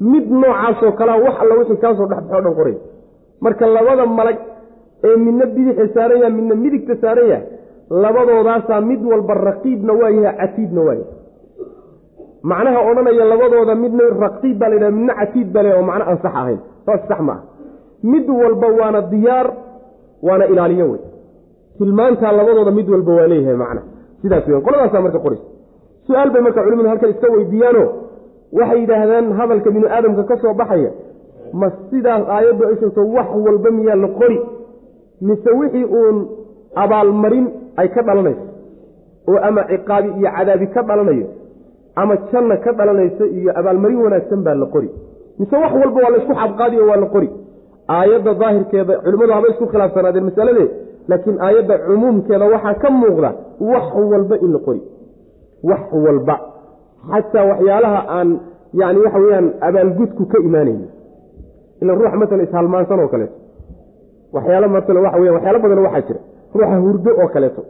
Mid 0.00 0.26
noocaasoo 0.30 0.92
kalea 0.92 1.16
wax 1.24 1.34
alla 1.42 1.54
wixii 1.60 1.80
kaasoo 1.84 2.06
dhexbaxo 2.10 2.42
dhan 2.44 2.54
qoraya 2.58 2.78
marka 3.40 3.66
labada 3.66 4.06
malag 4.06 4.38
ee 5.04 5.16
midna 5.16 5.46
bidixa 5.46 5.88
saaran 5.94 6.20
yaha 6.20 6.30
midna 6.38 6.54
midigta 6.54 6.94
saaran 7.00 7.42
labadoodaasaa 7.90 8.80
mid 8.80 9.00
walba 9.10 9.34
raqiibna 9.34 9.92
waa 10.00 10.10
yahay 10.10 10.36
catiidna 10.40 10.80
waa 10.86 10.94
yahay 10.94 11.15
macnaha 12.50 12.78
odhanaya 12.90 13.24
labadooda 13.32 13.74
midna 13.82 14.04
raqiib 14.24 14.56
baa 14.60 14.68
la 14.70 14.74
yidhaha 14.76 14.92
midna 14.98 15.14
catiid 15.20 15.48
baa 15.54 15.62
la 15.66 15.70
oo 15.78 15.82
macno 15.90 16.04
aan 16.10 16.18
sax 16.24 16.34
ahayn. 16.40 16.58
Saas 16.86 17.00
sax 17.10 17.20
ma 17.28 17.32
aha 17.32 17.42
mid 18.12 18.26
walba 18.40 18.66
waana 18.78 19.00
diyaar 19.12 19.46
waana 20.26 20.44
ilaaliyo 20.52 20.86
wey. 20.92 21.00
Tilmaantaa 21.78 22.32
labadooda 22.38 22.70
mid 22.78 22.88
walba 22.94 23.12
waa 23.18 23.26
leeyahay 23.32 23.56
macna. 23.64 23.80
Sidaas 24.22 24.44
weyan 24.48 24.62
qoladaasaa 24.66 25.00
marka 25.06 25.18
qoraysa 25.24 25.44
su'aal 26.06 26.30
bay 26.34 26.42
marka 26.46 26.60
culimadu 26.66 26.88
halkan 26.92 27.10
iska 27.14 27.28
weydiiyaano 27.34 27.84
waxay 28.58 28.78
yidhaahdaan 28.82 29.26
hadalka 29.38 29.68
binu 29.74 29.86
aadamka 29.96 30.22
ka 30.30 30.34
soo 30.42 30.54
baxaya 30.60 30.90
ma 31.60 31.68
sidaas 31.90 32.22
aayaddu 32.36 32.62
ay 32.68 32.74
sheegto 32.80 33.00
wax 33.16 33.28
walba 33.46 33.70
miyaa 33.78 33.96
la 34.04 34.08
qori? 34.20 34.38
Mise 35.28 35.50
wixii 35.60 35.84
uun 35.98 36.16
abaalmarin 36.82 37.46
ay 37.80 37.88
ka 37.94 38.00
dhalanayso 38.08 38.44
oo 39.30 39.38
ama 39.48 39.62
ciqaabi 39.70 40.08
iyo 40.20 40.30
cadaabi 40.36 40.66
ka 40.74 40.80
dhalanayo 40.88 41.26
ama 42.00 42.14
janna 42.32 42.56
ka 42.64 42.70
dhalanayso 42.78 43.24
iyo 43.38 43.50
abaalmarin 43.60 44.00
wanaagsan 44.04 44.40
baa 44.46 44.54
la 44.62 44.66
qori. 44.74 44.88
Mise 45.38 45.56
wax 45.62 45.72
walba 45.80 45.98
waa 46.04 46.10
la 46.14 46.18
isku 46.22 46.34
xabqaadi 46.42 46.76
oo 46.82 46.88
waa 46.90 46.96
la 47.02 47.06
qori. 47.14 47.28
Aayadda 47.96 48.32
daahirkeeda 48.40 48.94
culimmadu 49.04 49.32
haba 49.36 49.48
isku 49.52 49.64
khilaafsanaadeen 49.72 50.24
masaladee 50.28 50.68
laakiin 51.10 51.36
aayadda 51.46 51.74
cumuumkeeda 51.86 52.44
waxaa 52.54 52.74
ka 52.82 52.88
muuqda 53.00 53.30
wax 53.72 53.86
walba 54.12 54.36
in 54.44 54.50
la 54.52 54.58
qori. 54.66 54.80
Wax 55.70 55.80
walba. 56.06 56.36
Xataa 57.10 57.44
waxyaalaha 57.50 58.00
aan 58.18 58.28
yani 58.80 58.98
waxa 59.04 59.18
weyaan 59.24 59.46
abaalgudku 59.68 60.22
ka 60.32 60.38
imaanayni 60.48 60.86
ila 61.82 61.92
ruux 61.98 62.12
maala 62.20 62.42
ishalmaansan 62.48 63.00
oo 63.04 63.08
kaleeto. 63.14 63.36
Waxyaalo 64.34 64.66
maala 64.74 65.00
waxa 65.06 65.18
weya 65.22 65.32
waxyaalo 65.36 65.58
badanoo 65.64 65.84
waxaa 65.88 66.06
jira. 66.08 66.20
Ruuxa 66.54 66.76
hurdo 66.84 67.10
oo 67.22 67.28
kaleeto 67.34 67.62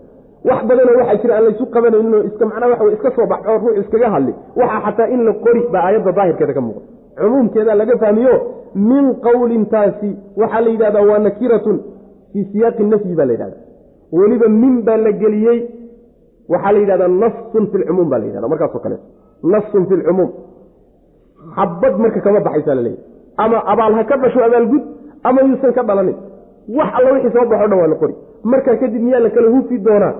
wax 0.49 0.61
badanoo 0.69 0.97
waxaa 1.01 1.17
jira 1.23 1.35
aan 1.37 1.45
laysu 1.47 1.65
qabanayninoo 1.75 2.23
iska 2.29 2.45
macnaa 2.51 2.69
waxa 2.73 2.93
iska 2.97 3.11
soo 3.17 3.27
baxo 3.33 3.49
oo 3.53 3.59
ruux 3.63 3.77
iskaga 3.83 4.09
hadli. 4.15 4.33
Waxaa 4.61 4.81
xataa 4.87 5.09
in 5.15 5.21
la 5.29 5.33
qori 5.45 5.63
baa 5.73 5.83
aayadda 5.89 6.13
daahirkeeda 6.19 6.55
ka 6.55 6.61
muuqda. 6.67 6.83
Cumuumkeeda 7.21 7.73
laga 7.81 7.95
fahmiyo 8.03 8.35
min 8.91 9.05
qowlintaasi 9.27 10.11
waxaa 10.41 10.61
la 10.65 10.71
yidhahdaa 10.75 11.05
waa 11.11 11.19
nakiratun 11.27 11.77
fii 12.33 12.45
siyaaqi 12.53 12.83
nafyi 12.93 13.15
baa 13.19 13.27
la 13.29 13.33
yidhahda 13.37 13.57
weliba 14.19 14.49
min 14.63 14.75
baa 14.87 14.97
la 15.07 15.13
geliyey 15.23 15.59
waxaa 16.53 16.73
la 16.75 16.79
yidhahdaa 16.83 17.09
nasun 17.23 17.65
fi 17.71 17.77
lcumuum 17.83 18.09
baa 18.13 18.19
la 18.23 18.27
yidhahda 18.29 18.49
markaasoo 18.53 18.81
kaleeto 18.85 19.05
nasun 19.53 19.83
fi 19.89 19.95
lcumuum 20.01 20.31
xabad 21.57 21.95
marka 22.03 22.21
kama 22.27 22.41
baxaysaa 22.47 22.75
laleeyahy 22.79 23.03
ama 23.45 23.59
abaal 23.73 23.93
ha 23.99 24.03
ka 24.11 24.17
dhasho 24.23 24.41
abaalgud 24.49 24.83
ama 25.29 25.41
yuusan 25.49 25.73
ka 25.79 25.83
dhalanin. 25.89 26.17
Wax 26.79 26.89
alla 26.99 27.11
wixii 27.15 27.33
soo 27.37 27.45
baxo 27.51 27.67
dhan 27.71 27.79
waa 27.83 27.91
la 27.93 27.97
qori 28.03 28.15
markaa 28.43 28.77
kadib 28.77 29.03
miyaa 29.03 29.21
la 29.21 29.31
kala 29.31 29.49
hufi 29.51 29.79
doonaa? 29.79 30.15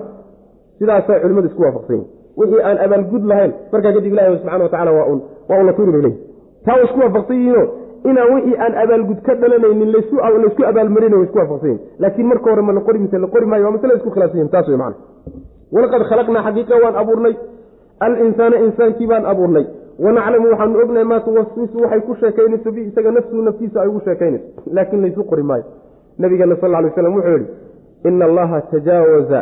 Sidaasaa 0.79 1.19
culimmadu 1.19 1.47
isku 1.47 1.61
waafaqsan 1.61 1.95
yihiin 1.95 2.09
wixii 2.37 2.61
aan 2.69 2.77
abaalgud 2.85 3.23
lahayn 3.31 3.51
markaa 3.71 3.93
kadib 3.97 4.13
ilahi 4.13 4.37
subxana 4.37 4.63
wa 4.63 4.69
tacala 4.69 4.91
waa 4.91 5.05
un 5.09 5.65
la 5.65 5.73
tuuri 5.73 5.91
leeyihi 5.91 6.19
taa 6.65 6.79
isku 6.85 6.99
waafaqsan 6.99 7.37
yihiino 7.37 7.63
inaan 8.09 8.33
wixii 8.35 8.57
aan 8.65 8.73
abaalgud 8.83 9.19
ka 9.27 9.35
dhalanaynin 9.41 9.91
laysku 9.95 10.63
abaalmarin 10.71 11.13
way 11.13 11.23
isku 11.27 11.37
waafaqsan 11.37 11.69
yihiin 11.69 11.81
laakiin 11.99 12.27
marka 12.27 12.49
hore 12.51 12.61
ma 12.61 12.81
qori 12.87 12.99
mise 12.99 13.17
la 13.17 13.27
qori 13.27 13.45
maayo 13.45 13.63
waa 13.65 13.71
masle 13.71 13.95
isku 13.99 14.09
khilaafsan 14.15 14.37
yihiin 14.39 14.51
taas 14.55 14.67
wey 14.67 14.77
macana 14.77 14.95
walaqad 15.75 16.01
khalaqnaa 16.09 16.43
xaqiiqa 16.47 16.75
waan 16.83 16.95
abuurnay 17.01 17.35
alinsaana 17.99 18.57
insaankii 18.65 19.07
baan 19.07 19.25
abuurnay. 19.25 19.65
Wanaclamu 19.99 20.47
waxaanu 20.51 20.79
ognahay 20.83 21.03
maa 21.11 21.19
tuwaswisu 21.19 21.77
waxay 21.83 22.01
ku 22.07 22.15
sheekaynayso 22.15 22.71
bi 22.71 22.81
isaga 22.89 23.11
nafsuhu 23.11 23.41
naftiisa 23.41 23.81
ay 23.81 23.87
ugu 23.87 24.01
sheekaynayso. 24.05 24.45
Laakiin 24.71 25.01
laysu 25.01 25.23
qori 25.23 25.43
maayo. 25.43 25.63
Nabigeena 26.19 26.55
sal 26.61 26.71
ly 26.83 26.89
slam 26.95 27.15
wuxuu 27.15 27.37
yihi 27.37 27.45
ina 28.05 28.25
allaha 28.25 28.61
tajaawaza 28.61 29.39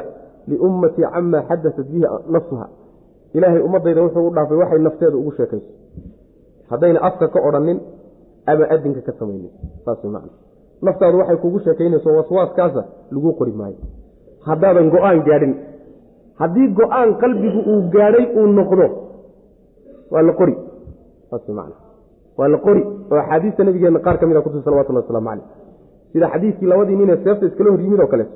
liummatii 0.48 1.06
camaa 1.14 1.42
xadatat 1.50 1.86
bihi 1.92 2.06
nafsuha 2.36 2.68
ilaahay 3.34 3.62
ummadayda 3.68 4.02
wuxuu 4.04 4.28
u 4.28 4.32
dhaafay 4.36 4.58
waxay 4.58 4.80
nafteeda 4.80 5.18
ugu 5.18 5.32
sheekayso. 5.38 5.70
Haddayna 6.70 7.00
afka 7.02 7.28
ka 7.28 7.40
odhanin 7.48 7.80
ama 8.46 8.66
adinka 8.70 9.02
ka 9.02 9.12
samaynin. 9.20 9.52
Saas 9.86 10.04
man 10.04 10.30
naftaadu 10.82 11.18
waxay 11.22 11.38
kugu 11.38 11.60
sheekaynayso 11.60 12.10
waswaaskaasa 12.18 12.82
lagu 13.12 13.34
qori 13.40 13.52
maayo. 13.52 13.76
Haddaadan 14.48 14.90
go'aan 14.90 15.20
gaadhin. 15.28 15.54
Haddii 16.40 16.68
go'aan 16.80 17.10
qalbigu 17.22 17.60
uu 17.72 17.82
gaadhay 17.96 18.26
uu 18.40 18.48
noqdo 18.58 18.86
waa 20.12 20.22
la 20.22 20.34
qori. 20.40 20.56
Saas 21.30 21.48
man 21.58 21.72
waa 22.38 22.48
la 22.48 22.58
qori. 22.58 22.82
Oo 23.12 23.18
axaadiista 23.18 23.64
nabigeena 23.64 24.00
qaar 24.00 24.18
ka 24.20 24.26
mid 24.28 24.38
a 24.38 24.42
kutusi 24.42 24.64
salawatullah 24.66 25.04
waslamu 25.04 25.28
caleyh 25.30 25.46
sida 26.14 26.28
xadiidkii 26.34 26.66
labadii 26.72 26.96
ninee 27.00 27.18
seefta 27.24 27.46
iskala 27.50 27.70
hor 27.72 27.82
yimid 27.82 28.00
oo 28.00 28.08
kaleeto 28.08 28.32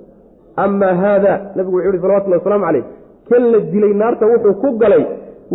amaa 0.65 0.93
haada 1.03 1.33
nabigu 1.55 1.75
wuxuu 1.77 1.91
yihi 1.91 2.01
salawatullahi 2.03 2.41
waslamu 2.41 2.65
caleyh 2.67 2.83
kan 3.29 3.43
la 3.53 3.59
dilay 3.73 3.93
naarta 4.01 4.25
wuxuu 4.31 4.53
ku 4.63 4.69
galay 4.83 5.03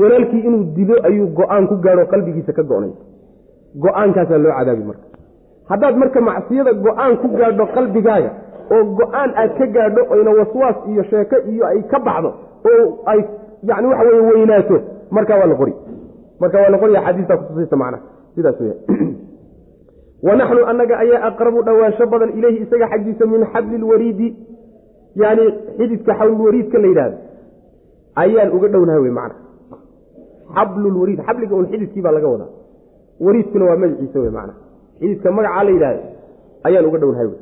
walaalkii 0.00 0.42
inuu 0.48 0.62
dilo 0.76 0.96
ayuu 1.08 1.26
go'aan 1.38 1.64
ku 1.70 1.76
gaadho 1.84 2.04
qalbigiisa 2.12 2.52
ka 2.58 2.62
go-nay. 2.70 2.92
Go'aankaasaa 3.84 4.38
loo 4.44 4.52
cadaabi 4.58 4.84
marka. 4.90 5.04
Haddaad 5.70 5.94
marka 6.02 6.20
macsiyada 6.28 6.72
go'aan 6.86 7.12
ku 7.22 7.28
gaadho 7.40 7.64
qalbigaaga 7.76 8.30
oo 8.74 8.82
go'aan 9.00 9.30
aad 9.42 9.52
ka 9.60 9.66
gaadho 9.76 10.02
oyna 10.14 10.30
waswaas 10.38 10.76
iyo 10.90 11.02
sheeko 11.10 11.36
iyo 11.52 11.64
ay 11.72 11.80
ka 11.92 11.98
baxdo 12.06 12.30
oo 12.70 12.84
ay 13.12 13.20
yani 13.70 13.86
waxa 13.90 14.04
weye 14.08 14.22
weynaato 14.30 14.76
markaa 15.16 15.38
waa 15.40 15.46
la 15.52 15.54
qori. 15.60 15.74
Marka 16.40 16.56
waa 16.62 16.70
la 16.74 16.78
qori 16.82 16.96
axaadiistaa 17.00 17.36
kutusaysa 17.40 17.76
macnaha 17.82 18.02
sidaas 18.34 18.60
weya 18.60 18.74
wanaxnu 20.26 20.60
annaga 20.70 20.94
ayaa 21.04 21.22
aqrabu 21.28 21.62
dhowaansho 21.66 22.06
badan 22.12 22.30
ileyhi 22.38 22.58
isaga 22.66 22.86
xaggiisa 22.92 23.26
min 23.32 23.42
xabli 23.52 23.78
lwariidi 23.82 24.28
yani 25.22 25.44
xididka 25.78 26.12
xablulwariidka 26.20 26.78
la 26.82 26.86
yidhahdo 26.90 27.16
ayaan 28.22 28.50
uga 28.56 28.68
dhownahay 28.74 29.00
wey 29.04 29.10
macna. 29.18 29.38
Xablulwariid 30.56 31.20
xabliga 31.26 31.54
un 31.60 31.66
xididkii 31.72 32.02
laga 32.16 32.28
wadaa. 32.34 32.50
Wariidkuna 33.24 33.64
waa 33.68 33.76
magaciisa 33.82 34.18
wey 34.24 34.30
macna. 34.38 34.54
Xididka 35.00 35.28
magacaa 35.36 35.64
la 35.64 35.70
yidhahdo 35.76 36.02
ayaan 36.66 36.86
uga 36.88 36.98
dhownahay 37.02 37.26
wey 37.30 37.38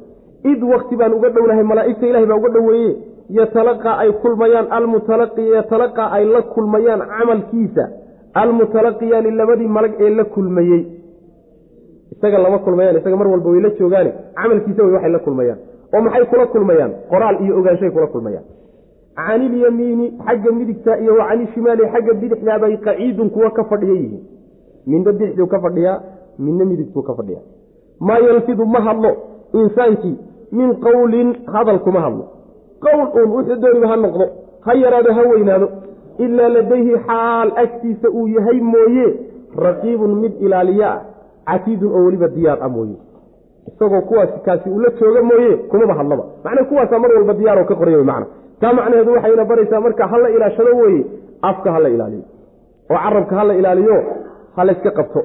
id 0.52 0.62
wakti 0.72 0.94
baan 1.00 1.12
uga 1.18 1.28
dhownahay 1.36 1.64
malaa'igta 1.70 2.06
ilahay 2.10 2.26
baa 2.30 2.38
uga 2.42 2.50
dhoweeye 2.56 2.90
yatalaqaa 3.38 3.94
ay 4.02 4.10
kulmayaan 4.22 4.66
almutalaqi 4.76 5.42
yatalaqaa 5.56 6.08
ay 6.16 6.24
la 6.34 6.40
kulmayaan 6.54 7.00
camalkiisa. 7.12 7.84
Almutalaqiyaani 8.40 9.30
labadii 9.40 9.68
malag 9.76 9.92
ee 10.04 10.10
la 10.18 10.24
kulmayey. 10.34 10.82
Isaga 12.12 12.38
lama 12.44 12.58
kulmayaan 12.66 12.96
isaga 13.00 13.16
mar 13.20 13.28
walba 13.32 13.48
way 13.52 13.60
la 13.66 13.70
joogaane. 13.78 14.10
Camalkiisa 14.38 14.80
way 14.84 14.92
waxay 14.96 15.12
la 15.12 15.18
kulmayaan 15.26 15.58
oo 15.94 16.00
maxay 16.00 16.24
kula 16.30 16.46
kulmayaan? 16.46 16.92
Qoraal 17.10 17.36
iyo 17.44 17.58
ogaanshay 17.58 17.90
kula 17.90 18.06
kulmayaan. 18.06 18.44
Canilyamiini 19.16 20.06
xagga 20.26 20.52
midigta 20.52 20.98
iyo 20.98 21.14
wa 21.18 21.26
canishimaali 21.28 21.82
xagga 21.92 22.14
bidixdaabay 22.14 22.76
qaciidun 22.76 23.30
kuwa 23.30 23.50
ka 23.50 23.64
fadhiya 23.64 23.94
yihiin. 23.94 24.22
Midna 24.86 25.12
bidixduu 25.12 25.46
ka 25.46 25.60
fadhiyaa 25.60 26.00
midna 26.38 26.64
midigtuu 26.64 27.02
ka 27.02 27.14
fadhiyaa 27.14 27.42
maa 28.00 28.18
yalfidu 28.18 28.66
ma 28.66 28.80
hadlo. 28.80 29.12
Insaankii 29.52 30.16
min 30.52 30.74
qowlin 30.80 31.34
hadal 31.54 31.78
kuma 31.78 32.00
hadlo. 32.00 32.24
Qowl 32.80 33.00
uun 33.16 33.30
wuxuu 33.36 33.56
dooniba 33.62 33.88
ha 33.88 33.96
noqdo 33.96 34.26
ha 34.66 34.74
yaraado 34.74 35.12
ha 35.12 35.22
weynaado. 35.32 35.68
Ilaa 36.18 36.48
ladayhi 36.48 36.98
xaal 37.06 37.52
agtiisa 37.56 38.08
uu 38.10 38.26
yahay 38.28 38.60
mooye 38.60 39.06
raqiibun 39.56 40.14
mid 40.22 40.32
ilaaliye 40.40 40.84
ah 40.84 41.00
catiidun 41.46 41.92
oo 41.92 42.04
weliba 42.06 42.28
diyaar 42.28 42.58
ah 42.62 42.68
mooye 42.68 42.96
isagoo 43.68 44.00
kuwaas 44.08 44.30
kaasi 44.46 44.68
ula 44.70 44.88
jooga 45.00 45.22
mooye 45.22 45.56
kumaba 45.70 45.94
hadlaba. 45.94 46.24
Macnaa 46.44 46.64
kuwaasaa 46.70 46.98
mar 47.02 47.10
walba 47.16 47.34
diyaaroo 47.40 47.64
ka 47.70 47.74
qorya 47.80 48.04
macna. 48.10 48.26
Taa 48.60 48.72
macnaheedu 48.78 49.12
waxayna 49.16 49.44
baraysaa 49.50 49.80
marka 49.86 50.04
hala 50.12 50.28
ilaashado 50.36 50.72
weye 50.80 51.00
afka 51.50 51.68
hala 51.72 51.88
ilaaliyo. 51.94 52.24
Oo 52.90 52.96
carabka 53.04 53.34
hala 53.36 53.54
ilaaliyo 53.60 53.96
halayska 54.56 54.90
qabto. 54.98 55.20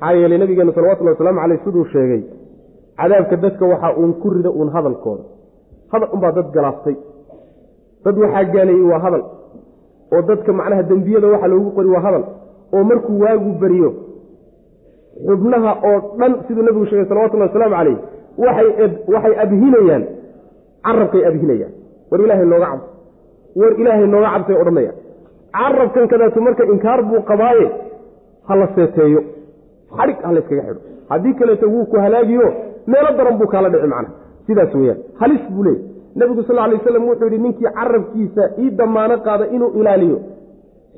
Maxaa 0.00 0.16
yeelay 0.18 0.38
nabigeenu 0.42 0.72
salawatullahi 0.76 1.14
wasalaamu 1.16 1.40
caleyh 1.40 1.60
siduu 1.64 1.84
sheegay 1.92 2.22
cadaabka 3.00 3.36
dadka 3.44 3.64
waxaa 3.72 3.92
uun 4.00 4.12
ku 4.22 4.30
rida 4.34 4.50
uun 4.50 4.68
hadalkooda. 4.76 5.22
Hadal 5.92 6.08
unbaa 6.14 6.32
dad 6.38 6.48
galaaftay 6.56 6.96
dad 8.04 8.16
waxaa 8.22 8.44
gaaleeyey 8.54 8.82
waa 8.92 8.98
hadal. 9.04 9.22
Oo 10.12 10.22
dadka 10.30 10.52
macnaha 10.52 10.82
dembiyada 10.90 11.26
waxa 11.34 11.48
loogu 11.52 11.70
qori 11.76 11.88
waa 11.94 12.00
hadal. 12.06 12.24
Oo 12.74 12.84
markuu 12.90 13.20
waagu 13.24 13.50
beriyo 13.62 13.90
xubnaha 15.28 15.72
oo 15.90 15.98
dhan 16.20 16.32
siduu 16.46 16.62
nabigu 16.68 16.86
sheegay 16.90 17.06
salawatullahi 17.10 17.48
wasalaamu 17.50 17.76
caleyh 17.76 17.98
waxay 19.14 19.34
abhinayaan 19.44 20.04
carabkay 20.86 21.22
abhinayaan. 21.30 21.72
War 22.10 22.20
ilaahay 22.24 22.46
nooga 22.52 22.66
cabso. 22.72 22.88
War 23.60 23.72
ilaahay 23.80 24.06
nooga 24.14 24.28
cabsay 24.34 24.56
odhanaya 24.62 24.92
carabkan 25.58 26.04
kadaatu 26.12 26.38
marka 26.46 26.64
inkaar 26.74 27.00
buu 27.10 27.20
qabaaye 27.30 27.66
ha 28.48 28.52
la 28.60 28.66
seeteeyo. 28.76 29.20
Xadhig 29.96 30.18
ha 30.26 30.30
layskaga 30.36 30.62
xidho. 30.68 30.80
Haddii 31.10 31.34
kaleeto 31.40 31.66
wuu 31.74 31.84
ku 31.92 31.96
halaagiyo 32.04 32.46
meelo 32.92 33.10
daran 33.18 33.36
buu 33.40 33.46
kaala 33.52 33.68
dhici 33.74 33.86
macna 33.92 34.10
sidaas 34.46 34.74
weyaan 34.80 34.98
halis 35.20 35.42
buu 35.54 35.64
leeyay 35.66 35.82
nabigu 36.20 36.42
sal 36.48 36.58
alay 36.64 36.76
waslam 36.80 37.04
wuxuu 37.08 37.24
yidhi 37.28 37.38
ninkii 37.44 37.70
carabkiisa 37.78 38.42
ii 38.62 38.70
damaano 38.80 39.16
qaada 39.26 39.44
inuu 39.56 39.70
ilaaliyo 39.80 40.18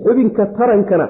xubinka 0.05 0.47
tarankana 0.59 1.07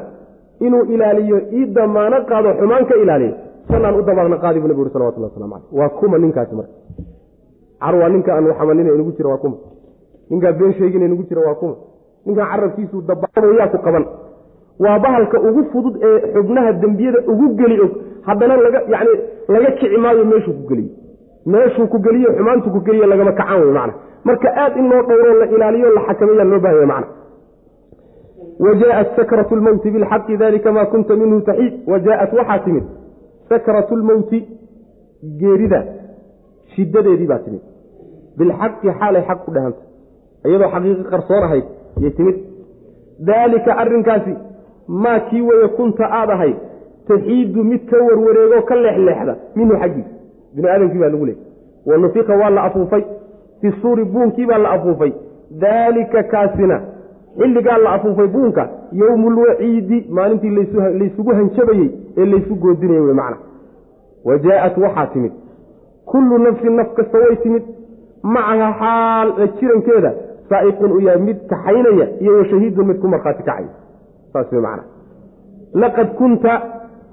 inuu 0.66 0.82
ilaaliyo 0.94 1.38
ii 1.58 1.66
damaano 1.76 2.16
qaado 2.30 2.48
xumaan 2.60 2.84
ka 2.90 2.94
ilaaliyo. 3.02 3.32
Sanaan 3.70 3.94
u 3.98 4.02
damaaqna 4.08 4.36
qaadi 4.44 4.58
buu 4.60 4.68
nabigu 4.68 4.86
yhi 4.86 4.92
salawatullah 4.96 5.30
waslamu 5.30 5.54
caleyh 5.54 5.78
waa 5.78 5.88
kuma 5.98 6.18
ninkaasi 6.18 6.54
marka. 6.58 6.72
Car 7.82 7.94
waa 8.00 8.08
ninka 8.14 8.30
aan 8.36 8.46
xamanina 8.58 8.90
inugu 8.96 9.12
jira 9.16 9.28
waa 9.32 9.38
kuma. 9.44 9.56
Ninkaa 10.30 10.52
been 10.58 10.72
sheegina 10.78 11.04
inugu 11.08 11.22
jira 11.28 11.40
waa 11.46 11.54
kuma. 11.60 11.74
Ninkaa 12.26 12.46
carabkiisuu 12.52 13.00
dabayaa 13.08 13.68
ku 13.72 13.78
qaban. 13.86 14.04
Waa 14.84 14.98
bahalka 15.04 15.40
ugu 15.48 15.62
fudud 15.72 15.94
ee 16.08 16.18
xubnaha 16.34 16.72
dembiyada 16.82 17.18
ugu 17.32 17.46
geli 17.58 17.80
og. 17.84 17.90
Haddana 18.26 18.56
laga 18.64 18.80
yani 18.94 19.12
laga 19.48 19.70
kici 19.78 19.96
maayo 20.04 20.24
meeshuu 20.24 20.52
ku 20.58 20.64
geliyo. 20.70 20.90
Meeshuu 21.46 21.86
ku 21.92 21.98
geliyo 21.98 22.28
xumaantu 22.36 22.70
ku 22.74 22.80
geliyo 22.86 23.06
lagama 23.06 23.32
kacaan 23.32 23.60
wey 23.62 23.72
macna. 23.78 23.94
Marka 24.24 24.48
aad 24.62 24.76
in 24.80 24.86
loo 24.90 25.02
dhowroo 25.08 25.34
la 25.40 25.46
ilaaliyo 25.54 25.88
la 25.96 26.00
xakameeyaa 26.08 26.44
loo 26.52 26.60
bahanya 26.64 26.86
macna 26.92 27.06
wajaءat 28.60 29.16
sakratu 29.16 29.56
lmowti 29.56 29.90
bilxaqi 29.90 30.36
dalika 30.36 30.72
ma 30.72 30.86
kunta 30.86 31.16
minhu 31.16 31.40
taxiid 31.40 31.74
wajaءat 31.86 32.32
waxaa 32.38 32.58
timid 32.64 32.84
sakratu 33.48 33.96
lmowti 33.96 34.38
geerida 35.40 35.80
shidadeedii 36.74 37.26
baa 37.26 37.38
timid 37.38 37.62
bilxaqi 38.38 38.88
xaalay 38.98 39.22
xaq 39.28 39.38
ku 39.44 39.50
dhahanta 39.54 39.82
iyadoo 40.48 40.70
xaqiiqi 40.74 41.04
qarsoon 41.12 41.42
ahayd 41.48 41.64
yay 42.02 42.10
timid 42.18 42.36
daalika 43.30 43.76
arrinkaasi 43.82 44.34
maa 44.88 45.18
kii 45.28 45.42
weye 45.48 45.68
kunta 45.78 46.04
aad 46.20 46.30
ahayd 46.30 46.56
taxiidu 47.08 47.64
mid 47.64 47.82
ka 47.90 47.96
warwareegoo 48.06 48.62
ka 48.68 48.74
leexleexda 48.84 49.34
minhu 49.56 49.74
xaggiisa 49.82 50.10
bini 50.54 50.68
aadamkii 50.68 50.98
baa 50.98 51.08
lagu 51.14 51.26
leeyay 51.26 51.42
wa 51.86 51.96
nufiqa 51.98 52.36
waa 52.40 52.50
la 52.50 52.62
afuufay 52.68 53.04
fi 53.60 53.72
suuri 53.82 54.04
buunkii 54.04 54.46
baa 54.46 54.58
la 54.58 54.70
afuufay 54.70 55.12
daalika 55.64 56.22
kaasina 56.22 56.80
xilligaa 57.38 57.78
la 57.84 57.90
afuufay 57.96 58.26
buunka 58.34 58.68
yowmulwaciidi 58.92 59.98
maalintii 60.16 60.50
laysugu 61.00 61.30
hanjabayey 61.38 61.88
ee 62.16 62.26
laysu 62.32 62.54
goodinayey 62.54 63.02
wey 63.06 63.14
macna. 63.14 63.36
Wa 64.24 64.38
jaaءat 64.38 64.76
waxaa 64.84 65.06
timid. 65.06 65.32
Kullu 66.10 66.38
nafsin 66.38 66.76
naf 66.76 66.94
kasta 66.96 67.18
way 67.18 67.36
timid. 67.42 67.62
Macaha 68.22 68.72
xaal 68.80 69.28
jirankeeda 69.60 70.12
saa'iqun 70.50 70.92
u 70.92 71.00
yahay 71.06 71.20
mid 71.28 71.38
kaxaynaya 71.50 72.06
iyo 72.20 72.32
wa 72.38 72.44
shahiidun 72.50 72.86
mid 72.86 72.98
ku 73.02 73.08
markhaati 73.08 73.42
kacaya 73.42 73.68
saas 74.32 74.52
wey 74.52 74.60
macna. 74.66 74.84
Laqad 75.82 76.08
kunta 76.18 76.52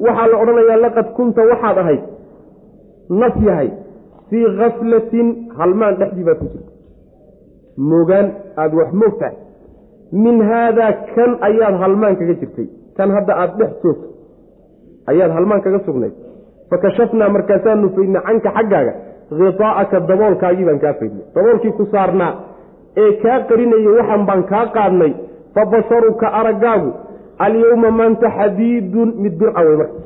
waxaa 0.06 0.28
la 0.32 0.38
odhanayaa 0.44 0.78
laqad 0.86 1.08
kunta 1.18 1.42
waxaad 1.52 1.78
ahayd 1.84 2.02
naf 3.10 3.36
yahay 3.48 3.70
fii 4.30 4.46
kaflatin 4.60 5.28
halmaan 5.58 5.96
dhexdii 6.00 6.24
baad 6.28 6.38
ku 6.42 6.48
jirta 6.54 6.72
moogaan 7.92 8.28
aada 8.58 8.76
wax 8.78 8.94
moog 9.02 9.16
min 10.12 10.42
haadaa 10.50 10.92
kan 11.16 11.32
ayaad 11.48 11.76
halmaan 11.84 12.16
kaga 12.20 12.34
jirtay. 12.42 12.68
Kan 12.98 13.10
hadda 13.16 13.34
aada 13.42 13.56
dhex 13.60 13.72
joogto. 13.84 14.08
Ayaad 15.12 15.32
halmaan 15.38 15.62
kaga 15.66 15.80
sugnayd. 15.86 16.14
Fakashafnaa 16.70 17.30
markaasaanu 17.36 17.90
faydnay 17.96 18.22
canka 18.28 18.50
xaggaaga 18.58 18.94
khiaa'aka 19.40 19.98
daboolkaagii 20.10 20.66
baan 20.68 20.80
kaa 20.84 20.94
faydnay. 21.00 21.24
Daboolkii 21.36 21.72
ku 21.78 21.86
saarnaa 21.94 22.32
ee 23.04 23.12
kaa 23.24 23.40
qarinayay 23.50 23.88
waxan 23.98 24.22
baan 24.30 24.44
kaa 24.52 24.66
qaadnay 24.76 25.12
fa 25.56 25.62
basaruka 25.72 26.28
araggaagu 26.40 26.90
alyowma 27.46 27.90
maanta 28.00 28.28
xadiidun 28.38 29.10
mid 29.24 29.34
birca 29.40 29.62
wey 29.68 29.76
marka. 29.82 30.00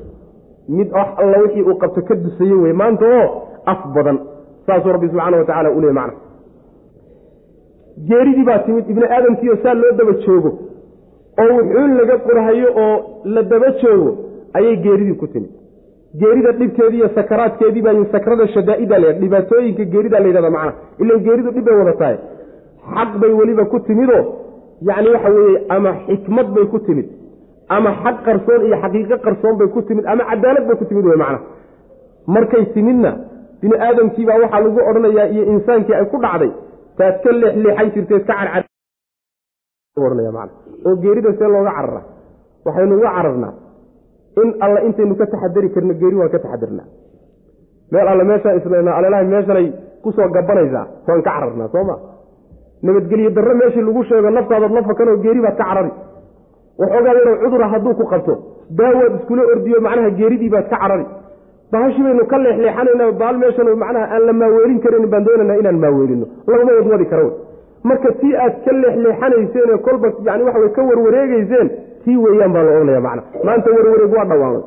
Mid 0.77 0.89
alla 1.23 1.37
wixii 1.43 1.63
uu 1.69 1.77
qabto 1.83 2.01
ka 2.07 2.15
dusaye 2.23 2.55
wey 2.63 2.73
maanta 2.81 3.05
oo 3.17 3.25
af 3.71 3.79
badan. 3.95 4.17
Saasuu 4.65 4.91
rabbi 4.95 5.07
subxaana 5.11 5.37
wa 5.41 5.45
tacala 5.49 5.69
u 5.77 5.81
leey 5.81 5.93
macna 5.99 6.13
geeridii 8.09 8.43
baa 8.49 8.59
timid 8.59 8.89
ibni 8.89 9.05
aadamkiioo 9.17 9.57
saa 9.63 9.73
loo 9.73 9.91
daba 9.99 10.13
joogo 10.25 10.51
oo 11.41 11.49
wuxuun 11.57 11.91
laga 11.99 12.15
qorhayo 12.27 12.67
oo 12.83 12.95
la 13.35 13.41
daba 13.43 13.69
joogo 13.81 14.11
ayay 14.53 14.75
geeridii 14.85 15.13
ku 15.21 15.27
timid. 15.27 15.51
Geerida 16.19 16.51
dhibkeedii 16.59 16.97
iyo 16.97 17.09
sakaraadkeedii 17.15 17.81
baa 17.81 17.93
sakrada 18.11 18.47
shadaa'ida 18.47 18.99
la 19.03 19.11
dhibaatooyinka 19.21 19.83
geerida 19.93 20.19
la 20.19 20.27
yidhahda 20.27 20.49
macna. 20.57 20.73
Ilan 20.99 21.19
geeridu 21.25 21.51
dhib 21.55 21.65
bay 21.65 21.75
wada 21.79 21.93
tahay. 22.01 22.17
Xaq 22.95 23.11
bay 23.21 23.31
weliba 23.39 23.65
ku 23.65 23.79
timidoo 23.79 24.23
yacni 24.87 25.09
waxa 25.15 25.29
weeye 25.29 25.57
ama 25.69 25.91
xikmad 26.07 26.47
bay 26.55 26.65
ku 26.73 26.79
timid 26.87 27.07
ama 27.69 27.89
xaq 28.03 28.17
qarsoon 28.25 28.61
iyo 28.67 28.77
xaqiiqo 28.83 29.17
qarsoon 29.25 29.55
bay 29.59 29.67
ku 29.75 29.81
timid 29.81 30.05
ama 30.13 30.23
cadaalad 30.29 30.65
bay 30.67 30.77
ku 30.81 30.85
timid 30.85 31.05
wey 31.05 31.17
macna. 31.23 31.39
Markay 32.27 32.65
timidna 32.73 33.11
bini 33.61 33.75
aadamkiibaa 33.87 34.39
waxaa 34.43 34.61
lagu 34.65 34.79
odhanayaa 34.89 35.27
iyo 35.35 35.43
insaankii 35.53 35.93
ay 35.99 36.05
ku 36.13 36.17
dhacday 36.25 36.51
taad 36.97 37.15
ka 37.23 37.31
leexleexan 37.41 37.91
jirteed 37.95 38.23
ka 38.29 38.33
oo 40.87 40.95
geerida 41.03 41.31
see 41.39 41.47
looga 41.53 41.71
carara. 41.77 42.01
Waxaynu 42.65 42.95
uga 42.99 43.09
cararnaa 43.15 43.53
in 44.41 44.49
alla 44.65 44.79
intaynu 44.87 45.15
ka 45.19 45.25
taxadari 45.33 45.69
karno 45.75 45.93
geeri 46.01 46.15
waan 46.19 46.29
ka 46.33 46.39
taxadarnaa 46.45 46.87
meel 47.91 48.07
alle 48.11 48.23
meeshaan 48.29 48.57
isnayna 48.59 48.91
alelahay 48.97 49.27
meeshanay 49.33 49.67
ku 50.03 50.11
soo 50.11 50.27
gabanaysaa 50.35 50.85
waan 51.07 51.21
ka 51.23 51.29
cararnaa 51.31 51.67
soo 51.73 51.83
ma? 51.89 51.95
Nabadgelyo 52.83 53.29
darro 53.37 53.53
meeshii 53.61 53.81
lagu 53.87 54.03
sheego 54.09 54.29
naftaadaad 54.29 54.71
la 54.77 54.83
fakanoo 54.89 55.17
geeri 55.23 55.41
baad 55.45 55.57
ka 55.57 55.63
carari. 55.69 55.91
Waxoogaa 56.79 57.13
yaroo 57.17 57.37
cudura 57.43 57.67
hadduu 57.73 57.93
ku 57.99 58.05
qabto. 58.11 58.33
Daawaad 58.77 59.13
iskula 59.19 59.43
ordiyo 59.53 59.79
macnaha 59.85 60.09
geeridii 60.19 60.49
baad 60.55 60.67
ka 60.69 60.77
carari 60.81 61.05
bahashi 61.71 62.01
baynu 62.05 62.25
ka 62.31 62.37
leexleexanayna 62.45 63.11
baal 63.21 63.37
meeshan 63.43 63.67
macnaha 63.83 64.05
aan 64.15 64.23
la 64.29 64.33
maaweelin 64.41 64.79
karin 64.85 65.07
baan 65.13 65.23
doonanaa 65.27 65.57
inaan 65.61 65.79
maaweelino. 65.83 66.25
Laguma 66.47 66.71
wadwadi 66.79 67.05
kara 67.11 67.23
marka 67.83 68.11
tii 68.21 68.33
aad 68.45 68.55
ka 68.65 68.71
leexleexanayseen 68.81 69.77
kolba 69.87 70.07
yani 70.27 70.43
waxa 70.47 70.69
ka 70.75 70.81
warwareegeyseen 70.89 71.67
tii 72.05 72.17
weeyaan 72.25 72.53
baa 72.55 72.63
la 72.63 72.71
ohanaya 72.77 73.01
macna 73.07 73.21
maanta 73.47 73.69
warwareeg 73.77 74.13
waa 74.17 74.25
dhawaamay 74.31 74.61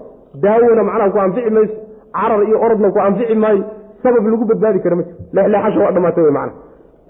daawona 0.45 0.83
macnaha 0.89 1.11
ku 1.11 1.19
anfici 1.27 1.51
mayso. 1.51 1.75
Carar 2.19 2.43
iyo 2.49 2.57
orodna 2.65 2.91
ku 2.91 2.99
anfici 3.01 3.35
maayo. 3.35 3.65
Sabab 4.03 4.27
lagu 4.33 4.45
badbaadi 4.51 4.79
kara 4.85 4.97
ma 4.97 5.03
jiro. 5.03 5.17
Leexleexasha 5.33 5.81
waa 5.85 5.93
dhamaatay 5.97 6.25
wey 6.25 6.33
macna 6.39 6.53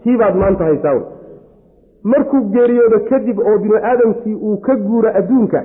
tii 0.02 0.16
baad 0.16 0.35
maanta 0.43 0.65
haysaa 0.65 0.93
wey. 0.98 1.05
Markuu 2.05 2.40
geeriyoodo 2.55 2.98
kadib 3.10 3.39
oo 3.39 3.59
bini 3.59 3.77
aadamkii 3.90 4.35
uu 4.35 4.56
ka 4.66 4.77
guuro 4.77 5.09
adduunka 5.19 5.60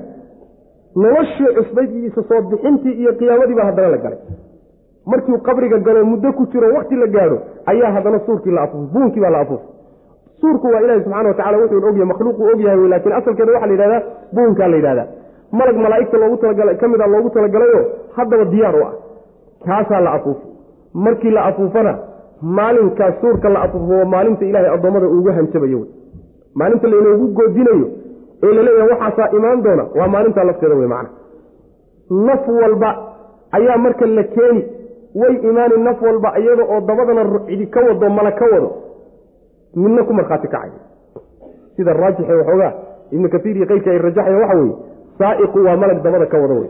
noloshii 0.95 1.53
cusbayd 1.57 1.91
iyo 1.95 2.07
isa 2.07 2.24
soo 2.30 2.41
bixintii 2.41 2.94
iyo 3.02 3.11
qiyaamadii 3.20 3.56
baa 3.60 3.65
haddana 3.70 3.90
la 3.90 3.98
galay. 3.98 4.20
Markiu 5.06 5.38
qabriga 5.48 5.78
galo 5.80 6.06
muddo 6.06 6.34
ku 6.34 6.45
jiro 6.52 6.68
wakti 6.76 6.95
la 6.95 7.07
gaadho 7.07 7.38
ayaa 7.65 7.91
haddana 7.95 8.20
suurkii 8.26 8.52
la 8.52 8.61
afuufay 8.61 8.90
buunkii 8.94 9.22
baa 9.22 9.30
la 9.30 9.40
afuufay. 9.40 9.68
Suurku 10.41 10.68
waa 10.68 10.82
ilaahi 10.82 11.03
subxana 11.03 11.30
wa 11.30 11.34
tacala 11.40 11.57
wuxuu 11.57 11.78
ogyahay 11.90 12.06
makhluuquu 12.11 12.44
ogyahay 12.53 12.78
wey 12.80 12.90
laakiin 12.90 13.14
asalkeeda 13.20 13.52
waxaa 13.52 13.68
la 13.68 13.74
yidhahdaa 13.74 14.02
buunkaa 14.36 14.68
la 14.68 14.76
yidhahdaa 14.80 15.07
malag 15.60 15.76
malaa'igta 15.86 16.18
loogu 16.22 16.38
talagalay 16.44 16.76
ka 16.82 16.88
mida 16.88 17.07
loogu 17.14 17.30
talagalayoo 17.30 17.84
haddaba 18.18 18.45
diyaar 18.53 18.76
u 18.76 18.84
ah. 18.88 18.94
Kaasaa 19.65 20.02
la 20.06 20.11
afuufay. 20.18 20.48
Markii 20.94 21.32
la 21.32 21.41
afuufana 21.49 21.94
maalinkaas 22.41 23.14
suurka 23.22 23.49
la 23.49 23.60
afuufo 23.65 24.06
maalinta 24.14 24.45
ilaahay 24.45 24.70
addoommada 24.76 25.07
uugu 25.07 25.30
hanjabayo 25.38 25.78
wey 25.80 25.90
maalinta 26.56 26.88
laynoogu 26.88 27.28
goodinayo 27.38 27.88
ee 28.45 28.53
la 28.57 28.61
leeyahay 28.68 28.90
waxaasaa 28.94 29.30
imaan 29.38 29.60
doona 29.65 29.84
waa 29.99 30.07
maalintaa 30.14 30.44
lafteeda 30.49 30.76
wey 30.80 30.88
macna. 30.94 31.10
Naf 32.28 32.44
walba 32.61 32.90
ayaa 33.57 33.78
marka 33.86 34.06
la 34.18 34.24
keeni 34.36 34.61
way 35.22 35.34
imaani 35.49 35.78
naf 35.88 36.02
walba 36.07 36.30
iyada 36.41 36.64
oo 36.74 36.80
dabadana 36.90 37.24
cidi 37.48 37.65
ka 37.74 37.80
wado 37.88 38.10
mala 38.18 38.32
ka 38.40 38.45
wado 38.53 38.70
midna 39.82 40.03
ku 40.07 40.14
markhaati 40.20 40.48
kacay. 40.53 40.72
Sida 41.76 41.94
raajixe 42.02 42.34
waxoogaa 42.40 42.72
ibnu 43.15 43.28
kaiir 43.34 43.56
iyo 43.57 43.65
keyrkii 43.70 43.90
ay 43.94 43.98
rajaxaya 44.06 44.38
waxa 44.44 44.57
weye 44.60 44.74
saa'iqu 45.20 45.57
waa 45.68 45.78
malag 45.82 45.99
dabada 46.06 46.26
ka 46.34 46.38
wado 46.44 46.53
wey 46.61 46.70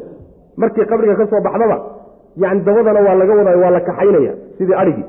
markii 0.61 0.85
qabriga 0.91 1.15
ka 1.19 1.25
soo 1.31 1.41
baxdaba 1.47 1.77
yani 2.43 2.59
dabadana 2.67 2.99
waa 3.07 3.15
laga 3.21 3.33
wadayo 3.39 3.59
waa 3.63 3.69
la 3.75 3.79
kaxaynaya 3.89 4.33
sidii 4.57 4.73
adhigii 4.81 5.05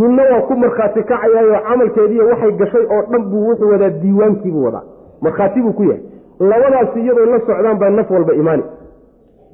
midna 0.00 0.22
waa 0.32 0.42
ku 0.48 0.54
markhaati 0.62 1.02
kacayayo 1.10 1.56
camalkeediiyo 1.68 2.24
waxay 2.30 2.52
gashay 2.60 2.84
oo 2.94 3.02
dhan 3.12 3.22
buu 3.30 3.42
wuxuu 3.48 3.70
wadaa 3.72 3.90
diiwaankiibuu 4.02 4.64
wadaa 4.66 4.84
markhaati 5.24 5.60
buu 5.64 5.72
ku 5.78 5.82
yahay. 5.90 6.02
Labadaasi 6.50 7.00
iyadoo 7.04 7.26
la 7.32 7.38
socdaan 7.46 7.78
baa 7.82 7.90
naf 7.90 8.10
walba 8.10 8.32
imaani. 8.42 8.64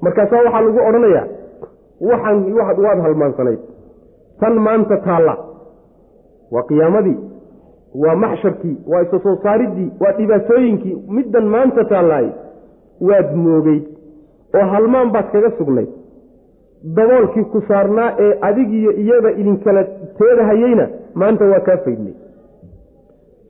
Markaasaa 0.03 0.43
waxaa 0.45 0.61
lagu 0.67 0.79
odhanayaa 0.89 1.27
waxaan 2.11 2.39
waad 2.85 3.01
halmaansanayd 3.07 3.61
tan 4.41 4.55
maanta 4.67 4.97
taalla. 5.07 5.35
Waa 6.53 6.63
qiyaamadii 6.69 7.17
waa 8.03 8.15
maxsharkii 8.25 8.77
waa 8.91 9.01
isa 9.07 9.19
soo 9.25 9.37
saaridii 9.43 9.91
waa 10.01 10.13
dhibaatooyinkii 10.19 10.97
middan 11.17 11.47
maanta 11.55 11.85
taallaay 11.93 12.29
waad 13.09 13.35
moogay 13.45 13.81
oo 14.59 14.67
halmaan 14.75 15.11
baad 15.15 15.27
kaga 15.33 15.51
sugnayd. 15.59 15.89
Daboolkii 16.97 17.45
ku 17.53 17.61
saarnaa 17.69 18.11
ee 18.25 18.33
adigiyo 18.49 18.93
iyada 19.03 19.31
idinkala 19.41 19.85
teedahayeyna 20.19 20.89
maanta 21.15 21.45
waa 21.53 21.61
kaa 21.69 21.77
faydnay 21.85 22.15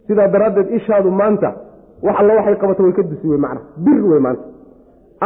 sidaa 0.07 0.29
daraaddeed 0.35 0.71
ishaadu 0.79 1.11
maanta 1.11 1.49
wax 2.07 2.17
alla 2.21 2.35
waxay 2.39 2.57
qabato 2.63 2.83
way 2.87 2.93
ka 2.99 3.03
dusi 3.11 3.27
wey 3.33 3.39
macna 3.45 3.61
bir 3.87 4.01
wey 4.11 4.21
maanta. 4.27 4.43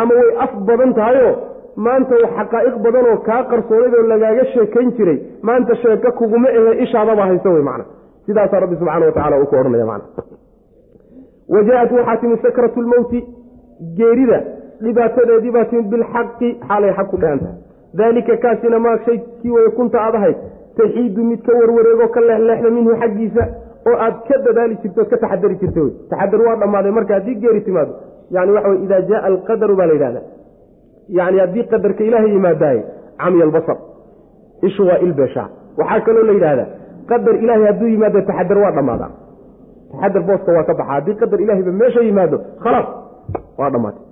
Ama 0.01 0.15
way 0.19 0.31
af 0.45 0.53
badan 0.69 0.95
tahayoo 0.99 1.33
maanta 1.87 2.15
xaqaa'iq 2.37 2.77
badanoo 2.87 3.17
kaa 3.29 3.43
qarsoonayd 3.51 3.95
oo 4.01 4.07
lagaaga 4.13 4.45
sheekayn 4.55 4.91
jiray 4.99 5.19
maanta 5.49 5.75
sheeko 5.83 6.13
kuguma 6.21 6.49
ehe 6.59 6.73
ishaadabaa 6.85 7.27
haysa 7.31 7.51
wey 7.57 7.63
macna. 7.71 7.85
Sidaasaa 8.27 8.61
rabbi 8.65 8.77
subxaana 8.81 9.07
wa 9.07 9.13
tacala 9.19 9.37
uu 9.43 9.47
ku 9.51 9.57
odhanaya 9.61 9.87
macna. 9.87 10.25
Wa 11.55 11.63
jaa-at 11.69 11.93
waxaa 11.99 12.17
timid 12.23 12.43
sakratu 12.43 12.81
lmowti 12.87 13.21
geerida 13.99 14.39
dhibaatadeedii 14.85 15.51
baa 15.57 15.65
timid 15.71 15.87
bilxaqi 15.95 16.49
xaalay 16.69 16.93
xaq 16.99 17.09
ku 17.11 17.17
dhehan 17.23 17.39
tahay. 17.45 17.57
Daalika 17.99 18.37
kaasina 18.45 18.79
maa 18.79 18.99
shay 19.05 19.19
kii 19.43 19.51
weye 19.57 19.71
kunta 19.79 19.99
aad 20.07 20.15
ahayd 20.21 20.37
taxiidu 20.77 21.25
mid 21.31 21.41
ka 21.47 21.53
warwareegoo 21.61 22.09
ka 22.15 22.21
leexleexda 22.29 22.71
minhu 22.77 22.93
xaggiisa 23.03 23.45
oo 23.91 23.97
aad 24.07 24.17
ka 24.29 24.39
dadaali 24.47 24.77
jirto 24.83 25.01
ood 25.03 25.09
ka 25.13 25.17
taxadari 25.25 25.57
jirta 25.63 25.81
wey 25.85 25.93
taxadar 26.11 26.41
waa 26.47 26.57
dhammaaday 26.63 26.93
marka 26.99 27.15
haddii 27.19 27.37
geeri 27.45 27.61
timaado. 27.69 27.93
Yani 28.35 28.51
waxa 28.57 28.69
wey 28.73 28.79
idaa 28.87 29.01
jaaa 29.11 29.23
alqadaru 29.31 29.75
baa 29.81 29.87
la 29.87 29.93
yidhahda 29.97 30.21
yani 31.19 31.39
haddii 31.45 31.65
qadarka 31.73 32.03
ilaahay 32.09 32.31
yimaadaaye 32.37 32.83
camya 33.23 33.45
albasar 33.49 33.77
ishu 34.69 34.83
waa 34.91 34.99
ilbeeshaa 35.07 35.49
waxaa 35.81 36.01
kaloo 36.07 36.25
la 36.29 36.33
yidhaahdaa 36.39 36.69
qadar 37.11 37.35
ilaahay 37.43 37.67
hadduu 37.71 37.89
yimaado 37.95 38.21
taxadar 38.31 38.59
waa 38.65 38.73
dhammaadaa. 38.79 39.11
Taxadar 39.93 40.23
booska 40.29 40.51
waa 40.57 40.65
ka 40.71 40.75
baxa 40.81 40.93
haddii 40.93 41.15
qadar 41.23 41.39
ilahayba 41.45 41.73
meesha 41.81 42.01
yimaado 42.09 42.37
khalaas 42.65 42.87
waa 43.61 43.71
dhammaatay 43.75 44.03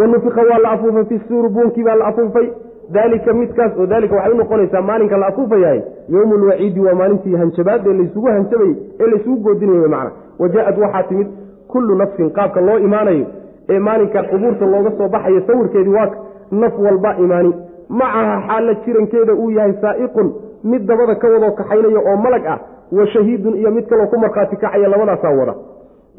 wanufika 0.00 0.40
waa 0.50 0.58
la 0.64 0.70
afuufay 0.76 1.04
fi 1.10 1.16
suuri 1.28 1.48
buunkii 1.54 1.84
baa 1.88 1.94
la 2.00 2.04
afuufay 2.10 2.46
daalika 2.92 3.32
midkaas 3.32 3.72
oo 3.78 3.86
daalika 3.86 4.14
waxay 4.16 4.32
unoqonaysaa 4.34 4.82
maalinka 4.82 5.16
la 5.16 5.26
afuufayahay 5.26 5.80
yowmu 6.08 6.36
lwaciidi 6.36 6.80
waa 6.80 6.94
maalintii 6.94 7.36
hanjabaad 7.36 7.86
ee 7.86 7.92
laysugu 7.92 8.26
hanjabayey 8.26 8.74
ee 9.00 9.06
laysugu 9.06 9.36
goodinayay 9.46 9.88
macna 9.94 10.10
wa 10.38 10.48
jaa-ad 10.48 10.78
waxaa 10.84 11.02
timid 11.02 11.28
kullu 11.72 11.94
nafsin 11.94 12.30
qaabka 12.30 12.60
loo 12.60 12.78
imaanayo 12.78 13.26
ee 13.68 13.78
maalinka 13.78 14.22
qubuurta 14.22 14.66
looga 14.66 14.90
soo 14.98 15.08
baxayo 15.08 15.40
sawirkeedii 15.46 15.92
waa 15.98 16.10
naf 16.50 16.78
walba 16.78 17.16
imaani. 17.24 17.52
Macaha 17.88 18.42
xaalla 18.48 18.74
jirankeeda 18.84 19.34
uu 19.34 19.50
yahay 19.50 19.72
saa'iqun 19.82 20.28
mid 20.64 20.82
dabada 20.86 21.14
ka 21.14 21.28
wadoo 21.28 21.50
kaxaynaya 21.60 22.00
oo 22.10 22.16
malag 22.24 22.46
ah 22.46 22.58
wa 22.96 23.06
shahiidun 23.06 23.54
iyo 23.60 23.70
mid 23.70 23.86
kaloo 23.90 24.06
ku 24.06 24.18
markhaati 24.18 24.56
kacaya 24.56 24.88
labadaasaa 24.88 25.30
wada. 25.40 25.54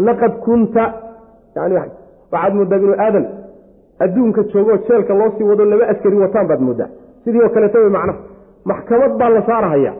Laqad 0.07 0.31
kunta 0.45 0.93
yani 1.55 1.75
waxaad 1.75 2.53
moodaa 2.55 2.79
binu 2.79 2.93
aadan 3.05 3.25
adduunka 4.03 4.41
joogoo 4.53 4.77
jeelka 4.87 5.13
loo 5.19 5.29
sii 5.37 5.47
wado 5.51 5.63
laba 5.71 5.85
askari 5.93 6.17
wataan 6.23 6.47
baad 6.51 6.61
moodaa. 6.67 6.89
Sidii 7.23 7.41
oo 7.45 7.49
kaleeta 7.55 7.77
wey 7.83 7.89
macnaha 7.97 8.17
maxkamad 8.71 9.11
baa 9.19 9.29
la 9.35 9.41
saarahaya 9.49 9.93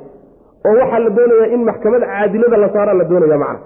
oo 0.68 0.74
waxaa 0.82 1.00
la 1.06 1.10
doonayaa 1.18 1.48
in 1.56 1.62
maxkamad 1.70 2.02
caadilada 2.12 2.58
la 2.64 2.70
saaraa 2.76 2.94
la 3.02 3.04
doonaya 3.12 3.38
macna 3.44 3.60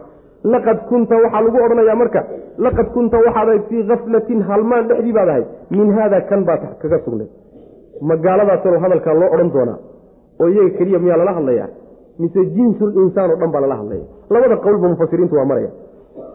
laqad 0.53 0.77
kunta 0.89 1.15
waxaa 1.23 1.41
lagu 1.45 1.57
odhanayaa 1.65 1.95
marka 2.01 2.21
laqad 2.65 2.87
kunta 2.95 3.17
waxaad 3.25 3.47
ahayd 3.49 3.63
fii 3.69 3.83
kaflatin 3.91 4.39
halmaan 4.49 4.83
dhexdii 4.89 5.13
baad 5.17 5.29
ahayd. 5.33 5.47
Min 5.77 5.87
haada 5.97 6.17
kan 6.29 6.41
baad 6.49 6.61
kaga 6.81 6.97
sugnay 7.05 7.27
magaaladaasoo 8.09 8.79
hadalkaa 8.83 9.13
loo 9.21 9.29
odhan 9.35 9.49
doonaa 9.55 9.77
oo 10.41 10.47
iyaga 10.53 10.71
keliya 10.77 10.99
miyaa 11.03 11.17
lala 11.21 11.33
hadlayaa? 11.37 11.67
Mise 12.19 12.41
jinsul 12.55 12.91
insaan 13.03 13.29
oo 13.33 13.37
dhan 13.41 13.51
baa 13.53 13.61
lala 13.65 13.75
hadlaya 13.81 14.05
labada 14.33 14.55
qowlba 14.65 14.87
mufasiriintu 14.93 15.35
waa 15.39 15.45
maraya 15.51 15.69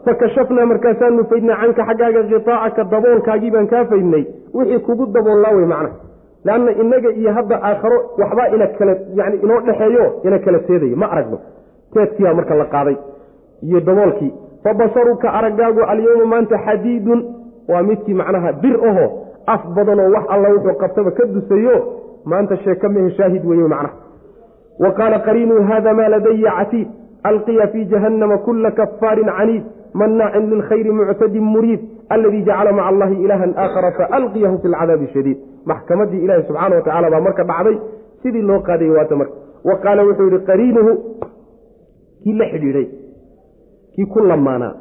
fakashafnaa 0.04 0.66
markaasaanu 0.70 1.24
faydnay 1.30 1.56
canka 1.62 1.82
xaggaaga 1.88 2.22
khitaacaka 2.30 2.84
daboolkaagii 2.92 3.50
baan 3.54 3.66
kaa 3.72 3.84
faydnay. 3.90 4.24
Wixii 4.54 4.78
kugu 4.86 5.06
daboollaa 5.14 5.52
wey 5.56 5.66
macna 5.72 5.90
leanna 6.44 6.72
inaga 6.82 7.10
iyo 7.20 7.32
hadda 7.36 7.56
aakharo 7.68 7.98
waxbaa 8.18 8.48
ina 8.54 8.66
kala 8.78 8.94
yani 9.18 9.36
inoo 9.44 9.60
dhexeeyo 9.66 10.04
ina 10.24 10.38
kala 10.38 10.58
teedayo 10.58 10.96
ma 10.96 11.06
aragno. 11.14 11.38
Teedkiibaa 11.94 12.34
marka 12.34 12.54
la 12.54 12.64
qaaday. 12.64 12.96
Iyo 13.62 13.80
daboolkii. 13.80 14.32
Fa 14.64 14.74
basaruka 14.74 15.32
araggaagu 15.38 15.80
alyowma 15.92 16.24
maanta 16.24 16.58
xadiidun. 16.66 17.20
Waa 17.68 17.82
midkii 17.82 18.14
macnaha 18.14 18.52
bir 18.62 18.76
aho 18.88 19.06
af 19.46 19.62
badanoo 19.76 20.10
wax 20.14 20.24
alla 20.34 20.48
wuxuu 20.54 20.74
qabtaba 20.82 21.10
ka 21.10 21.24
dusayo 21.34 21.76
maanta 22.24 22.56
sheeka 22.56 22.88
mehe 22.88 23.10
shaahid 23.10 23.44
weeye 23.46 23.68
macnaha. 23.68 23.94
Wa 24.82 24.90
qaala 24.98 25.18
qariinuu 25.26 25.62
hada 25.70 25.94
maa 25.94 26.08
ladaya 26.14 26.52
catiid 26.58 26.88
alqiya 27.22 27.66
fii 27.72 27.84
jahannama 27.92 28.38
kula 28.38 28.70
kafaarin 28.70 29.30
caniid 29.38 29.64
manaacin 30.00 30.50
lilkhayri 30.50 30.90
muctadin 30.98 31.44
muriid 31.54 31.80
aladii 32.14 32.42
jacala 32.48 32.72
maca 32.72 32.88
allahi 32.92 33.14
ilaahan 33.24 33.52
aakhara 33.64 33.90
faalqiyahu 33.98 34.58
fi 34.62 34.68
lcadaabi 34.74 35.06
shadiid 35.14 35.38
maxkamadii 35.70 36.20
ilaahi 36.24 36.42
subxaana 36.48 36.76
wa 36.76 36.82
tacala 36.88 37.10
baa 37.14 37.20
marka 37.28 37.44
dhacday 37.50 37.76
sidii 38.22 38.42
loo 38.50 38.60
qaadayay 38.68 38.94
waata 38.98 39.16
marka 39.22 39.34
wa 39.68 39.76
qaala 39.84 40.02
wuxuu 40.08 40.28
yihi 40.30 40.44
qariinuhu 40.50 40.92
kii 42.22 42.32
la 42.40 42.46
xidhiidhay 42.52 42.86
kii 43.94 44.06
ku 44.14 44.20
lamaanaa 44.32 44.72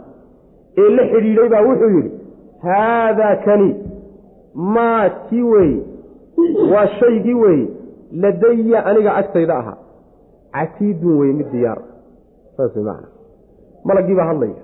ee 0.83 0.89
la 0.97 1.03
xidhiidhay 1.11 1.49
baa 1.55 1.61
wuxuu 1.69 1.91
yidhi 1.97 2.11
haadaa 2.67 3.35
kani 3.45 3.69
maa 4.75 5.09
kii 5.29 5.43
weeye 5.53 5.79
waa 6.73 6.87
shaygii 6.99 7.33
weeye 7.43 7.67
ladaya 8.23 8.85
aniga 8.91 9.11
agtayda 9.21 9.55
ahaa 9.61 9.77
catiidun 10.57 11.17
weye 11.21 11.33
mid 11.39 11.51
diyaar 11.55 11.79
saas 12.59 12.75
wey 12.75 12.83
macana 12.83 13.07
malagii 13.89 14.15
baa 14.19 14.27
hadlaya. 14.31 14.59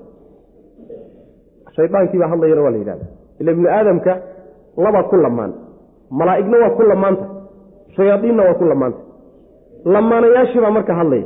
Shaydaankii 1.75 2.19
baa 2.21 2.27
hadlayana 2.33 2.61
waa 2.65 2.71
la 2.71 2.77
yidhahda 2.81 3.05
ila 3.39 3.51
ibnu 3.55 3.67
aadamka 3.77 4.13
labaa 4.85 5.03
ku 5.09 5.15
lamaan 5.25 5.53
malaa'igna 6.19 6.57
waa 6.63 6.69
ku 6.77 6.83
lamaanta 6.91 7.25
shayaadiinna 7.95 8.43
waa 8.47 8.53
ku 8.59 8.65
lamaanta 8.71 8.99
lamaanayaashiibaa 9.95 10.71
marka 10.77 10.93
hadlaya. 10.99 11.25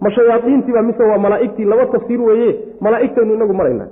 Ma 0.00 0.10
shayaadiintiiba 0.16 0.82
mise 0.88 1.02
waa 1.10 1.18
malaa'igtii 1.26 1.64
laba 1.64 1.86
tafsiir 1.94 2.20
weeye? 2.28 2.50
Malaa'igtaynu 2.80 3.34
inagu 3.34 3.54
maraynaa. 3.60 3.88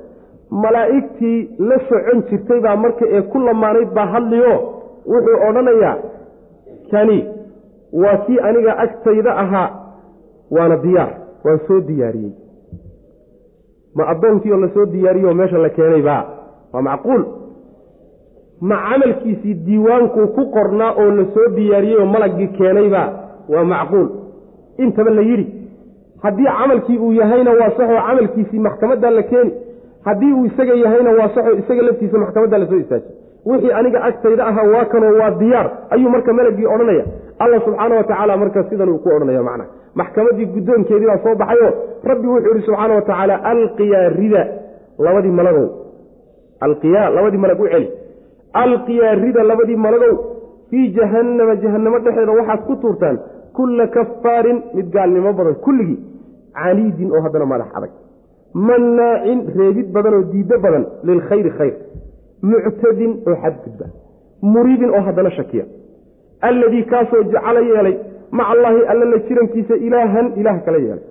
Malaa'igtii 0.65 1.39
la 1.69 1.79
socon 1.89 2.23
jirtay 2.31 2.61
baa 2.67 2.77
marka 2.85 3.05
ee 3.17 3.23
ku 3.33 3.39
lamaanayd 3.39 3.91
baa 3.99 4.07
hadliyo. 4.15 4.55
Wuxuu 5.13 5.39
odhanayaa 5.49 5.97
kani 6.91 7.19
waa 8.03 8.17
kii 8.27 8.39
aniga 8.49 8.73
agtayda 8.85 9.33
ahaa 9.43 9.69
waana 10.51 10.77
diyaar 10.85 11.11
waan 11.45 11.59
soo 11.67 11.81
diyaariyey. 11.89 12.33
Ma 13.97 14.05
addoonkii 14.13 14.53
oo 14.53 14.61
la 14.61 14.69
soo 14.75 14.87
diyaariyo 14.87 15.35
meesha 15.35 15.59
la 15.59 15.69
keenaybaa 15.69 16.23
waa 16.73 16.83
macquul. 16.83 17.23
Ma 18.61 18.77
camalkiisii 18.91 19.55
diiwaankuu 19.67 20.27
ku 20.37 20.43
qornaa 20.57 20.93
oo 21.03 21.11
la 21.19 21.25
soo 21.35 21.49
diyaariyey 21.57 21.99
oo 22.01 22.07
malaggii 22.07 22.49
keenaybaa 22.59 23.09
waa 23.49 23.65
macquul. 23.65 24.09
Intaba 24.79 25.11
la 25.11 25.23
yidhi 25.23 25.47
haddii 26.23 26.45
camalkii 26.59 26.99
uu 26.99 27.13
yahayna 27.13 27.51
waa 27.51 27.71
saxoo 27.77 28.01
camalkiisii 28.09 28.59
maxkamaddaa 28.59 29.11
la 29.11 29.23
keeni 29.23 29.53
haddii 30.05 30.33
uu 30.33 30.45
isaga 30.47 30.75
yahayna 30.75 31.11
waa 31.19 31.29
saxoo 31.35 31.57
isaga 31.63 31.83
laftiisa 31.83 32.19
maxkamaddaa 32.19 32.59
la 32.59 32.67
soo 32.67 32.77
istaaji. 32.85 33.05
Wixii 33.47 33.73
aniga 33.73 34.03
agtayda 34.09 34.47
ahaa 34.47 34.67
waa 34.75 34.85
kanoo 34.85 35.19
waa 35.21 35.31
diyaar. 35.31 35.71
Ayuu 35.91 36.11
marka 36.11 36.33
malagii 36.33 36.67
odhanaya 36.67 37.05
alla 37.43 37.61
subxaana 37.65 37.95
wa 37.97 38.05
tacaala 38.05 38.37
marka 38.43 38.61
sidan 38.71 38.89
uu 38.89 38.99
ku 38.99 39.09
odhanaya 39.17 39.43
macna. 39.49 39.65
Maxkamadii 39.95 40.47
guddoonkeedii 40.55 41.07
baa 41.11 41.19
soo 41.25 41.35
baxayo 41.43 41.69
rabbi 42.11 42.27
wuxuu 42.33 42.55
yihi 42.55 42.67
subxaana 42.67 42.95
wa 42.95 43.03
tacaala 43.09 43.35
alqiyaa 43.53 44.09
rida. 44.19 44.43
Labadii 44.99 45.31
malagow 45.39 45.67
alqiyaa 46.67 47.11
labadii 47.17 47.39
malag 47.45 47.61
u 47.61 47.67
celi. 47.73 47.89
Alqiyaa 48.63 49.15
rida 49.25 49.43
labadii 49.51 49.77
malagow 49.87 50.15
fii 50.71 50.87
jahannama 50.97 51.55
jahannamo 51.63 51.99
dhexeeda 52.05 52.33
waxaad 52.39 52.61
ku 52.69 52.77
tuurtaan 52.83 53.17
kulla 53.57 53.87
kafaarin 53.97 54.59
mid 54.75 54.87
gaalnimo 54.95 55.33
badan 55.39 55.55
kulligii 55.65 55.99
caniidin 56.59 57.11
oo 57.17 57.21
haddana 57.25 57.47
madax 57.53 57.69
adag. 57.79 57.91
Mannaacin 58.55 59.41
reebid 59.59 59.89
badan 59.97 60.15
oo 60.19 60.23
diiddo 60.33 60.57
badan 60.65 60.85
lilkhayri 61.09 61.51
khayr. 61.59 61.75
Muctadin 62.51 63.13
oo 63.29 63.35
xadgudba. 63.43 63.87
Muriidin 64.53 64.91
oo 64.97 65.01
haddana 65.07 65.31
shakiya 65.39 65.65
alladii 66.49 66.83
kaasoo 66.93 67.23
jacala 67.33 67.61
yeelay 67.71 67.97
maca 68.31 68.51
allaahi 68.55 68.81
alla 68.93 69.05
la 69.13 69.19
jirankiisa 69.29 69.75
ilaahan 69.87 70.27
ilaah 70.41 70.59
kala 70.67 70.79
yeelay. 70.79 71.05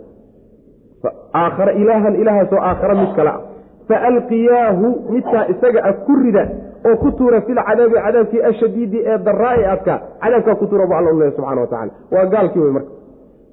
Aakhara 1.42 1.72
ilaahan 1.82 2.16
ilaahaasoo 2.22 2.62
aakhara 2.70 2.96
mid 3.02 3.16
kale 3.16 3.30
ah. 3.30 3.40
Faalqiyaahu 3.90 4.88
midkaa 5.14 5.46
isaga 5.54 5.80
ah 5.90 5.94
ku 6.06 6.16
rida 6.24 6.44
oo 6.88 6.96
ku 7.02 7.12
tuura 7.18 7.42
filcadaabi 7.48 7.96
cadaabkii 8.06 8.42
ashadiidi 8.50 9.00
ee 9.06 9.18
daraa 9.28 9.56
ee 9.62 9.66
adkaa 9.76 10.00
cadaabkaa 10.24 10.56
ku 10.62 10.68
tuura 10.68 10.86
bu 10.88 10.94
alla 11.00 11.12
uleh 11.16 11.32
subxana 11.36 11.62
wa 11.62 11.68
tacala 11.74 11.92
waa 12.16 12.26
gaalkii 12.34 12.62
wey 12.66 12.72
marka 12.78 12.92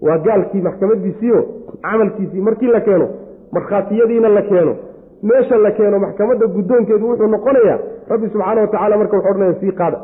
waa 0.07 0.19
gaalkii 0.27 0.63
maxkamadiisiio 0.69 1.41
camalkiisii 1.83 2.41
markii 2.49 2.71
la 2.77 2.81
keeno 2.81 3.09
markhaatiyadiina 3.57 4.29
la 4.37 4.43
keeno 4.51 4.75
meesha 5.23 5.57
la 5.67 5.71
keeno 5.79 5.99
maxkamadda 6.05 6.47
guddoonkeedu 6.57 7.11
wuxuu 7.11 7.27
noqonayaa 7.35 7.79
rabbi 8.13 8.29
subxaana 8.33 8.61
wa 8.61 8.67
tacala 8.75 8.99
marka 9.03 9.17
wuxu 9.17 9.31
odhanaya 9.31 9.61
sii 9.61 9.73
qaada 9.81 9.99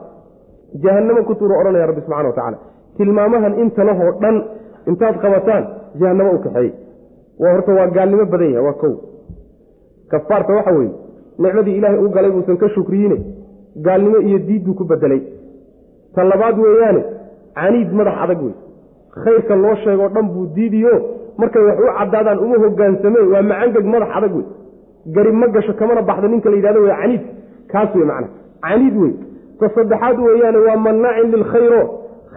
jahannamo 0.84 1.22
ku 1.28 1.34
tuuro 1.34 1.54
odhanaya 1.60 1.86
rabbi 1.86 2.00
subxana 2.00 2.28
wa 2.28 2.34
tacala 2.38 2.58
tilmaamahan 2.96 3.54
inta 3.62 3.84
lahoo 3.84 4.12
dhan 4.22 4.36
intaad 4.90 5.16
qabataan 5.24 5.64
jahannamo 6.00 6.30
u 6.36 6.38
kaxeeyey. 6.44 6.72
Horta 7.40 7.72
waa 7.78 7.86
gaalnimo 7.96 8.24
badan 8.32 8.50
yahay 8.54 8.64
waa 8.66 8.72
kow. 8.82 8.92
Kafaarta 10.10 10.52
waxa 10.58 10.72
weeye 10.78 10.92
nicmadii 11.38 11.76
ilaahay 11.78 11.98
u 12.04 12.08
galay 12.10 12.30
buusan 12.30 12.56
ka 12.56 12.68
shukriyiine 12.74 13.16
gaalnimo 13.86 14.18
iyo 14.28 14.38
diidduu 14.38 14.74
ku 14.74 14.84
bedelay 14.84 15.20
ta 16.14 16.24
labaad 16.24 16.58
weeyaane 16.58 17.02
caniid 17.58 17.92
madax 17.98 18.16
adag 18.24 18.40
wey 18.46 18.54
khayrka 19.24 19.54
loo 19.56 19.74
sheegoo 19.84 20.08
dhan 20.14 20.26
buu 20.34 20.46
diidiyo 20.56 20.92
markay 21.38 21.62
wax 21.68 21.78
u 21.84 21.86
caddaadaan 21.98 22.38
uma 22.44 22.56
hogaansameen 22.64 23.26
waa 23.32 23.42
macangeg 23.50 23.86
madax 23.94 24.10
adag 24.18 24.34
wey 24.38 24.46
gari 25.16 25.32
ma 25.40 25.46
gasho 25.56 25.72
kamana 25.80 26.02
baxdo 26.02 26.28
ninka 26.28 26.50
la 26.50 26.56
yidhahdo 26.56 26.80
waa 26.88 26.98
caniid. 27.02 27.22
Kaas 27.72 27.90
wey 27.94 28.04
macna 28.10 28.28
caniid 28.66 28.96
wey 29.02 29.12
ta 29.60 29.68
saddexaad 29.76 30.18
weeyaane 30.26 30.58
waa 30.66 30.76
mannaacin 30.86 31.30
lilkhayro 31.34 31.80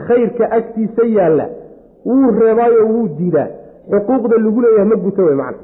khayrka 0.08 0.46
agtiisa 0.58 1.04
yaalla. 1.18 1.46
Wuu 2.06 2.32
reebaayo 2.41 2.84
wuu 2.94 3.08
diidaa. 3.18 3.48
Xuquuqda 3.91 4.36
lagu 4.46 4.62
leeyahay 4.64 4.86
ma 4.91 4.96
guto 5.06 5.22
wey 5.28 5.36
macna. 5.41 5.64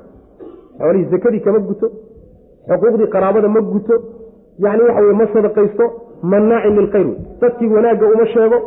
Xoolihii 0.79 1.09
sakadii 1.13 1.39
kama 1.45 1.59
guto 1.69 1.87
xuquuqdii 2.69 3.07
qaraabada 3.15 3.47
ma 3.55 3.61
guto. 3.73 3.95
Yacni 4.63 4.83
waxa 4.87 5.01
weye 5.05 5.13
ma 5.21 5.25
sadaqaysto 5.33 5.85
mannaacin 6.31 6.75
lilkhayr 6.79 7.07
dadkii 7.41 7.67
wanaagga 7.75 8.05
uma 8.13 8.25
sheego 8.33 8.57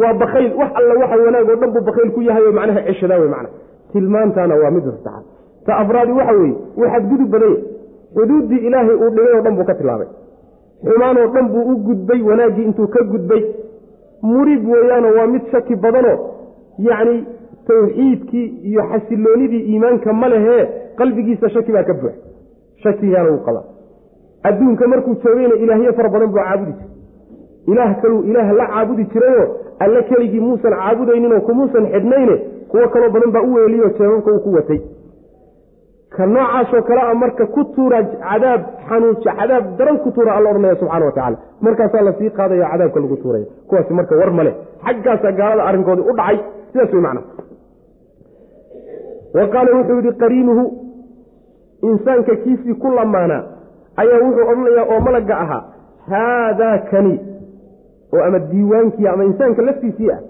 waa 0.00 0.14
bakayl 0.22 0.52
wax 0.60 0.70
alla 0.78 0.94
waxa 1.02 1.16
wanaag 1.26 1.48
oo 1.52 1.56
dhan 1.60 1.70
buu 1.74 1.80
bakayl 1.88 2.10
ku 2.14 2.20
yahay 2.28 2.42
oo 2.48 2.52
macnaha 2.58 2.80
ceshadaa 2.88 3.18
wey 3.22 3.28
macna. 3.34 3.48
Tilmaantaana 3.92 4.54
waa 4.62 4.70
midda 4.76 4.90
saddexaad 4.92 5.24
ta 5.66 5.72
afraadi 5.82 6.12
waxa 6.18 6.32
weeye 6.40 6.54
wuu 6.78 6.88
xadgudub 6.94 7.28
badanya. 7.34 7.60
Xuduuddii 8.16 8.60
ilaahay 8.66 8.96
uu 9.02 9.10
dhigay 9.16 9.34
oo 9.36 9.42
dhan 9.44 9.54
buu 9.58 9.64
ka 9.70 9.74
tilaabay 9.80 10.08
xumaanoo 10.84 11.26
dhan 11.34 11.48
buu 11.52 11.64
u 11.72 11.76
gudbay 11.86 12.22
wanaaggii 12.22 12.64
intuu 12.64 12.86
ka 12.88 13.04
gudbay. 13.04 13.42
Murib 14.22 14.68
weeyaanoo 14.68 15.14
waa 15.18 15.26
mid 15.26 15.42
shaki 15.52 15.76
badanoo 15.76 16.18
yacni 16.78 17.24
tawxiidkii 17.68 18.46
iyo 18.70 18.82
xasiloonidii 18.90 19.62
iimaanka 19.72 20.12
ma 20.12 20.28
lehee 20.28 20.64
qalbigiisa 20.98 21.48
shaki 21.50 21.72
baa 21.72 21.82
ka 21.84 21.94
buux 21.94 22.12
shakigaana 22.82 23.30
wuu 23.30 23.42
qabaa 23.46 23.64
adduunka 24.42 24.88
markuu 24.88 25.14
joogayna 25.24 25.54
ilaahyo 25.54 25.92
fara 25.92 26.08
badan 26.08 26.28
buu 26.28 26.38
caabudi 26.42 26.72
jiray. 26.72 26.88
Ilaah 27.72 28.00
kaluu 28.02 28.22
ilaah 28.30 28.52
la 28.58 28.66
caabudi 28.66 29.04
jirayoo 29.12 29.46
alle 29.78 30.02
keligii 30.02 30.40
muusan 30.40 30.72
caabudayninoo 30.72 31.40
kumuusan 31.40 31.86
xidhnayne 31.92 32.36
kuwo 32.70 32.88
kaloo 32.88 33.10
badan 33.10 33.30
baa 33.32 33.42
u 33.42 33.54
weeliyoo 33.54 33.90
jeebabka 33.98 34.32
uu 34.32 34.40
ku 34.40 34.52
watay 34.54 34.80
ka 36.16 36.26
noocaasoo 36.34 36.82
kale 36.88 37.00
a 37.10 37.14
marka 37.22 37.44
ku 37.54 37.62
tuura 37.74 37.98
cadaab 38.26 38.62
xanuuja 38.88 39.32
cadaab 39.40 39.64
daran 39.78 39.98
ku 40.04 40.08
tuura 40.16 40.30
alla 40.36 40.48
odhanaya 40.52 40.76
subxana 40.82 41.04
wa 41.08 41.12
tacala 41.18 41.36
markaasaa 41.66 42.02
la 42.08 42.12
sii 42.18 42.30
qaadaya 42.38 42.66
cadaabka 42.72 43.00
lagu 43.04 43.16
tuuraya 43.22 43.46
kuwaasi 43.68 43.92
marka 43.98 44.14
war 44.20 44.30
male 44.38 44.52
xaggaasaa 44.86 45.32
gaalada 45.40 45.64
arrinkoodii 45.68 46.06
u 46.10 46.16
dhacay. 46.20 46.38
Sidaas 46.72 46.92
wey 46.94 47.02
macna. 47.06 47.22
Wa 49.36 49.44
qaala 49.54 49.70
wuxuu 49.78 49.96
yidhi 50.00 50.12
qariinuhu 50.22 50.64
insaanka 51.90 52.36
kiisii 52.42 52.74
ku 52.82 52.88
lamaanaa 52.98 53.42
ayaa 54.02 54.20
wuxuu 54.24 54.46
odhanayaa 54.52 54.84
oo 54.92 55.00
malagga 55.06 55.34
ahaa 55.44 55.62
haadaa 56.12 56.78
kani 56.90 57.14
oo 58.14 58.22
ama 58.28 58.38
diiwaankii 58.50 59.06
ama 59.12 59.24
insaanka 59.30 59.62
laftiisii 59.68 60.10
ah 60.16 60.20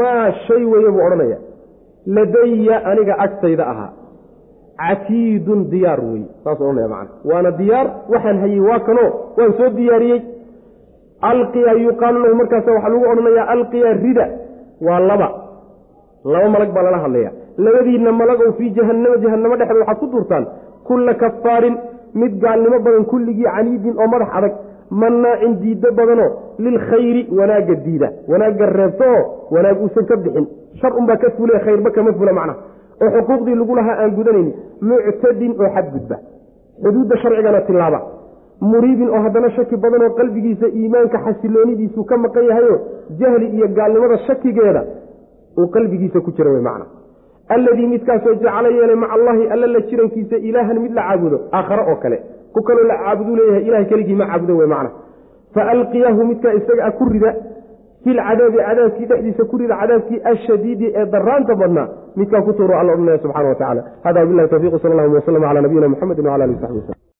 maa 0.00 0.32
shay 0.46 0.62
weeye 0.72 0.90
buu 0.94 1.04
odhanaya 1.06 1.38
ladaya 2.16 2.76
aniga 2.90 3.14
agtayda 3.26 3.64
ahaa 3.72 3.90
catiidun 4.80 5.60
diyaar 5.72 6.00
wey 6.10 6.22
macana 6.44 7.08
waana 7.30 7.50
diyaar 7.60 7.86
waxaan 8.12 8.38
hayey 8.44 8.60
waa 8.68 8.78
kanoo 8.88 9.08
waan 9.38 9.52
soo 9.58 9.70
diyaariyey. 9.78 10.20
Alqiya 11.30 11.72
yuqaalu 11.86 12.18
lahu 12.24 12.34
markaasa 12.40 12.70
waxaa 12.76 12.88
lagu 12.92 13.04
odhanayaa 13.12 13.46
alqiya 13.54 13.92
rida. 14.04 14.26
Waa 14.86 15.00
laba. 15.08 15.28
Laba 16.32 16.48
malag 16.54 16.70
baa 16.76 16.82
lala 16.86 16.98
hadlaya 17.04 17.30
labadiinna 17.64 18.12
malagow 18.20 18.52
fii 18.58 18.70
jahannama 18.76 19.16
jahannamo 19.24 19.56
dhexda 19.60 19.78
waxaad 19.80 19.98
ku 20.02 20.06
duurtaan 20.12 20.44
kulla 20.88 21.14
kafaarin 21.22 21.76
mid 22.20 22.32
gaalnimo 22.42 22.78
badan 22.86 23.04
kulligii 23.12 23.48
caniidin 23.54 23.94
oo 24.02 24.08
madax 24.14 24.28
adag 24.38 24.54
mannaacin 24.90 25.52
diiddo 25.62 25.88
badanoo 25.98 26.28
lilkhayri 26.64 27.22
wanaagga 27.38 27.74
diida. 27.86 28.08
Wanaagga 28.28 28.66
reebto 28.78 29.04
oo 29.16 29.22
wanaag 29.54 29.80
uusan 29.84 30.04
ka 30.10 30.16
bixin. 30.16 30.46
Shar 30.80 30.92
unbaa 31.00 31.16
ka 31.16 31.30
fule 31.36 31.58
khayrba 31.64 31.90
kama 31.96 32.12
fula 32.18 32.32
macnaha 32.38 32.58
oo 33.04 33.10
xuquuqdii 33.16 33.54
lagu 33.60 33.74
lahaa 33.80 33.96
aan 34.02 34.10
gudanaynin 34.18 34.54
muctadin 34.90 35.52
oo 35.62 35.68
xadgudba 35.76 36.16
xuduudda 36.84 37.16
sharcigana 37.22 37.60
tilaaba 37.68 38.00
muriibin 38.70 39.10
oo 39.16 39.20
haddana 39.26 39.50
shaki 39.56 39.76
badan 39.84 40.02
oo 40.06 40.10
qalbigiisa 40.20 40.66
iimaanka 40.80 41.18
xasiloonidiisuu 41.26 42.04
ka 42.10 42.16
maqan 42.24 42.44
yahayo 42.50 42.76
jahli 43.20 43.46
iyo 43.56 43.66
gaalnimada 43.78 44.18
shakigeeda 44.26 44.82
uu 45.58 45.66
qalbigiisa 45.76 46.20
ku 46.26 46.30
jira 46.36 46.50
wey 46.54 46.60
macna. 46.68 46.86
Alladii 47.54 47.86
midkaasoo 47.92 48.34
jacala 48.44 48.68
yeelay 48.76 48.96
maca 49.02 49.12
allahi 49.16 49.42
alla 49.54 49.66
la 49.74 49.80
jirankiisa 49.90 50.36
ilaahan 50.48 50.78
mid 50.84 50.92
la 50.98 51.02
caabudo 51.08 51.38
aakhare 51.58 51.82
oo 51.90 51.96
kale. 52.02 52.18
Ku 52.54 52.60
kaloo 52.68 52.84
la 52.90 52.96
caabuduu 53.02 53.36
leeyahay 53.38 53.62
ilahay 53.68 53.86
keligii 53.90 54.14
ma 54.20 54.26
caabudo 54.30 54.56
wey 54.60 54.66
macna. 54.72 54.90
Fa 55.54 55.62
alqiyahu 55.74 56.24
midkaa 56.30 56.54
isaga 56.60 56.82
a 56.84 56.90
ku 56.98 57.04
rida 57.12 57.30
filcadaabi 58.06 58.58
cadaabkii 58.68 59.06
dhexdiisa 59.12 59.44
ku 59.52 59.56
rida 59.62 59.76
cadaabkii 59.82 60.20
ashadiidi 60.32 60.86
ee 61.00 61.06
daraanta 61.14 61.54
badnaa 61.62 61.86
midkaa 62.20 62.42
ku 62.48 62.52
tuuro 62.58 62.78
alla 62.80 62.92
odhanaya 62.96 63.18
subxana 63.24 63.48
wa 63.48 63.54
tacala 63.62 63.82
hada 64.06 64.20
wabilahi 64.24 64.48
tawfiq 64.54 64.78
sal 64.84 64.92
allahuma 64.94 65.18
waslama 65.20 65.46
cala 65.50 65.60
nabiyina 65.66 65.88
muxamedi 65.94 66.28
wala 66.28 66.44
alihi 66.48 66.60
saxbi 66.64 66.78
waslm 66.82 67.06